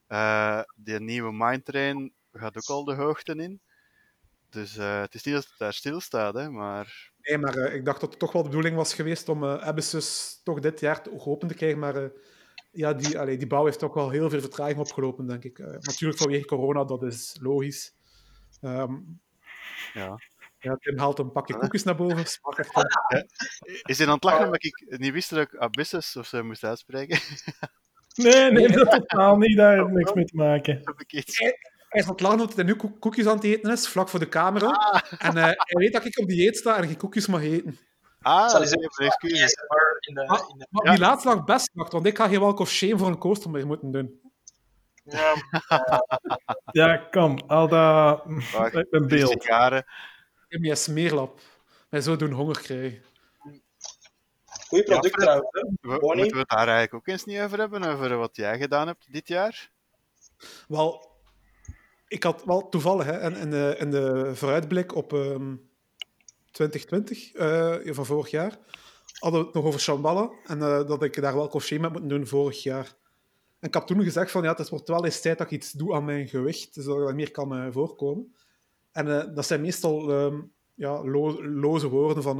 Eh 0.07 0.61
die 0.75 0.99
nieuwe 0.99 1.31
Mindtrain 1.33 2.13
gaat 2.33 2.57
ook 2.57 2.69
al 2.69 2.83
de 2.83 2.93
hoogte 2.93 3.35
in. 3.35 3.61
Dus 4.55 4.77
eh, 4.77 5.01
het 5.01 5.13
is 5.13 5.23
niet 5.23 5.35
dat 5.35 5.43
het 5.43 5.53
daar 5.57 5.73
stilstaat, 5.73 6.33
hè, 6.33 6.49
maar 6.49 7.11
Nee, 7.21 7.37
maar 7.37 7.55
eh, 7.55 7.75
ik 7.75 7.85
dacht 7.85 8.01
dat 8.01 8.09
het 8.09 8.19
toch 8.19 8.31
wel 8.31 8.41
de 8.43 8.49
bedoeling 8.49 8.75
was 8.75 8.93
geweest 8.93 9.29
om 9.29 9.43
eh 9.43 9.61
Abyssus 9.61 10.41
toch 10.43 10.59
dit 10.59 10.79
jaar 10.79 11.01
te- 11.03 11.19
geopend 11.19 11.51
te 11.51 11.57
krijgen. 11.57 11.79
Maar 11.79 11.95
eh, 11.95 12.09
ja, 12.71 12.93
die, 12.93 13.19
allee, 13.19 13.37
die 13.37 13.47
bouw 13.47 13.65
heeft 13.65 13.79
toch 13.79 13.93
wel 13.93 14.09
heel 14.09 14.29
veel 14.29 14.39
vertraging 14.39 14.79
opgelopen, 14.79 15.27
denk 15.27 15.43
ik. 15.43 15.59
Eh, 15.59 15.65
natuurlijk 15.65 16.19
vanwege 16.19 16.45
corona, 16.45 16.83
dat 16.83 17.03
is 17.03 17.37
logisch. 17.41 17.93
Ehm, 18.61 18.93
ja. 19.93 20.19
ja, 20.59 20.75
Tim 20.75 20.97
haalt 20.97 21.19
een 21.19 21.31
pakje 21.31 21.57
koekjes 21.57 21.83
naar 21.83 21.95
boven. 21.95 22.25
Smaakt. 22.27 22.69
Is 23.83 23.97
hij 23.97 24.07
aan 24.07 24.13
het 24.13 24.23
lachen 24.23 24.45
omdat 24.45 24.63
ik 24.63 24.97
niet 24.97 25.11
wist 25.11 25.29
dat 25.29 25.39
ik 25.39 25.55
Abyssus 25.55 26.15
of 26.15 26.27
zo 26.27 26.43
moest 26.43 26.63
uitspreken? 26.63 27.19
nee, 28.15 28.51
nee, 28.51 28.67
dat 28.77 28.91
totaal 28.91 29.37
niet. 29.37 29.57
Daar 29.57 29.77
heeft 29.77 29.89
niks 29.89 30.13
mee 30.13 30.25
te 30.25 30.35
maken. 30.35 30.81
Hij 31.95 32.03
is 32.03 32.09
aan 32.09 32.15
het 32.15 32.21
lachen 32.21 32.39
omdat 32.39 32.55
hij 32.55 32.65
nu 32.65 32.75
koek- 32.75 32.99
koekjes 32.99 33.25
aan 33.27 33.35
het 33.35 33.43
eten 33.43 33.71
is, 33.71 33.87
vlak 33.87 34.09
voor 34.09 34.19
de 34.19 34.29
camera. 34.29 35.03
En 35.17 35.37
eh, 35.37 35.43
hij 35.43 35.55
weet 35.67 35.93
dat 35.93 36.05
ik 36.05 36.19
op 36.19 36.27
dieet 36.27 36.57
sta 36.57 36.77
en 36.77 36.83
geen 36.87 36.97
koekjes 36.97 37.27
mag 37.27 37.41
eten. 37.41 37.77
Ah, 38.21 38.61
excuses. 38.61 39.57
Ah. 39.67 39.77
in 39.99 40.13
de... 40.13 40.25
Maar 40.69 40.85
Ja. 40.85 40.91
die 40.91 40.99
laatste 40.99 41.27
lag 41.29 41.43
best 41.43 41.69
wacht, 41.73 41.91
want 41.91 42.05
ik 42.05 42.17
ga 42.17 42.27
geen 42.27 42.39
walk 42.39 42.59
of 42.59 42.69
shame 42.69 42.97
voor 42.97 43.07
een 43.07 43.17
coaster 43.17 43.49
meer 43.49 43.67
moeten 43.67 43.91
doen. 43.91 44.21
Ja, 45.03 45.33
Ja, 46.71 46.97
kom, 46.97 47.37
al 47.47 47.67
dat... 47.67 48.23
Ik 48.71 48.89
ben 48.89 49.07
beeld. 49.07 49.31
Ik 49.31 49.47
heb 50.47 50.63
een 50.63 50.77
smeerlap. 50.77 51.39
Mij 51.89 52.01
zo 52.01 52.15
doen 52.15 52.31
honger 52.31 52.61
krijgen. 52.61 53.03
goeie 54.67 54.83
product 54.83 55.19
trouwens. 55.19 55.47
Hè? 55.51 55.61
Bonnie? 55.81 56.15
moeten 56.15 56.31
we 56.33 56.39
het 56.39 56.49
daar 56.49 56.67
eigenlijk 56.67 56.93
ook 56.93 57.07
eens 57.07 57.25
niet 57.25 57.39
over 57.39 57.57
hebben? 57.59 57.83
Over 57.83 58.17
wat 58.17 58.35
jij 58.35 58.57
gedaan 58.57 58.87
hebt 58.87 59.13
dit 59.13 59.27
jaar? 59.27 59.71
Wel, 60.67 61.14
ik 62.15 62.23
had 62.23 62.43
wel 62.45 62.69
toevallig 62.69 63.05
hè, 63.05 63.21
in, 63.21 63.35
in, 63.35 63.49
de, 63.49 63.75
in 63.79 63.91
de 63.91 64.31
vooruitblik 64.35 64.95
op 64.95 65.13
ehm, 65.13 65.55
2020 66.51 67.33
eh, 67.33 67.93
van 67.93 68.05
vorig 68.05 68.29
jaar 68.29 68.57
hadden 69.19 69.39
we 69.39 69.45
het 69.45 69.55
nog 69.55 69.65
over 69.65 69.79
Shambhala 69.79 70.31
en 70.45 70.61
eh, 70.61 70.87
dat 70.87 71.03
ik 71.03 71.21
daar 71.21 71.35
wel 71.35 71.47
koffie 71.47 71.79
mee 71.79 71.89
moeten 71.89 72.09
doen 72.09 72.27
vorig 72.27 72.63
jaar. 72.63 72.95
En 73.59 73.67
ik 73.67 73.73
had 73.73 73.87
toen 73.87 74.03
gezegd 74.03 74.31
van 74.31 74.43
ja, 74.43 74.53
het 74.55 74.69
wordt 74.69 74.87
wel 74.87 75.05
eens 75.05 75.21
tijd 75.21 75.37
dat 75.37 75.47
ik 75.47 75.53
iets 75.53 75.71
doe 75.71 75.93
aan 75.93 76.05
mijn 76.05 76.27
gewicht, 76.27 76.73
zodat 76.73 77.05
dat 77.07 77.15
meer 77.15 77.31
kan 77.31 77.55
eh, 77.55 77.67
voorkomen. 77.71 78.35
En 78.91 79.33
dat 79.33 79.45
zijn 79.45 79.61
meestal 79.61 80.11
ehm, 80.11 80.41
ja, 80.73 81.03
lo- 81.03 81.43
loze 81.43 81.87
woorden 81.87 82.23
van, 82.23 82.37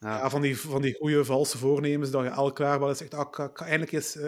Ja. 0.00 0.18
ja, 0.18 0.30
van, 0.30 0.40
die, 0.40 0.58
van 0.60 0.82
die 0.82 0.96
goede 0.96 1.24
valse 1.24 1.58
voornemens, 1.58 2.10
dat 2.10 2.22
je 2.22 2.28
elk 2.28 2.58
jaar 2.58 2.78
wel 2.78 2.88
eens 2.88 2.98
zegt, 2.98 3.14
ah, 3.14 3.28
ik, 3.28 3.34
ga, 3.34 3.64
eindelijk 3.64 3.92
eens 3.92 4.18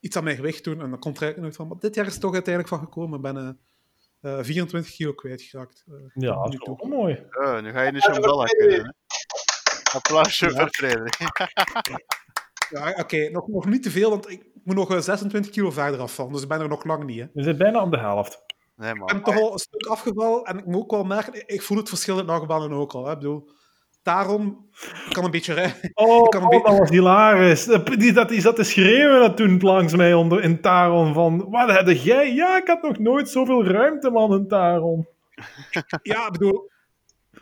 iets 0.00 0.16
aan 0.16 0.24
mijn 0.24 0.36
gewicht 0.36 0.64
doen. 0.64 0.80
En 0.82 0.90
dan 0.90 0.98
komt 0.98 1.16
er 1.16 1.22
eigenlijk 1.22 1.40
nooit 1.40 1.56
van. 1.56 1.68
Maar 1.68 1.78
dit 1.78 1.94
jaar 1.94 2.06
is 2.06 2.12
het 2.12 2.20
toch 2.20 2.32
uiteindelijk 2.32 2.74
van 2.74 2.84
gekomen. 2.84 3.16
Ik 3.16 3.22
ben 3.22 3.58
eh, 4.20 4.38
eh, 4.38 4.44
24 4.44 4.94
kilo 4.94 5.12
kwijtgeraakt. 5.12 5.84
eh, 5.86 5.94
Ja, 6.14 6.34
dat 6.34 6.48
nu 6.48 6.56
is 6.60 6.66
wel 6.66 6.88
mooi. 6.88 7.26
Oh, 7.30 7.60
nu 7.60 7.70
ga 7.72 7.80
je 7.82 7.88
in 7.88 7.94
de 7.94 8.00
Shambhala 8.00 8.44
kunnen. 8.44 8.80
hè. 8.84 8.90
Applausje 9.92 10.46
Ja. 10.50 10.56
voor 10.56 10.68
Frederik. 10.70 11.16
Ja, 12.70 12.94
Oké, 12.98 13.30
nog, 13.30 13.46
nog 13.48 13.66
niet 13.66 13.82
te 13.82 13.90
veel, 13.90 14.10
want 14.10 14.30
ik 14.30 14.50
moet 14.64 14.76
nog 14.76 14.90
eh, 14.90 14.98
26 14.98 15.50
kilo 15.50 15.70
verder 15.70 16.00
afvallen. 16.00 16.32
Dus 16.32 16.42
ik 16.42 16.48
ben 16.48 16.60
er 16.60 16.68
nog 16.68 16.84
lang 16.84 17.04
niet. 17.04 17.18
Hè. 17.20 17.26
We 17.32 17.42
zijn 17.42 17.56
bijna 17.56 17.82
op 17.82 17.90
de 17.90 17.98
helft. 17.98 18.42
Nee, 18.76 18.90
Ik 18.92 18.96
ben 18.98 19.06
man. 19.14 19.22
toch 19.22 19.36
al 19.36 19.52
een 19.52 19.58
stuk 19.58 19.86
afgevallen. 19.86 20.44
En 20.44 20.58
ik 20.58 20.66
moet 20.66 20.80
ook 20.82 20.90
wel 20.90 21.04
merken, 21.04 21.48
ik 21.48 21.62
voel 21.62 21.76
het 21.78 21.88
verschil 21.88 22.18
in 22.18 22.26
de 22.26 22.32
ook 22.74 22.92
al. 22.94 23.04
Hè. 23.06 23.12
Ik 23.12 23.18
bedoel, 23.18 23.50
Taron 24.02 24.66
kan 25.10 25.24
een 25.24 25.30
beetje 25.30 25.54
rijden. 25.54 25.90
Oh, 25.94 26.28
kan 26.28 26.42
een 26.42 26.48
oh, 26.48 26.64
dat 26.64 26.78
was 26.78 26.90
hilarisch. 26.90 27.64
Die, 27.98 28.12
dat, 28.12 28.28
die 28.28 28.40
zat 28.40 28.56
te 28.56 28.64
schreeuwen 28.64 29.20
dat 29.20 29.36
toen 29.36 29.60
langs 29.60 29.96
mij 29.96 30.14
onder, 30.14 30.42
in 30.42 30.60
Taron 30.60 31.14
van... 31.14 31.50
Wat 31.50 31.70
heb 31.70 31.88
jij? 31.88 32.34
Ja, 32.34 32.56
ik 32.56 32.66
had 32.66 32.82
nog 32.82 32.98
nooit 32.98 33.28
zoveel 33.28 33.64
ruimte, 33.64 34.10
man, 34.10 34.34
in 34.34 34.48
Taron. 34.48 35.06
Ja, 36.02 36.26
ik 36.26 36.32
bedoel, 36.32 36.70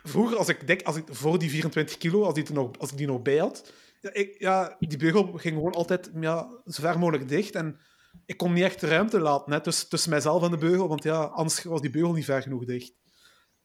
vroeger, 0.03 0.37
als 0.37 0.49
ik 0.49 0.67
denk, 0.67 0.81
als 0.81 0.95
ik 0.95 1.03
voor 1.09 1.39
die 1.39 1.49
24 1.49 1.97
kilo, 1.97 2.23
als, 2.23 2.33
die 2.33 2.45
er 2.45 2.53
nog, 2.53 2.69
als 2.79 2.91
ik 2.91 2.97
die 2.97 3.07
nog 3.07 3.21
bij 3.21 3.37
had, 3.37 3.73
ja, 4.01 4.13
ik, 4.13 4.35
ja, 4.39 4.75
die 4.79 4.97
beugel 4.97 5.23
ging 5.23 5.55
gewoon 5.55 5.73
altijd 5.73 6.11
ja, 6.19 6.47
zo 6.65 6.81
ver 6.81 6.99
mogelijk 6.99 7.29
dicht. 7.29 7.55
En 7.55 7.79
ik 8.25 8.37
kon 8.37 8.53
niet 8.53 8.63
echt 8.63 8.81
ruimte 8.81 9.19
laten 9.19 9.53
hè, 9.53 9.61
tussen, 9.61 9.89
tussen 9.89 10.09
mijzelf 10.09 10.43
en 10.43 10.51
de 10.51 10.57
beugel, 10.57 10.87
want 10.87 11.03
ja, 11.03 11.23
anders 11.23 11.63
was 11.63 11.81
die 11.81 11.89
beugel 11.89 12.13
niet 12.13 12.25
ver 12.25 12.41
genoeg 12.41 12.65
dicht. 12.65 12.93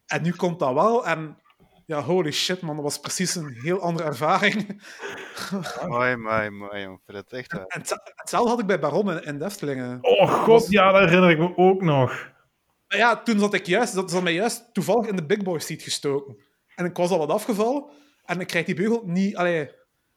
En 0.06 0.22
nu 0.22 0.32
komt 0.32 0.58
dat 0.58 0.74
wel, 0.74 1.06
en 1.06 1.38
ja, 1.86 2.00
holy 2.02 2.30
shit, 2.32 2.60
man, 2.60 2.74
dat 2.74 2.84
was 2.84 2.98
precies 3.00 3.34
een 3.34 3.56
heel 3.62 3.80
andere 3.80 4.08
ervaring. 4.08 4.82
Mooi, 5.88 6.16
mooi, 6.16 6.50
mooi, 6.50 6.80
jong. 6.82 7.00
Fred, 7.06 7.32
echt 7.32 7.52
waar. 7.52 7.64
En 7.66 7.78
hetze- 7.80 8.12
hetzelfde 8.14 8.50
had 8.50 8.58
ik 8.60 8.66
bij 8.66 8.78
Baron 8.78 9.10
en, 9.10 9.24
en 9.24 9.38
Deftelingen. 9.38 9.98
Oh 10.00 10.32
god, 10.32 10.70
ja, 10.70 10.92
dat 10.92 11.00
herinner 11.08 11.30
ik 11.30 11.38
me 11.38 11.56
ook 11.56 11.82
nog. 11.82 12.30
Maar 12.88 12.98
ja, 12.98 13.22
toen 13.22 13.38
zat 13.38 13.54
ik 13.54 13.66
juist, 13.66 13.94
dat 13.94 14.10
zat 14.10 14.22
mij 14.22 14.32
juist 14.32 14.68
toevallig 14.72 15.06
in 15.06 15.16
de 15.16 15.26
big 15.26 15.42
boy 15.42 15.58
seat 15.58 15.82
gestoken. 15.82 16.36
En 16.74 16.84
ik 16.84 16.96
was 16.96 17.10
al 17.10 17.18
wat 17.18 17.30
afgevallen. 17.30 17.84
En 18.24 18.40
ik 18.40 18.46
krijg 18.46 18.66
die 18.66 18.74
beugel 18.74 19.02
niet, 19.06 19.36
allee, 19.36 19.70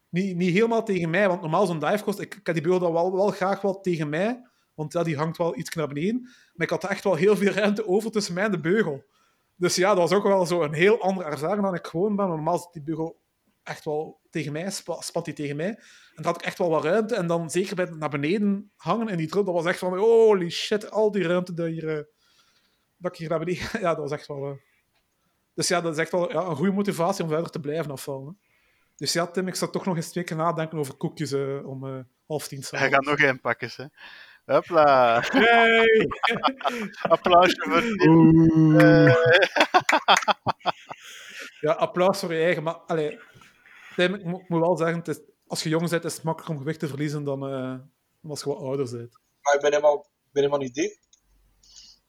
niet, 0.09 0.35
niet 0.35 0.53
helemaal 0.53 0.83
tegen 0.83 1.09
mij. 1.09 1.27
Want 1.27 1.41
normaal 1.41 1.65
zo'n 1.65 1.79
divecost, 1.79 2.19
ik, 2.19 2.35
ik 2.35 2.45
heb 2.45 2.55
die 2.55 2.63
beugel 2.63 2.79
dan 2.81 2.93
wel, 2.93 3.13
wel 3.15 3.29
graag 3.29 3.61
wel 3.61 3.81
tegen 3.81 4.09
mij. 4.09 4.41
Want 4.73 4.93
ja, 4.93 5.03
die 5.03 5.17
hangt 5.17 5.37
wel 5.37 5.57
iets 5.57 5.75
naar 5.75 5.87
beneden. 5.87 6.21
Maar 6.53 6.65
ik 6.67 6.69
had 6.69 6.83
echt 6.83 7.03
wel 7.03 7.15
heel 7.15 7.37
veel 7.37 7.51
ruimte 7.51 7.87
over 7.87 8.11
tussen 8.11 8.33
mij 8.33 8.43
en 8.43 8.51
de 8.51 8.59
beugel. 8.59 9.03
Dus 9.55 9.75
ja, 9.75 9.89
dat 9.89 9.97
was 9.97 10.11
ook 10.11 10.23
wel 10.23 10.45
zo 10.45 10.61
een 10.63 10.73
heel 10.73 11.01
andere 11.01 11.29
ervaring 11.29 11.63
dan 11.63 11.73
ik 11.75 11.87
gewoon 11.87 12.15
ben. 12.15 12.27
Normaal 12.27 12.57
zit 12.57 12.73
die 12.73 12.81
beugel 12.83 13.21
echt 13.63 13.85
wel 13.85 14.19
tegen 14.29 14.51
mij, 14.51 14.71
spa- 14.71 15.01
spat 15.01 15.25
die 15.25 15.33
tegen 15.33 15.55
mij. 15.55 15.67
En 15.69 15.79
dan 16.15 16.25
had 16.25 16.35
ik 16.35 16.41
echt 16.45 16.57
wel 16.57 16.69
wat 16.69 16.83
ruimte. 16.83 17.15
En 17.15 17.27
dan 17.27 17.49
zeker 17.49 17.75
bij 17.75 17.85
naar 17.85 18.09
beneden 18.09 18.71
hangen 18.75 19.07
in 19.07 19.17
die 19.17 19.27
druk, 19.27 19.45
dat 19.45 19.53
was 19.53 19.65
echt 19.65 19.79
van 19.79 19.97
holy 19.97 20.49
shit, 20.49 20.91
al 20.91 21.11
die 21.11 21.23
ruimte 21.27 21.53
dat 21.53 21.67
hier... 21.67 21.97
eh, 21.97 22.03
dat 22.97 23.11
ik 23.11 23.17
hier 23.17 23.29
naar 23.29 23.39
beneden... 23.39 23.67
Ja, 23.81 23.89
dat 23.89 23.97
was 23.97 24.11
echt 24.11 24.27
wel... 24.27 24.45
eh. 24.45 24.57
Dus 25.53 25.67
ja, 25.67 25.81
dat 25.81 25.93
is 25.93 25.97
echt 25.99 26.11
wel 26.11 26.31
ja, 26.31 26.41
een 26.45 26.55
goede 26.55 26.71
motivatie 26.71 27.23
om 27.23 27.29
verder 27.29 27.49
te 27.49 27.59
blijven 27.59 27.91
afvallen. 27.91 28.39
Dus 28.95 29.13
ja, 29.13 29.27
Tim, 29.27 29.47
ik 29.47 29.55
zat 29.55 29.71
toch 29.71 29.85
nog 29.85 29.95
eens 29.95 30.09
twee 30.09 30.23
keer 30.23 30.37
nadenken 30.37 30.77
over 30.77 30.93
koekjes 30.93 31.31
eh, 31.31 31.67
om 31.67 32.07
half 32.27 32.47
tien 32.47 32.63
Hij 32.69 32.89
gaat 32.89 33.03
nog 33.05 33.19
één 33.19 33.39
pakken, 33.41 33.69
hè. 33.75 33.85
Hopla. 34.45 35.21
Hey! 35.21 36.07
Applausje 37.15 37.61
voor 37.69 37.81
Tim. 37.81 38.79
Eh, 38.79 39.13
Ja, 41.59 41.71
applaus 41.71 42.19
voor 42.19 42.33
je 42.33 42.43
eigen. 42.43 42.63
Maar 42.63 42.73
allee, 42.75 43.19
Tim, 43.95 44.13
ik 44.13 44.23
mo- 44.23 44.43
moet 44.47 44.59
wel 44.59 44.77
zeggen, 44.77 44.97
het 44.97 45.07
is, 45.07 45.19
als 45.47 45.63
je 45.63 45.69
jong 45.69 45.89
bent, 45.89 46.03
is 46.03 46.13
het 46.13 46.23
makkelijker 46.23 46.55
om 46.55 46.61
gewicht 46.61 46.79
te 46.79 46.87
verliezen 46.87 47.23
dan, 47.23 47.43
eh, 47.43 47.51
dan 48.21 48.29
als 48.31 48.39
je 48.43 48.49
wat 48.49 48.57
ouder 48.57 48.91
bent. 48.97 49.19
Maar 49.41 49.53
ik 49.53 49.61
ben 49.61 49.69
helemaal, 49.69 49.95
ik 49.97 50.31
ben 50.31 50.43
helemaal 50.43 50.59
niet 50.65 50.73
dik. 50.73 50.99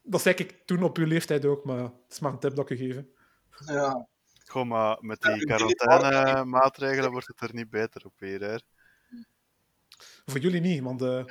Dat 0.03 0.21
zei 0.23 0.35
ik 0.35 0.63
toen 0.67 0.83
op 0.83 0.97
uw 0.97 1.07
leeftijd 1.07 1.45
ook, 1.45 1.65
maar 1.65 1.79
het 1.79 1.93
is 2.09 2.19
maar 2.21 2.33
een 2.33 2.39
tip 2.39 2.55
dat 2.57 2.71
ik 2.71 2.79
je 2.79 2.93
geef. 2.93 3.05
Ja. 3.67 4.07
Gewoon 4.45 4.69
maar 4.69 4.97
met 5.01 5.23
die 5.23 5.45
quarantaine-maatregelen 5.45 7.11
wordt 7.11 7.27
het 7.27 7.41
er 7.41 7.55
niet 7.55 7.71
beter 7.71 8.05
op 8.05 8.13
hier, 8.19 8.41
hè. 8.41 8.57
Voor 10.27 10.41
jullie 10.41 10.61
niet, 10.61 10.83
want 10.83 11.03
eh. 11.03 11.25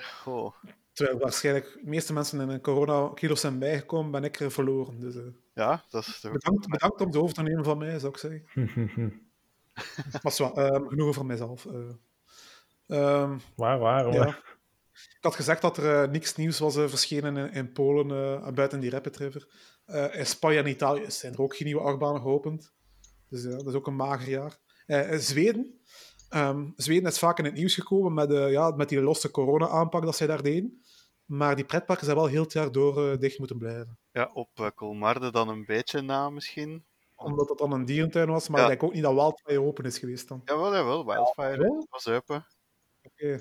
Terwijl 0.96 1.18
waarschijnlijk 1.20 1.66
de 1.84 1.90
meeste 1.90 2.14
mensen 2.14 2.40
in 2.42 2.50
een 2.50 2.62
corona-kilo's 2.62 3.40
zijn 3.42 3.60
bijgekomen, 3.60 4.12
ben 4.12 4.24
ik 4.24 4.40
er 4.40 4.52
verloren. 4.52 5.00
Dus 5.00 5.16
eh, 5.16 5.22
Ja, 5.54 5.84
dat 5.90 6.08
is 6.08 6.20
toch... 6.20 6.32
bedankt, 6.32 6.68
bedankt 6.70 7.02
om 7.02 7.08
het 7.08 7.16
over 7.16 7.36
te 7.36 7.42
nemen 7.42 7.64
van 7.64 7.78
mij, 7.78 8.00
zou 8.00 8.12
ik 8.12 8.18
zeggen. 8.18 8.44
Maar 10.24 10.32
zwaar, 10.32 10.52
ehm, 10.54 10.88
genoeg 10.88 11.08
over 11.08 11.26
mijzelf. 11.26 11.66
eh. 11.66 11.74
Ehm, 12.88 13.38
waar, 13.56 13.80
waar, 13.80 14.14
ja. 14.14 14.28
Ik 14.94 15.18
had 15.22 15.36
gezegd 15.36 15.62
dat 15.62 15.78
er 15.78 16.04
eh, 16.04 16.10
niks 16.12 16.36
nieuws 16.36 16.60
was 16.60 16.76
eh, 16.76 16.88
verschenen 16.88 17.38
in, 17.38 17.52
in 17.52 17.72
Polen, 17.72 18.12
eh, 18.46 18.52
buiten 18.54 18.80
die 18.80 18.90
Rapid 18.90 19.18
River. 19.18 19.48
Eh, 19.86 20.16
in 20.20 20.26
Spanje 20.26 20.60
en 20.60 20.68
Italië 20.68 21.12
zijn 21.12 21.34
er 21.34 21.42
ook 21.42 21.56
geen 21.56 21.68
nieuwe 21.68 21.82
achtbanen 21.82 22.22
geopend. 22.22 22.74
Dus 23.30 23.44
ja, 23.44 23.50
dat 23.50 23.68
is 23.68 23.74
ook 23.74 23.88
een 23.88 23.96
mager 23.96 24.30
jaar. 24.30 24.58
Eh, 24.86 25.12
in 25.12 25.20
Zweden. 25.20 25.80
ehm, 26.30 26.66
Zweden 26.76 27.10
is 27.10 27.20
vaak 27.20 27.40
in 27.40 27.46
het 27.46 27.54
nieuws 27.54 27.74
gekomen 27.76 28.14
met, 28.14 28.32
eh, 28.32 28.52
ja, 28.52 28.70
met 28.72 28.90
die 28.90 29.02
losse 29.02 29.32
corona-aanpak 29.32 30.04
dat 30.04 30.16
zij 30.16 30.28
daar 30.28 30.44
deden. 30.44 30.82
Maar 31.26 31.56
die 31.56 31.66
pretparken 31.66 32.06
zijn 32.06 32.18
wel 32.18 32.26
heel 32.26 32.42
het 32.44 32.54
jaar 32.54 32.72
door 32.72 33.12
eh, 33.12 33.18
dicht 33.20 33.38
moeten 33.40 33.58
blijven. 33.58 33.98
Ja, 34.12 34.30
op 34.34 34.50
uh, 34.60 34.68
Colmarde 34.76 35.32
dan 35.32 35.50
een 35.50 35.66
beetje 35.66 36.02
na 36.02 36.30
misschien. 36.30 36.86
Omdat 37.16 37.50
het 37.50 37.58
dan 37.58 37.72
een 37.72 37.86
dierentuin 37.86 38.28
was, 38.30 38.48
maar 38.50 38.58
Ja. 38.60 38.64
ik 38.66 38.72
denk 38.72 38.84
ook 38.84 38.94
niet 38.94 39.04
dat 39.04 39.14
Wildfire 39.14 39.62
open 39.62 39.84
is 39.86 39.98
geweest 40.00 40.28
dan. 40.28 40.42
Jawel, 40.46 40.74
jawel, 40.74 41.06
Wildfire 41.06 41.58
wel? 41.58 41.88
was 41.90 42.08
open. 42.08 42.46
Oké. 43.04 43.40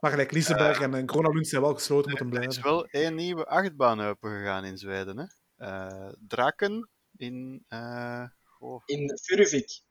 Maar 0.00 0.10
gelijk 0.10 0.30
Liseberg 0.32 0.80
en, 0.80 0.94
en 0.94 1.06
Kronalund 1.06 1.48
zijn 1.48 1.62
wel 1.62 1.74
gesloten 1.74 2.08
moeten 2.10 2.26
Er 2.26 2.32
blijven. 2.32 2.50
is 2.56 2.62
wel 2.62 2.86
één 2.86 3.14
nieuwe 3.14 3.46
achtbaan 3.46 4.00
open 4.00 4.30
gegaan 4.30 4.64
in 4.64 4.78
Zweden, 4.78 5.18
hè. 5.18 5.24
Eh, 5.66 6.12
Draken 6.28 6.88
in... 7.16 7.64
eh, 7.68 8.24
goh, 8.44 8.82
In 8.84 9.18
Furuvik. 9.22 9.82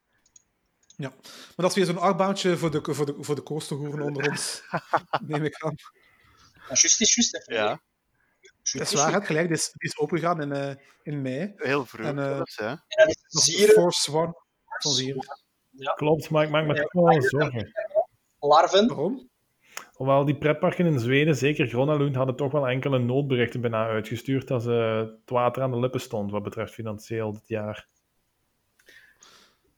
Maar 0.96 1.12
dat 1.56 1.70
is 1.70 1.74
weer 1.76 1.84
zo'n 1.84 1.98
achtbaantje 1.98 2.56
voor 2.56 2.70
de, 2.70 2.94
voor 2.94 3.06
de, 3.06 3.14
voor 3.20 3.34
de 3.34 3.42
onder 4.04 4.28
ons, 4.30 4.62
neem 5.26 5.44
ik 5.44 5.62
aan. 5.62 5.74
Ja, 6.70 6.76
juist 6.76 7.00
is 7.00 7.14
juist. 7.14 7.42
ja, 7.46 7.80
Dat 8.72 8.82
is 8.82 8.92
waar, 8.92 9.12
het 9.12 9.26
gelijk. 9.26 9.46
Die 9.46 9.56
is, 9.56 9.74
is 9.76 9.98
opengegaan 9.98 10.40
in, 10.42 10.52
eh, 10.52 10.74
in 11.02 11.22
mei. 11.22 11.52
heel 11.56 11.86
vroeg 11.86 12.06
En. 12.06 12.18
En 12.18 12.36
dat 12.38 12.48
is 12.48 12.54
Dat 12.56 13.08
is 13.30 13.44
Zieren, 13.44 13.74
Force 13.74 14.12
One 14.12 14.34
van 14.78 14.92
Zieren. 14.92 15.26
Klopt, 15.94 16.30
maar 16.30 16.44
ik 16.44 16.50
maak 16.50 16.66
me 16.66 16.74
toch 16.74 16.92
wel 16.92 17.22
zorgen. 17.22 17.72
larven. 18.40 18.86
Waarom? 18.88 19.28
Hoewel 19.92 20.24
die 20.24 20.38
pretparken 20.38 20.86
in 20.86 20.98
Zweden, 20.98 21.36
zeker 21.36 21.66
Gronalund, 21.66 22.14
hadden 22.16 22.36
toch 22.36 22.52
wel 22.52 22.68
enkele 22.68 22.98
noodberichten 22.98 23.60
bijna 23.60 23.86
uitgestuurd 23.86 24.48
dat 24.48 24.62
ze 24.62 24.70
het 24.70 25.30
water 25.30 25.62
aan 25.62 25.70
de 25.70 25.78
lippen 25.78 26.00
stond 26.00 26.30
wat 26.30 26.42
betreft 26.42 26.72
financieel 26.72 27.32
dit 27.32 27.48
jaar. 27.48 27.88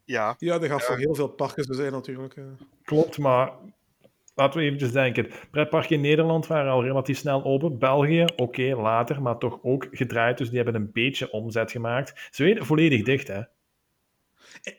Ja, 0.05 0.35
Ja, 0.39 0.59
dat 0.59 0.69
gaat 0.69 0.83
voor 0.83 0.99
heel 0.99 1.15
veel 1.15 1.29
parken 1.29 1.65
zo 1.65 1.73
zijn 1.73 1.93
natuurlijk. 1.93 2.37
eh. 2.37 2.45
Klopt, 2.85 3.19
maar 3.19 3.53
laten 4.35 4.61
we 4.61 4.67
eventjes 4.67 4.93
denken. 4.93 5.31
Pretparken 5.51 5.95
in 5.97 6.01
Nederland 6.01 6.47
waren 6.47 6.73
al 6.73 6.83
relatief 6.85 7.19
snel 7.19 7.45
open. 7.45 7.79
België, 7.79 8.25
oké, 8.37 8.75
later, 8.77 9.23
maar 9.23 9.39
toch 9.39 9.59
ook 9.63 9.87
gedraaid. 9.91 10.39
Dus 10.39 10.49
die 10.49 10.57
hebben 10.63 10.75
een 10.75 10.93
beetje 10.93 11.31
omzet 11.31 11.71
gemaakt. 11.71 12.29
Zweden 12.31 12.67
volledig 12.67 13.03
dicht, 13.05 13.29
hè? 13.29 13.43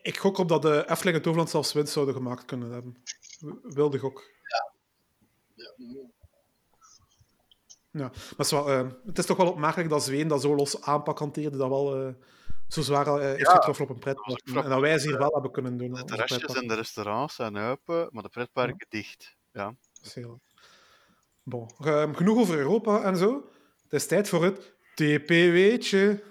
Ik- 0.01 0.17
gok 0.17 0.38
op 0.38 0.47
dat 0.49 0.61
de 0.61 0.85
Efteling 0.89 1.15
en 1.17 1.21
Toverland 1.21 1.49
zelfs 1.49 1.73
winst 1.73 1.93
zouden 1.93 2.15
gemaakt 2.15 2.45
kunnen 2.45 2.71
hebben. 2.71 2.95
Wilde 3.63 3.99
gok. 3.99 4.31
Ja, 7.91 8.07
maar 8.07 8.11
het 8.30 8.39
is, 8.45 8.51
wel, 8.51 8.69
eh, 8.71 8.88
het 9.05 9.17
is 9.17 9.25
toch 9.25 9.38
wel 9.38 9.51
opmerkelijk 9.51 9.89
dat 9.89 10.03
Zweden 10.03 10.27
dat 10.27 10.41
zo 10.41 10.55
los 10.55 10.81
aanpak 10.81 11.19
hanteerde, 11.19 11.57
dat 11.57 11.69
wel 11.69 11.95
eh, 12.07 12.13
zo 12.67 12.81
zwaar 12.81 13.07
eh, 13.07 13.19
heeft 13.21 13.39
Ja, 13.39 13.51
getroffen 13.55 13.84
op 13.85 13.89
een 13.91 13.99
pretpark. 13.99 14.27
dat 14.27 14.39
was 14.45 14.55
En, 14.55 14.63
en 14.63 14.69
dat 14.69 14.80
wij 14.80 14.99
ze 14.99 15.07
hier 15.07 15.17
wel 15.17 15.34
hebben 15.34 15.51
kunnen 15.51 15.77
doen. 15.77 15.93
de 15.93 16.03
pretpark. 16.05 16.55
en 16.61 16.67
de 16.67 16.73
restaurants 16.75 17.35
zijn 17.35 17.57
open, 17.57 18.07
maar 18.11 18.23
de 18.23 18.30
pretparken 18.30 18.85
dicht. 18.89 19.35
Ja. 19.53 19.65
Dat 19.65 20.05
is 20.05 20.13
heel- 20.13 20.39
Bon. 21.43 21.69
Ehm, 21.84 22.13
genoeg 22.13 22.38
over 22.38 22.57
Europa 22.57 23.03
en 23.03 23.17
zo. 23.17 23.51
Het 23.84 23.93
is 23.93 24.07
tijd 24.07 24.30
voor 24.30 24.43
het 24.43 24.73
TPW'tje. 24.95 26.23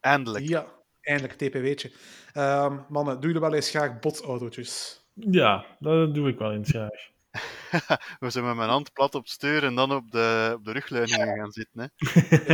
Eindelijk. 0.00 0.48
Ja, 0.48 0.66
eindelijk 1.00 1.34
TPW'tje. 1.38 1.92
Ehm 2.32 2.76
mannen, 2.88 3.14
doen 3.14 3.30
jullie 3.32 3.40
wel 3.48 3.54
eens 3.54 3.70
graag 3.70 3.98
botsautootjes? 3.98 5.02
Ja, 5.14 5.64
dat 5.78 6.14
doe 6.14 6.28
ik 6.28 6.38
wel 6.38 6.52
eens 6.52 6.70
graag. 6.70 7.08
We 8.20 8.30
zijn 8.30 8.44
met 8.44 8.56
mijn 8.56 8.68
hand 8.68 8.92
plat 8.92 9.14
op 9.14 9.22
het 9.22 9.30
stuur 9.30 9.64
en 9.64 9.74
dan 9.74 9.92
op 9.92 10.10
de, 10.10 10.52
op 10.56 10.64
de 10.64 10.72
rugleuningen 10.72 11.36
gaan 11.36 11.52
zitten. 11.52 11.80
Hè. 11.80 11.86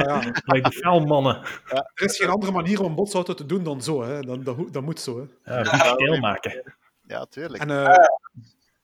Ja, 0.01 0.21
ja. 0.23 0.33
Lijkt 0.45 0.71
de 0.73 0.79
velmannen. 0.81 1.43
Er 1.95 2.05
is 2.05 2.17
geen 2.17 2.29
andere 2.29 2.53
manier 2.53 2.81
om 2.81 2.87
een 2.87 2.95
botsauto 2.95 3.35
te 3.35 3.47
doen 3.47 3.63
dan 3.65 3.83
zo. 3.83 4.03
Hè. 4.03 4.21
Dan, 4.21 4.43
dat, 4.43 4.73
dat 4.73 4.83
moet 4.83 5.01
zo. 5.01 5.29
Hè. 5.43 5.55
Ja, 5.59 5.65
goed 5.65 5.81
stijl 5.81 6.19
maken. 6.19 6.75
Ja, 7.07 7.25
tuurlijk. 7.27 7.63
En 7.63 7.71
eh 7.71 7.95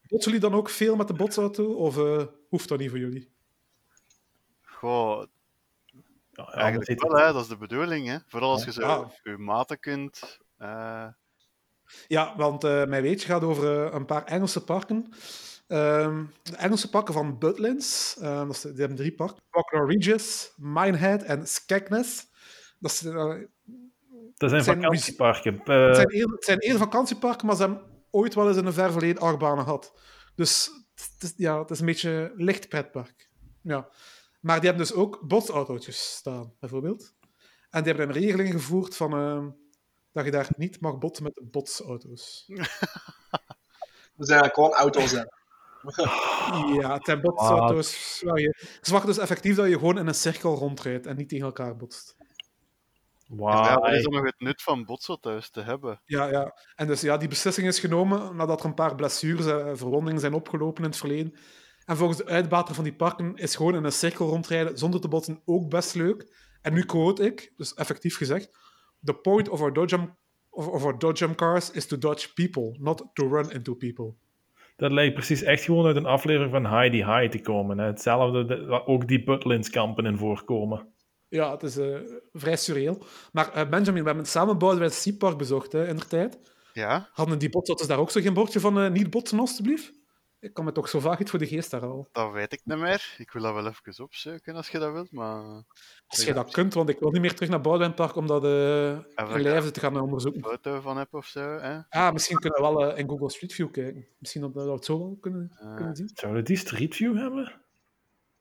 botsen 0.09 0.33
jullie 0.33 0.49
dan 0.49 0.59
ook 0.59 0.69
veel 0.69 0.97
met 0.97 1.09
de 1.09 1.15
botsauto? 1.15 1.73
Of 1.75 1.99
eh, 1.99 2.23
hoeft 2.49 2.69
dat 2.69 2.79
niet 2.79 2.91
voor 2.91 2.99
jullie? 2.99 3.31
Goh, 4.63 5.25
Ja, 6.31 6.47
eigenlijk 6.53 7.03
wel, 7.03 7.19
hè. 7.27 7.33
dat 7.33 7.43
is 7.43 7.49
de 7.49 7.57
bedoeling. 7.57 8.07
Hè. 8.07 8.17
Vooral 8.27 8.51
als 8.53 8.65
je 8.65 8.73
zo 8.73 8.81
Ja. 8.81 9.11
je 9.33 9.39
maten 9.39 9.79
kunt. 9.81 10.39
eh, 10.59 11.07
Ja, 12.09 12.37
want 12.37 12.65
eh, 12.65 12.85
mijn 12.85 13.03
weetje 13.03 13.27
gaat 13.27 13.43
over 13.43 13.95
een 13.95 14.05
paar 14.07 14.25
Engelse 14.25 14.65
parken. 14.65 15.13
Ehm, 15.67 16.25
de 16.43 16.57
Engelse 16.57 16.91
parken 16.91 17.15
van 17.15 17.39
Butlins. 17.39 18.17
ehm, 18.21 18.47
dat 18.47 18.55
is, 18.57 18.61
die 18.61 18.73
hebben 18.77 18.97
drie 18.97 19.13
parken. 19.15 19.43
Buckner 19.51 19.87
Regis, 19.87 20.53
Minehead 20.57 21.23
en 21.23 21.47
Skegness. 21.47 22.27
Dat 22.79 22.91
is, 22.91 23.01
Dat 23.01 24.51
zijn 24.51 24.63
zijn- 24.63 24.77
vakantieparken. 24.83 25.55
Het 25.65 25.97
zijn, 25.97 26.09
eerder, 26.11 26.35
het 26.35 26.45
zijn 26.45 26.59
eerder 26.59 26.79
vakantieparken, 26.79 27.47
maar 27.47 27.57
ze 27.57 27.63
hebben 27.63 27.83
ooit 28.13 28.35
wel 28.35 28.49
eens 28.49 28.57
in 28.57 28.67
een 28.67 28.73
ver 28.73 28.93
verleden 28.93 29.23
achtbanen 29.23 29.65
gehad. 29.65 29.93
Dus 30.35 30.71
het 30.95 31.23
is, 31.23 31.33
ja, 31.37 31.59
het 31.59 31.71
is 31.71 31.81
een 31.81 31.87
beetje 31.87 32.11
een 32.37 32.45
licht 32.45 32.69
pretpark. 32.69 33.31
Ja. 33.63 33.89
Maar 34.41 34.61
die 34.61 34.69
hebben 34.69 34.87
dus 34.87 34.97
ook 34.97 35.21
botsautootjes 35.27 36.11
staan, 36.17 36.55
bijvoorbeeld. 36.61 37.15
En 37.71 37.83
die 37.83 37.93
hebben 37.95 38.17
een 38.17 38.23
regeling 38.23 38.53
gevoerd 38.53 38.97
van... 38.97 39.13
ehm, 39.13 39.49
dat 40.13 40.25
je 40.25 40.31
daar 40.31 40.49
niet 40.57 40.81
mag 40.81 40.99
botsen 40.99 41.25
met 41.25 41.35
de 41.35 41.45
botsauto's. 41.45 42.45
Dus 44.17 44.29
eigenlijk 44.29 44.55
gewoon 44.55 44.73
auto's 44.73 45.11
hebben. 45.11 45.41
Ja, 46.81 46.93
het 46.95 47.05
zijn 47.05 47.21
botsauto's. 47.21 48.21
je- 48.21 48.67
dus 49.05 49.19
effectief 49.19 49.57
dat 49.57 49.69
je 49.69 49.73
gewoon 49.79 49.99
in 49.99 50.07
een 50.07 50.15
cirkel 50.15 50.55
rondrijdt 50.55 51.07
en 51.07 51.17
niet 51.17 51.29
tegen 51.29 51.47
elkaar 51.47 51.77
botst. 51.77 52.17
Wauw. 53.37 53.65
ja, 53.65 53.79
wat 53.79 53.93
is 53.93 54.03
dan 54.03 54.13
nog 54.13 54.25
het 54.25 54.41
nut 54.41 54.63
van 54.63 54.85
botsel 54.85 55.19
thuis 55.19 55.51
te 55.51 55.61
hebben? 55.61 56.01
Ja, 56.05 56.31
ja. 56.31 56.55
En 56.75 56.87
dus 56.87 57.01
ja, 57.01 57.17
die 57.17 57.29
beslissing 57.29 57.67
is 57.67 57.79
genomen 57.81 58.37
nadat 58.37 58.61
er 58.61 58.67
een 58.67 58.75
paar 58.75 58.95
blessures 58.95 59.47
en 59.47 59.79
verwondingen 59.79 60.21
zijn 60.21 60.35
opgelopen 60.35 60.83
in 60.83 60.89
het 60.91 60.99
verleden. 60.99 61.35
En 61.85 61.97
volgens 61.97 62.19
de 62.19 62.27
uitbater 62.27 62.75
van 62.75 62.85
die 62.85 62.95
parken 62.95 63.37
is 63.37 63.57
gewoon 63.57 63.75
in 63.75 63.85
een 63.85 63.93
cirkel 63.93 64.29
rondrijden 64.29 64.79
zonder 64.79 65.01
te 65.01 65.09
botsen 65.09 65.43
ook 65.45 65.69
best 65.71 65.95
leuk. 65.95 66.35
En 66.63 66.73
nu 66.73 66.85
quote 66.85 67.25
ik, 67.25 67.53
dus 67.57 67.75
effectief 67.75 68.17
gezegd: 68.17 68.59
The 69.05 69.15
point 69.15 69.49
of 69.49 69.61
our 69.61 69.73
dodgem, 69.73 70.17
of, 70.51 70.69
of 70.69 70.85
our 70.85 70.99
dodgem 70.99 71.35
cars 71.35 71.71
is 71.71 71.87
to 71.87 71.99
dodge 71.99 72.33
people, 72.33 72.77
not 72.79 73.05
to 73.13 73.29
run 73.29 73.51
into 73.51 73.75
people. 73.75 74.15
Dat 74.77 74.93
lijkt 74.93 75.15
precies 75.15 75.43
echt 75.43 75.65
gewoon 75.65 75.87
uit 75.87 75.97
een 75.97 76.07
aflevering 76.07 76.51
van 76.53 76.67
Heidi 76.67 77.05
High 77.05 77.29
te 77.31 77.41
komen. 77.41 77.79
Hè. 77.79 77.87
Hetzelfde, 77.87 78.45
de- 78.45 78.65
waar 78.65 78.87
ook 78.87 79.09
die 79.09 79.25
Butlins-kampen 79.25 80.07
in 80.07 80.17
voorkomen. 80.19 80.87
Ja, 81.33 81.51
het 81.51 81.63
is 81.63 81.77
eh, 81.77 81.99
vrij 82.33 82.57
surreal. 82.57 82.99
Maar 83.33 83.53
eh, 83.53 83.69
Benjamin, 83.69 84.03
we 84.03 84.09
hebben 84.09 84.27
samen 84.27 84.59
Boudewijn 84.59 84.91
Seapark 84.91 85.39
bezocht 85.39 85.73
hè, 85.73 85.89
in 85.89 85.97
de 85.97 86.07
tijd. 86.07 86.39
Ja, 86.73 87.09
Hadden 87.13 87.39
die 87.39 87.49
botsauto's 87.49 87.87
daar 87.87 87.99
ook 87.99 88.11
zo 88.11 88.21
geen 88.21 88.35
bordje 88.35 88.61
van 88.61 88.81
eh, 88.81 88.91
niet 88.91 89.11
botsen, 89.11 89.39
alstublieft? 89.39 89.93
Ik 90.41 90.55
kan 90.55 90.65
me 90.65 90.73
toch 90.73 90.89
zo 90.89 91.01
vaak 91.01 91.21
iets 91.21 91.31
voor 91.31 91.39
de 91.39 91.47
geest 91.47 91.71
daar 91.71 91.87
al. 91.87 92.09
dat 92.13 92.33
weet 92.33 92.53
ik 92.53 92.61
niet 92.65 92.79
meer. 92.79 93.15
Ik 93.19 93.31
wil 93.31 93.43
dat 93.43 93.55
wel 93.55 93.67
even 93.67 94.05
opzoeken 94.05 94.55
als 94.55 94.69
je 94.69 94.79
dat 94.79 94.93
wilt, 94.93 95.13
maar... 95.13 95.65
Als 96.07 96.25
je 96.25 96.35
dat 96.35 96.53
kunt, 96.53 96.75
want 96.75 96.89
ik 96.89 96.99
wil 96.99 97.11
niet 97.11 97.21
meer 97.21 97.35
terug 97.35 97.51
naar 97.51 97.61
Boudewijnpark 97.61 98.17
om 98.17 98.27
dat 98.27 98.45
uh, 98.45 98.51
te 98.51 99.81
gaan 99.81 99.93
eh, 99.93 99.97
een 99.97 100.05
onderzoeken. 100.05 100.43
foto 100.43 100.81
van 100.81 100.97
heb 100.97 101.15
of 101.15 101.27
zo, 101.27 101.41
hè? 101.41 101.79
Ah, 101.89 102.13
misschien 102.13 102.39
kunnen 102.39 102.63
we 102.63 102.69
wel 102.69 102.97
in 102.97 103.09
Google 103.09 103.31
Street 103.31 103.53
View 103.53 103.71
kijken. 103.71 104.07
Misschien 104.19 104.41
dat 104.43 104.53
we 104.53 104.65
dat 104.65 104.85
zo 104.85 104.99
wel 104.99 105.17
kunnen, 105.21 105.59
kunnen 105.77 105.97
zien. 105.97 106.11
Zouden 106.15 106.45
die 106.45 106.57
Street 106.57 106.95
View 106.95 107.17
hebben? 107.17 107.61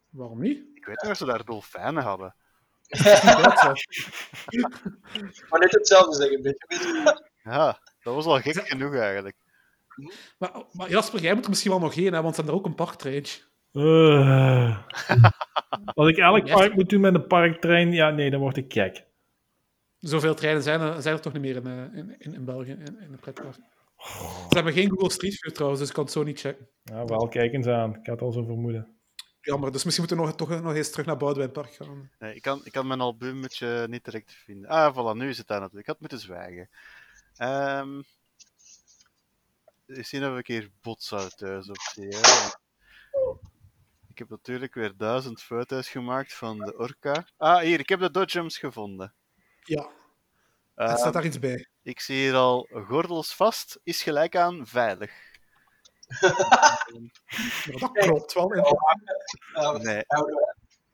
Waarom 0.09 0.39
niet? 0.39 0.57
Ik 0.73 0.85
weet 0.85 1.01
niet 1.01 1.11
of 1.11 1.17
ze 1.17 1.25
daar 1.25 1.45
dolfijnen 1.45 2.03
hadden. 2.03 2.35
Maar 5.49 5.59
net 5.59 5.71
hetzelfde 5.71 6.15
zeggen, 6.15 6.35
een 6.35 6.41
beetje. 6.41 7.19
Ja, 7.43 7.79
dat 8.03 8.15
was 8.15 8.25
al 8.25 8.39
gek 8.39 8.67
genoeg 8.67 8.95
eigenlijk. 8.95 9.35
maar, 10.37 10.51
maar 10.71 10.89
Jasper, 10.89 11.21
jij 11.21 11.33
moet 11.33 11.43
er 11.43 11.49
misschien 11.49 11.71
wel 11.71 11.79
nog 11.79 11.95
heen, 11.95 12.13
hè, 12.13 12.21
want 12.21 12.35
ze 12.35 12.41
hebben 12.41 12.53
er 12.53 12.59
ook 12.59 12.65
een 12.65 12.75
parktreintje. 12.75 13.41
Uh. 13.73 14.77
Als 15.95 16.09
ik 16.09 16.17
elk 16.17 16.49
park 16.49 16.73
moet 16.73 16.89
doen 16.89 17.01
met 17.01 17.13
een 17.13 17.27
parktrein, 17.27 17.91
ja, 17.91 18.09
nee, 18.09 18.29
dan 18.29 18.39
word 18.39 18.57
ik 18.57 18.73
gek. 18.73 19.05
Zoveel 19.99 20.35
treinen 20.35 20.63
zijn 20.63 20.81
er, 20.81 21.01
zijn 21.01 21.15
er 21.15 21.21
toch 21.21 21.33
niet 21.33 21.41
meer 21.41 21.55
in, 21.55 21.67
eh, 21.67 21.99
in, 21.99 22.15
in, 22.17 22.33
in 22.33 22.45
België, 22.45 22.71
in, 22.71 22.99
in 22.99 23.11
de 23.11 23.17
pretpark. 23.17 23.55
Ze 24.49 24.55
hebben 24.55 24.73
geen 24.73 24.89
Google 24.89 25.11
Street 25.11 25.39
View 25.39 25.53
trouwens, 25.53 25.79
dus 25.79 25.89
ik 25.89 25.95
kan 25.95 26.03
het 26.03 26.13
zo 26.13 26.23
niet 26.23 26.39
checken. 26.39 26.67
Ja, 26.83 27.05
wel, 27.05 27.27
kijk 27.27 27.53
eens 27.53 27.67
aan. 27.67 27.95
Ik 27.95 28.07
had 28.07 28.21
al 28.21 28.31
zo 28.31 28.43
vermoeden. 28.43 29.00
Jammer, 29.41 29.71
dus 29.71 29.83
misschien 29.83 30.05
moeten 30.07 30.25
we 30.25 30.31
nog, 30.31 30.35
toch 30.35 30.61
nog 30.61 30.75
eens 30.75 30.91
terug 30.91 31.05
naar 31.05 31.17
Boudewijnpark 31.17 31.73
gaan. 31.73 32.11
Nee, 32.19 32.35
ik, 32.35 32.41
kan, 32.41 32.61
ik 32.63 32.71
kan 32.71 32.87
mijn 32.87 33.01
albumetje 33.01 33.87
niet 33.89 34.03
direct 34.05 34.31
vinden. 34.31 34.69
Ah, 34.69 34.95
voilà, 34.95 35.17
nu 35.17 35.29
is 35.29 35.37
het 35.37 35.47
daar 35.47 35.59
natuurlijk. 35.59 35.87
Ik 35.87 35.93
had 35.93 35.99
moeten 35.99 36.19
zwijgen. 36.19 36.69
Ehm 37.35 38.01
Misschien 39.97 40.21
heb 40.21 40.37
ik 40.37 40.47
hier 40.47 40.71
botsauto's 40.81 41.69
op 41.69 41.79
zie. 41.79 42.07
hè. 42.07 42.49
Ik 44.07 44.17
heb 44.17 44.29
natuurlijk 44.29 44.73
weer 44.73 44.93
duizend 44.97 45.41
foto's 45.41 45.89
gemaakt 45.89 46.33
van 46.33 46.57
de 46.57 46.77
Orca. 46.77 47.25
Ah, 47.37 47.61
hier, 47.61 47.79
ik 47.79 47.89
heb 47.89 47.99
de 47.99 48.11
Dodgems 48.11 48.57
gevonden. 48.57 49.13
Ja, 49.63 49.89
er 50.75 50.97
staat 50.97 51.13
daar 51.13 51.25
iets 51.25 51.39
bij. 51.39 51.67
ik 51.83 51.99
zie 51.99 52.15
hier 52.15 52.35
al 52.35 52.67
gordels 52.71 53.35
vast 53.35 53.79
is 53.83 54.03
gelijk 54.03 54.35
aan 54.35 54.67
veilig. 54.67 55.11
Dat 57.79 57.91
klopt 57.91 58.33
wel. 58.33 58.47
Nee, 59.81 60.03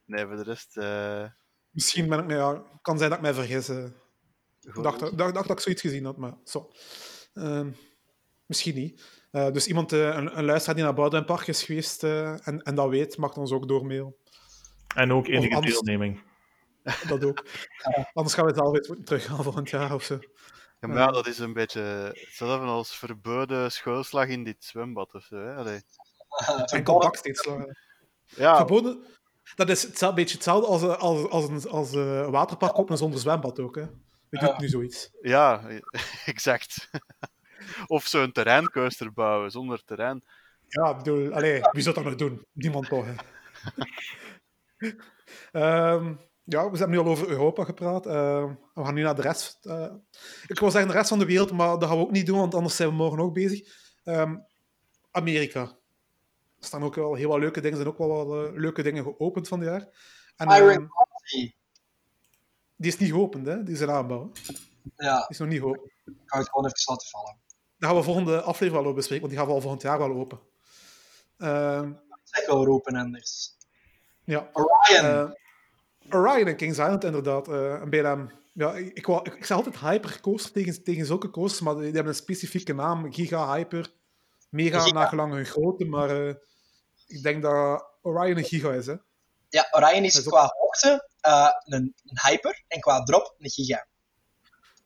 nee 0.06 0.26
voor 0.26 0.36
de 0.36 0.44
rest. 0.44 0.78
eh 0.78 1.24
Misschien 1.72 2.10
ben 2.10 2.20
ik, 2.20 2.26
nou 2.26 2.56
ja, 2.56 2.64
kan 2.82 2.98
zijn 2.98 3.10
dat 3.10 3.18
ik 3.20 3.24
mij 3.26 3.34
vergis. 3.34 3.70
eh. 3.70 3.84
Ik 3.84 4.74
dacht, 4.74 4.98
gordels. 4.98 5.12
dacht, 5.16 5.34
dacht 5.34 5.48
dat 5.48 5.58
ik 5.58 5.64
zoiets 5.64 5.82
gezien 5.82 6.06
had, 6.06 6.18
maar 6.18 6.34
zo. 6.44 6.72
Ehm, 7.34 7.72
misschien 8.46 8.76
niet. 8.76 9.04
Eh, 9.32 9.52
dus 9.52 9.68
iemand, 9.68 9.92
eh, 9.94 10.00
een, 10.16 10.38
een 10.38 10.46
luisteraar 10.46 10.76
die 10.76 10.84
naar 10.84 10.94
Boudewijnpark 10.94 11.48
is 11.48 11.64
geweest 11.64 12.04
eh, 12.04 12.48
en, 12.48 12.62
en 12.62 12.76
dat 12.76 12.90
weet, 12.90 13.18
mag 13.18 13.36
ons 13.38 13.52
ook 13.52 13.68
doormailen. 13.68 14.16
En 14.96 15.14
ook 15.14 15.28
enige 15.28 15.56
anders- 15.56 15.74
deelneming. 15.80 16.22
Dat 17.08 17.24
ook. 17.26 17.46
Anders 18.14 18.36
gaan 18.36 18.46
we 18.46 18.52
het 18.52 18.60
alweer 18.60 18.84
moeten 18.88 19.06
teruggaan 19.06 19.44
volgend 19.44 19.70
jaar 19.70 19.94
of 19.94 20.04
zo. 20.04 20.20
Ja, 20.80 20.88
maar 20.88 20.98
ja, 20.98 21.08
dat 21.08 21.28
is 21.28 21.40
een 21.40 21.54
beetje 21.54 21.82
hetzelfde 22.14 22.66
als 22.66 22.96
verboden 22.98 23.72
schoolslag 23.72 24.28
in 24.28 24.44
dit 24.44 24.64
zwembad 24.64 25.14
of 25.14 25.24
zo. 25.24 25.36
Hè? 25.36 25.56
Allee. 25.56 25.82
Enkel 26.66 27.00
baksteeds 27.00 27.42
slaan. 27.42 27.78
Ja, 28.26 28.56
Verboden, 28.56 29.04
dat 29.56 29.70
is 29.70 29.84
hetzelfde, 29.84 30.16
beetje 30.22 30.36
hetzelfde 30.36 30.68
als, 30.68 30.82
eh, 30.82 30.98
als, 30.98 31.30
als 31.30 31.48
een 31.50 31.72
als, 31.72 31.94
een 31.94 32.32
waterpark 32.32 32.80
openen 32.80 32.98
zonder 32.98 33.20
zwembad 33.20 33.60
ook. 33.60 33.76
Hè. 33.76 33.86
Wie 34.30 34.40
doet 34.40 34.50
Ja. 34.50 34.60
nu 34.60 34.68
zoiets? 34.68 35.10
ja, 35.22 35.62
exact. 36.26 36.90
of 37.88 38.06
zo'n 38.06 38.32
terreincoaster 38.32 39.14
bouwen 39.14 39.52
zonder 39.52 39.84
terrein. 39.86 40.24
Ja, 40.68 40.90
ik 40.90 40.98
bedoel, 40.98 41.34
allee, 41.34 41.62
wie 41.72 41.82
zou 41.84 41.96
dat 41.96 42.04
nog 42.04 42.16
doen? 42.16 42.46
Niemand 42.54 42.88
toch, 42.88 43.06
hè. 43.06 43.14
Ja, 46.50 46.72
we 46.72 46.78
hebben 46.78 46.90
nu 46.98 47.04
al 47.04 47.12
over 47.12 47.28
Europa 47.30 47.64
gepraat. 47.64 48.06
Ehm, 48.06 48.54
we 48.74 48.84
gaan 48.84 48.94
nu 48.94 49.02
naar 49.02 49.16
de 49.16 49.22
rest. 49.22 49.66
eh, 49.66 49.94
ik 50.48 50.60
wil 50.60 50.72
zeggen 50.72 50.90
de 50.92 50.98
rest 50.98 51.10
van 51.10 51.20
de 51.20 51.26
wereld, 51.26 51.52
maar 51.52 51.80
dat 51.80 51.90
gaan 51.90 51.98
we 51.98 52.04
ook 52.04 52.12
niet 52.12 52.26
doen, 52.26 52.38
want 52.40 52.54
anders 52.56 52.76
zijn 52.76 52.90
we 52.90 52.96
morgen 52.96 53.20
ook 53.20 53.34
bezig. 53.34 53.68
Ehm, 54.04 54.38
Amerika. 55.12 55.62
Er 56.60 56.66
staan 56.66 56.84
ook 56.84 56.96
wel 56.96 57.14
heel 57.16 57.30
wat 57.30 57.40
leuke 57.40 57.62
dingen. 57.62 57.78
Er 57.78 57.84
zijn 57.84 57.94
ook 57.94 58.08
wel 58.08 58.26
wat 58.26 58.46
eh, 58.48 58.54
leuke 58.56 58.82
dingen 58.84 59.04
geopend 59.04 59.48
van 59.48 59.60
het 59.60 59.70
jaar. 59.70 59.88
En, 60.36 60.48
Iron 60.50 60.88
Coffee. 60.88 61.56
die 62.76 62.92
is 62.92 62.98
niet 62.98 63.10
geopend, 63.12 63.46
hè? 63.48 63.64
Die 63.64 63.74
is 63.74 63.82
in 63.82 63.90
aanbouw. 63.92 64.32
Die 64.32 64.94
Ja, 64.98 65.26
is 65.30 65.38
nog 65.38 65.48
niet 65.48 65.60
geopend. 65.60 65.92
ik 66.06 66.14
ga 66.26 66.38
het 66.38 66.50
gewoon 66.50 66.66
even 66.66 66.84
laten 66.86 67.08
vallen. 67.10 67.38
Daar 67.78 67.90
gaan 67.90 67.98
we 68.00 68.04
volgende 68.06 68.38
aflevering 68.42 68.72
wel 68.74 68.82
over 68.84 68.94
bespreken, 68.96 69.20
want 69.26 69.30
die 69.30 69.40
gaan 69.40 69.48
we 69.48 69.56
al 69.56 69.62
volgend 69.62 69.82
jaar 69.82 70.00
wel 70.00 70.12
open. 70.12 70.40
Ehm, 71.38 71.94
Zeg 72.24 72.46
wel 72.48 72.66
roepen 72.66 72.96
anders. 72.96 73.58
ja. 74.24 74.50
Orion. 74.54 75.36
Orion 76.10 76.48
en 76.48 76.56
Kings 76.56 76.78
Island, 76.78 77.04
inderdaad. 77.04 77.48
eh 77.48 77.80
een 77.82 77.90
BLM. 77.90 78.32
Ja, 78.54 78.74
ik, 78.74 78.98
ik, 78.98 79.06
wou- 79.06 79.22
ik, 79.24 79.34
ik 79.34 79.46
zeg 79.46 79.58
altijd 79.58 79.78
hypercoaster 79.80 80.52
tegen, 80.52 80.84
tegen 80.84 81.06
zulke 81.06 81.30
coasters, 81.30 81.62
maar 81.62 81.74
die, 81.74 81.84
die 81.84 81.94
hebben 81.94 82.12
een 82.14 82.20
specifieke 82.20 82.74
naam. 82.74 83.14
Giga, 83.14 83.54
hyper, 83.56 83.94
mega, 84.50 84.80
Giga. 84.80 84.94
nagelang 85.00 85.34
hun 85.34 85.46
grootte. 85.46 85.86
Maar 85.86 86.10
eh, 86.28 86.34
ik 87.08 87.24
denk 87.24 87.42
dat 87.42 87.86
Orion 88.02 88.38
een 88.38 88.44
giga 88.44 88.72
is. 88.74 88.86
Hè? 88.86 88.96
ja, 89.50 89.68
Orion 89.72 90.04
is 90.04 90.20
ook- 90.20 90.34
qua 90.34 90.54
hoogte 90.58 91.10
eh, 91.20 91.50
een, 91.66 91.94
een 92.04 92.20
hyper 92.32 92.64
en 92.68 92.80
qua 92.80 93.04
drop 93.04 93.36
een 93.40 93.50
giga. 93.50 93.88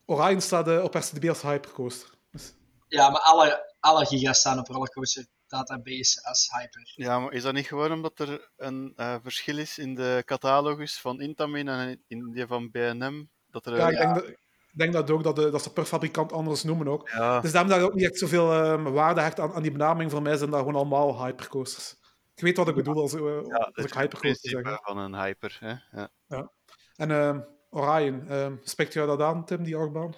Orion 0.05 0.41
staat 0.41 0.81
op 0.81 0.93
RCDB 0.95 1.29
als 1.29 1.41
hypercoaster. 1.41 2.09
Dus, 2.31 2.53
Ja, 2.87 3.09
maar 3.09 3.21
alle, 3.21 3.73
alle 3.79 4.05
giga's 4.05 4.39
staan 4.39 4.59
op 4.59 4.67
Rollercoaster 4.67 5.25
Database 5.51 6.23
als 6.23 6.49
hyper. 6.51 6.93
Ja, 6.95 7.19
maar 7.19 7.33
is 7.33 7.43
dat 7.43 7.53
niet 7.53 7.67
gewoon 7.67 7.91
omdat 7.91 8.19
er 8.19 8.51
een 8.57 8.93
eh, 8.95 9.15
verschil 9.23 9.57
is 9.57 9.77
in 9.77 9.95
de 9.95 10.21
catalogus 10.25 10.99
van 10.99 11.21
Intamin 11.21 11.67
en 11.67 12.03
in 12.07 12.31
die 12.31 12.47
van 12.47 12.71
BNM? 12.71 13.29
Dat 13.49 13.65
er, 13.65 13.75
ja, 13.75 13.89
ik 13.89 13.97
ja. 13.97 13.99
denk 13.99 14.15
dat, 14.15 14.27
ik 14.71 14.77
denk 14.77 14.93
dat 14.93 15.09
ook, 15.09 15.23
dat, 15.23 15.35
de, 15.35 15.49
dat 15.49 15.63
ze 15.63 15.73
per 15.73 15.85
fabrikant 15.85 16.31
anders 16.33 16.63
noemen 16.63 16.87
ook. 16.87 17.09
ja, 17.09 17.39
Dus 17.39 17.51
daarom 17.51 17.71
dat 17.71 17.79
ik 17.79 17.85
ook 17.85 17.93
niet 17.93 18.05
echt 18.05 18.17
zoveel 18.17 18.53
eh, 18.53 18.83
waarde 18.83 19.21
hecht 19.21 19.39
aan, 19.39 19.53
aan 19.53 19.61
die 19.61 19.71
benaming. 19.71 20.11
Voor 20.11 20.21
mij 20.21 20.37
zijn 20.37 20.49
dat 20.49 20.59
gewoon 20.59 20.75
allemaal 20.75 21.25
hypercoasters. 21.25 21.95
Ik 22.35 22.43
weet 22.43 22.57
wat 22.57 22.67
ik 22.67 22.75
bedoel 22.75 23.01
als, 23.01 23.13
eh, 23.13 23.45
ja, 23.47 23.71
als 23.73 23.85
ik 23.85 23.93
hypercoaster 23.93 24.49
zeg. 24.49 24.79
van 24.81 24.97
een 24.97 25.15
hyper. 25.15 25.57
Hè? 25.59 26.01
Ja. 26.27 26.51
En 26.95 27.11
ehm, 27.11 27.39
Orion, 27.69 28.27
ehm 28.27 28.55
spreekt 28.63 28.93
jou 28.93 29.07
dat 29.07 29.21
aan, 29.21 29.45
Tim, 29.45 29.63
die 29.63 29.75
achtbaan? 29.75 30.13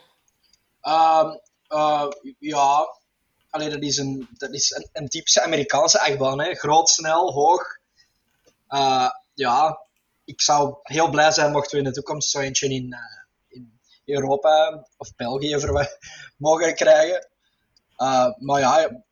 Ehm, 0.81 1.37
eh, 1.67 2.07
ja, 2.39 2.85
Allee, 3.53 3.69
dat 3.69 3.81
is 3.81 3.97
een, 3.97 4.27
dat 4.31 4.53
is 4.53 4.81
een, 4.93 5.07
typische 5.07 5.41
Amerikaanse 5.41 5.99
achtbaan. 5.99 6.55
Groot, 6.55 6.89
snel, 6.89 7.31
hoog. 7.31 7.77
Eh, 8.67 9.09
ja, 9.33 9.85
ik 10.25 10.41
zou 10.41 10.75
heel 10.83 11.09
blij 11.09 11.31
zijn 11.31 11.51
mochten 11.51 11.71
we 11.71 11.77
in 11.77 11.89
de 11.89 11.95
toekomst 11.95 12.29
zo 12.29 12.39
eentje 12.39 12.69
in, 12.69 12.93
eh, 12.93 12.99
in 13.47 13.79
Europa 14.05 14.85
of 14.97 15.15
België 15.15 15.57
mogen 16.37 16.75
krijgen. 16.75 17.27
Eh, 17.95 18.29
maar 18.37 18.59
ja, 18.59 19.03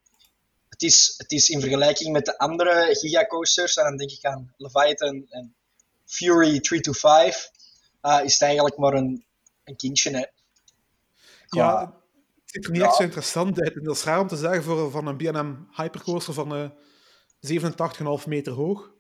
het 0.70 0.82
is, 0.82 1.14
het 1.18 1.32
is 1.32 1.50
in 1.50 1.62
vergelijking 1.62 2.12
met 2.12 2.26
de 2.26 2.38
andere 2.38 2.96
gigacoasters, 2.96 3.76
en 3.76 3.84
dan 3.84 3.98
denk 3.98 4.12
ik 4.12 4.26
aan 4.26 4.54
Leviathan 4.58 5.26
en 5.30 5.56
Fury 6.06 6.60
325, 6.60 7.52
eh 8.02 8.24
is 8.24 8.34
het 8.34 8.42
eigenlijk 8.42 8.78
maar 8.78 8.94
een, 8.94 9.26
een 9.64 9.76
kindje. 9.76 10.12
Hè. 10.18 10.26
Ja, 11.48 12.01
ziet 12.52 12.66
er 12.66 12.72
niet 12.72 12.82
echt 12.82 12.96
zo 12.96 13.04
interessant 13.04 13.62
uit. 13.62 13.76
En 13.76 13.84
dat 13.84 13.96
is 13.96 14.04
raar 14.04 14.20
om 14.20 14.28
te 14.28 14.36
zeggen 14.36 14.64
voor 14.64 14.92
van 14.92 15.08
een 15.08 15.18
B&M 15.18 15.82
Hypercoaster 15.82 16.34
van 16.34 16.56
eh 16.56 16.70
87,5 18.22 18.28
meter 18.28 18.54
hoog. 18.54 18.92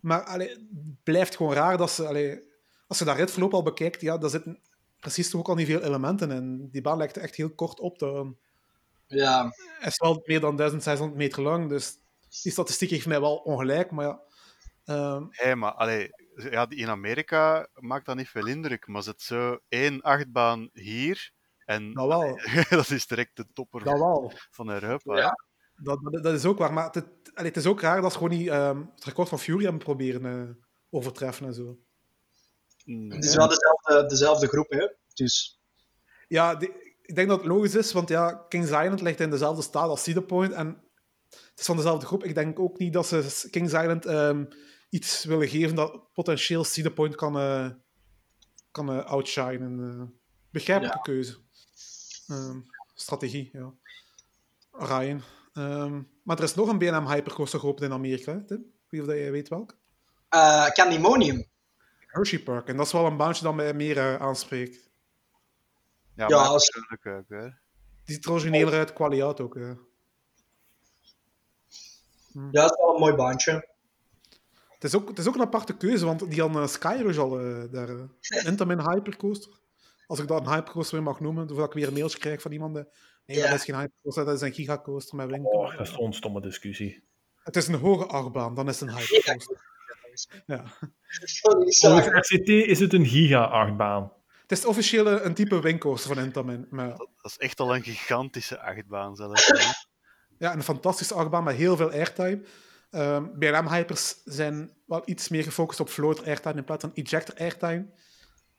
Maar 0.00 0.24
allee, 0.24 0.48
het 0.48 1.02
blijft 1.02 1.36
gewoon 1.36 1.52
raar 1.52 1.76
dat 1.76 1.90
ze... 1.90 2.06
Allee, 2.06 2.50
als 2.86 2.98
je 2.98 3.04
dat 3.04 3.16
ritverloop 3.16 3.54
al 3.54 3.62
bekijkt, 3.62 4.00
ja, 4.00 4.18
daar 4.18 4.30
zitten 4.30 4.60
precies 5.00 5.30
toch 5.30 5.40
ook 5.40 5.48
al 5.48 5.54
niet 5.54 5.66
veel 5.66 5.82
elementen 5.82 6.30
in. 6.30 6.68
Die 6.70 6.80
baan 6.80 6.96
lijkt 6.96 7.16
echt 7.16 7.34
heel 7.34 7.54
kort 7.54 7.80
op 7.80 7.98
te. 7.98 8.34
Ja, 9.06 9.50
Hij 9.78 9.88
is 9.88 9.98
wel 9.98 10.22
meer 10.24 10.40
dan 10.40 10.56
1600 10.56 11.18
meter 11.18 11.42
lang, 11.42 11.68
dus 11.68 11.98
die 12.42 12.52
statistiek 12.52 12.90
heeft 12.90 13.06
mij 13.06 13.20
wel 13.20 13.36
ongelijk, 13.36 13.90
maar 13.90 14.06
ja. 14.06 14.20
ehm, 14.84 15.24
Hé, 15.30 15.54
maar 15.54 15.72
allee, 15.72 16.10
ja, 16.34 16.66
in 16.68 16.88
Amerika 16.88 17.68
maakt 17.74 18.06
dat 18.06 18.16
niet 18.16 18.28
veel 18.28 18.46
indruk, 18.46 18.86
maar 18.86 19.02
zit 19.02 19.22
zo 19.22 19.58
één 19.68 20.00
achtbaan 20.00 20.70
hier 20.72 21.32
en 21.64 21.92
dat 21.92 22.06
wel, 22.06 22.38
dat 22.78 22.90
is 22.90 23.06
direct 23.06 23.36
de 23.36 23.46
topper 23.52 23.84
dat 23.84 23.98
wel. 23.98 24.32
van 24.50 24.70
Europa. 24.70 25.16
Ja. 25.16 25.22
hè. 25.24 25.50
Dat, 25.84 25.98
dat, 26.22 26.34
is 26.34 26.44
ook 26.44 26.58
waar, 26.58 26.72
maar 26.72 26.84
het, 26.90 27.04
allee, 27.34 27.48
het 27.48 27.56
is 27.56 27.66
ook 27.66 27.80
raar 27.80 28.00
dat 28.02 28.12
ze 28.12 28.18
gewoon 28.18 28.38
niet 28.38 28.48
ehm, 28.48 28.82
het 28.94 29.04
record 29.04 29.28
van 29.28 29.38
Fury 29.38 29.62
hebben 29.62 29.82
proberen 29.82 30.24
eh, 30.26 30.54
overtreffen 30.90 31.46
en 31.46 31.54
zo. 31.54 31.78
Nee. 32.84 33.14
het 33.16 33.24
is 33.24 33.34
wel 33.36 33.48
dezelfde, 33.48 34.06
dezelfde 34.06 34.46
groep, 34.46 34.70
hè. 34.70 34.88
Dus, 35.14 35.60
Ja, 36.28 36.54
die- 36.54 36.90
ik 37.02 37.14
denk 37.14 37.28
dat 37.28 37.38
het 37.38 37.48
logisch 37.48 37.74
is, 37.74 37.92
want 37.92 38.08
ja, 38.08 38.32
Kings 38.48 38.70
Island 38.70 39.00
ligt 39.00 39.20
in 39.20 39.30
dezelfde 39.30 39.62
staat 39.62 39.88
als 39.88 40.02
Cedar 40.02 40.22
Point 40.22 40.52
en 40.52 40.82
het 41.30 41.60
is 41.60 41.66
van 41.66 41.76
dezelfde 41.76 42.06
groep. 42.06 42.24
Ik 42.24 42.34
denk 42.34 42.58
ook 42.58 42.78
niet 42.78 42.92
dat 42.92 43.06
ze 43.06 43.48
Kings 43.50 43.72
Island 43.72 44.06
ehm, 44.06 44.44
iets 44.90 45.24
willen 45.24 45.48
geven 45.48 45.76
dat 45.76 46.12
potentieel 46.12 46.64
Cedar 46.64 46.92
Point 46.92 47.14
kan, 47.14 47.38
eh 47.38 47.70
kan 48.70 48.90
eh, 48.90 49.04
outshinen. 49.04 49.80
eh. 50.00 50.06
begrijpelijke 50.50 51.00
keuze. 51.02 51.36
Ehm, 52.28 52.58
strategie, 52.94 53.50
ja. 53.52 53.72
Ryan. 54.72 55.22
Ehm, 55.52 56.02
maar 56.22 56.36
er 56.38 56.42
is 56.44 56.54
nog 56.54 56.68
een 56.68 56.78
BNM 56.78 57.06
Hypercoaster 57.08 57.60
geopend 57.60 57.84
in 57.84 57.92
Amerika, 57.92 58.32
hè, 58.32 58.44
Tim? 58.44 58.64
Niet 58.90 59.00
of 59.00 59.06
dat 59.06 59.16
jij 59.16 59.30
weet 59.30 59.48
welke. 59.48 59.74
eh 60.28 60.66
Candymonium. 60.70 61.46
Hershey 62.06 62.38
Park. 62.38 62.68
En 62.68 62.76
dat 62.76 62.86
is 62.86 62.92
wel 62.92 63.06
een 63.06 63.16
baantje 63.16 63.44
dat 63.44 63.54
mij 63.54 63.74
meer 63.74 63.98
eh, 63.98 64.16
aanspreekt. 64.16 64.90
Ja, 66.14 66.28
Ja, 66.28 66.36
als- 66.36 66.70
natuurlijk 66.70 67.06
ook, 67.06 67.38
hè. 67.40 67.48
Die 68.04 68.14
ziet 68.14 68.24
er 68.24 68.30
origineler 68.30 68.74
uit, 68.74 68.92
kwaliteit 68.92 69.40
ook. 69.40 69.56
eh. 69.56 69.70
Ja, 72.32 72.50
dat 72.50 72.70
is 72.70 72.76
wel 72.76 72.94
een 72.94 73.00
mooi 73.00 73.14
baantje. 73.14 73.68
Het 74.68 74.84
is, 74.84 74.94
ook, 74.94 75.08
het 75.08 75.18
is 75.18 75.28
ook 75.28 75.34
een 75.34 75.40
aparte 75.40 75.76
keuze, 75.76 76.04
want 76.04 76.30
die 76.30 76.40
had 76.40 76.56
uh, 76.56 76.66
Skyrush 76.66 77.18
al 77.18 77.30
daar. 77.70 77.88
Intamin 78.46 78.80
Hypercoaster. 78.90 79.52
Als 80.12 80.20
ik 80.20 80.28
dat 80.28 80.40
een 80.46 80.52
Hypercoaster 80.52 80.94
weer 80.94 81.04
mag 81.04 81.20
noemen, 81.20 81.48
voordat 81.48 81.66
ik 81.66 81.72
weer 81.72 81.86
een 81.86 81.92
mailtje 81.92 82.18
krijg 82.18 82.40
van 82.42 82.52
iemand. 82.52 82.72
nee, 82.74 82.84
Ja. 83.24 83.42
dat 83.50 83.58
is 83.58 83.64
geen 83.64 83.74
Hypercoaster, 83.78 84.24
dat 84.24 84.34
is 84.34 84.40
een 84.40 84.52
Gigacoaster 84.52 85.16
met 85.16 85.30
winkel. 85.30 85.50
Oh, 85.50 85.76
dat 85.76 85.86
is 85.86 85.92
zo'n 85.92 86.12
stomme 86.12 86.40
discussie. 86.40 87.04
Het 87.42 87.56
is 87.56 87.66
een 87.68 87.74
hoge 87.74 88.06
achtbaan, 88.06 88.54
dan 88.54 88.68
is 88.68 88.80
het 88.80 88.88
een 88.88 88.96
Hypercoaster. 88.96 89.60
Ja. 90.46 90.64
Volgens. 91.40 91.82
RCT 92.06 92.48
is 92.48 92.78
het 92.80 92.92
een 92.92 93.06
giga-achtbaan. 93.06 94.12
Het 94.42 94.52
is 94.52 94.64
officieel 94.64 95.06
een 95.24 95.34
type 95.34 95.60
wingcoaster 95.60 96.14
van 96.14 96.24
Intamin. 96.24 96.66
Maar, 96.70 96.88
Dat 96.96 97.08
is 97.22 97.36
echt 97.38 97.60
al 97.60 97.74
een 97.74 97.82
gigantische 97.82 98.60
achtbaan 98.60 99.16
zelfs. 99.16 99.52
ja, 100.38 100.54
een 100.54 100.62
fantastische 100.62 101.14
achtbaan 101.14 101.44
met 101.44 101.56
heel 101.56 101.76
veel 101.76 101.90
airtime. 101.90 102.42
Ehm 102.90 103.38
BLM 103.38 103.68
Hypers 103.68 104.22
zijn 104.24 104.70
wel 104.86 105.02
iets 105.04 105.28
meer 105.28 105.42
gefocust 105.42 105.80
op 105.80 105.88
floater 105.88 106.24
airtime 106.26 106.54
in 106.54 106.64
plaats 106.64 106.84
van 106.84 106.94
ejector 106.94 107.34
airtime. 107.36 107.86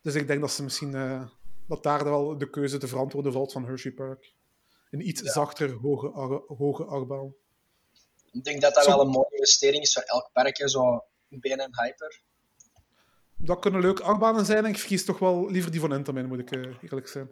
Dus 0.02 0.16
ik 0.16 0.28
denk 0.28 0.42
dat 0.42 0.52
ze 0.52 0.64
misschien 0.64 0.96
eh, 0.96 1.22
dat 1.68 1.84
daar 1.84 2.04
wel 2.04 2.38
de 2.38 2.50
keuze 2.50 2.78
te 2.78 2.88
verantwoorden 2.88 3.32
valt 3.32 3.52
van 3.52 3.66
Hershey 3.66 3.92
Park. 3.92 4.34
Een 4.92 5.08
iets 5.08 5.22
zachtere, 5.22 5.74
hoge, 5.74 6.10
ar- 6.12 6.44
hoge 6.58 6.84
achtbaan. 6.86 7.34
Ik 8.32 8.44
denk 8.44 8.62
dat 8.62 8.74
dat 8.74 8.84
Zo- 8.84 8.90
wel 8.90 9.02
een 9.02 9.08
mooie 9.12 9.30
investering 9.32 9.84
is 9.84 9.94
voor 9.94 10.02
elk 10.02 10.30
park, 10.34 10.70
zo 10.70 11.04
een 11.30 11.40
BNM 11.40 11.70
Hyper. 11.82 12.22
Dat 13.38 13.60
kunnen 13.60 13.82
leuke 13.82 14.04
achtbanen 14.04 14.46
zijn. 14.46 14.64
en 14.66 14.70
Ik 14.72 14.78
verkies 14.78 15.06
toch 15.06 15.20
wel 15.20 15.50
liever 15.52 15.72
die 15.72 15.80
van 15.80 15.94
Intamin, 15.94 16.26
moet 16.26 16.40
ik 16.40 16.52
eh, 16.52 16.74
eerlijk 16.82 17.08
zijn. 17.08 17.30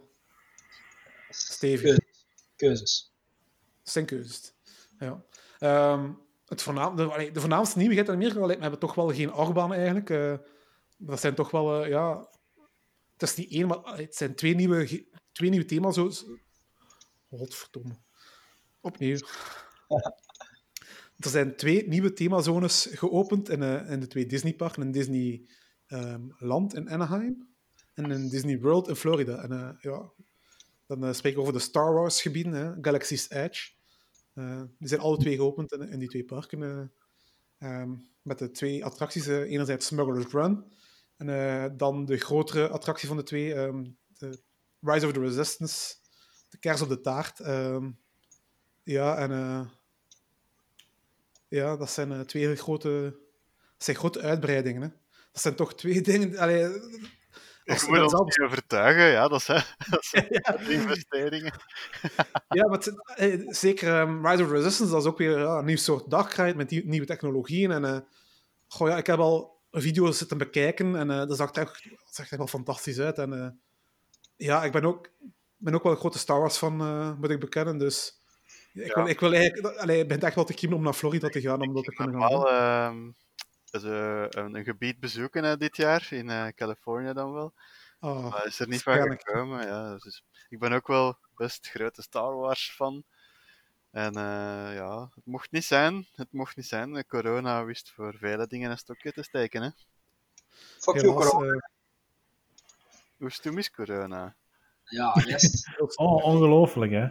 Stevig. 1.28 1.80
Keuzes. 1.82 2.24
Keuzes. 2.56 3.12
Zijn 3.82 4.06
keuzes. 4.06 4.52
Ja. 4.98 5.24
Ehm, 5.58 6.10
het 6.46 6.62
voornaam, 6.62 6.96
de, 6.96 7.30
de 7.32 7.40
voornaamste 7.40 7.78
nieuwigheid 7.78 8.08
in 8.08 8.14
Amerika 8.14 8.38
lijkt 8.40 8.56
me 8.56 8.62
hebben 8.62 8.80
toch 8.80 8.94
wel 8.94 9.08
geen 9.14 9.30
achtbaan 9.32 9.72
eigenlijk. 9.72 10.10
Eh, 10.10 10.34
dat 10.96 11.20
zijn 11.20 11.34
toch 11.34 11.50
wel, 11.50 11.82
eh, 11.82 11.88
ja... 11.88 12.30
Het 13.22 13.30
is 13.30 13.36
niet 13.44 13.52
één, 13.52 13.66
maar 13.66 13.76
allee, 13.76 14.04
het 14.04 14.14
zijn 14.16 14.34
twee 14.34 14.54
nieuwe, 14.54 15.06
twee 15.32 15.50
nieuwe 15.50 15.64
thema's. 15.64 15.94
Zo. 15.94 16.10
Godverdomme. 17.30 17.94
Opnieuw. 18.80 19.18
Er 21.18 21.30
zijn 21.30 21.56
twee 21.56 21.88
nieuwe 21.88 22.12
themazones 22.12 22.88
geopend 22.90 23.48
in, 23.48 23.62
eh, 23.62 23.90
in 23.90 24.00
de 24.00 24.06
twee 24.06 24.26
Disneyparken. 24.26 24.82
In 24.82 24.92
Disney 24.92 25.48
ehm, 25.86 26.22
Land 26.38 26.74
in 26.74 26.90
Anaheim 26.90 27.48
en 27.94 28.10
in 28.10 28.28
Disney 28.28 28.60
World 28.60 28.88
in 28.88 28.96
Florida. 28.96 29.42
En 29.42 29.52
eh, 29.52 29.70
ja, 29.80 30.12
dan 30.86 31.04
eh, 31.04 31.12
spreek 31.12 31.32
ik 31.32 31.38
over 31.38 31.52
de 31.52 31.58
Star 31.58 31.92
Wars 31.92 32.22
gebieden, 32.22 32.52
hè, 32.52 32.72
Galaxy's 32.80 33.30
Edge. 33.30 33.70
Die 34.78 34.88
zijn 34.88 35.00
alle 35.00 35.16
twee 35.16 35.36
geopend 35.36 35.72
in, 35.72 35.88
in 35.88 35.98
die 35.98 36.08
twee 36.08 36.24
parken. 36.24 36.62
eh, 36.62 37.70
ehm, 37.70 37.94
met 38.22 38.38
de 38.38 38.50
twee 38.50 38.84
attracties. 38.84 39.26
enerzijds 39.26 39.86
Smuggler's 39.86 40.32
Run. 40.32 40.64
En 41.22 41.28
eh, 41.28 41.70
dan 41.76 42.04
de 42.04 42.16
grotere 42.18 42.68
attractie 42.68 43.08
van 43.08 43.16
de 43.16 43.22
twee, 43.22 43.54
ehm, 43.54 43.84
de 44.18 44.42
Rise 44.80 45.06
of 45.06 45.12
the 45.12 45.20
Resistance. 45.20 45.94
De 46.48 46.58
kers 46.58 46.80
op 46.80 46.88
de 46.88 47.00
taart. 47.00 47.40
ehm. 47.40 47.90
ja, 48.82 49.16
en... 49.16 49.30
eh, 49.32 49.60
ja, 51.48 51.76
dat 51.76 51.90
zijn 51.90 52.12
eh, 52.12 52.20
twee 52.20 52.56
grote... 52.56 53.16
Dat 53.76 53.84
zijn 53.84 53.96
grote 53.96 54.20
uitbreidingen, 54.20 54.82
hè. 54.82 54.88
Dat 55.32 55.42
zijn 55.42 55.54
toch 55.54 55.74
twee 55.74 56.00
dingen... 56.10 56.38
Allee, 56.38 56.64
als 57.64 57.80
Je 57.80 57.86
je 57.86 57.92
moet 57.92 58.00
ons 58.02 58.10
zelf- 58.10 58.24
niet 58.24 58.40
overtuigen, 58.40 59.04
ja, 59.06 59.28
dat 59.28 59.42
zijn, 59.42 59.64
dat 59.90 60.04
zijn 60.04 60.28
investeringen. 60.80 61.52
Ja, 62.48 62.68
maar 62.68 62.78
het- 62.78 63.56
zeker 63.56 64.00
ehm, 64.00 64.26
Rise 64.26 64.42
of 64.44 64.50
Resistance, 64.50 64.92
dat 64.92 65.02
is 65.02 65.08
ook 65.08 65.18
weer 65.18 65.38
ja, 65.38 65.58
een 65.58 65.64
nieuw 65.64 65.76
soort 65.76 66.10
Darkrai 66.10 66.54
met 66.54 66.68
die, 66.68 66.86
nieuwe 66.86 67.06
technologieën. 67.06 67.70
En, 67.70 68.06
goh, 68.68 68.88
ja, 68.88 68.96
ik 68.96 69.06
heb 69.06 69.18
al 69.18 69.51
video's 69.80 70.18
zitten 70.18 70.38
bekijken 70.38 70.96
en 70.96 71.10
eh, 71.10 71.26
dat 71.26 71.36
zag 71.36 71.54
er 71.54 71.62
echt, 71.62 71.82
zag 72.04 72.24
er 72.26 72.30
echt 72.30 72.36
wel 72.36 72.46
fantastisch 72.46 72.98
uit. 72.98 73.18
En, 73.18 73.32
eh, 73.32 73.48
ja, 74.36 74.64
ik 74.64 74.72
ben 74.72 74.84
ook, 74.84 75.08
ben 75.56 75.74
ook 75.74 75.82
wel 75.82 75.92
een 75.92 75.98
grote 75.98 76.18
Star 76.18 76.40
Wars 76.40 76.56
fan, 76.56 76.80
eh, 76.80 77.12
moet 77.18 77.30
ik 77.30 77.40
bekennen. 77.40 77.78
Dus 77.78 78.20
ik, 78.72 78.86
Ja. 78.86 78.94
wil, 78.94 79.06
ik 79.06 79.20
wil 79.20 79.32
eigenlijk... 79.34 79.76
Allee, 79.76 80.00
ik 80.00 80.08
ben 80.08 80.20
echt 80.20 80.34
wel 80.34 80.44
te 80.44 80.54
kiemen 80.54 80.78
om 80.78 80.84
naar 80.84 80.92
Florida 80.92 81.28
te 81.28 81.40
gaan, 81.40 81.60
om 81.60 81.74
dat 81.74 81.84
te 81.84 81.92
kunnen 81.92 82.20
gaan 82.20 82.46
ehm, 82.46 83.10
eh, 83.70 84.26
een, 84.28 84.54
een 84.54 84.64
gebied 84.64 85.00
bezoeken 85.00 85.58
dit 85.58 85.76
jaar, 85.76 86.06
in 86.10 86.54
Californië 86.54 87.12
dan 87.12 87.32
wel. 87.32 87.54
Maar 88.00 88.46
is 88.46 88.60
er 88.60 88.68
niet 88.68 88.82
van 88.82 89.18
gekomen. 89.18 89.66
Ja, 89.66 89.96
dus 89.96 90.22
ik 90.48 90.58
ben 90.58 90.72
ook 90.72 90.86
wel 90.86 91.18
best 91.34 91.68
grote 91.68 92.02
Star 92.02 92.36
Wars 92.36 92.70
fan. 92.70 93.04
En 93.92 94.16
eh, 94.16 94.74
ja, 94.74 95.10
het 95.14 95.26
mocht 95.26 95.50
niet 95.50 95.64
zijn. 95.64 96.06
Het 96.14 96.32
mocht 96.32 96.56
niet 96.56 96.66
zijn. 96.66 97.06
Corona 97.06 97.64
wist 97.64 97.92
voor 97.94 98.14
vele 98.18 98.46
dingen 98.46 98.70
een 98.70 98.78
stokje 98.78 99.12
te 99.12 99.22
steken. 99.22 99.62
Hè. 99.62 99.68
Fuck 100.78 100.94
you, 101.00 101.14
corona. 101.14 101.52
eh, 101.52 101.60
Hoe 103.16 103.30
stom 103.30 103.58
is 103.58 103.70
corona? 103.70 104.36
Ja, 104.84 105.16
yes. 105.26 105.66
Oh, 105.96 106.24
ongelooflijk, 106.24 106.92
hè? 106.92 107.06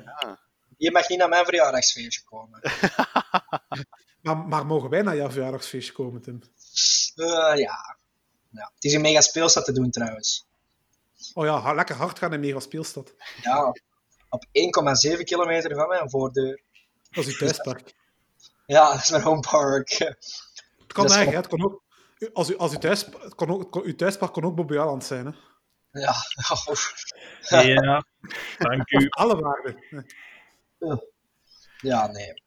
Je 0.78 0.92
mag 0.92 1.10
niet 1.10 1.18
naar 1.20 1.30
mijn 1.30 1.46
verjaardagsfeestje 1.46 2.24
komen. 2.24 2.60
maar, 4.24 4.38
maar 4.38 4.66
mogen 4.66 4.90
wij 4.90 5.02
naar 5.02 5.16
jouw 5.16 5.30
verjaardagsfeestje 5.32 5.94
komen, 5.94 6.22
Tim? 6.22 6.42
Eh, 7.16 7.28
ja. 7.58 7.98
ja. 8.50 8.72
Het 8.76 8.84
is 8.84 8.94
een 8.94 9.02
mega 9.02 9.22
speelstad 9.22 9.66
te 9.66 9.72
doen 9.72 9.90
trouwens. 9.92 10.46
Oh 11.34 11.46
ja, 11.46 11.74
lekker 11.74 11.96
hard 11.96 12.20
gaan 12.20 12.34
in 12.34 12.40
Mega 12.40 12.60
Speelstad. 12.60 13.14
Ja. 13.42 13.74
Op 14.30 14.46
1,7 15.18 15.24
kilometer 15.24 15.76
van 15.76 15.88
mijn 15.88 16.10
voordeur. 16.10 16.62
Dat 17.12 17.26
is 17.26 17.32
uw 17.32 17.38
thuispark. 17.48 17.94
Ja, 18.66 18.92
dat 18.92 19.02
is 19.02 19.10
mijn 19.10 19.24
homepark. 19.24 19.90
Het 19.90 20.94
kan 20.94 21.08
eigenlijk, 21.08 21.38
het 21.38 21.48
kan 21.48 21.64
ook... 21.64 21.84
Als 22.34 22.50
u, 22.50 22.58
als 22.58 22.74
u 22.74 22.78
thuis, 22.78 23.06
het 23.20 23.36
kan 23.36 23.50
ook, 23.50 23.86
uw 23.86 23.96
thuispark 23.96 24.34
kan 24.34 24.44
ook 24.44 24.56
Bobby 24.56 24.78
Aland 24.78 25.04
zijn, 25.04 25.26
hè. 25.26 25.32
Ja. 25.92 26.14
Ja, 27.50 28.06
dank 28.58 28.92
u. 28.92 29.08
Alle 29.10 29.36
waarden. 29.42 30.06
Ja, 31.78 32.08
nee. 32.08 32.44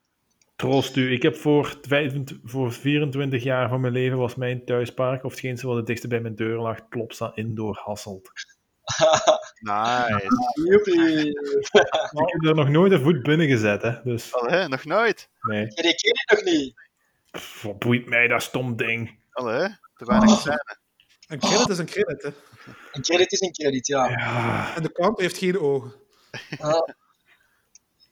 Troost 0.57 0.97
u. 0.97 1.13
Ik 1.13 1.23
heb 1.23 1.37
voor, 1.37 1.79
25 1.83 2.39
voor 2.45 2.73
24 2.73 3.43
jaar 3.43 3.69
van 3.69 3.81
mijn 3.81 3.93
leven 3.93 4.19
was 4.19 4.35
mijn 4.35 4.65
thuispark, 4.65 5.25
of 5.25 5.31
hetgeen 5.31 5.59
zo 5.59 5.69
wat 5.69 5.77
het 5.77 5.87
dichtste 5.87 6.09
bij 6.09 6.21
mijn 6.21 6.35
deur 6.35 6.59
lag, 6.59 6.89
Plopsa 6.89 7.33
Indoor 7.35 7.81
Hasselt. 7.85 8.31
Nice. 9.61 10.27
Joepie. 10.69 11.29
Ik 12.23 12.33
heb 12.33 12.45
er 12.45 12.55
nog 12.55 12.69
nooit 12.69 12.93
een 12.93 13.01
voet 13.03 13.23
binnen 13.23 13.47
gezet, 13.49 13.83
hè. 13.83 14.03
Dus, 14.03 14.35
Allee, 14.35 14.69
nog 14.69 14.85
nooit. 14.85 15.29
nee. 15.41 15.61
Je 15.61 15.73
ken 15.75 15.93
je 15.95 16.25
nog 16.35 16.45
niet. 16.45 16.75
Pff, 17.31 17.63
wat 17.63 17.79
boeit 17.79 18.07
mij 18.09 18.27
dat 18.29 18.43
stom 18.43 18.77
ding? 18.77 19.19
Allee, 19.31 19.69
te 19.97 20.05
weinig 20.05 20.31
Oh. 20.31 20.41
zijn. 20.43 20.77
Een 21.29 21.39
credit 21.39 21.69
is 21.69 21.79
een 21.79 21.87
credit, 21.87 22.23
hè. 22.23 22.29
Een 22.93 23.03
credit 23.03 23.33
is 23.33 23.41
een 23.41 23.53
credit, 23.53 23.87
ja. 23.87 24.09
Ja, 24.09 24.75
En 24.77 24.83
de 24.83 24.93
kant 24.93 25.19
heeft 25.21 25.39
geen 25.39 25.59
ogen. 25.59 25.93
Ah. 26.59 26.89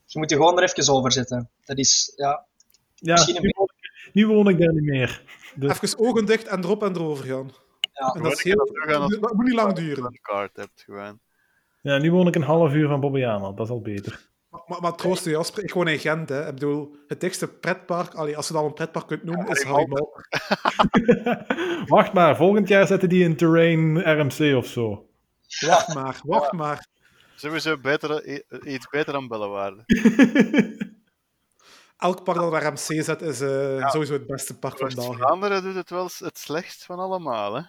Je 0.06 0.18
moet 0.18 0.30
je 0.30 0.36
gewoon 0.36 0.58
er 0.58 0.62
even 0.76 0.94
over 0.94 1.12
zetten. 1.12 1.50
Dat 1.64 1.78
is, 1.78 2.12
ja. 2.16 2.44
ja 2.94 3.12
Misschien 3.12 3.36
een 3.36 3.42
nu, 3.42 3.52
woon 3.56 3.68
ik, 3.76 4.10
nu 4.12 4.26
woon 4.26 4.48
ik 4.48 4.58
daar 4.58 4.72
niet 4.72 4.82
meer. 4.84 5.22
Dus, 5.54 5.70
Even 5.80 5.98
ogen 5.98 6.24
dicht 6.24 6.46
en 6.46 6.64
erop 6.64 6.82
en 6.82 6.94
erover 6.96 7.24
gaan. 7.26 7.50
Ja. 8.06 8.12
En 8.14 8.22
dat 8.22 8.32
is 8.32 8.42
heel... 8.42 8.70
een 8.86 9.20
Dat 9.20 9.32
moet 9.34 9.44
niet 9.44 9.54
lang 9.54 9.72
duren. 9.72 10.04
een 10.04 10.18
kaart 10.22 10.56
hebt 10.56 10.82
gewoon. 10.82 11.18
Ja, 11.80 11.98
nu 11.98 12.10
woon 12.12 12.26
ik 12.26 12.34
een 12.34 12.42
half 12.42 12.72
uur 12.74 12.88
van 12.88 13.00
Bobbejaanland. 13.00 13.56
Dat 13.56 13.66
is 13.66 13.72
al 13.72 13.80
beter. 13.80 14.30
Maar, 14.48 14.62
maar, 14.66 14.80
maar 14.80 14.94
troost 14.96 15.24
je, 15.24 15.30
Jasper, 15.30 15.64
ik 15.64 15.72
woon 15.74 15.88
in 15.88 15.98
Gent. 15.98 16.28
Hè. 16.28 16.46
Ik 16.46 16.54
bedoel, 16.54 16.96
het 17.06 17.20
dichtste 17.20 17.48
pretpark, 17.48 18.14
allee, 18.14 18.36
als 18.36 18.48
je 18.48 18.52
dat 18.54 18.64
een 18.64 18.72
pretpark 18.74 19.06
kunt 19.06 19.22
noemen, 19.24 19.48
is 19.48 19.64
Potter. 19.64 20.06
Wacht 21.86 22.12
maar, 22.12 22.36
volgend 22.36 22.68
jaar 22.68 22.86
zetten 22.86 23.08
die 23.08 23.24
in 23.24 23.36
Terrain 23.36 23.98
RMC 24.20 24.56
of 24.56 24.66
zo. 24.66 25.08
Wacht 25.60 25.94
maar, 25.94 26.20
wacht 26.24 26.52
maar. 26.52 26.86
Sowieso 27.34 27.78
beter, 27.78 28.28
i- 28.28 28.42
iets 28.64 28.88
beter 28.88 29.12
dan 29.12 29.28
Bellewaarde. 29.28 29.82
Elk 31.98 32.24
park 32.24 32.38
dat 32.38 32.50
naar 32.52 32.72
MC 32.72 33.02
zet, 33.04 33.22
is 33.22 33.40
eh, 33.40 33.88
sowieso 33.90 34.12
het 34.12 34.26
beste 34.26 34.58
park 34.58 34.78
van 34.78 34.88
België. 34.94 35.08
West-Vlaanderen 35.08 35.62
doet 35.62 35.74
het 35.74 35.90
wel 35.90 36.08
het 36.18 36.38
slechtst 36.38 36.84
van 36.84 36.98
allemaal. 36.98 37.54
Hè? 37.54 37.62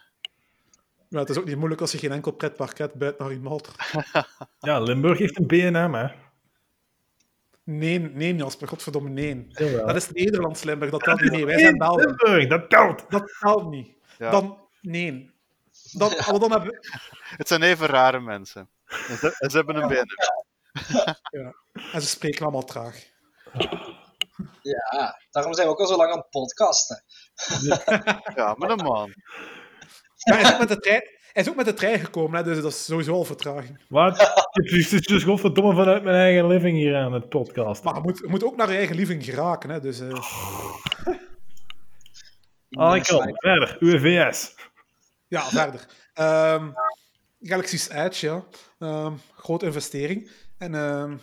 Ja, 1.13 1.19
het 1.19 1.29
is 1.29 1.37
ook 1.37 1.45
niet 1.45 1.57
moeilijk 1.57 1.81
als 1.81 1.91
je 1.91 1.97
geen 1.97 2.11
enkel 2.11 2.31
pretpark 2.31 2.77
hebt 2.77 2.95
buiten 2.95 3.23
Harry 3.23 3.39
Potter. 3.39 3.73
Ja, 4.59 4.79
Limburg 4.79 5.17
heeft 5.17 5.37
een 5.37 5.47
BNM, 5.47 5.93
hè. 5.93 6.07
Nee, 7.63 7.99
nee 7.99 8.35
Jasper, 8.35 8.67
godverdomme, 8.67 9.09
nee. 9.09 9.45
Jawel. 9.47 9.87
Dat 9.87 9.95
is 9.95 10.11
Nederlands 10.11 10.63
Limburg, 10.63 10.91
dat 10.91 11.03
telt 11.03 11.21
niet. 11.21 11.43
Wij 11.43 11.59
zijn 11.59 11.77
Belgen. 11.77 12.05
Limburg, 12.05 12.47
dat 12.47 12.69
telt. 12.69 13.05
Dat 13.09 13.35
telt 13.39 13.69
niet. 13.69 13.91
Ja. 14.17 14.29
Dan, 14.29 14.67
nee. 14.81 15.31
Dan, 15.91 16.09
maar 16.09 16.39
dan 16.39 16.51
hebben 16.51 16.69
we... 16.69 16.89
Het 17.37 17.47
zijn 17.47 17.63
even 17.63 17.87
rare 17.87 18.19
mensen. 18.19 18.69
En 18.85 19.17
ze, 19.17 19.35
en 19.39 19.49
ze 19.49 19.57
hebben 19.57 19.75
een 19.75 19.87
benen. 19.87 20.15
En 21.93 22.01
ze 22.01 22.07
spreken 22.07 22.41
allemaal 22.41 22.65
traag. 22.65 23.03
Ja, 24.61 25.19
daarom 25.31 25.53
zijn 25.53 25.67
we 25.67 25.73
ook 25.73 25.79
al 25.79 25.87
zo 25.87 25.95
lang 25.95 26.11
aan 26.11 26.17
het 26.17 26.29
podcasten. 26.29 27.03
Ja, 28.35 28.55
maar 28.57 28.69
een 28.69 28.83
man. 28.83 29.13
Maar 30.23 30.37
hij 30.39 30.47
is 30.47 30.53
ook 30.53 30.59
met 30.59 30.67
de 30.67 30.79
trein, 30.79 31.01
hij 31.33 31.43
is 31.43 31.49
ook 31.49 31.55
met 31.55 31.65
de 31.65 31.73
trein 31.73 31.99
gekomen, 31.99 32.37
hè, 32.37 32.43
dus 32.43 32.61
dat 32.61 32.71
is 32.71 32.85
sowieso 32.85 33.13
al 33.13 33.23
vertraging. 33.23 33.79
Wat? 33.89 34.21
Ik 34.51 34.85
zit 34.85 35.07
dus 35.07 35.23
godverdomme 35.23 35.75
vanuit 35.75 36.03
mijn 36.03 36.15
eigen 36.15 36.47
living 36.47 36.77
hier 36.77 36.95
aan 36.95 37.13
het 37.13 37.29
podcast. 37.29 37.83
Maar 37.83 37.95
je 37.95 38.01
moet, 38.01 38.17
je 38.17 38.27
moet 38.27 38.43
ook 38.43 38.55
naar 38.55 38.71
je 38.71 38.77
eigen 38.77 38.95
living 38.95 39.23
geraken. 39.25 39.69
Hè, 39.69 39.79
dus, 39.79 40.01
Ah, 42.69 42.95
ik 42.95 43.03
kan. 43.03 43.29
Verder, 43.33 43.77
UVS. 43.79 44.55
ja, 45.27 45.41
verder. 45.41 45.85
Ehm, 46.13 46.69
Galaxy's 47.41 47.89
Edge, 47.89 48.25
ja. 48.25 48.43
Ehm, 48.79 49.13
grote 49.35 49.65
investering. 49.65 50.31
En 50.57 50.75
ehm, 50.75 51.17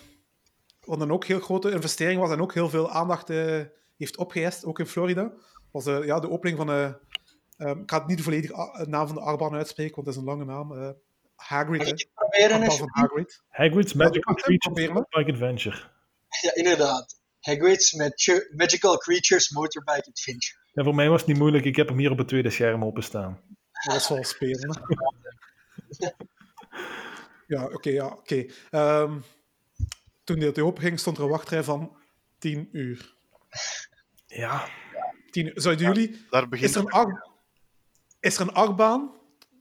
wat 0.80 1.00
een 1.00 1.12
ook 1.12 1.24
heel 1.24 1.40
grote 1.40 1.70
investering 1.70 2.20
was 2.20 2.30
en 2.30 2.40
ook 2.40 2.54
heel 2.54 2.68
veel 2.68 2.90
aandacht 2.90 3.30
eh, 3.30 3.60
heeft 3.96 4.16
opgeëist, 4.16 4.64
ook 4.64 4.78
in 4.78 4.86
Florida, 4.86 5.32
was 5.72 5.86
eh, 5.86 6.04
ja, 6.04 6.20
de 6.20 6.30
opening 6.30 6.56
van 6.56 6.66
de... 6.66 6.98
ehm, 7.60 7.80
ik 7.80 7.90
ga 7.90 7.98
het 7.98 8.06
niet 8.06 8.16
de 8.16 8.22
volledige 8.22 8.56
a- 8.56 8.84
naam 8.88 9.06
van 9.06 9.16
de 9.16 9.22
achtbaan 9.22 9.54
uitspreken, 9.54 9.94
want 9.94 10.06
het 10.06 10.16
is 10.16 10.22
een 10.22 10.28
lange 10.28 10.44
naam. 10.44 10.72
eh 10.72 10.90
Hagrid, 11.36 11.78
Mag 11.78 11.88
ik 11.88 12.08
proberen? 12.14 12.62
Eens? 12.62 12.80
Hagrid. 12.90 13.42
Hagrid's 13.48 13.92
Magical 13.92 14.34
Ja, 14.36 14.42
Creatures. 14.42 14.88
Motorbike 14.88 15.32
Adventure. 15.32 15.76
Ja, 16.42 16.54
inderdaad. 16.54 17.20
Hagrid's 17.40 17.92
Mag- 17.94 18.50
Magical 18.56 18.96
Creatures 18.96 19.50
Motorbike 19.50 20.08
Adventure. 20.10 20.58
Ja, 20.72 20.82
voor 20.84 20.94
mij 20.94 21.08
was 21.08 21.20
het 21.20 21.28
niet 21.28 21.38
moeilijk. 21.38 21.64
Ik 21.64 21.76
heb 21.76 21.88
hem 21.88 21.98
hier 21.98 22.10
op 22.10 22.18
het 22.18 22.28
tweede 22.28 22.50
scherm 22.50 22.84
openstaan. 22.84 23.40
Dat 23.86 23.94
is 23.96 24.08
wel 24.08 24.24
spelen. 24.24 24.80
ja, 27.46 27.64
oké, 27.64 27.90
ja, 27.90 28.06
oké. 28.06 28.46
Ehm, 28.70 29.18
toen 30.24 30.38
die 30.38 30.62
open 30.64 30.82
ging, 30.82 30.98
stond 30.98 31.16
er 31.16 31.22
een 31.22 31.28
wachtrij 31.30 31.62
van 31.64 31.96
10 32.38 32.68
uur. 32.72 33.14
Ja. 34.26 34.68
10 35.30 35.46
uur. 35.46 35.52
Zouden 35.60 35.86
jullie... 35.86 36.26
Daar 36.30 36.48
begint 36.48 36.70
Is 36.70 36.76
er, 36.76 36.82
een 36.82 36.90
acht, 36.90 37.29
is 38.20 38.36
er 38.36 38.42
een 38.42 38.52
achtbaan 38.54 39.14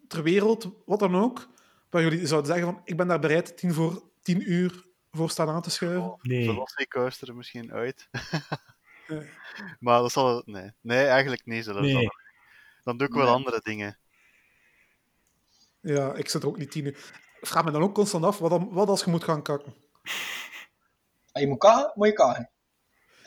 ter 0.07 0.23
wereld, 0.23 0.69
wat 0.85 0.99
dan 0.99 1.15
ook, 1.15 1.47
waar 1.89 2.01
jullie 2.01 2.27
zouden 2.27 2.51
zeggen 2.51 2.73
van, 2.73 2.81
ik 2.83 2.97
ben 2.97 3.07
daar 3.07 3.19
bereid 3.19 3.57
10 3.57 3.73
voor 3.73 4.03
10 4.21 4.51
uur 4.51 4.85
voor 5.11 5.29
staan 5.29 5.49
aan 5.49 5.61
te 5.61 5.69
schuiven? 5.69 6.17
Nee. 6.21 6.45
Velocicoaster 6.45 7.35
misschien 7.35 7.71
uit. 7.73 8.07
Nee. 9.07 9.29
maar 9.79 9.99
dat 10.01 10.11
zal... 10.11 10.41
Nee, 10.45 10.71
nee 10.81 11.05
eigenlijk 11.05 11.45
niet. 11.45 11.63
Zullen 11.63 11.81
we 11.81 11.87
Nee. 11.87 11.95
zeggen. 11.95 12.21
Dan 12.83 12.97
doe 12.97 13.07
ik 13.07 13.13
wel 13.13 13.23
Nee. 13.23 13.33
andere 13.33 13.59
dingen. 13.63 13.97
Ja, 15.81 16.13
ik 16.13 16.29
zit 16.29 16.41
er 16.43 16.47
ook 16.47 16.57
niet 16.57 16.71
10 16.71 16.85
uur. 16.85 16.91
Ik 17.39 17.47
vraag 17.47 17.65
me 17.65 17.71
dan 17.71 17.81
ook 17.81 17.93
constant 17.93 18.23
af, 18.25 18.37
wat, 18.39 18.49
dan, 18.49 18.69
wat 18.71 18.87
als 18.87 19.03
je 19.03 19.09
moet 19.09 19.23
gaan 19.23 19.41
kakken? 19.41 19.73
Ah, 21.31 21.41
je 21.41 21.47
moet 21.47 21.59
kagen? 21.59 21.91
Moet 21.95 22.07
je 22.07 22.13
kagen? 22.13 22.49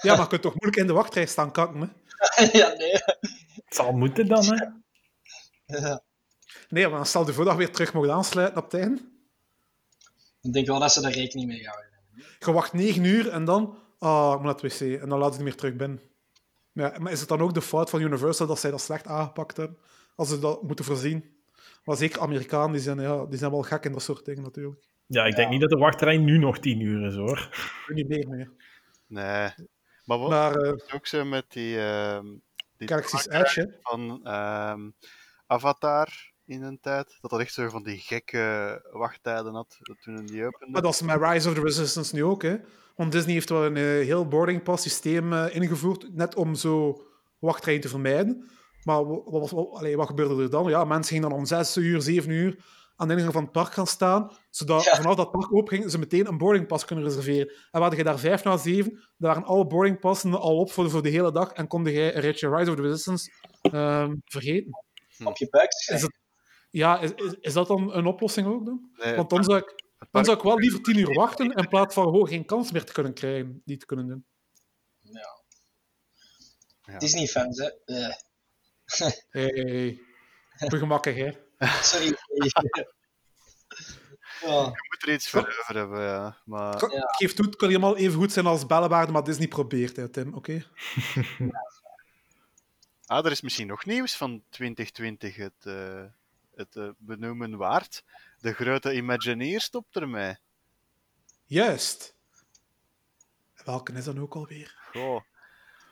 Ja, 0.01 0.13
maar 0.13 0.23
je 0.23 0.29
kunt 0.29 0.43
toch 0.43 0.53
moeilijk 0.55 0.77
in 0.77 0.87
de 0.87 0.93
wachtrij 0.93 1.27
staan 1.27 1.53
kakken, 1.53 1.81
hè? 1.81 1.87
ja, 2.59 2.69
nee. 2.73 2.93
Het 2.93 3.65
zal 3.75 3.93
moeten 3.93 4.27
dan, 4.29 4.45
hè. 4.45 4.67
Ja. 5.81 6.03
Nee, 6.69 6.89
maar 6.89 6.97
dan 6.97 7.07
stel 7.07 7.27
je 7.27 7.33
voor 7.33 7.45
dat 7.45 7.53
je 7.53 7.59
weer 7.59 7.73
terug 7.73 7.93
mocht 7.93 8.09
aansluiten 8.09 8.57
op 8.57 8.71
het 8.71 8.81
einde. 8.81 9.01
Ik 10.41 10.53
denk 10.53 10.67
wel 10.67 10.79
dat 10.81 10.93
ze 10.93 11.01
daar 11.01 11.13
rekening 11.13 11.49
mee 11.49 11.67
houden. 11.67 11.91
Je 12.39 12.53
wacht 12.53 12.73
9 12.73 13.05
uur 13.05 13.29
en 13.29 13.45
dan, 13.45 13.79
ah, 13.99 14.31
ik 14.31 14.35
moet 14.35 14.45
naar 14.45 14.71
het 14.71 14.81
wc. 14.81 15.01
En 15.01 15.09
dan 15.09 15.19
laat 15.19 15.31
ze 15.31 15.37
niet 15.37 15.47
meer 15.47 15.57
terug 15.57 15.77
binnen. 15.77 16.01
Ja, 16.73 16.95
maar 16.99 17.13
is 17.13 17.21
het 17.21 17.29
dan 17.29 17.41
ook 17.41 17.55
de 17.55 17.63
fout 17.63 17.91
van 17.91 18.01
Universal 18.01 18.47
dat 18.47 18.59
zij 18.59 18.71
dat 18.71 18.81
slecht 18.81 19.07
aangepakt 19.07 19.57
hebben? 19.57 19.79
Als 20.17 20.29
ze 20.29 20.39
dat 20.39 20.63
moeten 20.63 20.85
voorzien. 20.85 21.31
Maar 21.85 21.97
zeker 21.97 22.21
Amerikanen, 22.21 22.73
die 22.73 22.81
zijn, 22.81 23.01
ja, 23.01 23.27
die 23.27 23.39
zijn 23.39 23.51
wel 23.51 23.63
gek 23.63 23.85
in 23.85 23.93
dat 23.93 24.03
soort 24.03 24.25
dingen 24.25 24.43
natuurlijk. 24.43 24.85
Ja, 25.07 25.25
ik 25.25 25.37
denk 25.37 25.51
niet 25.51 25.61
dat 25.61 25.71
de 25.71 25.77
wachtrij 25.77 26.17
nu 26.17 26.39
nog 26.39 26.59
10 26.59 26.81
uur 26.81 27.07
is, 27.07 27.15
hoor. 27.15 27.39
Ik 27.39 27.85
weet 27.87 27.97
niet 27.97 28.09
meer 28.09 28.29
meer. 28.29 28.51
Nee. 29.07 29.69
Maar 30.05 30.19
wat 30.19 30.29
Maar 30.29 30.57
eh, 30.57 30.73
is 30.73 30.93
ook 30.93 31.07
zo 31.07 31.25
met 31.25 31.45
die... 31.49 31.79
ehm 31.79 32.27
die 32.87 32.97
Edge, 33.29 33.61
hè. 33.61 33.67
van 33.83 34.21
ehm, 34.25 34.91
Avatar 35.47 36.31
in 36.45 36.63
een 36.63 36.81
tijd. 36.81 37.19
Dat 37.21 37.31
dat 37.31 37.41
echt 37.41 37.53
zo 37.53 37.69
van 37.69 37.83
die 37.83 37.99
gekke 37.99 38.81
wachttijden 38.93 39.55
had 39.55 39.79
toen 40.01 40.27
die 40.27 40.47
opende. 40.47 40.73
Maar 40.73 40.83
dat 40.83 40.93
is 40.93 41.03
met 41.03 41.23
Rise 41.23 41.49
of 41.49 41.55
the 41.55 41.61
Resistance 41.63 42.15
nu 42.15 42.25
ook, 42.25 42.43
hè. 42.43 42.57
Want 42.97 43.13
Disney 43.13 43.33
heeft 43.35 43.49
wel 43.49 43.65
een 43.65 43.77
eh, 43.77 43.83
heel 43.83 44.29
boarding 44.29 44.63
pass 44.63 44.83
systeem 44.83 45.33
eh, 45.33 45.55
ingevoerd, 45.55 46.15
net 46.15 46.35
om 46.35 46.55
zo 46.55 47.03
wachtrijen 47.39 47.81
te 47.81 47.89
vermijden. 47.89 48.51
Maar 48.83 49.07
wat, 49.07 49.23
wat, 49.25 49.51
wat, 49.51 49.69
allee, 49.71 49.97
wat 49.97 50.07
gebeurde 50.07 50.43
er 50.43 50.51
dan? 50.51 50.69
Ja, 50.69 50.85
mensen 50.85 51.15
gingen 51.15 51.29
dan 51.31 51.39
om 51.39 51.45
6 51.47 51.77
uur, 51.77 52.03
7 52.03 52.31
uur 52.31 52.65
aan 52.97 53.09
de 53.09 53.15
ingang 53.15 53.33
van 53.33 53.43
het 53.43 53.53
park 53.53 53.73
gaan 53.73 53.87
staan, 53.87 54.31
zodat 54.51 54.85
Ja. 54.85 54.97
vanaf 54.97 55.15
dat 55.15 55.31
park 55.31 55.55
open 55.55 55.77
ging, 55.77 55.91
ze 55.91 55.99
meteen 55.99 56.27
een 56.27 56.39
boarding 56.39 56.67
pass 56.67 56.85
kunnen 56.85 57.05
reserveren. 57.05 57.53
En 57.71 57.81
waren 57.81 57.97
je 57.97 58.05
daar 58.05 58.19
vijf 58.19 58.45
na 58.45 58.57
zeven, 58.57 58.93
dan 58.93 59.03
waren 59.17 59.45
alle 59.45 59.67
boarding 59.67 60.01
passen 60.01 60.41
al 60.41 60.59
op 60.59 60.73
voor 60.73 60.85
de, 60.85 60.91
voor 60.91 61.03
de 61.03 61.09
hele 61.09 61.33
dag 61.33 61.53
en 61.53 61.67
kon 61.67 61.85
jij 61.85 62.15
een 62.15 62.21
ritje 62.21 62.57
Rise 62.57 62.71
of 62.71 62.77
the 62.77 62.83
Resistance 62.83 63.31
ehm, 63.63 64.15
vergeten. 64.25 64.71
Op 65.25 65.37
je 65.37 65.49
buik 65.51 65.71
te 65.71 65.95
Is 65.95 66.09
Ja, 66.71 67.01
is, 67.01 67.11
is, 67.15 67.35
is 67.41 67.53
dat 67.53 67.67
dan 67.67 67.93
een 67.95 68.07
oplossing 68.07 68.47
ook 68.47 68.65
dan? 68.65 68.91
Nee, 68.93 69.15
Want 69.15 69.31
dan 69.31 69.45
zou 69.45 69.59
ik, 69.59 69.85
dan 70.11 70.25
zou 70.25 70.37
ik 70.37 70.43
wel 70.43 70.59
liever 70.59 70.83
tien 70.83 70.99
uur 70.99 71.15
wachten 71.15 71.53
in 71.53 71.69
plaats 71.69 71.95
van 71.95 72.05
gewoon 72.05 72.29
geen 72.29 72.45
kans 72.45 72.73
meer 72.73 72.85
te 72.85 72.93
kunnen 72.93 73.15
krijgen, 73.15 73.63
die 73.65 73.77
te 73.77 73.87
kunnen 73.87 74.07
doen. 74.07 74.27
Ja. 75.01 75.41
Ja. 76.83 76.99
Disney-fans, 76.99 77.59
hè. 77.59 77.71
Eh, 77.85 78.15
Hey, 79.31 79.47
hey, 79.47 79.99
hè. 81.15 81.33
sorry. 81.83 82.07
ja. 84.41 84.65
Je 84.65 84.89
moet 84.91 85.03
er 85.03 85.13
iets 85.13 85.29
voor 85.29 85.41
over 85.41 85.77
hebben, 85.77 86.01
ja. 86.01 86.37
Maar. 86.45 86.75
Geef 87.17 87.35
toe, 87.35 87.47
het 87.47 87.57
kan 87.57 87.69
helemaal 87.69 87.97
even 87.97 88.19
goed 88.19 88.33
zijn 88.33 88.47
als 88.47 88.67
Bellewaarde, 88.67 89.13
maar 89.13 89.25
Disney 89.25 89.49
probeert, 89.49 89.97
hè, 89.97 90.09
Tim. 90.09 90.35
Oké? 90.35 90.65
Ah, 93.07 93.25
er 93.25 93.31
is 93.31 93.41
misschien 93.41 93.67
nog 93.67 93.85
nieuws 93.85 94.17
van 94.17 94.43
2020 94.49 95.37
het, 95.37 95.53
eh, 95.63 96.05
het 96.55 96.77
eh, 96.77 96.89
benoemen 96.99 97.57
waard. 97.57 98.05
De 98.39 98.53
grote 98.53 98.95
Imagineer 98.95 99.61
stopt 99.61 99.97
ermee. 99.97 100.37
Juist. 101.45 102.15
Welke 103.65 103.93
is 103.93 104.05
dan 104.05 104.21
ook 104.21 104.35
alweer? 104.35 104.75
Goh, 104.93 105.17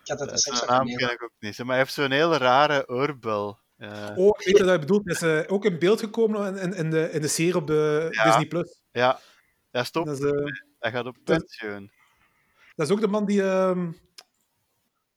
Ik 0.02 0.08
had 0.08 0.18
het 0.20 0.28
eh, 0.28 0.34
er 0.34 0.38
zijn 0.40 0.56
straks 0.56 0.72
naam 0.78 0.90
ook 0.92 0.98
ken 0.98 1.10
ik 1.12 1.22
ook 1.22 1.32
niet. 1.38 1.58
Maar 1.58 1.66
hij 1.66 1.78
heeft 1.78 1.92
zo'n 1.92 2.10
hele 2.10 2.36
rare 2.36 2.88
oorbel. 2.88 3.58
Eh, 3.76 4.10
Oh, 4.16 4.26
ik 4.38 4.44
weet 4.46 4.58
wat 4.58 4.70
je 4.72 4.78
bedoelt. 4.78 5.18
Hij 5.20 5.40
is 5.40 5.48
ook 5.48 5.64
in 5.64 5.78
beeld 5.78 6.00
gekomen 6.00 6.56
in, 6.56 6.62
in, 6.62 6.74
in 6.74 6.90
de, 6.90 7.10
in 7.10 7.20
de 7.20 7.28
serie 7.28 7.56
op 7.56 7.66
de 7.66 8.08
Ja. 8.10 8.24
Disney+. 8.24 8.46
Plus. 8.46 8.80
Ja, 8.92 9.20
hij 9.70 9.84
stopt. 9.84 10.06
Dat 10.06 10.18
is, 10.18 10.24
eh, 10.24 10.44
Hij 10.78 10.90
gaat 10.90 11.06
op 11.06 11.16
dat- 11.24 11.38
pensioen. 11.38 11.90
dat 12.74 12.86
is 12.86 12.92
ook 12.92 13.00
de 13.00 13.06
man 13.08 13.24
die 13.26 13.42
ehm, 13.42 13.92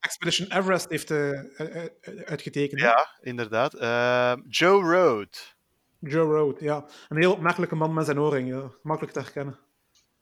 Expedition 0.03 0.51
Everest 0.51 0.89
heeft 0.89 1.11
eh, 1.11 1.59
eh, 1.59 1.85
eh, 1.85 1.89
uitgetekend. 2.25 2.81
Ja, 2.81 3.17
inderdaad. 3.21 3.73
Eh, 3.73 4.33
Joe 4.47 4.83
Road. 4.83 5.55
Joe 5.99 6.33
Road, 6.35 6.59
ja. 6.59 6.85
Een 7.09 7.17
heel 7.17 7.31
opmerkelijke 7.31 7.75
man 7.75 7.93
met 7.93 8.05
zijn 8.05 8.19
oorring. 8.19 8.49
Ja. 8.49 8.71
Makkelijk 8.81 9.13
te 9.13 9.19
herkennen. 9.19 9.59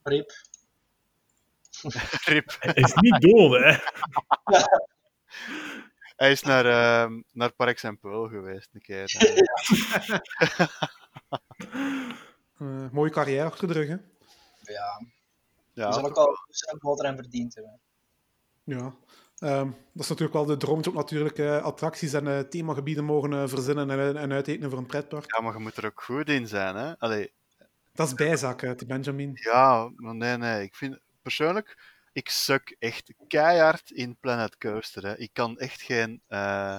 Rip. 0.03 0.32
Rip. 2.26 2.56
Hij 2.60 2.74
is 2.74 2.94
niet 2.94 3.22
dood, 3.22 3.60
hè. 3.60 3.76
Hij 6.22 6.32
is 6.32 6.41
naar, 6.41 6.66
ehm 6.66 7.22
naar 7.32 7.52
Park 7.52 7.80
Saint-Paul 7.80 8.28
geweest 8.28 8.70
een 8.74 8.82
keer. 8.82 9.12
Mooie 12.91 13.12
carrière 13.12 13.45
achter 13.45 13.68
de 13.68 13.74
rug, 13.74 13.88
hè. 13.88 13.95
Ja. 14.74 14.99
Ze 15.74 15.82
ja, 15.82 15.91
zullen 15.91 16.10
ook 16.10 16.16
al 16.16 16.38
een 16.72 16.80
boter 16.80 17.06
aan 17.06 17.16
verdiend 17.16 17.56
hebben. 17.56 17.80
Ja. 18.64 18.95
Ehm, 19.41 19.65
dat 19.93 20.03
is 20.03 20.07
natuurlijk 20.09 20.34
wel 20.34 20.45
de 20.45 20.57
droom, 20.57 20.81
om 20.88 20.93
natuurlijk 20.93 21.38
eh, 21.38 21.63
attracties 21.63 22.13
en 22.13 22.27
eh, 22.27 22.39
themagebieden 22.39 23.03
mogen 23.03 23.34
eh, 23.34 23.43
verzinnen 23.47 23.89
en, 23.89 24.18
en 24.18 24.31
uittekenen 24.31 24.69
voor 24.69 24.80
een 24.80 24.85
pretpark. 24.85 25.35
ja, 25.35 25.41
maar 25.43 25.53
je 25.53 25.59
moet 25.59 25.77
er 25.77 25.85
ook 25.85 26.01
goed 26.03 26.30
in 26.30 26.47
zijn. 26.47 26.76
Hè? 26.76 26.99
Allee, 26.99 27.31
Dat 27.93 28.07
is 28.07 28.13
bijzaak 28.13 28.63
uit, 28.63 28.88
Benjamin. 28.88 29.31
Ja, 29.34 29.91
maar 29.95 30.15
nee, 30.15 30.38
nee. 30.38 30.63
Ik 30.63 30.76
vind 30.76 30.99
persoonlijk, 31.22 31.77
ik 32.13 32.30
suk 32.30 32.76
echt 32.80 33.13
keihard 33.27 33.91
in 33.91 34.18
Planet 34.19 34.57
Coaster. 34.57 35.05
Hè. 35.05 35.18
Ik 35.18 35.30
kan 35.34 35.57
echt 35.57 35.81
geen 35.81 36.22
eh, 36.27 36.77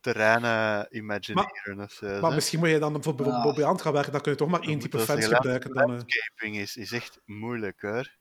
terreinen 0.00 0.86
imagineren 0.90 1.88
zo. 1.90 2.20
Maar 2.20 2.30
hè. 2.30 2.34
misschien 2.34 2.58
moet 2.58 2.68
je 2.68 2.78
dan 2.78 2.92
bijvoorbeeld 2.92 3.28
Ja. 3.28 3.42
Bobby 3.42 3.62
Ant 3.62 3.82
gaan 3.82 3.92
werken, 3.92 4.12
dan 4.12 4.20
kun 4.20 4.32
je 4.32 4.38
toch 4.38 4.48
maar 4.48 4.60
één 4.60 4.78
type 4.78 4.98
fans 4.98 5.26
gebruiken. 5.26 5.74
Dan, 5.74 5.82
eh. 5.82 5.88
Landscaping 5.88 6.56
is, 6.56 6.76
is 6.76 6.92
echt 6.92 7.20
moeilijk 7.24 7.80
hoor. 7.80 8.20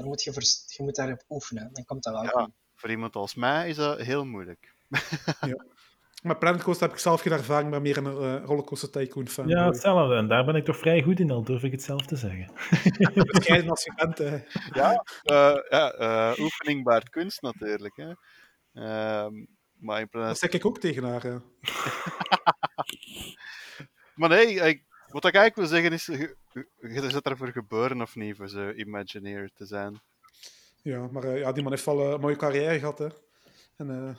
Dan 0.00 0.08
moet 0.08 0.22
je, 0.22 0.32
vers- 0.32 0.64
je 0.76 0.82
moet 0.82 0.94
daarop 0.96 1.24
oefenen, 1.28 1.70
dan 1.72 1.84
komt 1.84 2.02
dat 2.02 2.12
wel 2.12 2.22
Ja. 2.22 2.28
goed. 2.30 2.50
Voor 2.74 2.90
iemand 2.90 3.16
als 3.16 3.34
mij 3.34 3.68
is 3.68 3.76
dat 3.76 3.98
heel 4.00 4.24
moeilijk. 4.24 4.74
Maar 6.22 6.38
Planet 6.38 6.62
Coaster 6.62 6.86
heb 6.86 6.96
ik 6.96 7.02
zelf 7.02 7.20
geen 7.20 7.32
ervaring, 7.32 7.70
maar 7.70 7.80
meer 7.82 7.96
een 7.96 8.06
eh, 8.06 8.44
rollercoaster 8.44 8.90
tycoon 8.90 9.28
fan. 9.28 9.48
Ja, 9.48 9.66
hetzelfde. 9.66 10.14
En 10.14 10.28
daar 10.28 10.44
ben 10.44 10.54
ik 10.54 10.64
toch 10.64 10.76
vrij 10.78 11.02
goed 11.02 11.20
in, 11.20 11.30
al 11.30 11.44
durf 11.44 11.62
ik 11.62 11.72
het 11.72 11.82
zelf 11.82 12.06
te 12.06 12.16
zeggen. 12.16 12.52
Bescheiden 13.32 13.70
als 13.70 13.84
je 13.84 13.92
bent. 13.96 14.18
Ja, 14.74 15.04
eh, 15.22 15.56
ja 15.68 15.92
eh, 15.92 16.38
oefening 16.38 16.84
baart 16.84 17.08
kunst 17.08 17.42
natuurlijk. 17.42 17.96
Hè. 17.96 18.12
Ehm, 18.72 19.32
maar 19.72 19.96
in 20.00 20.02
Dat 20.02 20.10
Planet 20.10 20.38
zeg 20.38 20.50
ik 20.50 20.66
ook 20.66 20.78
tegen 20.78 21.04
haar. 21.04 21.22
Maar 24.14 24.28
nee, 24.28 24.54
ik- 24.54 24.84
wat 25.12 25.24
ik 25.24 25.34
eigenlijk 25.34 25.56
wil 25.56 25.66
zeggen 25.66 25.92
is, 25.92 26.06
je, 26.06 26.36
je 26.52 26.92
je 26.92 27.00
bent 27.00 27.26
ervoor 27.26 27.48
geboren 27.48 28.02
of 28.02 28.14
niet, 28.14 28.36
voor 28.36 28.48
zo 28.48 28.70
Imagineer 28.70 29.50
te 29.54 29.66
zijn. 29.66 30.00
Ja, 30.82 31.08
maar 31.10 31.24
eh, 31.24 31.38
ja, 31.38 31.52
die 31.52 31.62
man 31.62 31.72
heeft 31.72 31.84
wel 31.84 32.00
eh, 32.00 32.10
een 32.10 32.20
mooie 32.20 32.36
carrière 32.36 32.78
gehad. 32.78 32.98
Hè. 32.98 33.08
En 33.76 33.90
eh, 33.90 34.16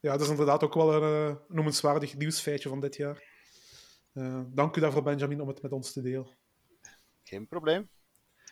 ja, 0.00 0.12
dat 0.12 0.20
is 0.20 0.28
inderdaad 0.28 0.62
ook 0.62 0.74
wel 0.74 1.02
een 1.02 1.38
noemenswaardig 1.48 2.16
nieuwsfeitje 2.16 2.68
van 2.68 2.80
dit 2.80 2.96
jaar. 2.96 3.22
Dank 4.46 4.76
u 4.76 4.80
daarvoor, 4.80 5.02
Benjamin, 5.02 5.40
om 5.40 5.48
het 5.48 5.62
met 5.62 5.72
ons 5.72 5.92
te 5.92 6.02
delen. 6.02 6.36
Geen 7.22 7.48
probleem. 7.48 7.88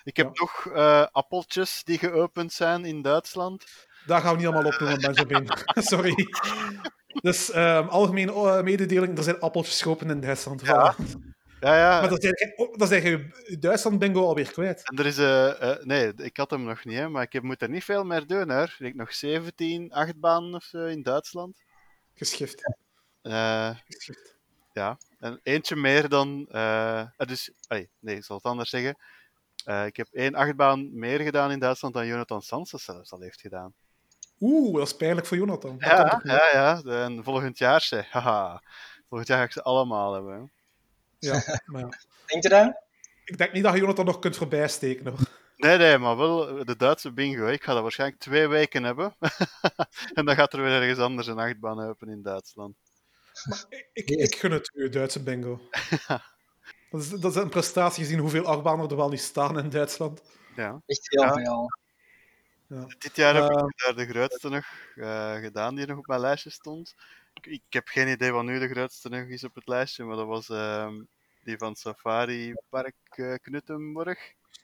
Ik 0.05 0.17
heb 0.17 0.39
nog 0.39 0.73
appeltjes 1.13 1.85
die 1.85 1.99
geopend 1.99 2.53
zijn 2.53 2.85
in 2.85 3.03
Duitsland. 3.03 3.65
Daar 4.07 4.21
gaan 4.21 4.31
we 4.33 4.37
niet 4.37 4.47
allemaal 4.47 4.73
op 4.73 4.81
noemen, 4.81 5.01
Benjamin. 5.13 5.49
Sorry. 5.93 6.15
Dus 7.21 7.51
ehm, 7.51 7.89
algemene 7.89 8.63
mededeling, 8.63 9.17
er 9.19 9.25
zijn 9.25 9.41
appeltjes 9.41 9.83
geopend 9.83 10.11
in 10.11 10.21
Duitsland. 10.21 10.61
Ja. 10.61 10.95
Voilà. 10.95 11.36
Ja, 11.61 11.77
ja. 11.77 12.01
Maar 12.01 12.21
zijn, 12.21 12.37
geen- 12.37 12.53
oh, 12.57 12.77
dat 12.79 12.89
zijn 12.89 13.03
je 13.03 13.57
Duitsland 13.61 13.99
bingo 13.99 14.27
alweer 14.27 14.53
kwijt. 14.53 14.89
En 14.91 14.99
er 14.99 15.07
is, 15.07 15.19
eh, 15.19 15.85
nee, 15.85 16.13
ik 16.17 16.37
had 16.37 16.51
hem 16.51 16.63
nog 16.65 16.85
niet, 16.85 16.97
hè, 16.99 17.09
maar 17.09 17.23
ik 17.23 17.33
heb, 17.33 17.43
moet 17.43 17.63
er 17.63 17.69
niet 17.69 17.85
veel 17.85 18.05
meer 18.05 18.27
doen, 18.27 18.51
hoor. 18.51 18.75
Ik 18.79 18.87
heb 18.87 18.95
nog 18.95 19.15
17 19.15 19.93
achtbanen 19.93 20.55
of 20.55 20.63
zo 20.65 20.85
in 20.85 21.03
Duitsland. 21.03 21.63
Geschift. 22.15 22.75
Eh, 23.23 23.71
Geschift. 23.87 24.37
ja, 24.73 24.99
en 25.19 25.41
eentje 25.43 25.77
meer 25.77 26.09
dan. 26.09 26.45
dus, 27.17 27.51
allee, 27.67 27.91
nee, 27.99 28.17
ik 28.17 28.25
zal 28.25 28.37
het 28.37 28.45
anders 28.45 28.71
zeggen. 28.71 28.97
Ik 29.87 29.97
heb 29.97 30.09
één 30.13 30.35
achtbaan 30.35 30.99
meer 30.99 31.21
gedaan 31.21 31.51
in 31.51 31.59
Duitsland 31.59 31.95
dan 31.95 32.07
Jonathan 32.07 32.43
Sanses 32.43 32.85
zelfs 32.85 33.13
al 33.13 33.21
heeft 33.21 33.41
gedaan. 33.41 33.75
Oeh, 34.41 34.77
dat 34.79 34.87
is 34.87 34.97
pijnlijk 34.97 35.27
voor 35.27 35.37
Jonathan. 35.37 35.79
Dat 35.79 35.89
Ja, 35.89 36.21
ja, 36.25 36.51
ja. 36.53 36.83
En 37.05 37.25
volgend 37.25 37.59
jaar, 37.59 37.81
zeg. 37.81 38.11
Haha. 38.11 38.63
Volgend 39.09 39.29
jaar 39.29 39.39
ga 39.39 39.45
ik 39.45 39.53
ze 39.53 39.63
allemaal 39.63 40.13
hebben. 40.13 40.51
Ja, 41.19 41.33
maar 41.65 41.81
ja. 41.81 41.89
Denk 42.27 42.43
je 42.43 42.49
dat? 42.49 42.83
Ik 43.25 43.39
denk 43.39 43.53
niet 43.53 43.63
dat 43.63 43.73
je 43.73 43.79
Jonathan 43.81 44.05
nog 44.05 44.19
kunt 44.19 44.37
voorbijsteken. 44.37 45.07
Hoor. 45.07 45.19
Nee, 45.57 45.77
nee, 45.79 45.99
maar 45.99 46.17
wel 46.17 46.65
de 46.65 46.77
Duitse 46.77 47.13
bingo. 47.13 47.47
Ik 47.47 47.63
ga 47.65 47.73
dat 47.73 47.83
waarschijnlijk 47.83 48.21
twee 48.21 48.47
weken 48.49 48.85
hebben. 48.85 49.15
en 50.15 50.25
dan 50.25 50.35
gaat 50.35 50.53
er 50.53 50.63
weer 50.63 50.83
ergens 50.83 50.99
anders 50.99 51.27
een 51.27 51.39
achtbaan 51.39 51.81
open 51.89 52.09
in 52.09 52.23
Duitsland. 52.23 52.75
Ik, 53.69 53.89
ik, 53.93 54.09
ik 54.09 54.35
gun 54.35 54.51
het 54.51 54.71
u, 54.75 54.89
Duitse 54.89 55.23
bingo. 55.23 55.61
Dat 56.91 57.01
is, 57.01 57.09
dat 57.11 57.31
is 57.37 57.43
een 57.43 57.49
prestatie 57.49 58.05
gezien 58.05 58.19
hoeveel 58.19 58.45
achtbanen 58.47 58.89
er 58.89 58.97
wel 58.97 59.09
niet 59.09 59.21
staan 59.21 59.59
in 59.59 59.69
Duitsland. 59.71 60.23
Ja. 60.57 60.83
Echt 60.87 61.01
heel 61.11 61.23
Ja. 61.23 61.33
veel. 61.33 61.69
Dit 62.99 63.17
jaar 63.17 63.35
heb 63.35 63.51
Eh. 63.51 63.65
ik 63.67 63.79
daar 63.85 63.95
de 63.97 64.07
grootste 64.07 64.49
nog 64.49 64.65
eh, 64.95 65.35
gedaan 65.35 65.75
die 65.75 65.87
nog 65.87 65.99
op 65.99 66.07
mijn 66.07 66.21
lijstje 66.21 66.51
stond. 66.51 66.95
Ik, 67.47 67.63
heb 67.69 67.89
geen 67.89 68.09
idee 68.09 68.33
wat 68.33 68.45
nu 68.45 68.59
de 68.59 68.69
grootste 68.69 69.09
nog 69.09 69.29
is 69.29 69.45
op 69.45 69.55
het 69.55 69.69
lijstje, 69.69 70.05
maar 70.05 70.17
dat 70.17 70.27
was 70.27 70.49
ehm, 70.49 71.03
die 71.43 71.59
van 71.59 71.77
Safari 71.77 72.55
Park 72.69 72.95
eh, 73.09 73.35
Knuttenborg. 73.43 74.19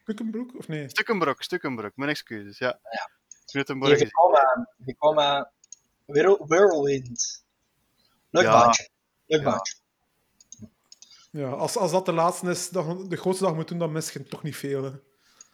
Kukkenbroek, 0.04 0.56
of 0.58 0.68
nee? 0.68 0.88
Stukkenbrok, 0.88 1.42
Stukkenbrok, 1.42 1.96
mijn 1.96 2.10
excuses, 2.10 2.58
ja. 2.58 2.78
Ja. 2.82 3.10
Knuttenborg 3.44 3.98
Die 3.98 4.12
Whirlwind. 6.38 7.44
Leuk 8.30 8.44
Ja. 8.44 8.50
baantje. 8.52 8.88
Leuk 9.26 9.40
Ja. 9.40 9.50
baantje. 9.50 9.74
Ja, 11.30 11.48
als, 11.48 11.76
als 11.76 11.90
dat 11.90 12.06
de 12.06 12.12
laatste 12.12 12.50
is, 12.50 12.68
dat, 12.68 13.10
de 13.10 13.16
grootste 13.16 13.44
dag 13.44 13.54
moet 13.54 13.68
doen, 13.68 13.78
dan 13.78 13.92
mis 13.92 14.12
je 14.12 14.22
toch 14.22 14.42
niet 14.42 14.56
veel. 14.56 14.82
Hè. 14.84 14.90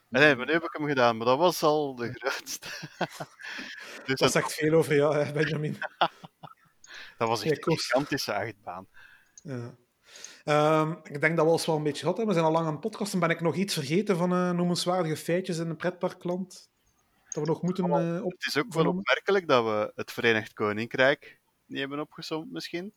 Nee, 0.08 0.36
maar 0.36 0.46
nu 0.46 0.52
heb 0.52 0.62
ik 0.62 0.72
hem 0.78 0.86
gedaan, 0.86 1.16
maar 1.16 1.26
dat 1.26 1.38
was 1.38 1.62
al 1.62 1.94
de 1.94 2.12
grootste. 2.18 2.68
dus 2.98 4.06
Dat 4.06 4.18
dat, 4.18 4.32
zegt 4.32 4.52
veel 4.52 4.72
over 4.72 4.94
jou, 4.94 5.16
hè, 5.16 5.32
Benjamin. 5.32 5.78
dat 7.18 7.28
was 7.28 7.42
echt 7.42 7.64
Ja, 7.64 7.72
een 7.72 7.78
gigantische 7.78 8.34
achtbaan. 8.34 8.86
Ja. 9.42 9.74
Ehm, 10.44 10.92
ik 11.02 11.20
denk 11.20 11.36
dat 11.36 11.44
we 11.46 11.50
ons 11.52 11.66
wel 11.66 11.76
een 11.76 11.82
beetje 11.82 12.00
gehad 12.00 12.16
hebben. 12.16 12.34
We 12.34 12.40
zijn 12.40 12.52
al 12.52 12.56
lang 12.56 12.66
aan 12.66 12.72
het 12.72 12.80
podcasten. 12.90 13.18
Ben 13.20 13.30
ik 13.30 13.40
nog 13.40 13.54
iets 13.56 13.74
vergeten 13.74 14.16
van 14.16 14.32
eh, 14.32 14.50
noemenswaardige 14.50 15.16
feitjes 15.16 15.58
in 15.58 15.68
een 15.68 15.76
pretparkland? 15.76 16.70
Dat 17.28 17.42
we 17.44 17.50
nog 17.50 17.62
moeten 17.62 17.84
eh, 17.84 18.24
op... 18.24 18.30
Het 18.32 18.46
is 18.46 18.56
ook 18.56 18.74
wel 18.74 18.86
opmerkelijk 18.86 19.48
dat 19.48 19.64
we 19.64 19.92
het 19.94 20.12
Verenigd 20.12 20.52
Koninkrijk 20.52 21.38
niet 21.66 21.78
hebben 21.80 22.00
opgesomd, 22.00 22.52
misschien. 22.52 22.92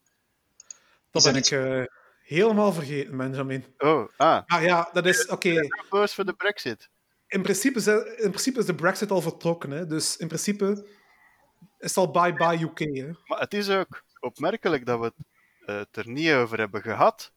Dat 1.11 1.23
ben 1.23 1.35
ik 1.35 1.45
eh, 1.45 1.84
helemaal 2.23 2.73
vergeten, 2.73 3.18
Benjamin. 3.18 3.65
Oh, 3.77 4.07
ah, 4.18 4.41
Maar 4.48 4.64
ja, 4.64 4.89
dat 4.93 5.06
is... 5.06 5.27
Oké, 5.27 5.68
boos 5.89 6.14
voor 6.14 6.26
de 6.26 6.34
Brexit. 6.34 6.89
in, 7.27 7.41
principe, 7.41 7.77
is- 7.80 7.88
in 8.23 8.30
principe 8.30 8.60
is 8.60 8.65
de 8.65 8.76
brexit 8.76 9.11
al 9.11 9.22
vertrokken. 9.22 9.72
Hè? 9.72 9.85
Dus 9.88 10.18
in 10.18 10.27
principe 10.27 10.88
is 11.80 11.95
het 11.95 11.98
al 11.98 12.11
bye-bye 12.11 12.64
UK. 12.64 12.80
Hè? 12.80 13.10
Maar 13.26 13.39
het 13.39 13.53
is 13.53 13.69
ook 13.69 14.03
opmerkelijk 14.22 14.85
dat 14.85 14.99
we 14.99 15.06
het, 15.06 15.15
eh, 15.65 16.03
er 16.03 16.10
niet 16.10 16.31
over 16.31 16.57
hebben 16.57 16.81
gehad. 16.81 17.31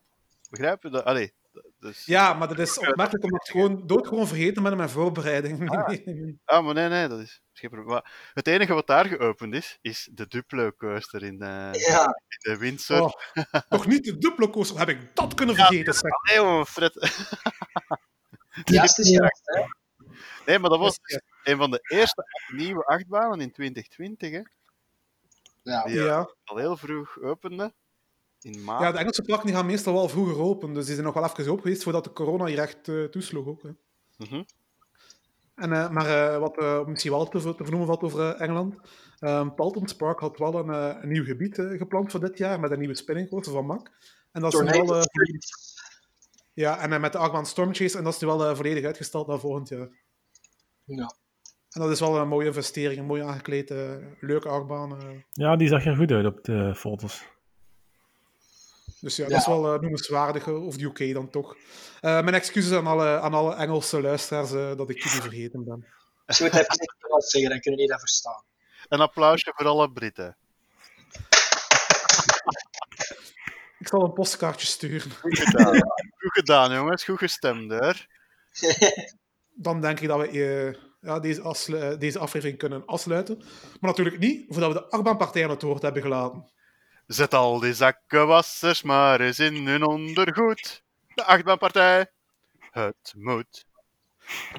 Begrijp 0.51 0.83
je 0.83 0.91
dat? 0.91 1.05
Allee, 1.05 1.33
dus... 1.81 2.05
Ja, 2.05 2.33
maar 2.35 2.49
dat 2.49 2.59
is 2.59 2.79
opmerkelijk 2.79 3.25
omdat 3.25 3.41
ik 3.41 3.53
het 3.53 3.63
gewoon 3.63 3.87
doodgewoon 3.87 4.27
vergeten 4.27 4.67
in 4.67 4.77
mijn 4.77 4.89
voorbereiding. 4.91 5.59
Nee. 5.87 6.39
Ah, 6.45 6.65
maar 6.65 6.75
nee, 6.75 6.89
nee, 6.89 7.09
dat 7.09 7.21
is. 7.21 7.43
Maar 7.85 8.31
het 8.35 8.47
enige 8.47 8.75
wat 8.75 8.87
daar 8.87 9.05
geopend 9.07 9.55
is, 9.55 9.79
is 9.83 10.09
de 10.13 10.27
Duplo 10.27 10.73
coaster 10.73 11.23
in 11.23 11.39
de, 11.39 11.69
Ja, 11.89 12.05
in 12.05 12.53
de 12.53 12.57
Windsor. 12.59 13.01
Oh, 13.01 13.13
nog 13.69 13.87
niet 13.87 14.05
de 14.05 14.19
Duplo 14.19 14.51
coaster. 14.51 14.79
Heb 14.79 14.89
ik 14.89 15.15
dat 15.17 15.35
kunnen 15.35 15.55
vergeten? 15.55 15.95
zeg. 15.95 16.11
Nee, 16.23 16.41
maar 16.45 16.65
Fred. 16.67 16.95
ja, 18.65 18.83
het 18.83 18.99
is 18.99 19.09
juist. 19.09 19.41
Hè. 19.45 19.63
Nee, 20.47 20.59
maar 20.59 20.71
dat 20.71 20.79
was 20.79 20.99
Ja. 21.03 21.21
een 21.43 21.57
van 21.57 21.71
de 21.71 21.79
eerste 21.83 22.25
nieuwe 22.53 22.85
achtbanen 22.85 23.41
in 23.41 23.53
2020, 23.53 24.31
hè. 24.31 24.43
Ja. 25.65 25.83
Die 25.85 25.95
Ja. 25.95 26.35
al 26.45 26.57
heel 26.57 26.77
vroeg 26.77 27.21
opende. 27.21 27.75
In 28.41 28.65
maart. 28.65 28.83
ja, 28.83 28.93
de 28.93 28.99
Engelse 28.99 29.23
parken 29.23 29.47
die 29.47 29.55
gaan 29.55 29.67
meestal 29.67 29.93
wel 29.93 30.09
vroeger 30.09 30.39
open. 30.41 30.75
Dus 30.75 30.85
die 30.85 30.95
zijn 30.95 31.07
nog 31.07 31.15
wel 31.15 31.25
even 31.25 31.49
open 31.51 31.63
geweest 31.63 31.83
voordat 31.83 32.05
de 32.05 32.13
corona 32.13 32.45
hier 32.45 32.59
echt 32.59 32.89
eh, 32.89 33.05
toesloeg. 33.05 33.47
Ook, 33.47 33.63
hè. 33.63 33.71
Mhm. 34.17 34.43
En, 35.55 35.73
eh, 35.73 35.91
maar 35.91 36.07
eh, 36.35 36.39
wat 36.39 36.59
eh, 36.59 36.85
misschien 36.87 37.11
wel 37.13 37.29
te, 37.29 37.39
te 37.39 37.55
vernoemen 37.65 37.87
valt 37.87 38.03
over 38.03 38.35
Engeland. 38.35 38.77
Ehm 39.19 39.55
Paultons 39.55 39.97
Park 39.97 40.19
had 40.21 40.39
wel 40.39 40.55
een, 40.55 40.71
eh, 40.71 41.03
een 41.03 41.09
nieuw 41.09 41.25
gebied 41.25 41.55
gepland 41.55 42.11
voor 42.11 42.21
dit 42.21 42.39
jaar 42.39 42.61
met 42.61 42.71
een 42.71 42.79
nieuwe 42.79 42.95
spinning 42.97 43.29
coaster 43.29 43.53
van 43.53 43.67
Mac. 43.67 43.91
En 44.33 44.41
dat 44.41 44.53
is 44.55 44.61
nu 44.61 44.67
wel, 44.67 44.97
eh, 44.97 45.03
ja, 46.55 46.79
en 46.79 47.01
met 47.01 47.13
de 47.13 47.19
achtbaan 47.19 47.47
Storm 47.47 47.75
Chase. 47.75 47.99
En 47.99 48.05
dat 48.05 48.15
is 48.15 48.21
nu 48.21 48.27
wel 48.27 48.45
eh, 48.45 48.57
volledig 48.57 48.85
uitgesteld 48.85 49.27
naar 49.27 49.39
volgend 49.39 49.69
jaar. 49.69 49.89
Ja. 50.85 51.15
En 51.75 51.81
dat 51.81 51.91
is 51.91 52.01
wel 52.01 52.17
een 52.17 52.29
mooie 52.29 52.47
investering, 52.47 52.99
een 53.01 53.07
mooi 53.07 53.23
aangekleed, 53.23 53.71
eh, 53.71 53.93
leuke 54.21 54.49
achtbaan. 54.49 55.01
eh. 55.01 55.09
Ja, 55.33 55.57
die 55.57 55.69
zag 55.69 55.85
er 55.87 55.97
goed 55.97 56.11
uit 56.11 56.27
op 56.27 56.45
de 56.45 56.75
foto's. 56.75 57.25
Dus 59.01 59.17
ja, 59.17 59.25
Ja. 59.25 59.31
dat 59.31 59.39
is 59.41 59.47
wel 59.47 59.75
eh, 59.75 59.81
noemenswaardig, 59.81 60.49
of 60.49 60.77
de 60.77 60.85
UK 60.85 61.15
dan 61.15 61.31
toch. 61.31 61.57
Eh, 62.01 62.21
mijn 62.23 62.35
excuses 62.35 62.73
aan 62.73 62.87
alle, 62.87 63.21
aan 63.21 63.35
alle 63.35 63.55
Engelse 63.55 64.01
luisteraars 64.01 64.53
eh, 64.53 64.77
dat 64.77 64.91
ik 64.91 65.03
jullie 65.03 65.21
vergeten 65.21 65.65
ben. 65.65 65.87
Als 66.27 66.39
je 66.39 66.45
het 66.45 66.53
het 66.53 66.97
Engels 67.09 67.31
zeggen, 67.31 67.51
dan 67.51 67.61
kunnen 67.61 67.81
die 67.81 67.89
dat 67.89 67.99
verstaan. 68.01 68.43
Een 68.89 69.01
applausje 69.01 69.53
voor 69.57 69.67
alle 69.67 69.91
Britten. 69.93 70.37
Ik 73.79 73.89
zal 73.91 74.05
een 74.05 74.13
postkaartje 74.13 74.67
sturen. 74.67 75.11
Goed 75.11 75.39
gedaan. 75.39 75.75
Goed 76.17 76.33
gedaan, 76.33 76.73
jongens. 76.75 77.05
Goed 77.05 77.19
gestemd, 77.19 77.71
hoor. 77.73 78.07
Dan 79.55 79.81
denk 79.81 80.01
ik 80.01 80.09
dat 80.09 80.21
we 80.21 80.29
ja, 81.05 81.21
deze, 81.21 81.41
afslu- 81.43 81.79
eh, 81.79 81.99
deze 81.99 82.19
aflevering 82.19 82.59
kunnen 82.59 82.87
afsluiten. 82.87 83.37
Maar 83.81 83.91
natuurlijk 83.91 84.19
niet 84.19 84.45
voordat 84.49 84.73
we 84.73 84.79
de 84.79 84.91
achtbaanpartij 84.91 85.45
aan 85.45 85.51
het 85.51 85.63
woord 85.63 85.83
hebben 85.83 86.03
gelaten. 86.03 86.49
Zet 87.07 87.35
al 87.35 87.59
die 87.59 87.75
zakkenwassers 87.75 88.83
maar 88.83 89.21
eens 89.21 89.39
in 89.39 89.67
hun 89.67 89.87
ondergoed. 89.87 90.83
De 91.15 91.25
achtbaanpartij. 91.25 92.11
Het 92.71 93.15
moet. 93.17 93.67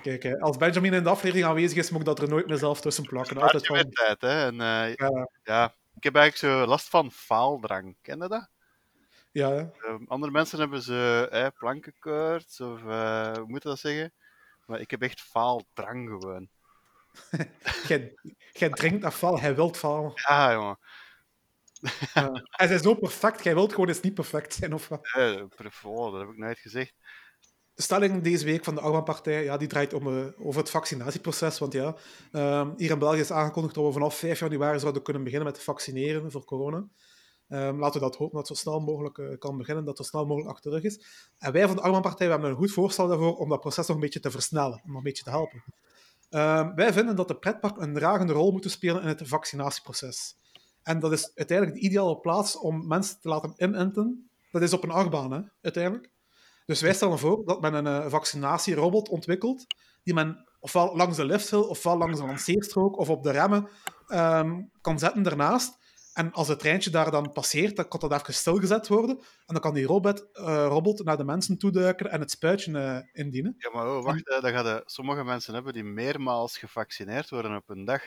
Kijk, 0.01 0.39
als 0.39 0.57
Benjamin 0.57 0.93
in 0.93 1.03
de 1.03 1.09
aflevering 1.09 1.47
aanwezig 1.47 1.77
is, 1.77 1.89
moet 1.89 1.99
ik 1.99 2.05
dat 2.05 2.19
er 2.19 2.29
nooit 2.29 2.47
meer 2.47 2.57
zelf 2.57 2.81
tussen 2.81 3.03
plakken. 3.05 3.37
Altijd 3.37 3.67
Altijd 3.67 3.81
van, 3.81 4.05
tijd, 4.05 4.21
hè. 4.21 4.45
En, 4.45 4.61
eh, 4.61 4.95
ja, 4.95 5.29
ja, 5.43 5.75
ik 5.95 6.03
heb 6.03 6.15
eigenlijk 6.15 6.53
zo 6.55 6.65
last 6.65 6.89
van 6.89 7.11
faaldrang. 7.11 7.95
Ken 8.01 8.21
je 8.21 8.27
dat? 8.27 8.49
Ja. 9.31 9.71
Ehm, 9.81 10.03
andere 10.07 10.31
mensen 10.31 10.59
hebben 10.59 10.81
ze 10.81 11.27
eh, 11.31 11.47
plankenkoorts 11.57 12.61
of 12.61 12.85
eh, 12.85 13.33
hoe 13.33 13.47
moet 13.47 13.63
je 13.63 13.69
dat 13.69 13.79
zeggen? 13.79 14.13
Maar 14.65 14.79
ik 14.79 14.91
heb 14.91 15.01
echt 15.01 15.21
faaldrang 15.21 16.09
gewoon. 16.09 16.49
Jij, 18.53 18.69
drinkt 18.69 19.05
afval, 19.05 19.39
hij 19.39 19.55
wilt 19.55 19.77
falen. 19.77 20.11
Ja, 20.15 20.53
jongen. 20.53 20.77
Ja. 22.13 22.43
Hij 22.49 22.67
is 22.67 22.81
zo 22.81 22.93
perfect, 22.93 23.43
jij 23.43 23.53
wilt 23.53 23.71
gewoon 23.71 23.87
eens 23.87 24.01
niet 24.01 24.13
perfect 24.13 24.53
zijn. 24.53 24.73
Of 24.73 24.87
wat? 24.87 25.11
Eh, 25.13 25.43
prefer, 25.55 26.11
dat 26.11 26.19
heb 26.19 26.29
ik 26.29 26.37
nooit 26.37 26.59
gezegd. 26.59 26.93
De 27.73 27.81
stelling 27.81 28.23
deze 28.23 28.45
week 28.45 28.63
van 28.63 28.75
de 28.75 28.81
Arban-partij 28.81 29.43
ja, 29.43 29.57
die 29.57 29.67
draait 29.67 29.93
om, 29.93 30.07
eh, 30.07 30.47
over 30.47 30.61
het 30.61 30.69
vaccinatieproces. 30.69 31.59
Want 31.59 31.73
ja, 31.73 31.95
ehm, 32.31 32.71
hier 32.77 32.91
in 32.91 32.99
België 32.99 33.19
is 33.19 33.31
aangekondigd 33.31 33.75
dat 33.75 33.85
we 33.85 33.91
vanaf 33.91 34.17
5 34.17 34.39
januari 34.39 34.79
zouden 34.79 35.01
kunnen 35.01 35.23
beginnen 35.23 35.47
met 35.47 35.63
vaccineren 35.63 36.31
voor 36.31 36.45
corona. 36.45 36.87
Ehm, 37.47 37.79
laten 37.79 37.99
we 37.99 38.07
dat 38.07 38.15
hopen 38.15 38.37
dat 38.37 38.47
het 38.47 38.57
zo 38.57 38.63
snel 38.63 38.79
mogelijk 38.79 39.17
eh, 39.17 39.37
kan 39.39 39.57
beginnen, 39.57 39.85
dat 39.85 39.97
het 39.97 40.07
zo 40.07 40.11
snel 40.11 40.25
mogelijk 40.25 40.51
achter 40.51 40.85
is. 40.85 40.99
En 41.37 41.51
wij 41.51 41.67
van 41.67 41.75
de 41.75 41.81
Arban-partij 41.81 42.25
we 42.25 42.31
hebben 42.31 42.49
een 42.49 42.55
goed 42.55 42.71
voorstel 42.71 43.07
daarvoor 43.07 43.35
om 43.35 43.49
dat 43.49 43.59
proces 43.59 43.87
nog 43.87 43.95
een 43.95 44.03
beetje 44.03 44.19
te 44.19 44.31
versnellen, 44.31 44.81
om 44.83 44.89
nog 44.89 44.97
een 44.97 45.03
beetje 45.03 45.23
te 45.23 45.29
helpen. 45.29 45.63
Ehm, 46.29 46.75
wij 46.75 46.93
vinden 46.93 47.15
dat 47.15 47.27
de 47.27 47.35
pretpark 47.35 47.77
een 47.77 47.93
dragende 47.93 48.33
rol 48.33 48.51
moet 48.51 48.71
spelen 48.71 49.01
in 49.01 49.07
het 49.07 49.21
vaccinatieproces. 49.23 50.35
En 50.83 50.99
dat 50.99 51.11
is 51.11 51.31
uiteindelijk 51.35 51.77
de 51.79 51.85
ideale 51.85 52.17
plaats 52.19 52.57
om 52.57 52.87
mensen 52.87 53.19
te 53.21 53.27
laten 53.27 53.53
inenten. 53.57 54.29
Dat 54.51 54.61
is 54.61 54.73
op 54.73 54.83
een 54.83 54.91
achtbaan, 54.91 55.51
uiteindelijk. 55.61 56.09
Dus 56.65 56.81
wij 56.81 56.93
stellen 56.93 57.19
voor 57.19 57.45
dat 57.45 57.61
men 57.61 57.73
een 57.73 58.03
eh, 58.03 58.09
vaccinatierobot 58.09 59.09
ontwikkelt, 59.09 59.65
die 60.03 60.13
men 60.13 60.47
ofwel 60.59 60.95
langs 60.95 61.17
de 61.17 61.25
lifthill, 61.25 61.59
ofwel 61.59 61.97
langs 61.97 62.19
de 62.19 62.25
lanceerstrook, 62.25 62.97
of 62.97 63.09
op 63.09 63.23
de 63.23 63.31
remmen 63.31 63.67
ehm, 64.07 64.61
kan 64.81 64.99
zetten 64.99 65.23
daarnaast. 65.23 65.77
En 66.15 66.31
als 66.31 66.47
het 66.47 66.59
treintje 66.59 66.89
daar 66.89 67.11
dan 67.11 67.31
passeert, 67.31 67.75
dan 67.75 67.87
kan 67.87 67.99
dat 67.99 68.21
even 68.21 68.33
stilgezet 68.33 68.87
worden. 68.87 69.17
En 69.17 69.53
dan 69.53 69.59
kan 69.59 69.73
die 69.73 69.85
robot, 69.85 70.31
eh, 70.33 70.45
robot 70.45 71.03
naar 71.03 71.17
de 71.17 71.23
mensen 71.23 71.57
toeduiken 71.57 72.11
en 72.11 72.19
het 72.19 72.31
spuitje 72.31 72.79
eh, 72.79 73.23
indienen. 73.23 73.55
Ja, 73.57 73.69
maar 73.73 73.87
oh, 73.87 74.03
wacht, 74.03 74.25
dan 74.25 74.51
gaan 74.51 74.63
de, 74.63 74.81
sommige 74.85 75.23
mensen 75.23 75.53
hebben 75.53 75.73
die 75.73 75.83
meermaals 75.83 76.57
gevaccineerd 76.57 77.29
worden 77.29 77.55
op 77.55 77.69
een 77.69 77.85
dag. 77.85 78.01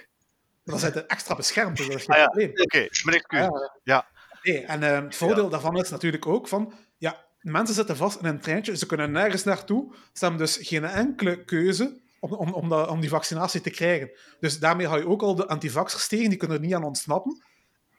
Dan 0.65 0.79
zijn 0.79 0.93
ze 0.93 1.07
extra 1.07 1.35
beschermd, 1.35 1.77
dus 1.77 1.87
dat 1.87 1.97
is 1.97 2.05
geen 2.05 2.15
Ah, 2.15 2.21
ja. 2.21 2.27
probleem. 2.27 2.51
Oké, 2.51 2.89
mijn 3.05 3.17
excuus. 3.17 3.41
Ja. 3.41 3.71
Ja. 3.85 4.07
Nee, 4.43 4.65
en 4.65 4.83
eh, 4.83 5.03
het 5.03 5.17
voordeel 5.17 5.49
daarvan 5.49 5.79
is 5.79 5.91
natuurlijk 5.91 6.27
ook 6.27 6.49
van, 6.49 6.73
ja, 6.99 7.25
mensen 7.41 7.75
zitten 7.75 7.97
vast 7.97 8.21
in 8.21 8.27
een 8.27 8.41
treintje, 8.41 8.77
ze 8.77 8.87
kunnen 8.87 9.11
nergens 9.11 9.45
naartoe, 9.45 9.95
ze 10.13 10.25
hebben 10.25 10.41
dus 10.41 10.57
geen 10.61 10.85
enkele 10.85 11.45
keuze 11.45 12.01
om, 12.21 12.33
om, 12.33 12.73
om 12.73 13.01
die 13.01 13.11
vaccinatie 13.11 13.61
te 13.61 13.71
krijgen. 13.71 14.11
Dus 14.41 14.59
daarmee 14.59 14.87
hou 14.87 15.01
je 15.01 15.09
ook 15.09 15.23
al 15.23 15.35
de 15.35 15.47
antivaxers 15.47 16.09
tegen, 16.09 16.29
die 16.29 16.39
kunnen 16.39 16.57
er 16.57 16.63
niet 16.63 16.75
aan 16.75 16.85
ontsnappen. 16.85 17.43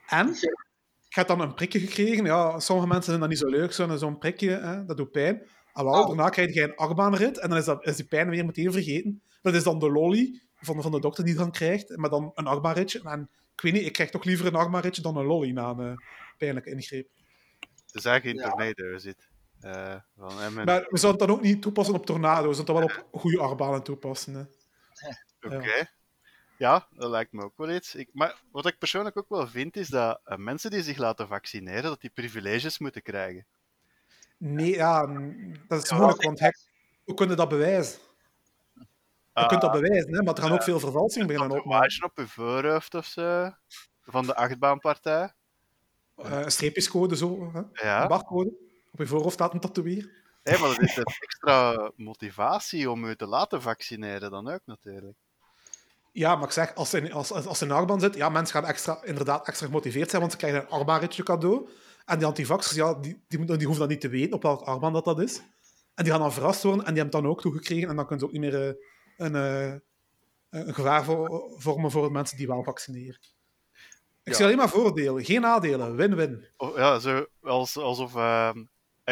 En 0.10 0.28
je 1.08 1.16
hebt 1.16 1.28
dan 1.28 1.42
een 1.42 1.54
prikje 1.54 1.80
gekregen, 1.80 2.26
ja, 2.26 2.60
sommige 2.60 2.88
mensen 2.88 3.12
vinden 3.12 3.30
dat 3.30 3.30
niet 3.30 3.50
zo 3.50 3.60
leuk, 3.60 3.98
zo'n 4.00 4.18
prikje, 4.18 4.50
hè, 4.50 4.86
dat 4.86 4.98
doet 4.98 5.12
pijn. 5.12 5.48
En 5.74 5.84
wel, 5.86 6.02
Oh. 6.02 6.08
daarna 6.08 6.30
krijg 6.30 6.54
je 6.54 6.62
een 6.62 6.76
achtbaanrit 6.76 7.38
en 7.40 7.50
dan 7.50 7.58
is, 7.58 7.66
dat, 7.66 7.86
is 7.86 7.96
die 7.96 8.06
pijn 8.06 8.30
weer 8.30 8.46
meteen 8.46 8.72
vergeten. 8.72 9.22
Dat 9.42 9.54
is 9.54 9.64
dan 9.64 9.80
de 9.80 9.92
lolly 9.92 10.42
van, 10.56 10.82
van 10.82 10.92
de 10.92 11.00
dokter 11.00 11.24
die 11.26 11.36
dan 11.36 11.52
krijgt, 11.52 11.98
maar 11.98 12.10
dan 12.10 12.32
een 12.36 12.48
achtbaanritje. 12.48 13.02
En 13.04 13.30
ik 13.56 13.62
weet 13.62 13.74
niet, 13.74 13.86
ik 13.86 13.94
krijg 13.94 14.10
toch 14.10 14.24
liever 14.24 14.46
een 14.46 14.56
achtbaanritje 14.56 15.02
dan 15.02 15.18
een 15.18 15.26
lolly 15.26 15.52
na 15.52 15.70
een 15.70 15.80
eh, 15.80 15.94
pijnlijke 16.38 16.70
ingreep. 16.70 17.08
Het 17.86 17.96
is 17.96 18.06
eigenlijk 18.06 18.38
in 18.38 18.44
Ja. 18.44 18.50
tornado 18.50 18.98
zit. 18.98 19.28
Eh, 19.60 19.96
van, 20.18 20.42
en 20.42 20.54
men- 20.54 20.66
Maar 20.66 20.86
we 20.90 20.98
zouden 20.98 21.22
het 21.22 21.30
dan 21.30 21.38
ook 21.38 21.44
niet 21.44 21.62
toepassen 21.62 21.96
op 21.96 22.06
tornado's, 22.06 22.58
we 22.58 22.66
zouden 22.66 22.88
het 22.88 22.96
wel 22.96 23.06
op 23.12 23.20
goede 23.22 23.40
achtbanen 23.40 23.84
toepassen. 23.84 24.34
Hè. 24.34 24.42
Oké. 25.56 25.66
Ja, 25.76 25.88
dat 26.60 27.10
lijkt 27.10 27.32
me 27.32 27.44
ook 27.44 27.58
wel 27.58 27.70
iets. 27.70 27.96
Ik, 27.96 28.10
maar 28.14 28.42
wat 28.52 28.66
ik 28.66 28.78
persoonlijk 28.78 29.18
ook 29.18 29.30
wel 29.30 29.48
vind, 29.48 29.76
is 29.78 29.88
dat 29.88 30.22
eh, 30.24 30.38
mensen 30.38 30.72
die 30.72 30.84
zich 30.84 30.98
laten 30.98 31.28
vaccineren, 31.28 31.84
dat 31.84 32.02
die 32.02 32.10
privileges 32.10 32.80
moeten 32.80 33.02
krijgen. 33.02 33.46
Nee, 34.38 34.72
ja, 34.76 35.06
dat 35.68 35.84
is 35.84 35.90
Ja, 35.90 35.96
moeilijk, 35.98 36.22
want 36.24 36.40
hoe 37.04 37.14
kunnen 37.16 37.38
dat 37.38 37.50
bewijzen? 37.50 38.00
Je 39.34 39.46
kunt 39.46 39.62
dat 39.62 39.72
bewijzen, 39.72 40.14
hè, 40.14 40.22
maar 40.24 40.34
er 40.36 40.42
gaan 40.42 40.52
ook 40.52 40.64
veel 40.64 40.80
vervalsingen 40.80 41.28
Een 41.30 41.34
beginnen 41.34 41.58
opmaken. 41.58 41.90
tatoeage 41.90 42.04
op 42.06 42.18
je 42.18 42.28
voorhoofd 42.28 42.96
of 42.96 43.06
zo, 43.06 43.52
van 44.02 44.26
de 44.26 44.36
achtbaanpartij. 44.36 45.34
Eh, 46.16 46.40
een 46.42 46.52
streepjescode, 46.52 47.16
zo, 47.18 47.52
hè? 47.52 47.60
een 47.60 47.70
Ja, 47.74 48.08
barcode. 48.08 48.50
Op 48.92 49.00
je 49.00 49.08
voorhoofd 49.08 49.34
staat 49.34 49.54
een 49.54 49.60
tatoeëer. 49.60 50.12
Hé, 50.44 50.58
maar 50.58 50.70
dat 50.70 50.80
is 50.82 50.96
een 50.98 51.04
extra 51.20 51.92
motivatie 51.96 52.92
om 52.92 53.08
je 53.08 53.16
te 53.16 53.28
laten 53.28 53.62
vaccineren 53.62 54.32
dan 54.32 54.48
ook 54.50 54.62
natuurlijk. 54.66 55.18
Ja, 56.12 56.36
maar 56.36 56.46
ik 56.46 56.52
zeg, 56.52 56.76
als 56.76 56.90
ze 56.90 56.98
in, 57.02 57.14
als, 57.14 57.32
als, 57.32 57.62
in 57.62 57.70
een 57.70 57.76
achtbaan 57.76 58.00
zit, 58.00 58.16
ja, 58.16 58.30
mensen 58.30 58.56
gaan 58.56 58.66
extra, 58.70 59.04
inderdaad 59.04 59.48
extra 59.48 59.66
gemotiveerd 59.66 60.10
zijn, 60.10 60.22
want 60.22 60.34
ze 60.34 60.38
krijgen 60.38 60.62
een 60.62 60.68
achtbaanritje 60.70 61.24
cadeau. 61.24 61.70
En 62.06 62.18
die 62.18 62.28
antivaxers, 62.28 62.76
ja, 62.76 62.94
die, 62.94 63.24
die, 63.28 63.46
die 63.46 63.56
hoeven 63.66 63.80
dan 63.80 63.88
niet 63.88 64.02
te 64.02 64.10
weten 64.10 64.34
op 64.34 64.44
welke 64.44 64.64
achtbaan 64.64 64.94
dat, 64.94 65.06
dat 65.06 65.20
is. 65.20 65.38
En 65.96 66.04
die 66.04 66.12
gaan 66.14 66.22
dan 66.22 66.34
verrast 66.34 66.64
worden 66.64 66.86
en 66.86 66.94
die 66.94 67.02
hebben 67.02 67.14
het 67.20 67.24
dan 67.26 67.32
ook 67.32 67.42
toegekregen. 67.42 67.90
En 67.90 67.96
dan 67.96 68.06
kunnen 68.08 68.20
ze 68.20 68.26
ook 68.26 68.42
niet 68.42 68.52
meer 68.52 68.68
eh, 68.68 68.74
een, 69.18 69.36
eh, 69.36 69.74
een 70.50 70.74
gevaar 70.74 71.04
vo- 71.04 71.54
vormen 71.58 71.92
voor 71.92 72.12
mensen 72.12 72.38
die 72.38 72.48
wel 72.48 72.64
vaccineren. 72.64 73.20
Ik 74.24 74.32
Ja. 74.32 74.34
zie 74.34 74.46
alleen 74.46 74.58
maar 74.58 74.70
voordelen, 74.70 75.26
geen 75.26 75.42
nadelen. 75.42 75.96
Win-win. 75.96 76.46
Oh, 76.58 76.78
ja, 76.78 77.00
zo 77.00 77.26
als, 77.42 77.78
alsof... 77.78 78.16
ehm, 78.16 78.64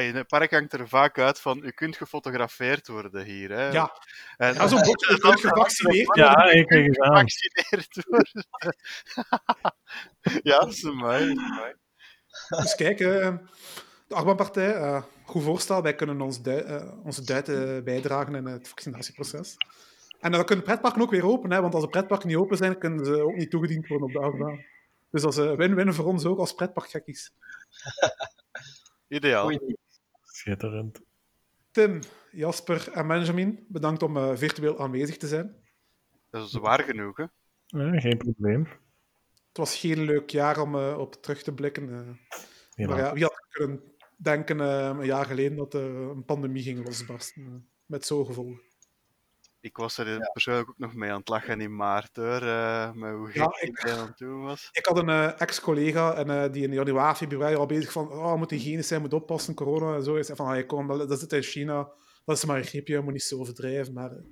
in 0.04 0.16
het 0.16 0.28
park 0.28 0.52
hangt 0.52 0.74
er 0.74 0.88
vaak 0.88 1.20
uit 1.20 1.40
van, 1.40 1.64
u 1.64 1.72
kunt 1.72 1.98
gefotografeerd 1.98 2.88
worden 2.88 3.24
hier. 3.24 3.50
Hè? 3.50 3.70
Ja, 3.70 4.02
en, 4.38 4.54
ja 4.54 4.68
zo'n 4.68 4.82
bordje, 4.82 5.14
je 5.14 5.20
kunt 5.20 5.40
gevaccineerd 5.40 6.06
worden. 6.06 6.26
Ja, 6.26 6.52
ik 6.52 6.68
gevaccineerd 6.70 8.06
worden. 8.08 8.48
ja, 10.52 10.60
dat 10.60 10.70
is 10.70 10.82
mooi. 10.82 11.34
Dus 12.48 12.76
kijk, 12.76 13.00
eh, 13.00 13.36
de 14.08 14.16
Achtbaanpartij, 14.16 14.74
eh, 14.74 15.04
goed 15.24 15.44
voorstel. 15.44 15.82
Wij 15.82 15.96
kunnen 15.96 16.22
ons 16.22 16.42
eh, 16.42 16.92
onze 17.04 17.26
duit 17.26 17.50
eh, 17.50 17.84
bijdragen 17.84 18.36
in 18.36 18.46
het 18.46 18.68
vaccinatieproces. 18.68 19.56
En 20.20 20.32
dan 20.32 20.46
kunnen 20.46 20.66
pretparken 20.66 21.02
ook 21.02 21.12
weer 21.12 21.26
open, 21.26 21.52
hè, 21.52 21.62
want 21.62 21.74
als 21.74 21.84
de 21.84 21.90
pretparken 21.90 22.28
niet 22.28 22.38
open 22.38 22.58
zijn, 22.58 22.78
kunnen 22.78 23.06
ze 23.06 23.24
ook 23.24 23.36
niet 23.36 23.50
toegediend 23.50 23.88
worden 23.88 24.08
op 24.08 24.14
de 24.14 24.20
achtbaan. 24.20 24.66
Dus 25.12 25.22
dat 25.22 25.32
is 25.32 25.38
een 25.38 25.56
win-win 25.56 25.94
voor 25.94 26.06
ons 26.06 26.26
ook 26.26 26.40
als 26.40 26.54
pretparkgekkies. 26.54 27.34
Ideaal. 29.08 29.44
Goeie. 29.44 29.78
Schitterend. 30.38 31.02
Tim, 31.72 32.00
Jasper 32.32 32.92
en 32.92 33.08
Benjamin, 33.08 33.66
bedankt 33.68 34.04
om 34.04 34.18
eh, 34.18 34.36
virtueel 34.36 34.80
aanwezig 34.80 35.18
te 35.18 35.28
zijn. 35.28 35.56
Dat 36.30 36.48
is 36.48 36.54
waar 36.54 36.84
genoeg, 36.84 37.18
hè. 37.18 37.26
Ja, 37.66 38.00
geen 38.00 38.18
probleem. 38.18 38.68
Het 39.48 39.58
was 39.58 39.76
geen 39.80 40.02
leuk 40.02 40.30
jaar 40.30 40.62
om 40.62 40.76
eh, 40.76 40.98
op 40.98 41.14
terug 41.14 41.44
te 41.44 41.54
blikken. 41.54 41.90
eh. 41.90 42.88
Maar 42.88 42.98
ja, 42.98 43.14
wie 43.14 43.24
had 43.24 43.46
kunnen 43.50 43.82
denken 44.18 44.62
eh, 44.62 44.96
een 45.00 45.06
jaar 45.06 45.26
geleden 45.26 45.58
dat 45.58 45.74
er 45.74 45.90
een 45.96 46.26
pandemie 46.26 46.64
ging 46.64 46.86
losbarsten? 46.86 47.70
met 47.86 48.06
zo'n 48.06 48.26
gevolgen. 48.26 48.62
Ik 49.60 49.78
was 49.78 49.98
er 49.98 50.30
persoonlijk 50.32 50.70
ook 50.70 50.78
nog 50.78 50.94
mee 50.94 51.12
aan 51.12 51.20
het 51.20 51.28
lachen 51.30 51.62
in 51.62 51.76
maart, 51.76 52.16
hoor. 52.16 52.42
eh, 52.42 52.92
met 52.92 53.12
hoe 53.14 53.30
Ja, 53.34 53.44
gek 53.46 53.70
ik- 53.70 53.80
ik 53.80 53.90
aan 53.90 54.08
het 54.08 54.18
doen 54.18 54.42
was. 54.44 54.70
Ik 54.72 54.86
had 54.86 54.98
een 54.98 55.10
eh, 55.10 55.42
ex-collega 55.42 56.14
en, 56.14 56.30
eh, 56.30 56.52
die 56.52 56.64
in 56.64 56.74
januari, 56.74 57.16
februari 57.16 57.56
al 57.56 57.66
bezig 57.66 57.92
van 57.92 58.12
oh, 58.12 58.36
moet 58.36 58.50
hygiënisch 58.52 58.88
zijn, 58.88 59.02
moet 59.02 59.14
oppassen, 59.14 59.54
corona 59.54 59.96
en 59.96 60.04
zo. 60.04 60.22
Zei 60.22 60.38
van, 60.38 60.48
ah, 60.48 60.68
kom, 60.68 60.88
dat, 60.88 61.10
dat 61.10 61.20
zit 61.20 61.34
in 61.34 61.42
China, 61.42 61.92
dat 62.26 62.38
is 62.38 62.46
maar 62.46 62.58
een 62.58 62.64
griepje, 62.64 62.94
je 62.94 63.02
moet 63.02 63.14
niet 63.14 63.24
zo 63.24 63.40
overdrijven. 63.40 63.94
Maar 63.94 64.12
eh, 64.12 64.24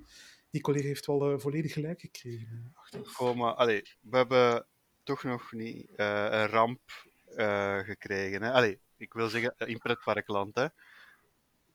die 0.50 0.60
collega 0.60 0.86
heeft 0.86 1.06
wel 1.06 1.40
volledig 1.40 1.72
gelijk 1.72 2.00
gekregen. 2.00 2.74
Goh, 3.04 3.36
maar 3.36 3.54
allee, 3.54 3.82
we 4.00 4.16
hebben 4.16 4.66
toch 5.02 5.22
nog 5.22 5.52
niet 5.52 5.88
een 5.96 6.46
ramp 6.46 6.80
gekregen. 7.84 8.42
Hè? 8.42 8.52
Allee, 8.52 8.78
ik 8.96 9.12
wil 9.12 9.28
zeggen, 9.28 9.54
in 9.56 9.78
pretparkland. 9.78 10.54
Hè? 10.54 10.66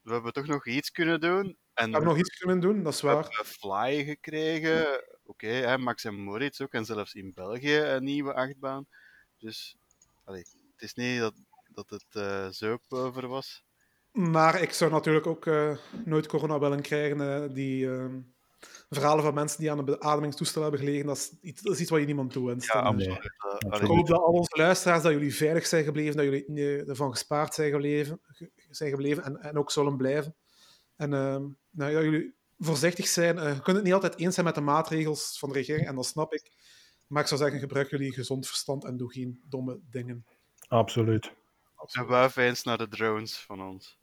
We 0.01 0.13
hebben 0.13 0.33
toch 0.33 0.47
nog 0.47 0.67
iets 0.67 0.91
kunnen 0.91 1.19
doen. 1.19 1.57
En 1.73 1.85
We 1.85 1.91
hebben 1.91 2.09
nog 2.09 2.17
iets 2.19 2.37
kunnen 2.37 2.59
doen, 2.59 2.83
dat 2.83 2.93
is 2.93 3.01
we 3.01 3.07
waar. 3.07 3.23
hebben 3.23 3.45
Fly 3.45 4.03
gekregen. 4.03 5.03
Oké, 5.23 5.47
hè, 5.47 5.77
Max 5.77 6.03
en 6.03 6.15
Moritz 6.15 6.61
ook. 6.61 6.73
En 6.73 6.85
zelfs 6.85 7.13
in 7.13 7.31
België 7.35 7.77
een 7.77 8.03
nieuwe 8.03 8.33
achtbaan. 8.33 8.85
Dus 9.37 9.75
allee, 10.23 10.45
het 10.71 10.81
is 10.81 10.93
niet 10.93 11.19
dat, 11.19 11.33
dat 11.73 11.89
het 11.89 12.05
eh, 12.09 12.47
zo 12.49 12.77
over 12.89 13.27
was. 13.27 13.63
Maar 14.11 14.61
ik 14.61 14.71
zou 14.73 14.91
natuurlijk 14.91 15.25
ook 15.27 15.45
eh, 15.45 15.77
nooit 16.05 16.27
corona 16.27 16.59
willen 16.59 16.81
krijgen. 16.81 17.43
eh, 17.43 17.53
die 17.53 17.91
eh, 17.91 18.05
verhalen 18.89 19.23
van 19.23 19.33
mensen 19.33 19.59
die 19.59 19.71
aan 19.71 19.77
een 19.77 19.85
beademingstoestel 19.85 20.61
hebben 20.61 20.79
gelegen, 20.79 21.05
dat 21.05 21.17
is 21.17 21.31
iets, 21.41 21.61
dat 21.61 21.73
is 21.73 21.79
iets 21.79 21.89
wat 21.89 21.99
je 21.99 22.05
niemand 22.05 22.31
toewenst. 22.31 22.73
Ja, 22.73 22.83
eh, 22.83 23.07
eh, 23.07 23.71
allee, 23.71 23.81
Ik 23.81 23.87
hoop 23.87 24.07
dat 24.07 24.17
al 24.19 24.33
onze 24.33 24.57
luisteraars, 24.57 25.03
dat 25.03 25.11
jullie 25.11 25.35
veilig 25.35 25.65
zijn 25.65 25.83
gebleven, 25.83 26.15
dat 26.15 26.25
jullie 26.25 26.45
eh, 26.47 26.89
ervan 26.89 27.11
gespaard 27.11 27.53
zijn 27.53 27.71
gebleven, 27.71 28.19
ge- 28.23 28.51
zijn 28.69 28.89
gebleven 28.89 29.23
en, 29.23 29.37
en 29.41 29.57
ook 29.57 29.71
zullen 29.71 29.97
blijven. 29.97 30.35
En 30.95 31.13
ehm, 31.13 31.43
nou, 31.71 31.91
ja, 31.91 32.01
jullie 32.01 32.33
voorzichtig 32.57 33.07
zijn. 33.07 33.37
Eh, 33.37 33.53
je 33.53 33.61
kunt 33.61 33.75
het 33.75 33.85
niet 33.85 33.93
altijd 33.93 34.17
eens 34.17 34.33
zijn 34.33 34.45
met 34.45 34.55
de 34.55 34.61
maatregels 34.61 35.39
van 35.39 35.49
de 35.49 35.55
regering, 35.55 35.87
en 35.87 35.95
dat 35.95 36.05
snap 36.05 36.33
ik. 36.33 36.51
Maar 37.07 37.21
ik 37.21 37.27
zou 37.27 37.41
zeggen, 37.41 37.59
gebruik 37.59 37.89
jullie 37.89 38.13
gezond 38.13 38.47
verstand 38.47 38.85
en 38.85 38.97
doe 38.97 39.11
geen 39.11 39.41
domme 39.49 39.79
dingen. 39.89 40.25
Absoluut. 40.67 41.31
En 41.91 42.05
wuif 42.05 42.35
eens 42.35 42.63
naar 42.63 42.77
de 42.77 42.87
drones 42.87 43.39
van 43.39 43.61
ons. 43.61 43.99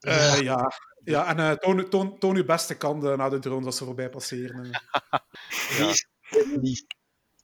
Eh, 0.00 0.40
ja. 0.40 0.72
ja, 1.04 1.26
en 1.26 1.38
eh, 1.38 1.52
toon, 1.52 1.88
toon, 1.88 2.18
toon 2.18 2.36
uw 2.36 2.44
beste 2.44 2.76
kant 2.76 3.04
eh, 3.04 3.16
naar 3.16 3.30
de 3.30 3.38
drones 3.38 3.66
als 3.66 3.76
ze 3.76 3.84
voorbij 3.84 4.10
passeren. 4.10 4.70
Ja, 5.78 5.94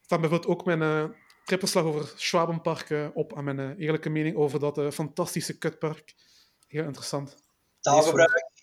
staan 0.00 0.20
bijvoorbeeld 0.20 0.50
ook 0.50 0.64
mijn 0.64 1.14
trippelslag 1.44 1.84
over 1.84 2.12
Schwabenpark 2.16 3.10
op. 3.14 3.36
En 3.36 3.44
mijn 3.44 3.76
eerlijke 3.76 4.10
mening 4.10 4.36
over 4.36 4.60
dat 4.60 4.94
fantastische 4.94 5.58
kutpark. 5.58 6.14
Heel 6.66 6.84
interessant. 6.84 7.36
Taalgebruik. 7.80 8.55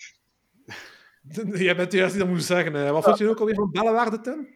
Jij 1.66 1.76
bent 1.76 1.92
de 1.92 1.98
eerste 1.98 2.18
die 2.18 2.26
dat 2.26 2.34
moet 2.34 2.44
zeggen. 2.44 2.74
Hè. 2.74 2.92
Wat 2.92 3.04
vond 3.04 3.18
je 3.18 3.30
ook 3.30 3.40
alweer 3.40 3.56
van 3.56 3.72
bellenwaarde, 3.72 4.22
Tim? 4.22 4.48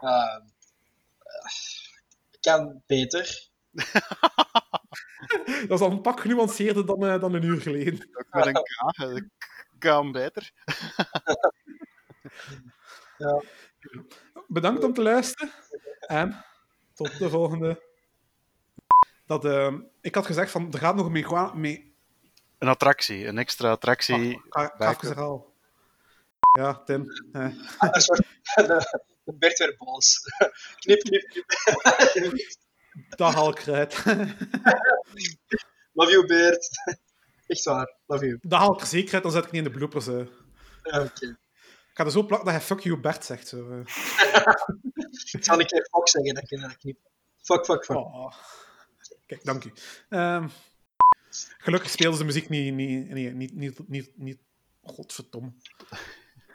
Uh, 0.00 0.38
kan 2.40 2.82
beter. 2.86 3.48
dat 5.68 5.78
is 5.78 5.80
al 5.80 5.90
een 5.90 6.00
pak 6.00 6.20
genuanceerder 6.20 6.86
dan, 6.86 7.04
uh, 7.04 7.20
dan 7.20 7.34
een 7.34 7.42
uur 7.42 7.60
geleden. 7.60 8.08
Ook 8.18 8.26
met 8.30 8.46
een 8.46 8.52
K. 8.52 9.22
Ik 9.22 9.28
kan 9.78 10.12
beter. 10.12 10.50
ja. 13.18 13.42
Bedankt 14.46 14.84
om 14.84 14.92
te 14.92 15.02
luisteren. 15.02 15.52
En 16.00 16.44
tot 16.94 17.18
de 17.18 17.28
volgende. 17.28 17.82
Dat, 19.26 19.44
uh, 19.44 19.74
ik 20.00 20.14
had 20.14 20.26
gezegd 20.26 20.50
van 20.50 20.72
er 20.72 20.78
gaat 20.78 20.94
nog 20.94 21.10
mee, 21.10 21.26
mee 21.54 21.94
een 22.58 22.68
attractie, 22.68 23.26
een 23.26 23.38
extra 23.38 23.70
attractie. 23.70 24.40
Ah, 24.48 24.68
ga, 24.76 24.92
ga 24.92 25.20
al. 25.20 25.53
Ja, 26.58 26.82
Tim. 26.84 27.06
Eh. 27.32 27.48
De 29.24 29.34
Bert 29.38 29.58
weer 29.58 29.76
boos. 29.76 30.20
knip, 30.82 31.02
knip, 31.02 31.28
knip. 31.28 32.56
Dat 33.16 33.34
haal 33.34 33.50
ik 33.50 33.66
eruit. 33.66 34.04
Love 35.92 36.10
you, 36.10 36.26
Bert. 36.26 36.68
Echt 37.46 37.64
waar, 37.64 37.96
love 38.06 38.26
you. 38.26 38.38
Dat 38.40 38.58
haal 38.58 38.74
ik 38.74 38.80
er 38.80 38.86
zeker 38.86 39.14
uit, 39.14 39.22
dan 39.22 39.32
zet 39.32 39.44
ik 39.44 39.50
niet 39.50 39.66
in 39.66 39.72
de 39.72 39.78
bloopers. 39.78 40.06
Ja, 40.06 40.12
oké. 40.12 40.28
Okay. 40.82 41.28
Ik 41.28 42.00
ga 42.00 42.04
er 42.04 42.10
zo 42.10 42.26
plakken 42.26 42.46
dat 42.46 42.56
hij 42.56 42.64
fuck 42.64 42.80
you 42.80 43.00
Bert 43.00 43.24
zegt. 43.24 43.48
Zo. 43.48 43.80
Ik 45.30 45.44
zal 45.44 45.60
een 45.60 45.66
keer 45.66 45.88
fuck 45.90 46.08
zeggen, 46.08 46.34
dat 46.34 46.70
ik 46.70 46.78
knip. 46.78 46.98
Fuck, 47.42 47.64
fuck, 47.64 47.84
fuck. 47.84 47.96
Oh. 47.96 48.32
Kijk, 49.26 49.44
dank 49.44 49.64
u. 49.64 49.72
Um, 50.08 50.50
Gelukkig 51.58 51.90
speelden 51.90 52.18
ze 52.18 52.26
de 52.26 52.32
muziek 52.32 52.48
niet, 52.48 52.74
niet, 52.74 53.10
niet, 53.10 53.34
niet, 53.34 53.54
niet, 53.54 53.88
niet, 53.88 54.16
niet 54.16 54.38
godverdomme. 54.82 55.52